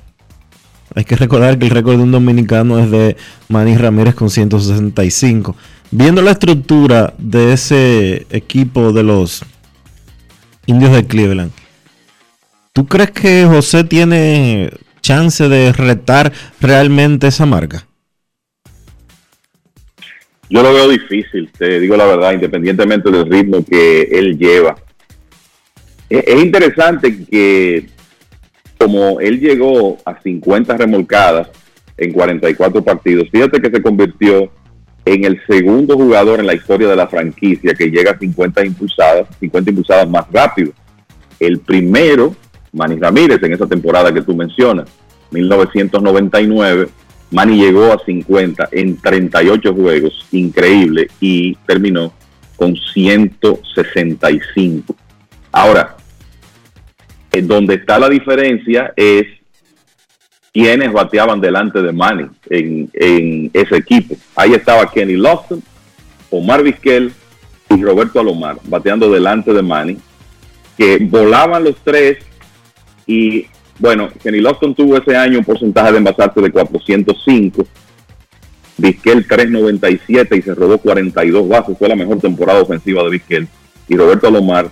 Hay 0.96 1.06
que 1.06 1.16
recordar 1.16 1.60
que 1.60 1.66
el 1.66 1.72
récord 1.72 1.98
de 1.98 2.04
un 2.04 2.12
dominicano 2.12 2.80
es 2.80 2.90
de 2.90 3.18
Manny 3.50 3.78
Ramírez 3.78 4.16
con 4.16 4.30
165. 4.30 5.56
Viendo 5.92 6.22
la 6.22 6.32
estructura 6.32 7.14
de 7.18 7.54
ese 7.54 8.26
equipo 8.30 8.92
de 8.92 9.04
los 9.04 9.44
indios 10.66 10.92
de 10.94 11.06
Cleveland, 11.06 11.52
¿Tú 12.78 12.86
crees 12.86 13.10
que 13.10 13.48
José 13.48 13.86
tiene 13.86 14.70
chance 15.02 15.50
de 15.50 15.74
retar 15.74 16.32
realmente 16.62 17.26
esa 17.26 17.48
marca? 17.48 17.88
Yo 20.50 20.64
lo 20.64 20.74
veo 20.74 20.88
difícil, 20.88 21.50
te 21.58 21.80
digo 21.80 21.98
la 21.98 22.06
verdad, 22.06 22.34
independientemente 22.34 23.12
del 23.12 23.30
ritmo 23.30 23.66
que 23.66 24.04
él 24.04 24.38
lleva. 24.38 24.76
Es, 26.10 26.42
interesante 26.42 27.26
que 27.26 27.88
como 28.78 29.20
él 29.20 29.40
llegó 29.40 29.98
a 30.06 30.22
50 30.22 30.78
remolcadas 30.78 31.50
en 31.98 32.14
44 32.14 32.84
partidos, 32.84 33.28
fíjate 33.30 33.60
que 33.60 33.70
se 33.70 33.82
convirtió 33.82 34.50
en 35.04 35.26
el 35.26 35.42
segundo 35.48 35.96
jugador 35.96 36.40
en 36.40 36.48
la 36.48 36.54
historia 36.54 36.88
de 36.88 36.96
la 36.96 37.08
franquicia 37.08 37.74
que 37.74 37.90
llega 37.90 38.12
a 38.12 38.18
50 38.18 38.66
impulsadas, 38.66 39.28
50 39.40 39.70
impulsadas 39.72 40.10
más 40.10 40.26
rápido. 40.32 40.72
El 41.40 41.60
primero 41.60 42.36
Manny 42.72 42.96
Ramírez 42.96 43.42
en 43.44 43.54
esa 43.54 43.68
temporada 43.68 44.14
que 44.14 44.22
tú 44.22 44.36
mencionas, 44.36 44.90
1999. 45.32 46.88
Manny 47.32 47.58
llegó 47.58 47.92
a 47.92 48.00
50 48.04 48.70
en 48.72 48.98
38 48.98 49.74
juegos, 49.74 50.26
increíble, 50.32 51.08
y 51.20 51.56
terminó 51.68 52.14
con 52.56 52.76
165. 52.76 54.96
Ahora, 55.52 55.98
en 57.32 57.48
donde 57.48 57.76
está 57.76 58.00
la 58.00 58.10
diferencia 58.10 58.94
es 58.96 59.28
quienes 60.54 60.92
bateaban 60.92 61.40
delante 61.40 61.82
de 61.82 61.92
Manny 61.92 62.28
en, 62.50 62.90
en 62.94 63.52
ese 63.54 63.78
equipo. 63.78 64.16
Ahí 64.36 64.54
estaba 64.54 64.90
Kenny 64.90 65.16
Lawson, 65.16 65.62
Omar 66.32 66.64
Vizquel 66.64 67.12
y 67.70 67.84
Roberto 67.84 68.20
Alomar 68.20 68.58
bateando 68.64 69.12
delante 69.12 69.54
de 69.54 69.62
Manny, 69.62 70.00
que 70.78 70.98
volaban 70.98 71.64
los 71.64 71.76
tres 71.84 72.18
y 73.06 73.46
bueno, 73.80 74.10
Kenny 74.24 74.40
Lofton 74.40 74.74
tuvo 74.74 74.98
ese 74.98 75.16
año 75.16 75.40
un 75.40 75.46
porcentaje 75.46 75.92
de 75.92 75.98
envasarse 76.00 76.42
de 76.42 76.52
405. 76.52 77.68
Vizquel 78.78 79.28
397 79.28 80.38
y 80.38 80.42
se 80.42 80.54
robó 80.54 80.78
42 80.78 81.48
bases. 81.48 81.78
Fue 81.78 81.88
la 81.88 81.96
mejor 81.96 82.20
temporada 82.20 82.62
ofensiva 82.62 83.04
de 83.04 83.10
Vizquel. 83.10 83.48
Y 83.88 83.96
Roberto 83.96 84.30
Lomar 84.30 84.70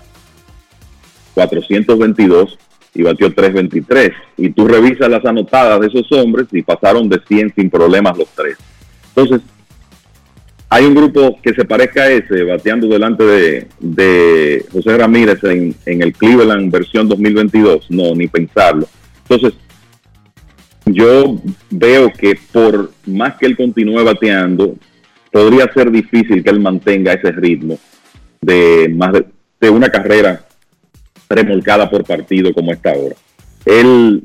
422 1.33 2.57
y 2.93 3.03
batió 3.03 3.33
323. 3.33 4.11
Y 4.37 4.49
tú 4.49 4.67
revisas 4.67 5.09
las 5.09 5.25
anotadas 5.25 5.79
de 5.81 5.87
esos 5.87 6.11
hombres 6.11 6.47
y 6.51 6.61
pasaron 6.61 7.09
de 7.09 7.19
100 7.27 7.53
sin 7.55 7.69
problemas 7.69 8.17
los 8.17 8.29
tres. 8.29 8.57
Entonces, 9.15 9.41
hay 10.69 10.85
un 10.85 10.95
grupo 10.95 11.39
que 11.41 11.53
se 11.53 11.63
parezca 11.63 12.03
a 12.03 12.11
ese, 12.11 12.43
bateando 12.43 12.87
delante 12.87 13.23
de, 13.79 14.65
José 14.71 14.97
Ramírez 14.97 15.43
en, 15.43 15.75
el 15.85 16.13
Cleveland 16.13 16.71
versión 16.71 17.07
2022. 17.07 17.91
No, 17.91 18.15
ni 18.15 18.27
pensarlo. 18.27 18.87
Entonces, 19.27 19.59
yo 20.85 21.41
veo 21.69 22.11
que 22.11 22.37
por 22.51 22.91
más 23.05 23.35
que 23.37 23.47
él 23.47 23.57
continúe 23.57 24.03
bateando, 24.03 24.75
podría 25.31 25.71
ser 25.73 25.91
difícil 25.91 26.43
que 26.43 26.49
él 26.49 26.59
mantenga 26.59 27.13
ese 27.13 27.31
ritmo 27.31 27.77
de 28.41 28.93
más 28.95 29.11
de 29.59 29.69
una 29.69 29.89
carrera 29.89 30.45
remolcada 31.27 31.89
por 31.89 32.03
partido 32.03 32.53
como 32.53 32.71
esta 32.71 32.91
ahora. 32.91 33.15
Él 33.65 34.23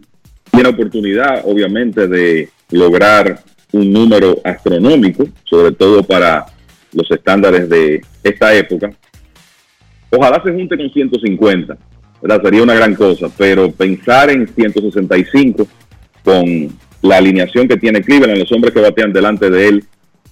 tiene 0.50 0.68
oportunidad, 0.68 1.42
obviamente, 1.46 2.06
de 2.06 2.50
lograr 2.70 3.42
un 3.72 3.92
número 3.92 4.40
astronómico, 4.44 5.26
sobre 5.44 5.72
todo 5.72 6.02
para 6.02 6.46
los 6.92 7.10
estándares 7.10 7.68
de 7.68 8.02
esta 8.22 8.54
época. 8.54 8.90
Ojalá 10.10 10.42
se 10.42 10.52
junte 10.52 10.76
con 10.76 10.90
150, 10.90 11.78
¿verdad? 12.22 12.42
Sería 12.42 12.62
una 12.62 12.74
gran 12.74 12.94
cosa, 12.94 13.28
pero 13.36 13.70
pensar 13.70 14.30
en 14.30 14.46
165 14.46 15.66
con 16.24 16.68
la 17.02 17.16
alineación 17.16 17.66
que 17.66 17.76
tiene 17.76 18.02
Cleveland, 18.02 18.38
los 18.38 18.52
hombres 18.52 18.74
que 18.74 18.80
batean 18.80 19.12
delante 19.12 19.50
de 19.50 19.68
él, 19.68 19.84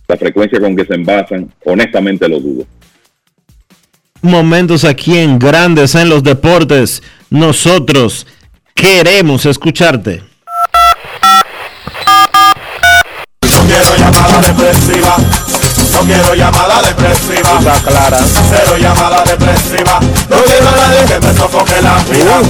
la 0.06 0.16
frecuencia 0.16 0.60
con 0.60 0.77
que 0.77 0.85
se 0.85 0.94
envasan, 0.94 1.52
honestamente 1.65 2.28
lo 2.28 2.40
dudo. 2.40 2.66
Momentos 4.23 4.85
aquí 4.85 5.16
en 5.16 5.39
Grandes 5.39 5.94
en 5.94 6.09
los 6.09 6.24
Deportes. 6.24 7.02
Nosotros 7.31 8.27
queremos 8.74 9.47
escucharte. 9.47 10.23
No 13.43 13.66
quiero 13.66 13.97
llamada 13.97 14.40
depresiva. 14.40 15.16
No 15.99 16.05
quiero 16.05 16.35
llamada 16.35 16.83
depresiva. 16.83 17.59
Está 17.59 17.81
clara. 17.83 18.19
Cero 18.51 18.77
llamada 18.79 19.25
depresiva. 19.25 19.99
No 20.31 20.37
quiero 20.45 20.69
a 20.69 20.77
nadie 20.77 21.05
que 21.09 21.19
me 21.27 21.35
sofoque 21.35 21.83
la 21.83 21.99
vida. 22.05 22.41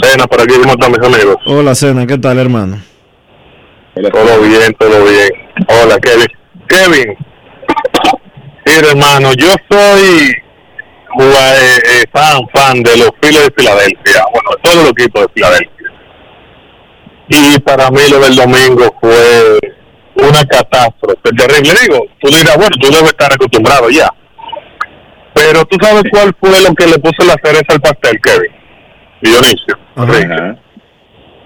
Cena, 0.03 0.29
por 0.29 0.41
aquí, 0.41 0.55
¿cómo 0.61 0.75
están 0.75 0.93
mis 0.93 1.03
amigos? 1.03 1.35
Hola, 1.47 1.75
Cena, 1.75 2.07
¿qué 2.07 2.17
tal, 2.19 2.39
hermano? 2.39 2.81
Todo 4.03 4.41
bien, 4.43 4.75
todo 4.79 5.05
bien. 5.05 5.29
Hola, 5.67 5.99
Kevin. 5.99 6.27
Kevin, 6.69 7.17
mira, 8.65 8.91
hermano, 8.91 9.33
yo 9.33 9.49
soy 9.69 10.31
eh, 11.21 11.79
eh, 11.85 12.05
fan, 12.13 12.41
fan 12.55 12.83
de 12.83 12.97
los 12.99 13.11
Phillies 13.21 13.47
de 13.47 13.53
Filadelfia, 13.57 14.25
bueno, 14.33 14.51
de 14.51 14.63
todos 14.63 14.77
los 14.77 14.91
equipos 14.91 15.23
de 15.23 15.29
Filadelfia. 15.35 15.93
Y 17.29 17.59
para 17.61 17.91
mí 17.91 18.01
lo 18.11 18.21
del 18.21 18.37
domingo 18.37 18.95
fue 19.01 19.59
una 20.15 20.45
catástrofe 20.45 21.31
terrible. 21.37 21.73
Digo, 21.83 22.07
tú 22.21 22.29
dirás, 22.29 22.57
bueno, 22.57 22.77
tú 22.81 22.89
debes 22.89 23.11
estar 23.11 23.33
acostumbrado 23.33 23.91
ya. 23.91 24.09
Pero 25.35 25.65
tú 25.65 25.77
sabes 25.81 26.05
cuál 26.11 26.35
fue 26.41 26.61
lo 26.63 26.75
que 26.75 26.87
le 26.87 26.99
puso 26.99 27.25
la 27.27 27.37
cereza 27.43 27.67
al 27.73 27.81
pastel, 27.81 28.21
Kevin. 28.23 28.53
Dionisio. 29.23 30.68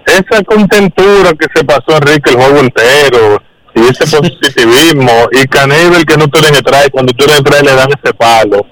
Esa 0.05 0.43
contentura 0.43 1.31
que 1.39 1.47
se 1.55 1.63
pasó 1.63 1.97
Enrique 1.97 2.31
el 2.31 2.35
juego 2.35 2.59
entero 2.59 3.41
y 3.75 3.81
ese 3.81 4.05
positivismo 4.17 5.11
y 5.31 5.45
Canebel 5.47 6.05
que 6.05 6.17
no 6.17 6.27
tú 6.27 6.39
le 6.41 6.61
trae 6.61 6.89
cuando 6.91 7.13
tú 7.13 7.25
le 7.25 7.41
traes 7.41 7.63
le 7.63 7.73
dan 7.73 7.87
ese 7.89 8.13
palo. 8.13 8.65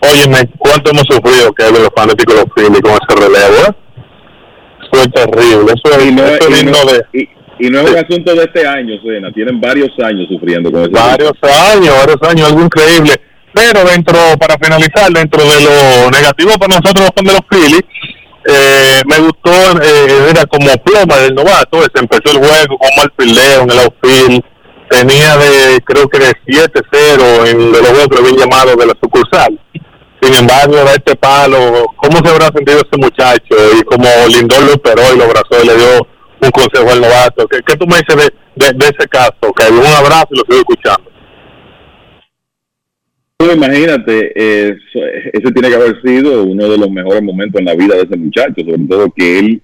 Óyeme, 0.00 0.48
¿cuánto 0.58 0.90
hemos 0.90 1.04
sufrido 1.08 1.52
que 1.52 1.70
los 1.70 1.88
fanáticos 1.96 2.34
de 2.34 2.40
los 2.42 2.52
Phillies 2.54 2.80
con 2.82 2.92
ese 2.92 3.26
relevo? 3.28 3.68
eh? 3.68 3.74
Eso 4.92 5.02
es 5.02 5.12
terrible, 5.12 5.72
eso 5.74 5.98
es, 5.98 6.04
Y 6.06 6.12
no, 6.12 6.24
eso 6.24 6.48
es 6.48 6.50
y 6.50 6.54
digno 6.64 6.78
no- 6.84 6.92
de 6.92 7.04
y- 7.14 7.28
y 7.66 7.70
no 7.70 7.80
es 7.80 7.90
un 7.90 7.96
asunto 7.96 8.34
de 8.34 8.44
este 8.44 8.66
año, 8.66 8.94
Sena. 9.02 9.32
Tienen 9.32 9.58
varios 9.60 9.88
años 10.04 10.26
sufriendo 10.28 10.70
con 10.70 10.82
eso. 10.82 10.90
varios 10.92 11.32
años, 11.42 11.94
varios 11.96 12.30
años, 12.30 12.48
algo 12.48 12.62
increíble. 12.62 13.14
Pero 13.54 13.84
dentro, 13.84 14.18
para 14.38 14.56
finalizar, 14.60 15.10
dentro 15.10 15.40
de 15.42 15.64
lo 15.64 16.10
negativo 16.10 16.50
para 16.58 16.78
nosotros 16.78 17.08
los 17.16 17.24
de 17.24 17.32
los 17.32 17.40
Phillies, 17.50 17.82
eh, 18.48 19.02
me 19.06 19.18
gustó, 19.18 19.50
eh, 19.82 20.30
era 20.30 20.44
como 20.46 20.66
ploma 20.78 21.16
del 21.16 21.34
novato, 21.34 21.82
se 21.82 22.00
empezó 22.00 22.36
el 22.36 22.46
juego 22.46 22.78
con 22.78 22.88
mal 22.96 23.12
fildeo 23.18 23.62
en 23.62 23.70
el 23.70 23.78
outfield, 23.80 24.44
tenía 24.88 25.36
de, 25.36 25.80
creo 25.84 26.08
que 26.08 26.18
de 26.18 26.32
7-0 26.46 27.48
en 27.48 27.72
de 27.72 27.80
los 27.80 27.88
juegos 27.88 28.08
que 28.08 28.18
habían 28.18 28.36
llamado 28.36 28.76
de 28.76 28.86
la 28.86 28.94
sucursal. 29.00 29.58
Sin 30.20 30.34
embargo, 30.34 30.74
da 30.76 30.92
este 30.92 31.14
palo, 31.16 31.86
¿cómo 31.96 32.18
se 32.24 32.30
habrá 32.30 32.46
sentido 32.46 32.78
ese 32.78 32.96
muchacho? 32.96 33.54
Y 33.78 33.82
como 33.82 34.08
Lindor 34.28 34.62
lo 34.62 34.72
esperó 34.72 35.02
y 35.12 35.18
lo 35.18 35.24
abrazó 35.24 35.62
y 35.62 35.66
le 35.66 35.76
dio 35.76 36.08
un 36.40 36.50
consejo 36.50 36.90
al 36.90 37.00
novato. 37.00 37.46
¿Qué, 37.48 37.60
qué 37.66 37.76
tú 37.76 37.86
me 37.86 37.98
dices 37.98 38.30
de, 38.54 38.72
de 38.72 38.86
ese 38.86 39.08
caso? 39.08 39.52
Que 39.54 39.70
un 39.70 39.86
abrazo 39.86 40.28
y 40.30 40.38
lo 40.38 40.44
sigo 40.48 40.58
escuchando. 40.58 41.15
Imagínate, 43.38 44.32
eh, 44.34 44.76
ese 45.32 45.52
tiene 45.52 45.68
que 45.68 45.74
haber 45.74 46.00
sido 46.02 46.44
uno 46.44 46.68
de 46.68 46.78
los 46.78 46.90
mejores 46.90 47.22
momentos 47.22 47.58
en 47.60 47.66
la 47.66 47.74
vida 47.74 47.94
de 47.94 48.02
ese 48.02 48.16
muchacho, 48.16 48.54
sobre 48.56 48.78
todo 48.88 49.12
que 49.14 49.38
él 49.38 49.62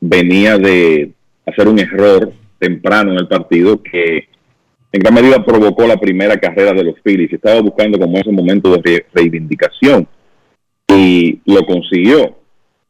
venía 0.00 0.56
de 0.58 1.10
hacer 1.46 1.68
un 1.68 1.78
error 1.78 2.32
temprano 2.58 3.12
en 3.12 3.18
el 3.18 3.28
partido 3.28 3.82
que 3.82 4.28
en 4.92 5.00
gran 5.00 5.14
medida 5.14 5.44
provocó 5.44 5.86
la 5.86 5.96
primera 5.96 6.36
carrera 6.36 6.72
de 6.72 6.84
los 6.84 6.94
Phillies. 7.02 7.32
Estaba 7.32 7.60
buscando 7.60 7.98
como 7.98 8.18
ese 8.18 8.30
momento 8.30 8.70
de 8.76 8.82
re- 8.82 9.06
reivindicación 9.12 10.06
y 10.88 11.40
lo 11.44 11.66
consiguió. 11.66 12.38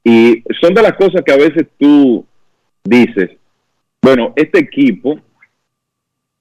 Y 0.04 0.42
son 0.60 0.74
de 0.74 0.82
las 0.82 0.92
cosas 0.92 1.22
que 1.24 1.32
a 1.32 1.36
veces 1.36 1.66
tú 1.78 2.24
dices, 2.84 3.30
bueno, 4.02 4.32
este 4.36 4.60
equipo, 4.60 5.18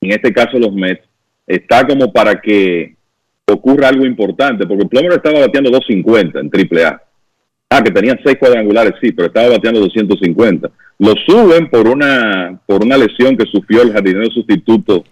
en 0.02 0.12
este 0.12 0.34
caso 0.34 0.60
los 0.60 0.74
Mets, 0.74 1.04
está 1.48 1.86
como 1.88 2.12
para 2.12 2.40
que 2.42 2.95
ocurra 3.52 3.90
algo 3.90 4.06
importante, 4.06 4.66
porque 4.66 4.86
Plummer 4.86 5.14
estaba 5.14 5.40
bateando 5.40 5.70
250 5.70 6.40
en 6.40 6.50
AAA. 6.50 7.02
Ah, 7.70 7.84
que 7.84 7.92
tenía 7.92 8.18
seis 8.24 8.38
cuadrangulares, 8.40 8.94
sí, 9.02 9.12
pero 9.12 9.28
estaba 9.28 9.50
bateando 9.50 9.80
250. 9.82 10.70
Lo 11.00 11.14
suben 11.26 11.70
por 11.70 11.88
una 11.88 12.60
por 12.66 12.84
una 12.84 12.98
lesión 12.98 13.36
que 13.36 13.46
sufrió 13.46 13.82
el 13.82 13.92
jardinero 13.92 14.30
sustituto 14.32 15.04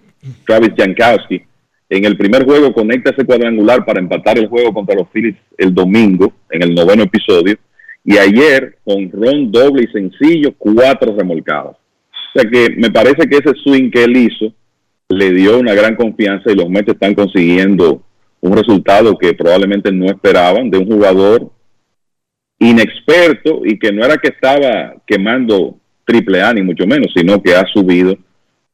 Travis 0.45 0.73
Jankowski. 0.77 1.41
En 1.89 2.05
el 2.05 2.15
primer 2.15 2.45
juego 2.45 2.73
conecta 2.73 3.11
ese 3.11 3.25
cuadrangular 3.25 3.85
para 3.85 3.99
empatar 3.99 4.37
el 4.37 4.47
juego 4.47 4.73
contra 4.73 4.95
los 4.95 5.09
Phillies 5.09 5.35
el 5.57 5.73
domingo, 5.73 6.33
en 6.49 6.63
el 6.63 6.73
noveno 6.73 7.03
episodio. 7.03 7.57
Y 8.05 8.17
ayer, 8.17 8.77
con 8.83 9.11
ron 9.11 9.51
doble 9.51 9.83
y 9.83 9.91
sencillo, 9.91 10.53
cuatro 10.57 11.15
remolcados. 11.15 11.75
O 11.75 12.39
sea 12.39 12.49
que 12.49 12.75
me 12.77 12.89
parece 12.89 13.27
que 13.27 13.37
ese 13.37 13.53
swing 13.63 13.91
que 13.91 14.03
él 14.03 14.17
hizo 14.17 14.53
le 15.09 15.31
dio 15.31 15.59
una 15.59 15.73
gran 15.73 15.95
confianza 15.95 16.51
y 16.51 16.55
los 16.55 16.69
Mets 16.69 16.89
están 16.89 17.13
consiguiendo 17.13 18.01
un 18.43 18.57
resultado 18.57 19.17
que 19.17 19.33
probablemente 19.33 19.91
no 19.91 20.05
esperaban 20.05 20.69
de 20.69 20.77
un 20.77 20.85
jugador 20.85 21.49
inexperto 22.59 23.61
y 23.63 23.79
que 23.79 23.91
no 23.93 24.05
era 24.05 24.17
que 24.17 24.29
estaba 24.29 24.95
quemando 25.07 25.77
triple 26.05 26.41
A 26.41 26.53
ni 26.53 26.61
mucho 26.61 26.85
menos, 26.85 27.07
sino 27.15 27.41
que 27.41 27.55
ha 27.55 27.65
subido 27.67 28.17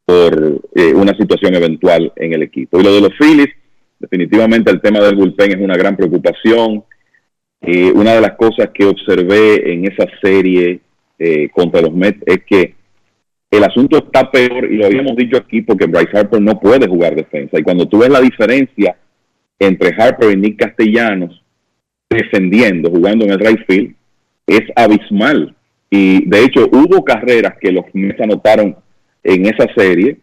por 0.06 0.62
eh, 0.74 0.91
una 0.96 1.16
situación 1.16 1.54
eventual 1.54 2.12
en 2.16 2.34
el 2.34 2.41
equipo. 2.41 2.80
Y 2.80 2.84
lo 2.84 2.94
de 2.94 3.02
los 3.02 3.14
Phillies, 3.20 3.50
definitivamente 4.00 4.72
el 4.72 4.82
tema 4.82 5.02
del 5.02 5.16
bullpen 5.16 5.52
es 5.52 5.62
una 5.62 5.78
gran 5.78 5.96
preocupación. 5.96 6.84
Eh, 7.62 7.91
una 7.91 8.16
de 8.16 8.22
las 8.22 8.32
cosas 8.38 8.72
que 8.74 8.86
observé 8.86 9.72
en 9.72 9.86
esa 9.86 10.08
serie 10.20 10.80
eh, 11.20 11.48
contra 11.50 11.82
los 11.82 11.94
Mets 11.94 12.24
es 12.26 12.44
que 12.44 12.74
el 13.52 13.64
asunto 13.64 13.98
está 13.98 14.32
peor 14.32 14.66
y 14.66 14.78
lo 14.78 14.88
habíamos 14.88 15.16
dicho 15.16 15.38
aquí 15.38 15.62
porque 15.62 15.86
Bryce 15.86 16.18
Harper 16.18 16.41
no 16.41 16.60
puede 16.60 16.88
jugar 16.88 17.16
defensa. 17.16 17.60
Y 17.60 17.64
cuando 17.64 17.88
tú 17.88 18.00
ves 18.00 18.10
la 18.10 18.22
diferencia 18.22 18.96
entre 19.60 19.94
Harper 19.95 20.31
y 20.31 20.38
Nick 20.38 20.60
Castellanos 20.60 21.44
defendiendo, 22.10 22.90
jugando 22.90 23.26
en 23.26 23.31
el 23.31 23.40
right 23.40 23.65
field, 23.68 23.95
es 24.48 24.64
abismal. 24.76 25.56
Y 25.90 26.27
de 26.27 26.44
hecho 26.44 26.68
hubo 26.72 27.03
carreras 27.03 27.56
que 27.60 27.72
los 27.72 27.86
Mets 27.94 28.22
anotaron 28.22 28.76
en 29.23 29.45
esa 29.45 29.68
serie, 29.76 30.18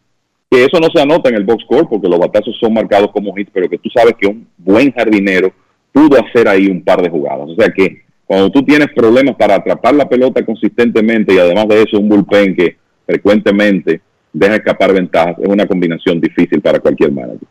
que 0.50 0.64
eso 0.64 0.78
no 0.80 0.88
se 0.94 1.00
anota 1.00 1.28
en 1.28 1.36
el 1.36 1.44
box 1.44 1.64
score 1.64 1.88
porque 1.88 2.08
los 2.08 2.18
batazos 2.18 2.56
son 2.58 2.74
marcados 2.74 3.10
como 3.12 3.36
hits, 3.36 3.50
pero 3.52 3.68
que 3.68 3.78
tú 3.78 3.88
sabes 3.90 4.14
que 4.18 4.28
un 4.28 4.46
buen 4.56 4.92
jardinero 4.92 5.52
pudo 5.92 6.18
hacer 6.24 6.48
ahí 6.48 6.66
un 6.66 6.82
par 6.82 7.02
de 7.02 7.10
jugadas. 7.10 7.48
O 7.48 7.54
sea 7.56 7.68
que 7.70 8.02
cuando 8.24 8.50
tú 8.50 8.64
tienes 8.64 8.88
problemas 8.94 9.36
para 9.36 9.56
atrapar 9.56 9.94
la 9.94 10.08
pelota 10.08 10.44
consistentemente 10.44 11.34
y 11.34 11.38
además 11.38 11.68
de 11.68 11.82
eso 11.82 11.98
un 11.98 12.08
bullpen 12.08 12.54
que 12.56 12.76
frecuentemente 13.06 14.00
deja 14.32 14.56
escapar 14.56 14.92
ventajas, 14.92 15.36
es 15.38 15.48
una 15.48 15.66
combinación 15.66 16.20
difícil 16.20 16.60
para 16.60 16.80
cualquier 16.80 17.12
manager. 17.12 17.48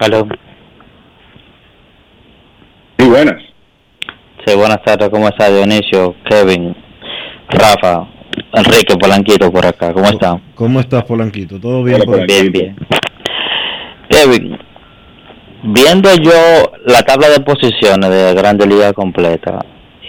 Aló. 0.00 0.28
Sí, 2.98 3.08
buenas. 3.08 3.42
Sí, 4.46 4.54
buenas 4.56 4.82
tardes. 4.84 5.08
¿Cómo 5.08 5.28
está 5.28 5.50
Dionisio, 5.50 6.14
Kevin, 6.28 6.74
Rafa, 7.48 8.06
Enrique 8.54 8.96
Polanquito 8.96 9.50
por 9.50 9.66
acá? 9.66 9.92
¿Cómo 9.92 10.06
están? 10.06 10.40
¿Cómo 10.54 10.80
estás, 10.80 11.04
Polanquito? 11.04 11.60
¿Todo 11.60 11.82
bien? 11.82 12.00
por 12.02 12.20
aquí? 12.20 12.26
Bien, 12.26 12.52
bien. 12.52 12.76
Kevin, 14.08 14.58
viendo 15.64 16.14
yo 16.22 16.72
la 16.86 17.02
tabla 17.02 17.28
de 17.30 17.40
posiciones 17.40 18.08
de 18.08 18.34
Grande 18.34 18.66
Liga 18.66 18.92
completa, 18.92 19.58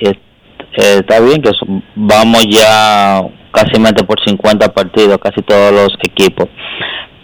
eh, 0.02 0.99
está 0.99 1.20
bien 1.20 1.41
que 1.41 1.52
vamos 1.95 2.45
ya 2.48 3.22
casi 3.52 3.72
por 4.06 4.20
50 4.24 4.72
partidos, 4.74 5.18
casi 5.18 5.41
todos 5.41 5.72
los 5.74 5.90
equipos. 6.03 6.48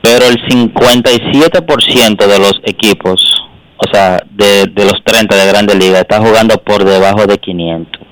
Pero 0.06 0.27
el 0.27 0.38
57% 0.38 2.27
de 2.27 2.38
los 2.38 2.53
equipos, 2.64 3.44
o 3.77 3.91
sea, 3.91 4.19
de, 4.30 4.72
los 4.76 5.03
30 5.03 5.36
de 5.36 5.48
Grande 5.48 5.73
Liga, 5.73 6.02
está 6.02 6.19
jugando 6.19 6.57
por 6.60 6.86
debajo 6.86 7.26
de 7.26 7.40
500. 7.40 8.03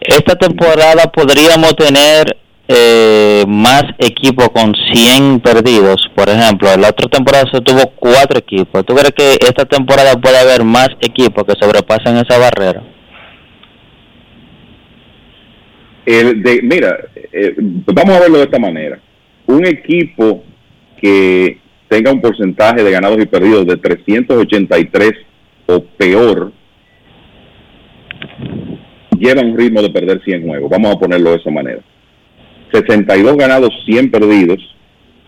Esta 0.00 0.36
temporada 0.36 1.02
podríamos 1.12 1.76
tener 1.76 2.34
eh, 2.66 3.44
más 3.46 3.84
equipos 3.98 4.48
con 4.54 4.72
100 4.74 5.40
perdidos, 5.40 5.96
por 6.14 6.30
ejemplo. 6.30 6.74
La 6.78 6.88
otra 6.88 7.10
temporada 7.10 7.44
se 7.52 7.60
tuvo 7.60 7.92
cuatro 7.96 8.38
equipos. 8.38 8.86
¿Tú 8.86 8.94
crees 8.94 9.12
que 9.14 9.32
esta 9.46 9.66
temporada 9.66 10.14
puede 10.14 10.38
haber 10.38 10.64
más 10.64 10.88
equipos 11.02 11.44
que 11.44 11.60
sobrepasen 11.60 12.16
esa 12.16 12.38
barrera? 12.38 12.82
El 16.06 16.42
de, 16.42 16.62
mira, 16.62 16.96
eh, 17.14 17.54
vamos 17.58 18.16
a 18.16 18.20
verlo 18.20 18.38
de 18.38 18.44
esta 18.44 18.58
manera. 18.58 18.98
Un 19.46 19.66
equipo 19.66 20.44
que 21.00 21.58
tenga 21.88 22.12
un 22.12 22.20
porcentaje 22.20 22.82
de 22.82 22.90
ganados 22.90 23.18
y 23.20 23.26
perdidos 23.26 23.66
de 23.66 23.76
383 23.76 25.12
o 25.66 25.84
peor, 25.84 26.52
lleva 29.18 29.42
un 29.42 29.56
ritmo 29.56 29.82
de 29.82 29.90
perder 29.90 30.22
100 30.24 30.46
juegos. 30.46 30.70
Vamos 30.70 30.94
a 30.94 30.98
ponerlo 30.98 31.30
de 31.30 31.36
esa 31.36 31.50
manera. 31.50 31.80
62 32.72 33.36
ganados, 33.36 33.70
100 33.84 34.10
perdidos, 34.10 34.58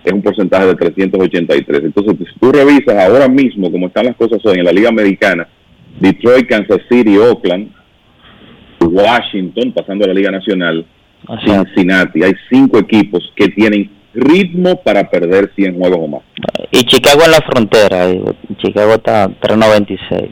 es 0.05 0.13
un 0.13 0.23
porcentaje 0.23 0.67
de 0.67 0.75
383. 0.75 1.85
Entonces, 1.85 2.17
si 2.19 2.39
tú 2.39 2.53
revisas 2.53 2.97
ahora 2.97 3.29
mismo 3.29 3.71
cómo 3.71 3.89
están 3.89 4.07
las 4.07 4.17
cosas 4.17 4.41
hoy 4.45 4.59
en 4.59 4.65
la 4.65 4.73
Liga 4.73 4.89
Americana, 4.89 5.49
Detroit, 6.01 6.49
Kansas 6.49 6.81
City, 6.89 7.17
Oakland, 7.19 7.73
Washington, 8.81 9.73
pasando 9.73 10.05
a 10.05 10.09
la 10.09 10.15
Liga 10.15 10.31
Nacional, 10.31 10.85
Cincinnati, 11.45 12.23
hay 12.23 12.33
cinco 12.51 12.79
equipos 12.79 13.33
que 13.37 13.49
tienen 13.49 13.91
ritmo 14.15 14.83
para 14.83 15.09
perder 15.09 15.53
100 15.55 15.79
juegos 15.79 15.99
o 16.01 16.09
más. 16.09 16.23
Y 16.71 16.85
Chicago 16.85 17.23
en 17.25 17.31
la 17.31 17.41
frontera, 17.41 18.07
Chicago 18.59 18.95
está 18.95 19.29
396. 19.41 20.31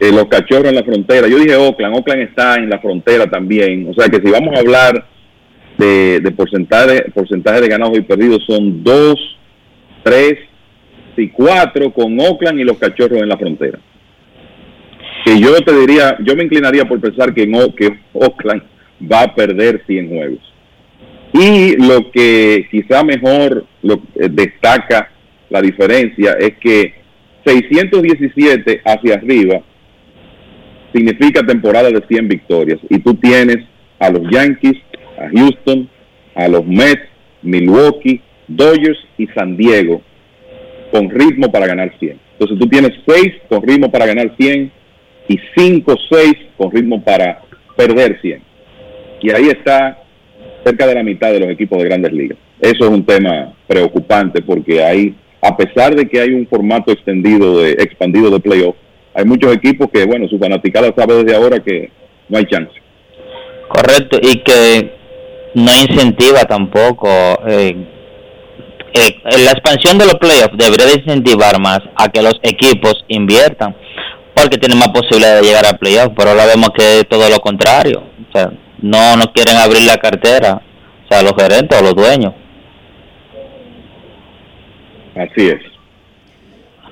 Eh, 0.00 0.12
los 0.12 0.26
cachorros 0.26 0.68
en 0.68 0.76
la 0.76 0.82
frontera, 0.82 1.28
yo 1.28 1.38
dije 1.38 1.56
Oakland, 1.56 1.94
Oakland 1.94 2.22
está 2.22 2.54
en 2.56 2.70
la 2.70 2.78
frontera 2.78 3.26
también, 3.26 3.86
o 3.86 3.92
sea 3.92 4.08
que 4.08 4.16
si 4.16 4.30
vamos 4.30 4.56
a 4.56 4.60
hablar 4.60 5.04
de, 5.76 6.32
porcentaje, 6.34 7.10
porcentaje 7.14 7.60
de 7.60 7.68
ganados 7.68 7.98
y 7.98 8.02
perdidos 8.02 8.42
son 8.46 8.82
2, 8.82 9.14
3 10.02 10.34
y 11.18 11.28
4 11.28 11.92
con 11.92 12.18
Oakland 12.18 12.60
y 12.60 12.64
los 12.64 12.78
cachorros 12.78 13.20
en 13.20 13.28
la 13.28 13.36
frontera. 13.36 13.78
Que 15.24 15.38
yo 15.38 15.54
te 15.60 15.76
diría, 15.76 16.16
yo 16.20 16.34
me 16.34 16.44
inclinaría 16.44 16.86
por 16.86 16.98
pensar 17.00 17.34
que, 17.34 17.42
en, 17.42 17.52
que 17.74 17.98
Oakland 18.14 18.62
va 19.10 19.22
a 19.22 19.34
perder 19.34 19.82
100 19.86 20.08
juegos. 20.08 20.49
Y 21.32 21.76
lo 21.76 22.10
que 22.10 22.66
quizá 22.70 23.04
mejor 23.04 23.66
lo, 23.82 23.94
eh, 24.16 24.28
destaca 24.30 25.10
la 25.48 25.60
diferencia 25.60 26.32
es 26.38 26.56
que 26.58 26.94
617 27.44 28.82
hacia 28.84 29.14
arriba 29.14 29.62
significa 30.92 31.46
temporada 31.46 31.90
de 31.90 32.02
100 32.06 32.28
victorias. 32.28 32.78
Y 32.88 32.98
tú 32.98 33.14
tienes 33.14 33.58
a 33.98 34.10
los 34.10 34.22
Yankees, 34.30 34.76
a 35.18 35.28
Houston, 35.28 35.88
a 36.34 36.48
los 36.48 36.66
Mets, 36.66 37.02
Milwaukee, 37.42 38.20
Dodgers 38.48 38.98
y 39.16 39.26
San 39.28 39.56
Diego 39.56 40.02
con 40.90 41.08
ritmo 41.08 41.50
para 41.50 41.66
ganar 41.66 41.92
100. 41.98 42.18
Entonces 42.32 42.58
tú 42.58 42.68
tienes 42.68 42.92
6 43.06 43.34
con 43.48 43.62
ritmo 43.62 43.90
para 43.90 44.06
ganar 44.06 44.34
100 44.36 44.72
y 45.28 45.38
5 45.56 45.94
6 46.10 46.32
con 46.56 46.72
ritmo 46.72 47.02
para 47.02 47.42
perder 47.76 48.20
100. 48.20 48.42
Y 49.22 49.30
ahí 49.30 49.48
está 49.48 49.99
cerca 50.64 50.86
de 50.86 50.94
la 50.94 51.02
mitad 51.02 51.32
de 51.32 51.40
los 51.40 51.50
equipos 51.50 51.78
de 51.78 51.84
grandes 51.84 52.12
ligas. 52.12 52.38
Eso 52.60 52.84
es 52.84 52.90
un 52.90 53.04
tema 53.04 53.52
preocupante 53.66 54.42
porque 54.42 54.82
hay, 54.82 55.14
a 55.42 55.56
pesar 55.56 55.94
de 55.94 56.08
que 56.08 56.20
hay 56.20 56.30
un 56.30 56.46
formato 56.46 56.92
extendido 56.92 57.58
de, 57.60 57.72
expandido 57.72 58.30
de 58.30 58.40
playoff, 58.40 58.76
hay 59.14 59.24
muchos 59.24 59.52
equipos 59.54 59.88
que, 59.92 60.04
bueno, 60.04 60.28
su 60.28 60.38
fanaticada 60.38 60.92
sabe 60.96 61.22
desde 61.22 61.36
ahora 61.36 61.60
que 61.60 61.90
no 62.28 62.38
hay 62.38 62.44
chance. 62.46 62.72
Correcto, 63.68 64.18
y 64.22 64.38
que 64.38 64.92
no 65.54 65.70
incentiva 65.80 66.44
tampoco. 66.44 67.08
Eh, 67.46 67.76
eh, 68.92 69.16
la 69.44 69.52
expansión 69.52 69.98
de 69.98 70.06
los 70.06 70.14
playoffs 70.14 70.56
debería 70.56 70.86
de 70.86 71.00
incentivar 71.00 71.60
más 71.60 71.80
a 71.96 72.08
que 72.08 72.22
los 72.22 72.34
equipos 72.42 73.04
inviertan, 73.08 73.74
porque 74.34 74.58
tienen 74.58 74.78
más 74.78 74.88
posibilidad 74.88 75.36
de 75.36 75.46
llegar 75.46 75.66
a 75.66 75.78
playoffs, 75.78 76.14
pero 76.16 76.30
ahora 76.30 76.46
vemos 76.46 76.70
que 76.76 77.00
es 77.00 77.08
todo 77.08 77.28
lo 77.28 77.38
contrario. 77.38 78.02
O 78.28 78.32
sea, 78.36 78.50
no, 78.82 79.16
no 79.16 79.32
quieren 79.32 79.56
abrir 79.56 79.84
la 79.86 79.98
cartera, 79.98 80.62
o 81.04 81.08
sea, 81.08 81.22
los 81.22 81.32
gerentes 81.36 81.78
o 81.78 81.82
los 81.82 81.94
dueños. 81.94 82.34
Así 85.14 85.48
es. 85.48 85.60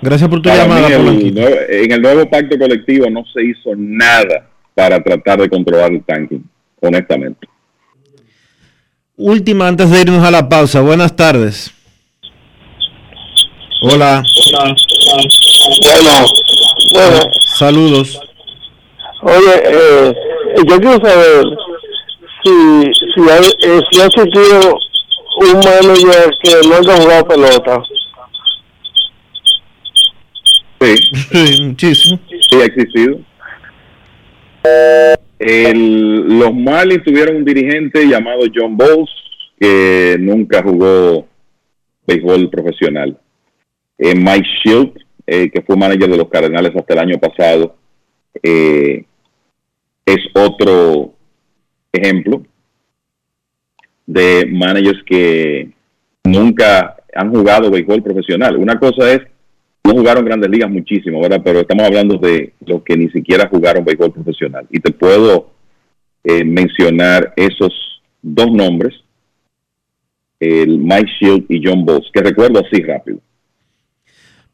Gracias 0.01 0.29
por 0.29 0.41
tu 0.41 0.49
llamada. 0.49 0.89
en 0.89 1.93
el 1.93 2.03
nuevo 2.03 2.29
pacto 2.29 2.59
colectivo 2.59 3.11
no 3.11 3.25
se 3.33 3.43
hizo 3.45 3.71
nada 3.77 4.49
para 4.75 5.03
tratar 5.03 5.41
de 5.41 5.49
controlar 5.49 5.93
el 5.93 6.05
tanking, 6.05 6.45
honestamente. 6.81 7.49
Última 9.17 9.67
antes 9.67 9.91
de 9.91 10.01
irnos 10.01 10.25
a 10.25 10.31
la 10.31 10.49
pausa. 10.49 10.81
Buenas 10.81 11.17
tardes. 11.17 11.75
Hola. 13.83 14.23
Bueno, 16.93 17.31
Saludos. 17.57 18.21
Oye, 19.23 19.63
eh, 19.65 20.15
yo 20.69 20.79
quiero 20.79 21.01
saber 21.05 21.45
si, 22.43 22.93
si, 23.15 23.31
hay, 23.31 23.51
eh, 23.63 23.81
si 23.91 24.01
ha 24.01 24.07
existido 24.07 24.79
un 25.41 25.53
manager 25.61 26.31
que 26.43 26.69
no 26.69 26.75
haya 26.77 26.97
jugado 26.97 27.29
pelota. 27.29 27.83
Sí. 30.81 30.97
Sí, 31.33 31.63
muchísimo. 31.69 32.21
Sí, 32.29 32.57
ha 32.61 32.65
existido. 32.65 33.21
El, 35.39 36.39
los 36.39 36.53
Marlins 36.53 37.05
tuvieron 37.05 37.37
un 37.37 37.45
dirigente 37.45 38.05
llamado 38.07 38.43
John 38.55 38.77
Bowles 38.77 39.09
que 39.59 40.17
nunca 40.19 40.63
jugó 40.63 41.27
béisbol 42.07 42.51
profesional. 42.51 43.19
Eh, 43.99 44.15
Mike 44.15 44.49
Shield, 44.63 44.93
eh, 45.27 45.51
que 45.51 45.63
fue 45.63 45.77
manager 45.77 46.09
de 46.09 46.17
los 46.17 46.29
Cardenales 46.29 46.75
hasta 46.75 46.95
el 46.95 47.01
año 47.01 47.19
pasado, 47.19 47.77
eh, 48.43 49.05
es 50.07 50.19
otro 50.35 51.15
ejemplo 51.93 52.43
de 54.07 54.47
managers 54.51 55.03
que 55.05 55.71
nunca 56.25 56.97
han 57.15 57.31
jugado 57.31 57.71
béisbol 57.71 58.03
profesional. 58.03 58.57
Una 58.57 58.79
cosa 58.79 59.13
es 59.13 59.21
no 59.85 59.95
jugaron 59.95 60.25
grandes 60.25 60.51
ligas 60.51 60.71
muchísimo, 60.71 61.21
¿verdad? 61.21 61.41
Pero 61.43 61.61
estamos 61.61 61.87
hablando 61.87 62.19
de 62.19 62.53
los 62.67 62.83
que 62.83 62.97
ni 62.97 63.09
siquiera 63.11 63.49
jugaron 63.49 63.85
béisbol 63.85 64.13
profesional. 64.13 64.67
Y 64.71 64.81
te 64.81 64.93
puedo 64.93 65.51
eh, 66.25 66.45
mencionar 66.45 67.33
esos 67.37 67.73
dos 68.21 68.53
nombres, 68.53 68.95
el 70.41 70.79
Mike 70.79 71.11
Shield 71.19 71.45
y 71.49 71.63
John 71.65 71.85
Boss, 71.85 72.11
que 72.13 72.21
recuerdo 72.21 72.61
así 72.61 72.83
rápido. 72.83 73.19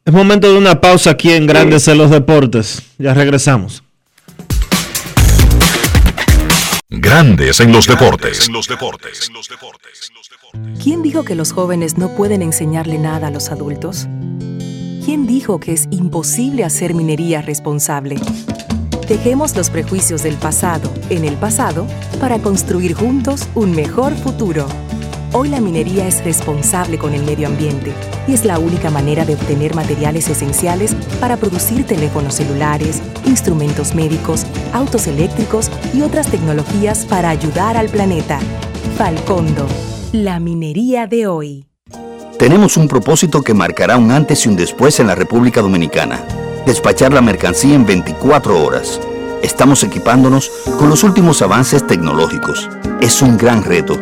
Es 0.05 0.13
momento 0.13 0.51
de 0.51 0.57
una 0.57 0.79
pausa 0.79 1.11
aquí 1.11 1.31
en 1.31 1.47
Grandes 1.47 1.87
en 1.87 1.97
los 1.97 2.11
Deportes. 2.11 2.93
Ya 2.97 3.13
regresamos. 3.13 3.84
Grandes 6.89 7.59
en 7.61 7.71
los 7.71 7.87
deportes. 7.87 8.47
¿Quién 10.83 11.01
dijo 11.01 11.25
que 11.25 11.33
los 11.33 11.51
jóvenes 11.51 11.97
no 11.97 12.15
pueden 12.15 12.43
enseñarle 12.43 12.99
nada 12.99 13.27
a 13.27 13.31
los 13.31 13.49
adultos? 13.49 14.07
¿Quién 15.03 15.25
dijo 15.25 15.59
que 15.59 15.73
es 15.73 15.87
imposible 15.89 16.63
hacer 16.63 16.93
minería 16.93 17.41
responsable? 17.41 18.17
Dejemos 19.07 19.55
los 19.55 19.71
prejuicios 19.71 20.21
del 20.21 20.35
pasado 20.35 20.93
en 21.09 21.25
el 21.25 21.37
pasado 21.37 21.87
para 22.19 22.37
construir 22.37 22.93
juntos 22.93 23.49
un 23.55 23.71
mejor 23.71 24.15
futuro. 24.15 24.67
Hoy 25.33 25.49
la 25.49 25.59
minería 25.59 26.07
es 26.07 26.23
responsable 26.23 26.97
con 26.97 27.13
el 27.13 27.23
medio 27.23 27.47
ambiente 27.47 27.93
y 28.27 28.33
es 28.33 28.45
la 28.45 28.59
única 28.59 28.89
manera 28.89 29.25
de 29.25 29.35
obtener 29.35 29.75
materiales 29.75 30.29
esenciales 30.29 30.95
para 31.19 31.37
producir 31.37 31.85
teléfonos 31.85 32.35
celulares, 32.35 33.01
instrumentos 33.25 33.95
médicos, 33.95 34.45
autos 34.73 35.07
eléctricos 35.07 35.69
y 35.93 36.01
otras 36.01 36.29
tecnologías 36.29 37.05
para 37.05 37.29
ayudar 37.29 37.77
al 37.77 37.89
planeta. 37.89 38.39
Falcondo, 38.97 39.67
la 40.13 40.39
minería 40.39 41.07
de 41.07 41.27
hoy. 41.27 41.67
Tenemos 42.39 42.77
un 42.77 42.87
propósito 42.87 43.41
que 43.41 43.53
marcará 43.53 43.97
un 43.97 44.11
antes 44.11 44.45
y 44.45 44.49
un 44.49 44.55
después 44.55 44.99
en 44.99 45.07
la 45.07 45.15
República 45.15 45.61
Dominicana. 45.61 46.23
Despachar 46.65 47.13
la 47.13 47.21
mercancía 47.21 47.75
en 47.75 47.85
24 47.85 48.63
horas. 48.63 48.99
Estamos 49.41 49.83
equipándonos 49.83 50.49
con 50.77 50.89
los 50.89 51.03
últimos 51.03 51.41
avances 51.41 51.85
tecnológicos. 51.85 52.69
Es 52.99 53.21
un 53.21 53.37
gran 53.37 53.63
reto, 53.63 54.01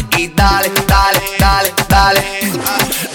y 0.17 0.27
dale, 0.29 0.71
dale, 0.87 1.21
dale, 1.39 1.73
dale. 1.87 2.23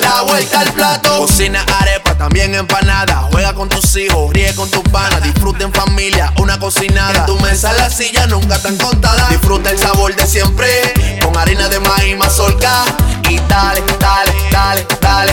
La 0.00 0.22
vuelta 0.22 0.60
al 0.60 0.72
plato, 0.72 1.18
cocina 1.18 1.64
arepa, 1.80 2.14
también 2.14 2.54
empanada. 2.54 3.28
Juega 3.30 3.54
con 3.54 3.68
tus 3.68 3.96
hijos, 3.96 4.32
ríe 4.32 4.54
con 4.54 4.70
tus 4.70 4.82
panas, 4.84 5.22
disfruta 5.22 5.64
en 5.64 5.72
familia, 5.72 6.32
una 6.38 6.58
cocinada. 6.58 7.20
En 7.20 7.26
tu 7.26 7.38
mesa 7.40 7.72
la 7.74 7.90
silla 7.90 8.26
nunca 8.26 8.60
tan 8.60 8.76
contada. 8.76 9.28
Disfruta 9.30 9.70
el 9.70 9.78
sabor 9.78 10.14
de 10.14 10.26
siempre 10.26 10.68
con 11.22 11.36
harina 11.36 11.68
de 11.68 11.80
maíz 11.80 12.16
mazorca 12.16 12.84
y 13.30 13.38
dale, 13.48 13.82
dale, 13.98 14.32
dale, 14.50 14.86
dale. 15.00 15.32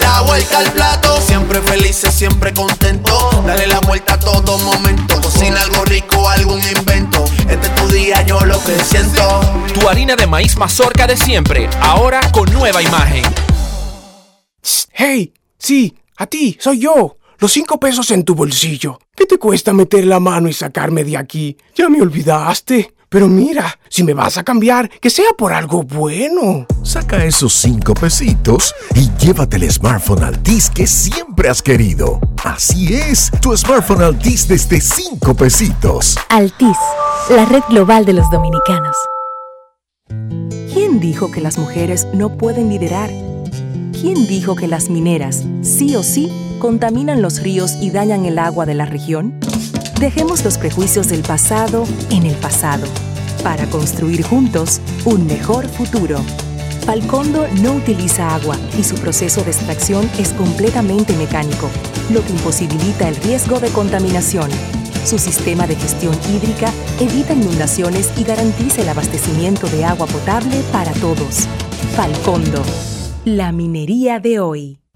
La 0.00 0.22
vuelta 0.22 0.58
al 0.58 0.72
plato, 0.72 1.20
siempre 1.20 1.60
felices, 1.62 2.14
siempre 2.14 2.52
contento. 2.52 3.42
Dale 3.46 3.66
la 3.66 3.80
vuelta 3.80 4.14
a 4.14 4.18
todo 4.18 4.58
momento. 4.58 5.20
Cocina 5.20 5.60
algo 5.60 5.84
rico, 5.84 6.28
algún 6.28 6.60
invento. 6.76 7.24
Este 7.48 7.66
es 7.66 7.74
tu 7.74 7.88
día, 7.88 8.22
yo 8.22 8.40
lo 8.40 8.62
que 8.64 8.78
siento. 8.84 9.40
Tu 9.74 9.88
harina 9.88 10.16
de 10.16 10.26
maíz 10.26 10.56
mazorca 10.56 11.06
de 11.06 11.16
siempre, 11.16 11.68
ahora 11.80 12.20
con 12.32 12.52
nueva 12.52 12.82
imagen. 12.82 13.24
Hey, 14.92 15.32
sí, 15.58 15.96
a 16.16 16.26
ti, 16.26 16.58
soy 16.60 16.80
yo. 16.80 17.16
Los 17.38 17.52
cinco 17.52 17.78
pesos 17.78 18.10
en 18.10 18.24
tu 18.24 18.34
bolsillo. 18.34 18.98
¿Qué 19.14 19.24
te 19.24 19.38
cuesta 19.38 19.72
meter 19.72 20.04
la 20.04 20.18
mano 20.18 20.48
y 20.48 20.52
sacarme 20.52 21.04
de 21.04 21.16
aquí? 21.16 21.56
Ya 21.76 21.88
me 21.88 22.02
olvidaste. 22.02 22.94
Pero 23.10 23.26
mira, 23.26 23.78
si 23.88 24.04
me 24.04 24.12
vas 24.12 24.36
a 24.36 24.42
cambiar, 24.42 24.90
que 24.90 25.08
sea 25.08 25.30
por 25.36 25.54
algo 25.54 25.82
bueno. 25.82 26.66
Saca 26.82 27.24
esos 27.24 27.54
cinco 27.54 27.94
pesitos 27.94 28.74
y 28.94 29.10
llévate 29.16 29.56
el 29.56 29.70
smartphone 29.72 30.24
Altis 30.24 30.68
que 30.68 30.86
siempre 30.86 31.48
has 31.48 31.62
querido. 31.62 32.20
Así 32.44 32.92
es, 32.92 33.30
tu 33.40 33.56
smartphone 33.56 34.02
Altis 34.02 34.46
desde 34.46 34.82
cinco 34.82 35.34
pesitos. 35.34 36.18
Altis, 36.28 36.76
la 37.30 37.46
red 37.46 37.62
global 37.70 38.04
de 38.04 38.12
los 38.12 38.30
dominicanos. 38.30 38.96
¿Quién 40.74 41.00
dijo 41.00 41.30
que 41.30 41.40
las 41.40 41.56
mujeres 41.56 42.06
no 42.12 42.36
pueden 42.36 42.68
liderar? 42.68 43.08
¿Quién 43.98 44.26
dijo 44.26 44.54
que 44.54 44.68
las 44.68 44.90
mineras, 44.90 45.44
sí 45.62 45.96
o 45.96 46.02
sí, 46.02 46.30
contaminan 46.58 47.22
los 47.22 47.42
ríos 47.42 47.72
y 47.80 47.90
dañan 47.90 48.26
el 48.26 48.38
agua 48.38 48.66
de 48.66 48.74
la 48.74 48.84
región? 48.84 49.40
Dejemos 50.00 50.44
los 50.44 50.58
prejuicios 50.58 51.08
del 51.08 51.22
pasado 51.22 51.84
en 52.10 52.24
el 52.24 52.36
pasado 52.36 52.86
para 53.42 53.66
construir 53.66 54.22
juntos 54.22 54.80
un 55.04 55.26
mejor 55.26 55.66
futuro. 55.66 56.20
Falcondo 56.86 57.48
no 57.62 57.72
utiliza 57.72 58.32
agua 58.32 58.56
y 58.78 58.84
su 58.84 58.94
proceso 58.94 59.42
de 59.42 59.50
extracción 59.50 60.08
es 60.16 60.32
completamente 60.34 61.16
mecánico, 61.16 61.68
lo 62.10 62.24
que 62.24 62.30
imposibilita 62.30 63.08
el 63.08 63.16
riesgo 63.16 63.58
de 63.58 63.70
contaminación. 63.70 64.48
Su 65.04 65.18
sistema 65.18 65.66
de 65.66 65.74
gestión 65.74 66.14
hídrica 66.32 66.72
evita 67.00 67.32
inundaciones 67.32 68.12
y 68.16 68.22
garantiza 68.22 68.82
el 68.82 68.90
abastecimiento 68.90 69.66
de 69.66 69.84
agua 69.84 70.06
potable 70.06 70.62
para 70.70 70.92
todos. 70.92 71.48
Falcondo, 71.96 72.62
la 73.24 73.50
minería 73.50 74.20
de 74.20 74.38
hoy. 74.38 74.77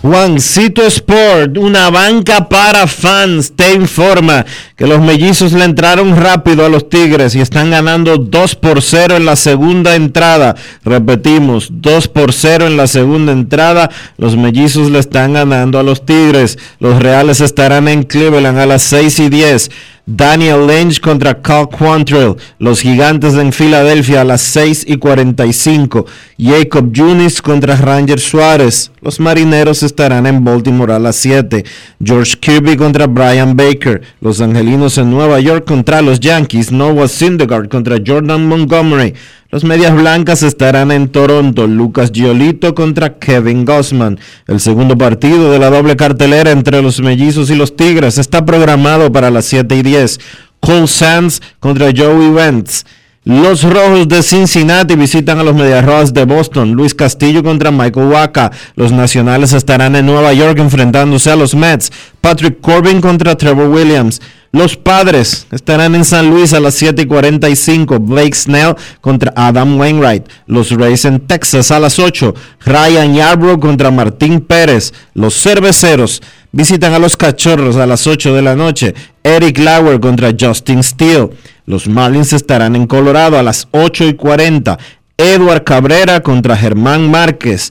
Juancito 0.00 0.86
Sport, 0.86 1.58
una 1.58 1.90
banca 1.90 2.48
para 2.48 2.86
fans, 2.86 3.50
te 3.56 3.74
informa 3.74 4.46
que 4.78 4.86
los 4.86 5.00
mellizos 5.00 5.52
le 5.52 5.64
entraron 5.64 6.16
rápido 6.16 6.64
a 6.64 6.68
los 6.68 6.88
Tigres 6.88 7.34
y 7.34 7.40
están 7.40 7.72
ganando 7.72 8.16
2 8.16 8.54
por 8.54 8.80
0 8.80 9.16
en 9.16 9.24
la 9.26 9.34
segunda 9.34 9.96
entrada. 9.96 10.54
Repetimos, 10.84 11.68
2 11.72 12.06
por 12.06 12.32
0 12.32 12.68
en 12.68 12.76
la 12.76 12.86
segunda 12.86 13.32
entrada. 13.32 13.90
Los 14.18 14.36
mellizos 14.36 14.88
le 14.92 15.00
están 15.00 15.32
ganando 15.32 15.80
a 15.80 15.82
los 15.82 16.06
Tigres. 16.06 16.58
Los 16.78 17.02
Reales 17.02 17.40
estarán 17.40 17.88
en 17.88 18.04
Cleveland 18.04 18.56
a 18.56 18.66
las 18.66 18.82
6 18.84 19.18
y 19.18 19.28
10. 19.28 19.70
Daniel 20.10 20.66
Lynch 20.66 21.00
contra 21.00 21.42
Cal 21.42 21.68
Quantrill. 21.68 22.36
Los 22.58 22.80
gigantes 22.80 23.34
en 23.34 23.52
Filadelfia 23.52 24.22
a 24.22 24.24
las 24.24 24.40
6 24.40 24.84
y 24.86 24.96
45. 24.96 26.06
Jacob 26.38 26.90
Junis 26.96 27.42
contra 27.42 27.76
Ranger 27.76 28.18
Suárez. 28.18 28.90
Los 29.02 29.20
marineros 29.20 29.82
estarán 29.82 30.26
en 30.26 30.42
Baltimore 30.42 30.94
a 30.94 30.98
las 30.98 31.16
7. 31.16 31.62
George 32.02 32.36
Kirby 32.40 32.78
contra 32.78 33.06
Brian 33.06 33.54
Baker. 33.54 34.00
Los 34.22 34.40
angelinos 34.68 34.98
en 34.98 35.10
Nueva 35.10 35.40
York 35.40 35.64
contra 35.66 36.02
los 36.02 36.20
Yankees. 36.20 36.70
Noah 36.72 37.08
Syndergaard 37.08 37.68
contra 37.68 37.96
Jordan 38.06 38.46
Montgomery. 38.46 39.14
Los 39.50 39.64
Medias 39.64 39.94
Blancas 39.94 40.42
estarán 40.42 40.90
en 40.90 41.08
Toronto. 41.08 41.66
Lucas 41.66 42.12
Giolito 42.12 42.74
contra 42.74 43.18
Kevin 43.18 43.64
Gossman. 43.64 44.18
El 44.46 44.60
segundo 44.60 44.98
partido 44.98 45.50
de 45.50 45.58
la 45.58 45.70
doble 45.70 45.96
cartelera 45.96 46.50
entre 46.50 46.82
los 46.82 47.00
Mellizos 47.00 47.48
y 47.48 47.54
los 47.54 47.76
Tigres 47.76 48.18
está 48.18 48.44
programado 48.44 49.10
para 49.10 49.30
las 49.30 49.46
7 49.46 49.74
y 49.74 49.82
10. 49.82 50.20
Cole 50.60 50.86
Sands 50.86 51.40
contra 51.60 51.90
Joey 51.96 52.28
Wentz. 52.28 52.84
Los 53.24 53.62
Rojos 53.62 54.08
de 54.08 54.22
Cincinnati 54.22 54.96
visitan 54.96 55.38
a 55.38 55.42
los 55.42 55.54
Medias 55.54 55.84
Rojas 55.84 56.14
de 56.14 56.24
Boston. 56.24 56.72
Luis 56.72 56.94
Castillo 56.94 57.42
contra 57.42 57.70
Michael 57.70 58.06
Waka. 58.06 58.50
Los 58.74 58.90
Nacionales 58.92 59.52
estarán 59.52 59.96
en 59.96 60.06
Nueva 60.06 60.32
York 60.32 60.58
enfrentándose 60.58 61.30
a 61.30 61.36
los 61.36 61.54
Mets. 61.54 61.92
Patrick 62.22 62.60
Corbin 62.60 63.00
contra 63.00 63.36
Trevor 63.36 63.68
Williams. 63.68 64.22
Los 64.50 64.76
Padres 64.76 65.46
estarán 65.50 65.94
en 65.94 66.06
San 66.06 66.30
Luis 66.30 66.54
a 66.54 66.60
las 66.60 66.74
7 66.74 67.02
y 67.02 67.06
45. 67.06 67.98
Blake 68.00 68.34
Snell 68.34 68.76
contra 69.00 69.32
Adam 69.36 69.78
Wainwright. 69.78 70.26
Los 70.46 70.70
Rays 70.70 71.04
en 71.04 71.20
Texas 71.20 71.70
a 71.70 71.78
las 71.78 71.98
8. 71.98 72.34
Ryan 72.64 73.14
Yarbrough 73.14 73.60
contra 73.60 73.90
Martín 73.90 74.40
Pérez. 74.40 74.94
Los 75.12 75.34
Cerveceros 75.34 76.22
visitan 76.50 76.94
a 76.94 76.98
los 76.98 77.16
Cachorros 77.16 77.76
a 77.76 77.86
las 77.86 78.06
8 78.06 78.34
de 78.34 78.42
la 78.42 78.56
noche. 78.56 78.94
Eric 79.22 79.58
Lauer 79.58 80.00
contra 80.00 80.32
Justin 80.38 80.82
Steele. 80.82 81.28
Los 81.66 81.86
Marlins 81.86 82.32
estarán 82.32 82.74
en 82.74 82.86
Colorado 82.86 83.38
a 83.38 83.42
las 83.42 83.68
8 83.72 84.06
y 84.08 84.14
40. 84.14 84.78
Edward 85.18 85.64
Cabrera 85.64 86.22
contra 86.22 86.56
Germán 86.56 87.10
Márquez. 87.10 87.70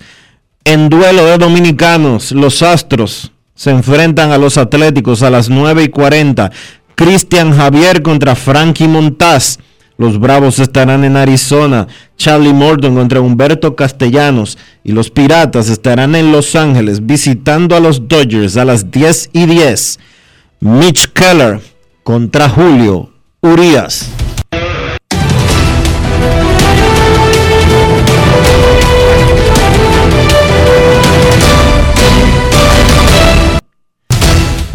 En 0.64 0.90
duelo 0.90 1.26
de 1.26 1.38
dominicanos, 1.40 2.34
los 2.34 2.62
Astros 2.62 3.32
se 3.58 3.72
enfrentan 3.72 4.32
a 4.32 4.38
los 4.38 4.58
Atléticos 4.58 5.24
a 5.24 5.32
las 5.32 5.50
9 5.50 5.84
y 5.84 5.88
40. 5.90 6.52
Cristian 6.94 7.58
Javier 7.58 8.04
contra 8.04 8.36
Frankie 8.36 8.88
Montaz. 8.88 9.58
Los 9.98 10.20
Bravos 10.20 10.60
estarán 10.60 11.04
en 11.04 11.18
Arizona. 11.18 11.88
Charlie 12.18 12.54
Morton 12.54 12.94
contra 12.94 13.20
Humberto 13.20 13.76
Castellanos. 13.76 14.60
Y 14.84 14.92
los 14.92 15.10
Piratas 15.10 15.70
estarán 15.70 16.14
en 16.14 16.32
Los 16.32 16.56
Ángeles 16.56 17.06
visitando 17.06 17.76
a 17.76 17.80
los 17.80 18.08
Dodgers 18.08 18.58
a 18.58 18.64
las 18.64 18.92
10 18.92 19.32
y 19.34 19.48
10. 19.48 20.00
Mitch 20.60 21.08
Keller 21.14 21.60
contra 22.04 22.48
Julio 22.48 23.12
Urias. 23.42 24.12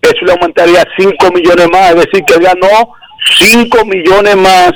eso 0.00 0.24
le 0.24 0.32
aumentaría 0.32 0.84
5 0.96 1.32
millones 1.32 1.68
más, 1.70 1.90
es 1.90 1.96
decir, 1.96 2.24
que 2.24 2.38
ganó 2.38 2.94
5 3.38 3.84
millones 3.84 4.36
más 4.36 4.72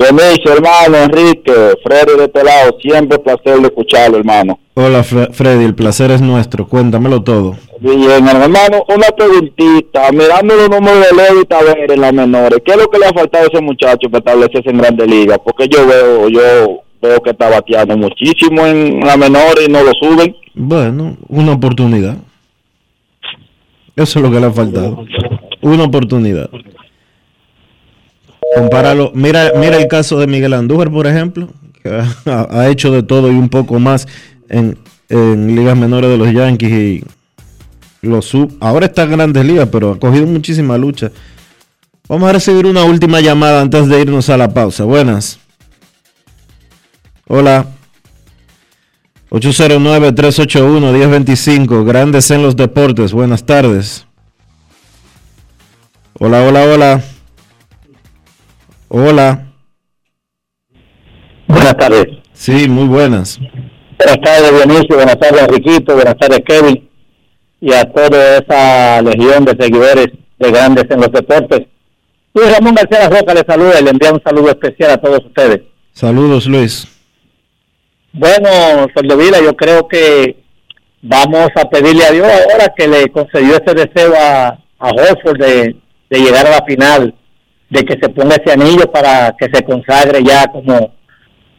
Dionisio, 0.00 0.52
hermano, 0.54 0.96
Enrique, 1.04 1.52
Freddy 1.84 2.16
de 2.16 2.24
este 2.24 2.42
lado, 2.42 2.76
siempre 2.80 3.18
placer 3.18 3.58
de 3.58 3.66
escucharlo, 3.66 4.16
hermano. 4.16 4.58
Hola 4.74 5.00
Fre- 5.04 5.30
Freddy, 5.32 5.64
el 5.64 5.74
placer 5.74 6.10
es 6.10 6.22
nuestro. 6.22 6.66
Cuéntamelo 6.66 7.22
todo. 7.22 7.56
Bien, 7.80 8.26
hermano, 8.26 8.82
una 8.88 9.06
preguntita, 9.16 10.10
mirando 10.12 10.54
los 10.56 10.70
números 10.70 11.04
de 11.10 11.16
Leo 11.16 11.42
y 11.42 11.44
Taver 11.44 11.90
en 11.92 12.00
las 12.00 12.12
menores, 12.14 12.60
¿qué 12.64 12.72
es 12.72 12.78
lo 12.78 12.88
que 12.88 12.98
le 12.98 13.06
ha 13.06 13.12
faltado 13.12 13.44
a 13.44 13.48
ese 13.48 13.60
muchacho 13.62 14.08
para 14.10 14.18
establecerse 14.20 14.70
en 14.70 14.78
Grandes 14.78 15.06
Ligas? 15.06 15.38
Porque 15.44 15.68
yo 15.68 15.86
veo, 15.86 16.28
yo 16.28 16.82
veo 17.02 17.20
que 17.22 17.30
está 17.30 17.50
bateando 17.50 17.96
muchísimo 17.96 18.66
en 18.66 19.00
las 19.00 19.18
menores 19.18 19.66
y 19.68 19.70
no 19.70 19.82
lo 19.82 19.92
suben. 20.00 20.34
Bueno, 20.54 21.16
una 21.28 21.52
oportunidad. 21.52 22.16
Eso 23.96 24.18
es 24.18 24.24
lo 24.24 24.30
que 24.30 24.40
le 24.40 24.46
ha 24.46 24.50
faltado. 24.52 25.04
Una 25.60 25.84
oportunidad. 25.84 26.48
Compáralo. 28.54 29.12
Mira, 29.14 29.52
mira 29.56 29.76
el 29.76 29.88
caso 29.88 30.18
de 30.18 30.26
Miguel 30.26 30.54
Andújar, 30.54 30.90
por 30.90 31.06
ejemplo, 31.06 31.50
que 31.82 32.02
ha, 32.26 32.68
hecho 32.68 32.92
de 32.92 33.02
todo 33.02 33.30
y 33.30 33.34
un 33.34 33.48
poco 33.48 33.78
más 33.78 34.06
en, 34.48 34.78
en 35.08 35.54
ligas 35.54 35.76
menores 35.76 36.10
de 36.10 36.16
los 36.16 36.32
Yankees 36.32 36.70
y 36.70 37.04
los 38.02 38.26
sub. 38.26 38.56
Ahora 38.60 38.86
está 38.86 39.04
en 39.04 39.12
grandes 39.12 39.44
ligas, 39.44 39.68
pero 39.70 39.92
ha 39.92 39.98
cogido 39.98 40.26
muchísima 40.26 40.76
lucha. 40.78 41.12
Vamos 42.08 42.28
a 42.28 42.32
recibir 42.32 42.66
una 42.66 42.82
última 42.84 43.20
llamada 43.20 43.60
antes 43.60 43.86
de 43.86 44.00
irnos 44.00 44.28
a 44.30 44.36
la 44.36 44.52
pausa. 44.52 44.82
Buenas. 44.84 45.38
Hola. 47.28 47.66
809-381-1025. 49.30 51.84
Grandes 51.84 52.28
en 52.32 52.42
los 52.42 52.56
deportes. 52.56 53.12
Buenas 53.12 53.46
tardes. 53.46 54.04
Hola, 56.18 56.42
hola, 56.42 56.64
hola. 56.64 57.00
Hola. 58.92 59.46
Buenas 61.46 61.76
tardes. 61.76 62.06
Sí, 62.32 62.68
muy 62.68 62.88
buenas. 62.88 63.38
Buenas 63.96 64.20
tardes, 64.20 64.50
Dionisio, 64.50 64.96
buenas 64.96 65.16
tardes, 65.20 65.46
Riquito, 65.46 65.94
buenas 65.94 66.16
tardes, 66.16 66.40
Kevin, 66.44 66.90
y 67.60 67.72
a 67.72 67.84
toda 67.84 68.38
esa 68.38 69.00
legión 69.02 69.44
de 69.44 69.56
seguidores 69.62 70.08
de 70.40 70.50
Grandes 70.50 70.86
en 70.90 71.00
los 71.02 71.12
Deportes. 71.12 71.68
Luis 72.34 72.52
Ramón 72.52 72.74
García 72.74 73.08
Roca 73.08 73.32
le 73.32 73.44
saluda 73.46 73.78
y 73.78 73.84
le 73.84 73.90
envía 73.90 74.12
un 74.12 74.22
saludo 74.24 74.48
especial 74.50 74.90
a 74.90 74.96
todos 75.00 75.24
ustedes. 75.24 75.60
Saludos, 75.92 76.46
Luis. 76.46 76.88
Bueno, 78.12 78.88
Soldevila, 78.92 79.40
yo 79.40 79.54
creo 79.54 79.86
que 79.86 80.42
vamos 81.00 81.50
a 81.54 81.70
pedirle 81.70 82.06
a 82.06 82.10
Dios 82.10 82.26
ahora 82.26 82.74
que 82.76 82.88
le 82.88 83.08
concedió 83.10 83.54
ese 83.54 83.72
deseo 83.72 84.14
a, 84.18 84.58
a 84.80 84.92
de, 85.38 85.76
de 86.10 86.18
llegar 86.18 86.44
a 86.48 86.58
la 86.58 86.64
final, 86.64 87.14
de 87.70 87.84
que 87.84 87.98
se 88.00 88.08
ponga 88.08 88.36
ese 88.36 88.52
anillo 88.52 88.90
para 88.90 89.34
que 89.38 89.46
se 89.52 89.64
consagre 89.64 90.22
ya 90.24 90.46
como 90.48 90.92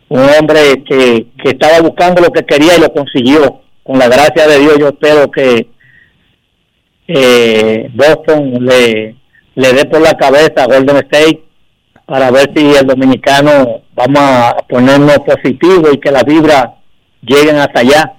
un 0.09 0.19
hombre 0.19 0.83
que, 0.85 1.27
que 1.41 1.51
estaba 1.51 1.79
buscando 1.79 2.21
lo 2.21 2.31
que 2.31 2.45
quería 2.45 2.75
y 2.77 2.81
lo 2.81 2.91
consiguió. 2.91 3.61
Con 3.83 3.97
la 3.97 4.07
gracia 4.07 4.45
de 4.45 4.59
Dios, 4.59 4.77
yo 4.77 4.89
espero 4.89 5.31
que 5.31 5.67
eh, 7.07 7.89
Boston 7.93 8.65
le, 8.65 9.15
le 9.55 9.73
dé 9.73 9.85
por 9.85 10.01
la 10.01 10.13
cabeza 10.13 10.63
a 10.63 10.67
Golden 10.67 10.97
State 10.97 11.41
para 12.05 12.29
ver 12.29 12.51
si 12.53 12.75
el 12.75 12.85
dominicano 12.85 13.81
vamos 13.95 14.19
a 14.19 14.57
ponernos 14.67 15.19
positivo 15.19 15.89
y 15.93 15.97
que 15.97 16.11
las 16.11 16.25
vibras 16.25 16.67
lleguen 17.21 17.55
hasta 17.55 17.79
allá. 17.79 18.13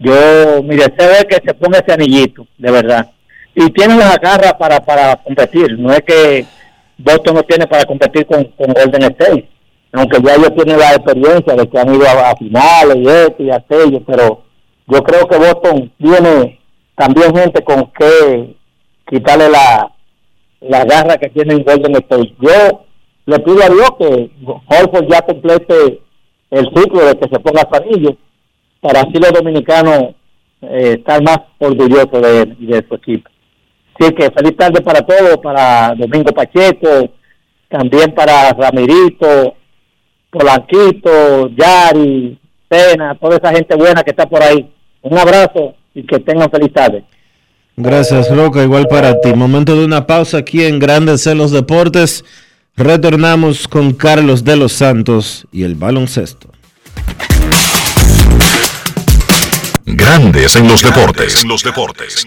Yo, 0.00 0.62
mi 0.64 0.74
deseo 0.74 1.12
es 1.12 1.26
que 1.26 1.40
se 1.44 1.54
ponga 1.54 1.78
ese 1.78 1.92
anillito, 1.92 2.46
de 2.58 2.72
verdad. 2.72 3.10
Y 3.54 3.70
tiene 3.70 3.96
las 3.96 4.18
garras 4.18 4.54
para, 4.54 4.80
para 4.80 5.16
competir. 5.16 5.78
No 5.78 5.92
es 5.92 6.00
que 6.02 6.44
Boston 7.04 7.34
no 7.34 7.42
tiene 7.42 7.66
para 7.66 7.84
competir 7.84 8.26
con, 8.26 8.42
Golden 8.58 9.02
State. 9.02 9.48
Aunque 9.92 10.22
ya 10.22 10.34
ellos 10.34 10.54
tienen 10.54 10.78
la 10.78 10.94
experiencia 10.94 11.54
de 11.56 11.68
que 11.68 11.78
han 11.78 11.94
ido 11.94 12.06
a, 12.06 12.36
finales 12.36 12.96
y 12.96 13.08
esto 13.08 13.42
y 13.42 13.50
aquello, 13.50 14.00
pero 14.06 14.42
yo 14.86 15.02
creo 15.02 15.26
que 15.26 15.36
Boston 15.36 15.92
tiene 15.98 16.60
también 16.96 17.34
gente 17.34 17.62
con 17.64 17.90
que 17.92 18.54
quitarle 19.08 19.48
la, 19.48 19.92
la 20.60 20.84
garra 20.84 21.16
que 21.16 21.30
tiene 21.30 21.54
en 21.54 21.64
Golden 21.64 21.96
State. 21.96 22.34
Yo 22.40 22.84
le 23.26 23.38
pido 23.40 23.62
a 23.62 23.68
Dios 23.68 23.90
que 23.98 24.30
Holford 24.44 25.08
ya 25.10 25.22
complete 25.22 26.00
el 26.50 26.64
ciclo 26.74 27.04
de 27.04 27.18
que 27.18 27.28
se 27.28 27.40
ponga 27.40 27.68
anillo 27.72 28.16
para 28.80 29.00
así 29.00 29.12
los 29.14 29.32
dominicanos 29.32 30.14
eh, 30.62 30.96
estar 30.98 31.22
más 31.22 31.38
orgullosos 31.58 32.22
de 32.22 32.42
él 32.42 32.56
y 32.58 32.66
de 32.66 32.84
su 32.86 32.94
equipo. 32.94 33.30
Así 33.98 34.14
que 34.14 34.30
feliz 34.30 34.56
tarde 34.56 34.80
para 34.80 35.02
todos, 35.02 35.36
para 35.42 35.94
Domingo 35.94 36.32
Pacheco, 36.32 37.10
también 37.68 38.14
para 38.14 38.52
Ramirito, 38.52 39.54
Polanquito, 40.30 41.48
Yari, 41.48 42.38
Pena, 42.68 43.14
toda 43.20 43.36
esa 43.36 43.52
gente 43.52 43.74
buena 43.76 44.02
que 44.02 44.10
está 44.10 44.28
por 44.28 44.42
ahí. 44.42 44.72
Un 45.02 45.18
abrazo 45.18 45.74
y 45.94 46.06
que 46.06 46.18
tengan 46.20 46.50
feliz 46.50 46.72
tarde. 46.72 47.04
Gracias, 47.76 48.34
Roca. 48.34 48.62
Igual 48.62 48.86
para 48.88 49.20
ti. 49.20 49.32
Momento 49.32 49.76
de 49.76 49.84
una 49.84 50.06
pausa 50.06 50.38
aquí 50.38 50.64
en 50.64 50.78
Grandes 50.78 51.26
en 51.26 51.38
los 51.38 51.50
Deportes. 51.50 52.24
Retornamos 52.76 53.66
con 53.68 53.92
Carlos 53.92 54.44
de 54.44 54.56
los 54.56 54.72
Santos 54.72 55.46
y 55.52 55.64
el 55.64 55.74
baloncesto. 55.74 56.48
Grandes 59.86 60.56
en 60.56 60.68
los 60.68 60.82
deportes. 60.82 61.44
los 61.44 61.62
deportes. 61.62 62.26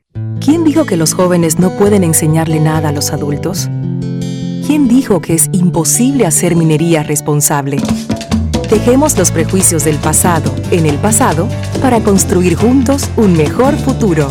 ¿Quién 0.43 0.63
dijo 0.63 0.85
que 0.85 0.97
los 0.97 1.13
jóvenes 1.13 1.59
no 1.59 1.77
pueden 1.77 2.03
enseñarle 2.03 2.59
nada 2.59 2.89
a 2.89 2.91
los 2.91 3.11
adultos? 3.11 3.69
¿Quién 4.65 4.87
dijo 4.87 5.21
que 5.21 5.35
es 5.35 5.49
imposible 5.51 6.25
hacer 6.25 6.55
minería 6.55 7.03
responsable? 7.03 7.77
Dejemos 8.67 9.15
los 9.19 9.29
prejuicios 9.29 9.83
del 9.83 9.97
pasado 9.97 10.51
en 10.71 10.87
el 10.87 10.95
pasado 10.95 11.47
para 11.79 11.99
construir 11.99 12.55
juntos 12.55 13.07
un 13.17 13.33
mejor 13.33 13.77
futuro. 13.77 14.29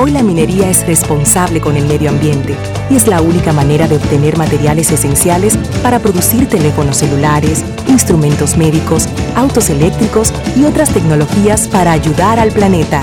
Hoy 0.00 0.12
la 0.12 0.22
minería 0.22 0.70
es 0.70 0.86
responsable 0.86 1.60
con 1.60 1.76
el 1.76 1.86
medio 1.86 2.10
ambiente 2.10 2.54
y 2.88 2.94
es 2.94 3.08
la 3.08 3.20
única 3.20 3.52
manera 3.52 3.88
de 3.88 3.96
obtener 3.96 4.38
materiales 4.38 4.92
esenciales 4.92 5.56
para 5.82 5.98
producir 5.98 6.48
teléfonos 6.48 6.98
celulares, 6.98 7.64
instrumentos 7.88 8.56
médicos, 8.56 9.08
autos 9.34 9.70
eléctricos 9.70 10.32
y 10.56 10.64
otras 10.66 10.94
tecnologías 10.94 11.66
para 11.66 11.90
ayudar 11.90 12.38
al 12.38 12.52
planeta. 12.52 13.02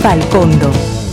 Falcondo, 0.00 0.70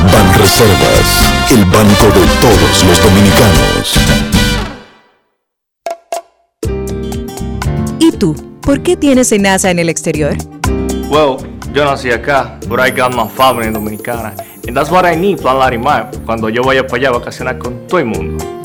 Ban 0.00 0.32
Reservas, 0.38 1.50
el 1.50 1.64
banco 1.64 2.06
de 2.06 2.26
todos 2.40 2.84
los 2.84 3.02
dominicanos. 3.02 3.94
¿Y 7.98 8.12
tú? 8.12 8.36
¿Por 8.62 8.80
qué 8.82 8.96
tienes 8.96 9.32
NASA 9.38 9.70
en 9.70 9.80
el 9.80 9.88
exterior? 9.88 10.36
Well, 11.10 11.38
yo 11.72 11.84
nací 11.84 12.10
acá, 12.12 12.58
but 12.68 12.78
I 12.78 12.90
got 12.90 13.12
my 13.14 13.28
family 13.28 13.70
dominicana. 13.72 14.34
And 14.68 14.76
that's 14.76 14.90
what 14.90 15.04
I 15.04 15.16
need, 15.16 15.40
Plan 15.40 15.58
Larimar, 15.58 16.10
cuando 16.24 16.48
yo 16.48 16.62
vaya 16.62 16.86
para 16.86 16.98
allá 16.98 17.08
a 17.08 17.18
vacacionar 17.18 17.58
con 17.58 17.86
todo 17.88 17.98
el 17.98 18.06
mundo. 18.06 18.57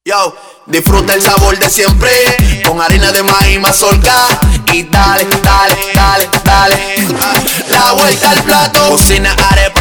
Yo, 0.04 0.36
disfruta 0.66 1.14
el 1.14 1.22
sabor 1.22 1.58
de 1.58 1.68
siempre 1.68 2.10
con 2.64 2.80
harina 2.80 3.10
de 3.10 3.24
maíz 3.24 3.58
mazorca 3.60 4.14
y 4.72 4.84
dale, 4.84 5.26
dale, 5.42 5.76
dale, 5.92 6.28
dale. 6.44 6.76
La 7.70 7.92
vuelta 7.92 8.30
al 8.30 8.42
plato, 8.44 8.90
cocina 8.90 9.34
arepa, 9.50 9.75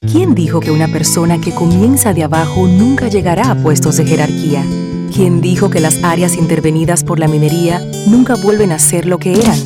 ¿Quién 0.00 0.36
dijo 0.36 0.60
que 0.60 0.70
una 0.70 0.86
persona 0.86 1.40
que 1.40 1.52
comienza 1.52 2.14
de 2.14 2.22
abajo 2.22 2.68
nunca 2.68 3.08
llegará 3.08 3.50
a 3.50 3.56
puestos 3.56 3.96
de 3.96 4.06
jerarquía? 4.06 4.64
¿Quién 5.12 5.40
dijo 5.40 5.70
que 5.70 5.80
las 5.80 6.04
áreas 6.04 6.36
intervenidas 6.36 7.02
por 7.02 7.18
la 7.18 7.26
minería 7.26 7.82
nunca 8.06 8.36
vuelven 8.36 8.70
a 8.70 8.78
ser 8.78 9.06
lo 9.06 9.18
que 9.18 9.32
eran? 9.32 9.58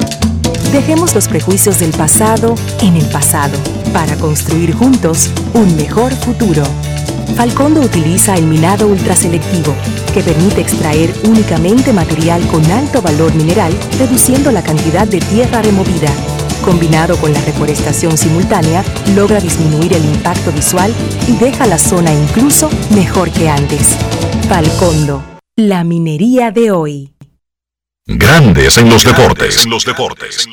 Dejemos 0.73 1.15
los 1.15 1.29
prejuicios 1.29 1.81
del 1.81 1.91
pasado 1.91 2.55
en 2.81 2.97
el 2.97 3.05
pasado 3.11 3.59
para 3.93 4.17
construir 4.17 4.73
juntos 4.73 5.31
un 5.53 5.77
mejor 5.77 6.13
futuro. 6.13 6.65
Falcondo 7.37 7.83
utiliza 7.83 8.35
el 8.35 8.47
minado 8.47 8.89
ultraselectivo, 8.89 9.75
que 10.15 10.23
permite 10.23 10.63
extraer 10.63 11.13
únicamente 11.25 11.93
material 11.93 12.45
con 12.47 12.65
alto 12.73 13.03
valor 13.03 13.35
mineral, 13.35 13.73
reduciendo 13.99 14.51
la 14.51 14.63
cantidad 14.63 15.07
de 15.07 15.21
tierra 15.21 15.61
removida. 15.61 16.11
Combinado 16.63 17.17
con 17.17 17.33
la 17.33 17.41
reforestación 17.41 18.17
simultánea, 18.17 18.85
logra 19.17 19.41
disminuir 19.41 19.93
el 19.95 20.05
impacto 20.05 20.53
visual 20.53 20.95
y 21.27 21.37
deja 21.37 21.67
la 21.67 21.79
zona 21.79 22.13
incluso 22.13 22.71
mejor 22.95 23.31
que 23.33 23.49
antes. 23.49 23.97
Falcondo, 24.49 25.25
la 25.57 25.83
minería 25.83 26.53
de 26.53 26.71
hoy. 26.71 27.15
Grandes 28.07 28.79
en 28.79 28.89
los 28.89 29.05
deportes. 29.05 29.67
los 29.67 29.85
deportes. 29.85 30.49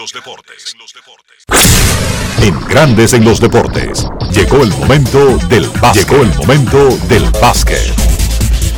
En 2.41 2.59
Grandes 2.67 3.13
en 3.13 3.23
los 3.23 3.39
deportes. 3.39 4.07
Llegó 4.31 4.63
el 4.63 4.69
momento 4.69 5.37
del 5.47 5.69
básquet. 5.81 6.09
Llegó 6.09 6.23
el 6.23 6.35
momento 6.35 6.97
del 7.07 7.23
básquet. 7.41 7.93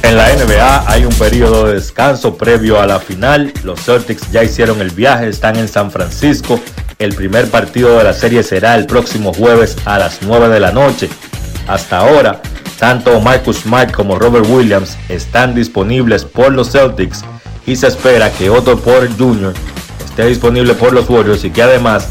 En 0.03 0.17
la 0.17 0.33
NBA 0.35 0.91
hay 0.91 1.05
un 1.05 1.13
periodo 1.13 1.67
de 1.67 1.75
descanso 1.75 2.35
previo 2.35 2.81
a 2.81 2.87
la 2.87 2.99
final. 2.99 3.53
Los 3.63 3.81
Celtics 3.85 4.31
ya 4.31 4.43
hicieron 4.43 4.81
el 4.81 4.89
viaje, 4.89 5.29
están 5.29 5.55
en 5.57 5.67
San 5.67 5.91
Francisco. 5.91 6.59
El 7.01 7.15
primer 7.15 7.49
partido 7.49 7.97
de 7.97 8.03
la 8.03 8.13
serie 8.13 8.43
será 8.43 8.75
el 8.75 8.85
próximo 8.85 9.33
jueves 9.33 9.75
a 9.85 9.97
las 9.97 10.19
9 10.21 10.49
de 10.49 10.59
la 10.59 10.71
noche. 10.71 11.09
Hasta 11.67 11.97
ahora, 11.97 12.39
tanto 12.77 13.19
Marcus 13.19 13.61
Smart 13.61 13.91
como 13.91 14.19
Robert 14.19 14.45
Williams 14.47 14.99
están 15.09 15.55
disponibles 15.55 16.25
por 16.25 16.51
los 16.51 16.69
Celtics 16.69 17.23
y 17.65 17.75
se 17.75 17.87
espera 17.87 18.31
que 18.31 18.51
Otto 18.51 18.77
Porter 18.77 19.09
Jr. 19.17 19.51
esté 20.05 20.27
disponible 20.27 20.75
por 20.75 20.93
los 20.93 21.09
Warriors 21.09 21.43
y 21.43 21.49
que 21.49 21.63
además 21.63 22.07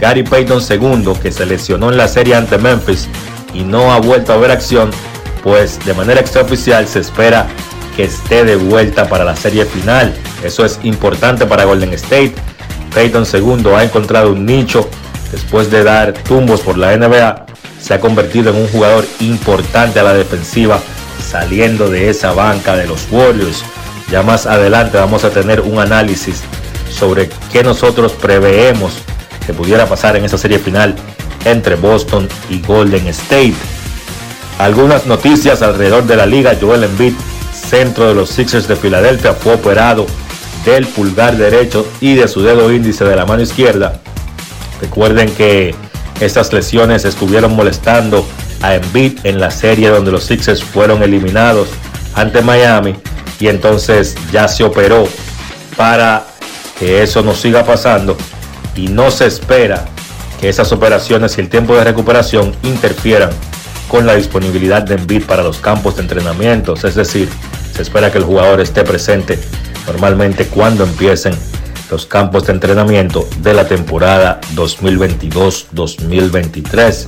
Gary 0.00 0.22
Payton 0.22 0.62
II, 0.66 1.12
que 1.20 1.30
se 1.30 1.44
lesionó 1.44 1.90
en 1.90 1.98
la 1.98 2.08
serie 2.08 2.36
ante 2.36 2.56
Memphis 2.56 3.08
y 3.52 3.64
no 3.64 3.92
ha 3.92 4.00
vuelto 4.00 4.32
a 4.32 4.38
ver 4.38 4.50
acción, 4.50 4.88
pues 5.42 5.78
de 5.84 5.92
manera 5.92 6.22
extraoficial 6.22 6.88
se 6.88 7.00
espera 7.00 7.48
que 7.94 8.04
esté 8.04 8.46
de 8.46 8.56
vuelta 8.56 9.10
para 9.10 9.24
la 9.24 9.36
serie 9.36 9.66
final. 9.66 10.14
Eso 10.42 10.64
es 10.64 10.80
importante 10.84 11.44
para 11.44 11.64
Golden 11.64 11.92
State. 11.92 12.34
Payton 12.96 13.26
II 13.30 13.74
ha 13.76 13.84
encontrado 13.84 14.32
un 14.32 14.46
nicho 14.46 14.88
después 15.30 15.70
de 15.70 15.84
dar 15.84 16.14
tumbos 16.14 16.62
por 16.62 16.78
la 16.78 16.96
NBA 16.96 17.44
se 17.78 17.92
ha 17.92 18.00
convertido 18.00 18.50
en 18.50 18.56
un 18.56 18.68
jugador 18.68 19.04
importante 19.20 20.00
a 20.00 20.02
la 20.02 20.14
defensiva 20.14 20.80
saliendo 21.22 21.90
de 21.90 22.08
esa 22.08 22.32
banca 22.32 22.74
de 22.74 22.86
los 22.86 23.06
Warriors. 23.10 23.62
Ya 24.10 24.22
más 24.22 24.46
adelante 24.46 24.96
vamos 24.96 25.24
a 25.24 25.30
tener 25.30 25.60
un 25.60 25.78
análisis 25.78 26.42
sobre 26.90 27.28
qué 27.52 27.62
nosotros 27.62 28.12
preveemos 28.12 28.94
que 29.46 29.52
pudiera 29.52 29.84
pasar 29.86 30.16
en 30.16 30.24
esa 30.24 30.38
serie 30.38 30.58
final 30.58 30.96
entre 31.44 31.74
Boston 31.74 32.26
y 32.48 32.62
Golden 32.62 33.06
State. 33.08 33.54
Algunas 34.58 35.04
noticias 35.04 35.60
alrededor 35.60 36.06
de 36.06 36.16
la 36.16 36.24
liga. 36.24 36.56
Joel 36.58 36.84
Embiid, 36.84 37.12
centro 37.52 38.08
de 38.08 38.14
los 38.14 38.30
Sixers 38.30 38.66
de 38.66 38.74
Filadelfia, 38.74 39.34
fue 39.34 39.52
operado 39.52 40.06
del 40.66 40.86
pulgar 40.86 41.36
derecho 41.36 41.86
y 42.00 42.16
de 42.16 42.28
su 42.28 42.42
dedo 42.42 42.70
índice 42.72 43.04
de 43.04 43.16
la 43.16 43.24
mano 43.24 43.40
izquierda. 43.40 44.00
Recuerden 44.80 45.30
que 45.34 45.74
estas 46.20 46.52
lesiones 46.52 47.04
estuvieron 47.04 47.54
molestando 47.54 48.26
a 48.60 48.74
Embiid 48.74 49.20
en 49.24 49.40
la 49.40 49.50
serie 49.50 49.88
donde 49.88 50.10
los 50.10 50.24
Sixers 50.24 50.62
fueron 50.62 51.02
eliminados 51.02 51.68
ante 52.14 52.42
Miami 52.42 52.96
y 53.38 53.46
entonces 53.46 54.16
ya 54.32 54.48
se 54.48 54.64
operó 54.64 55.06
para 55.76 56.26
que 56.78 57.02
eso 57.02 57.22
no 57.22 57.34
siga 57.34 57.64
pasando 57.64 58.16
y 58.74 58.88
no 58.88 59.10
se 59.10 59.26
espera 59.26 59.84
que 60.40 60.48
esas 60.48 60.72
operaciones 60.72 61.38
y 61.38 61.42
el 61.42 61.48
tiempo 61.48 61.76
de 61.76 61.84
recuperación 61.84 62.54
interfieran 62.62 63.30
con 63.88 64.04
la 64.04 64.14
disponibilidad 64.14 64.82
de 64.82 64.96
Embiid 64.96 65.24
para 65.24 65.42
los 65.42 65.58
campos 65.58 65.96
de 65.96 66.02
entrenamientos, 66.02 66.82
es 66.82 66.96
decir, 66.96 67.28
se 67.74 67.82
espera 67.82 68.10
que 68.10 68.18
el 68.18 68.24
jugador 68.24 68.60
esté 68.60 68.82
presente 68.82 69.38
normalmente 69.86 70.46
cuando 70.46 70.84
empiecen 70.84 71.34
los 71.90 72.06
campos 72.06 72.46
de 72.46 72.52
entrenamiento 72.52 73.28
de 73.38 73.54
la 73.54 73.66
temporada 73.68 74.40
2022-2023. 74.54 77.06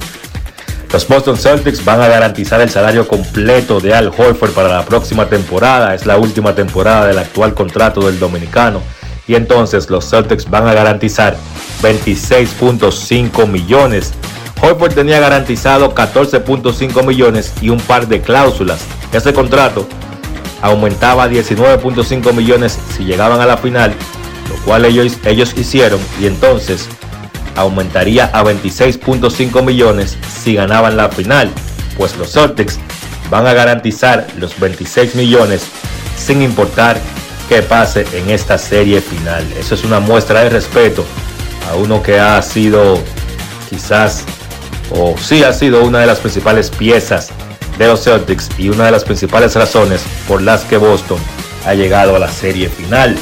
Los 0.92 1.06
Boston 1.06 1.36
Celtics 1.36 1.84
van 1.84 2.00
a 2.00 2.08
garantizar 2.08 2.62
el 2.62 2.70
salario 2.70 3.06
completo 3.06 3.78
de 3.78 3.94
Al 3.94 4.08
Horford 4.08 4.52
para 4.52 4.68
la 4.68 4.86
próxima 4.86 5.28
temporada. 5.28 5.94
Es 5.94 6.06
la 6.06 6.16
última 6.16 6.54
temporada 6.54 7.06
del 7.06 7.18
actual 7.18 7.52
contrato 7.52 8.06
del 8.06 8.18
dominicano. 8.18 8.80
Y 9.26 9.34
entonces 9.34 9.90
los 9.90 10.08
Celtics 10.08 10.48
van 10.48 10.66
a 10.66 10.72
garantizar 10.72 11.36
26.5 11.82 13.46
millones. 13.46 14.14
Horford 14.62 14.94
tenía 14.94 15.20
garantizado 15.20 15.94
14.5 15.94 17.04
millones 17.04 17.52
y 17.60 17.68
un 17.68 17.80
par 17.80 18.08
de 18.08 18.22
cláusulas. 18.22 18.80
Ese 19.12 19.34
contrato 19.34 19.86
aumentaba 20.62 21.24
a 21.24 21.28
19.5 21.28 22.32
millones 22.32 22.78
si 22.96 23.04
llegaban 23.04 23.40
a 23.40 23.46
la 23.46 23.56
final, 23.56 23.94
lo 24.48 24.56
cual 24.64 24.84
ellos, 24.84 25.18
ellos 25.24 25.54
hicieron. 25.56 26.00
Y 26.20 26.26
entonces 26.26 26.88
aumentaría 27.56 28.26
a 28.26 28.44
26.5 28.44 29.64
millones 29.64 30.16
si 30.42 30.54
ganaban 30.54 30.96
la 30.96 31.08
final, 31.08 31.50
pues 31.96 32.16
los 32.16 32.32
Celtics 32.32 32.78
van 33.30 33.46
a 33.46 33.52
garantizar 33.52 34.26
los 34.38 34.58
26 34.58 35.14
millones 35.14 35.62
sin 36.16 36.42
importar 36.42 36.98
qué 37.48 37.62
pase 37.62 38.06
en 38.12 38.30
esta 38.30 38.58
serie 38.58 39.00
final. 39.00 39.44
Eso 39.58 39.74
es 39.74 39.84
una 39.84 40.00
muestra 40.00 40.42
de 40.44 40.50
respeto 40.50 41.04
a 41.70 41.76
uno 41.76 42.02
que 42.02 42.18
ha 42.18 42.40
sido 42.42 42.98
quizás 43.68 44.24
o 44.90 45.14
sí 45.18 45.42
ha 45.42 45.52
sido 45.52 45.84
una 45.84 46.00
de 46.00 46.06
las 46.06 46.18
principales 46.18 46.70
piezas 46.70 47.30
de 47.78 47.86
los 47.86 48.02
Celtics 48.02 48.48
y 48.58 48.68
una 48.68 48.86
de 48.86 48.90
las 48.90 49.04
principales 49.04 49.54
razones 49.54 50.02
por 50.26 50.42
las 50.42 50.64
que 50.64 50.76
Boston 50.76 51.18
ha 51.64 51.74
llegado 51.74 52.16
a 52.16 52.18
la 52.18 52.28
serie 52.28 52.68
final. 52.68 53.16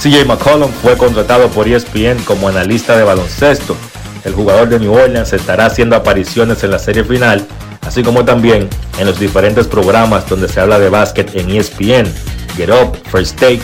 CJ 0.00 0.26
McCollum 0.26 0.70
fue 0.70 0.96
contratado 0.96 1.48
por 1.48 1.68
ESPN 1.68 2.22
como 2.24 2.48
analista 2.48 2.96
de 2.96 3.04
baloncesto. 3.04 3.76
El 4.24 4.34
jugador 4.34 4.68
de 4.68 4.80
New 4.80 4.92
Orleans 4.92 5.32
estará 5.32 5.66
haciendo 5.66 5.96
apariciones 5.96 6.62
en 6.64 6.70
la 6.70 6.78
serie 6.78 7.04
final, 7.04 7.46
así 7.82 8.02
como 8.02 8.24
también 8.24 8.68
en 8.98 9.06
los 9.06 9.18
diferentes 9.18 9.66
programas 9.66 10.28
donde 10.28 10.48
se 10.48 10.60
habla 10.60 10.78
de 10.78 10.88
básquet 10.88 11.34
en 11.34 11.50
ESPN, 11.50 12.12
Get 12.56 12.70
Up, 12.70 12.98
First 13.10 13.38
Take 13.38 13.62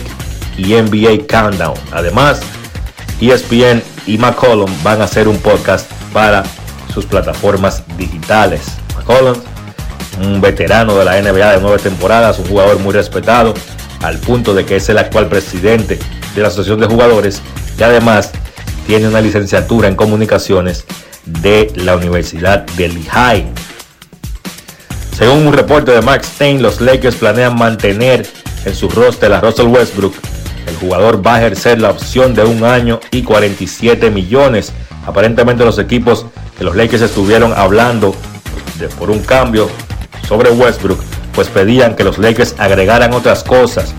y 0.57 0.73
NBA 0.73 1.27
Countdown. 1.27 1.75
Además, 1.91 2.41
ESPN 3.19 3.83
y 4.07 4.17
McCollum 4.17 4.71
van 4.83 5.01
a 5.01 5.05
hacer 5.05 5.27
un 5.27 5.37
podcast 5.37 5.91
para 6.13 6.43
sus 6.93 7.05
plataformas 7.05 7.83
digitales. 7.97 8.80
McCollum, 8.95 9.37
un 10.21 10.41
veterano 10.41 10.95
de 10.95 11.05
la 11.05 11.21
NBA 11.21 11.53
de 11.53 11.61
nueve 11.61 11.79
temporadas, 11.79 12.39
un 12.39 12.45
jugador 12.45 12.79
muy 12.79 12.93
respetado, 12.93 13.53
al 14.01 14.17
punto 14.17 14.53
de 14.53 14.65
que 14.65 14.77
es 14.77 14.89
el 14.89 14.97
actual 14.97 15.27
presidente 15.27 15.99
de 16.35 16.41
la 16.41 16.47
Asociación 16.47 16.79
de 16.79 16.87
Jugadores 16.87 17.41
y 17.77 17.83
además 17.83 18.31
tiene 18.87 19.07
una 19.07 19.21
licenciatura 19.21 19.87
en 19.87 19.95
comunicaciones 19.95 20.85
de 21.25 21.71
la 21.75 21.95
Universidad 21.95 22.65
de 22.77 22.89
Lehigh. 22.89 23.45
Según 25.15 25.47
un 25.47 25.53
reporte 25.53 25.91
de 25.91 26.01
Mark 26.01 26.25
Stein, 26.25 26.61
los 26.61 26.81
Lakers 26.81 27.15
planean 27.15 27.55
mantener 27.55 28.25
en 28.65 28.75
su 28.75 28.89
roster 28.89 29.31
a 29.33 29.39
Russell 29.39 29.67
Westbrook. 29.67 30.15
El 30.67 30.75
jugador 30.77 31.25
va 31.25 31.35
a 31.35 31.39
ejercer 31.39 31.79
la 31.79 31.91
opción 31.91 32.33
de 32.33 32.43
un 32.43 32.63
año 32.63 32.99
y 33.11 33.23
47 33.23 34.09
millones. 34.09 34.73
Aparentemente 35.05 35.65
los 35.65 35.79
equipos 35.79 36.25
que 36.57 36.63
los 36.63 36.75
Lakers 36.75 37.03
estuvieron 37.03 37.53
hablando 37.53 38.15
por 38.89 39.09
un 39.11 39.19
cambio 39.19 39.69
sobre 40.27 40.51
Westbrook, 40.51 41.01
pues 41.33 41.47
pedían 41.47 41.95
que 41.95 42.03
los 42.03 42.17
Lakers 42.17 42.55
agregaran 42.57 43.13
otras 43.13 43.43
cosas 43.43 43.93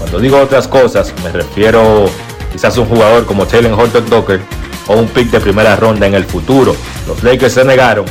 cuando 0.00 0.18
digo 0.18 0.40
otras 0.40 0.66
cosas, 0.66 1.12
me 1.22 1.30
refiero 1.30 2.06
quizás 2.50 2.76
a 2.78 2.80
un 2.80 2.88
jugador 2.88 3.26
como 3.26 3.46
Taylor 3.46 3.78
Horton 3.78 4.08
Docker 4.08 4.40
o 4.86 4.94
un 4.94 5.06
pick 5.06 5.30
de 5.30 5.40
primera 5.40 5.76
ronda 5.76 6.06
en 6.06 6.14
el 6.14 6.24
futuro. 6.24 6.74
Los 7.06 7.22
Lakers 7.22 7.52
se 7.52 7.64
negaron 7.66 8.06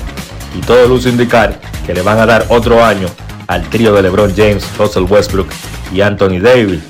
y 0.56 0.62
todo 0.62 0.88
luce 0.88 1.10
indicar 1.10 1.60
que 1.88 1.96
le 1.96 2.04
van 2.04 2.20
a 2.20 2.28
dar 2.28 2.46
otro 2.50 2.86
año 2.86 3.08
al 3.48 3.68
trío 3.70 3.92
de 3.96 4.04
LeBron 4.04 4.36
James, 4.38 4.64
Russell 4.78 5.06
Westbrook 5.10 5.48
y 5.92 6.02
Anthony 6.02 6.40
Davis. 6.40 6.82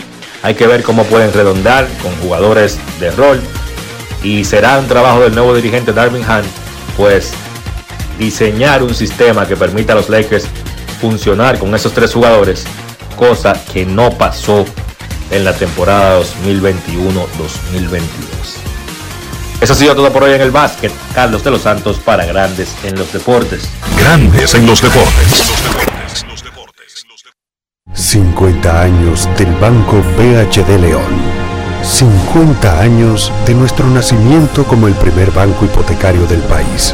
Hay 0.43 0.53
que 0.53 0.67
ver 0.67 0.83
cómo 0.83 1.05
pueden 1.05 1.31
redondar 1.31 1.87
con 2.03 2.13
jugadores 2.17 2.77
de 2.99 3.09
rol 3.11 3.39
y 4.21 4.43
será 4.43 4.79
un 4.79 4.87
trabajo 4.87 5.21
del 5.21 5.33
nuevo 5.33 5.55
dirigente 5.55 5.93
Darvin 5.93 6.23
Hunt, 6.23 6.45
pues 6.97 7.33
diseñar 8.19 8.83
un 8.83 8.93
sistema 8.93 9.47
que 9.47 9.55
permita 9.55 9.93
a 9.93 9.95
los 9.95 10.09
Lakers 10.09 10.45
funcionar 11.01 11.57
con 11.57 11.73
esos 11.73 11.93
tres 11.93 12.13
jugadores, 12.13 12.65
cosa 13.15 13.53
que 13.73 13.85
no 13.85 14.11
pasó 14.11 14.65
en 15.31 15.45
la 15.45 15.53
temporada 15.53 16.19
2021-2022. 16.19 17.99
Eso 19.61 19.73
ha 19.73 19.75
sido 19.75 19.95
todo 19.95 20.11
por 20.11 20.23
hoy 20.23 20.33
en 20.33 20.41
el 20.41 20.51
básquet. 20.51 20.91
Carlos 21.13 21.43
de 21.43 21.51
los 21.51 21.61
Santos 21.61 21.97
para 21.97 22.25
Grandes 22.25 22.69
en 22.83 22.97
los 22.97 23.11
Deportes. 23.11 23.67
Grandes 23.97 24.53
en 24.53 24.65
los 24.65 24.81
Deportes. 24.81 25.53
50 27.93 28.81
años 28.81 29.27
del 29.37 29.53
Banco 29.55 30.01
BHD 30.17 30.79
León. 30.79 31.39
50 31.83 32.79
años 32.79 33.31
de 33.45 33.53
nuestro 33.53 33.87
nacimiento 33.87 34.63
como 34.65 34.87
el 34.87 34.93
primer 34.95 35.31
banco 35.31 35.65
hipotecario 35.65 36.25
del 36.27 36.41
país, 36.41 36.93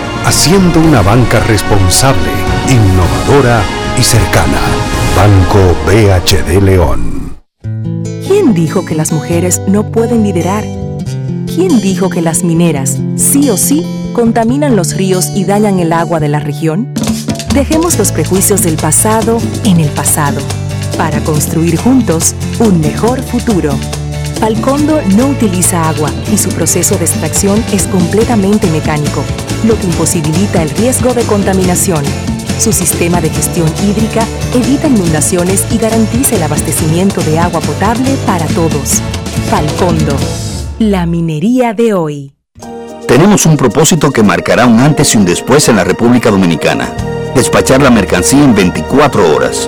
haciendo 0.25 0.79
una 0.79 1.01
banca 1.01 1.39
responsable, 1.41 2.29
innovadora 2.69 3.61
y 3.97 4.03
cercana. 4.03 4.59
Banco 5.15 5.75
BHD 5.85 6.61
León. 6.61 7.35
¿Quién 8.27 8.53
dijo 8.53 8.85
que 8.85 8.95
las 8.95 9.11
mujeres 9.11 9.61
no 9.67 9.91
pueden 9.91 10.23
liderar? 10.23 10.63
¿Quién 11.53 11.81
dijo 11.81 12.09
que 12.09 12.21
las 12.21 12.43
mineras, 12.43 12.97
sí 13.17 13.49
o 13.49 13.57
sí, 13.57 13.85
contaminan 14.13 14.75
los 14.75 14.95
ríos 14.95 15.31
y 15.35 15.43
dañan 15.43 15.79
el 15.79 15.91
agua 15.91 16.19
de 16.19 16.29
la 16.29 16.39
región? 16.39 16.93
Dejemos 17.53 17.97
los 17.97 18.11
prejuicios 18.13 18.63
del 18.63 18.77
pasado 18.77 19.37
en 19.65 19.81
el 19.81 19.89
pasado, 19.89 20.39
para 20.97 21.19
construir 21.23 21.77
juntos 21.77 22.33
un 22.59 22.79
mejor 22.79 23.21
futuro. 23.21 23.71
Falcondo 24.41 25.01
no 25.15 25.27
utiliza 25.27 25.87
agua 25.87 26.11
y 26.33 26.37
su 26.37 26.49
proceso 26.49 26.97
de 26.97 27.05
extracción 27.05 27.63
es 27.71 27.87
completamente 27.87 28.69
mecánico, 28.69 29.23
lo 29.63 29.79
que 29.79 29.85
imposibilita 29.85 30.61
el 30.61 30.69
riesgo 30.71 31.13
de 31.13 31.23
contaminación 31.23 32.03
su 32.61 32.71
sistema 32.71 33.19
de 33.21 33.31
gestión 33.31 33.67
hídrica 33.83 34.23
evita 34.53 34.87
inundaciones 34.87 35.65
y 35.71 35.79
garantiza 35.79 36.35
el 36.35 36.43
abastecimiento 36.43 37.19
de 37.21 37.39
agua 37.39 37.59
potable 37.59 38.15
para 38.27 38.45
todos. 38.45 39.01
Falcondo, 39.49 40.15
la 40.77 41.07
minería 41.07 41.73
de 41.73 41.95
hoy. 41.95 42.35
tenemos 43.07 43.47
un 43.47 43.57
propósito 43.57 44.11
que 44.11 44.21
marcará 44.21 44.67
un 44.67 44.79
antes 44.79 45.15
y 45.15 45.17
un 45.17 45.25
después 45.25 45.69
en 45.69 45.77
la 45.77 45.83
República 45.83 46.29
Dominicana. 46.29 46.93
Despachar 47.33 47.81
la 47.81 47.89
mercancía 47.89 48.43
en 48.43 48.53
24 48.53 49.35
horas. 49.35 49.67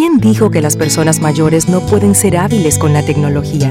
¿Quién 0.00 0.16
dijo 0.16 0.50
que 0.50 0.62
las 0.62 0.78
personas 0.78 1.20
mayores 1.20 1.68
no 1.68 1.84
pueden 1.84 2.14
ser 2.14 2.38
hábiles 2.38 2.78
con 2.78 2.94
la 2.94 3.04
tecnología? 3.04 3.70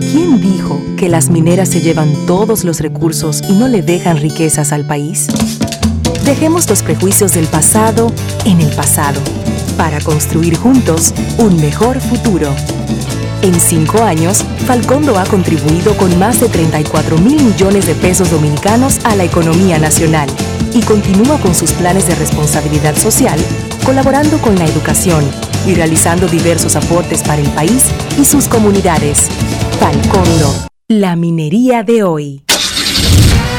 ¿Quién 0.00 0.40
dijo 0.40 0.82
que 0.96 1.08
las 1.08 1.30
mineras 1.30 1.68
se 1.68 1.80
llevan 1.80 2.12
todos 2.26 2.64
los 2.64 2.80
recursos 2.80 3.42
y 3.48 3.52
no 3.52 3.68
le 3.68 3.82
dejan 3.82 4.16
riquezas 4.16 4.72
al 4.72 4.84
país? 4.84 5.28
Dejemos 6.24 6.68
los 6.68 6.82
prejuicios 6.82 7.34
del 7.34 7.46
pasado 7.46 8.12
en 8.44 8.60
el 8.60 8.74
pasado 8.74 9.20
para 9.76 10.00
construir 10.00 10.56
juntos 10.56 11.14
un 11.38 11.60
mejor 11.60 12.00
futuro. 12.00 12.52
En 13.42 13.54
cinco 13.54 14.02
años, 14.02 14.44
Falcondo 14.66 15.16
ha 15.16 15.26
contribuido 15.26 15.96
con 15.96 16.18
más 16.18 16.40
de 16.40 16.48
34 16.48 17.18
mil 17.18 17.40
millones 17.40 17.86
de 17.86 17.94
pesos 17.94 18.32
dominicanos 18.32 18.98
a 19.04 19.14
la 19.14 19.22
economía 19.22 19.78
nacional 19.78 20.28
y 20.74 20.80
continúa 20.82 21.38
con 21.38 21.54
sus 21.54 21.70
planes 21.70 22.08
de 22.08 22.16
responsabilidad 22.16 22.96
social, 22.96 23.38
colaborando 23.84 24.38
con 24.38 24.58
la 24.58 24.66
educación 24.66 25.24
y 25.66 25.74
realizando 25.74 26.26
diversos 26.26 26.76
aportes 26.76 27.22
para 27.22 27.40
el 27.40 27.48
país 27.50 27.90
y 28.18 28.24
sus 28.24 28.48
comunidades. 28.48 29.28
Falcondo, 29.78 30.54
la 30.88 31.16
minería 31.16 31.82
de 31.82 32.02
hoy. 32.02 32.47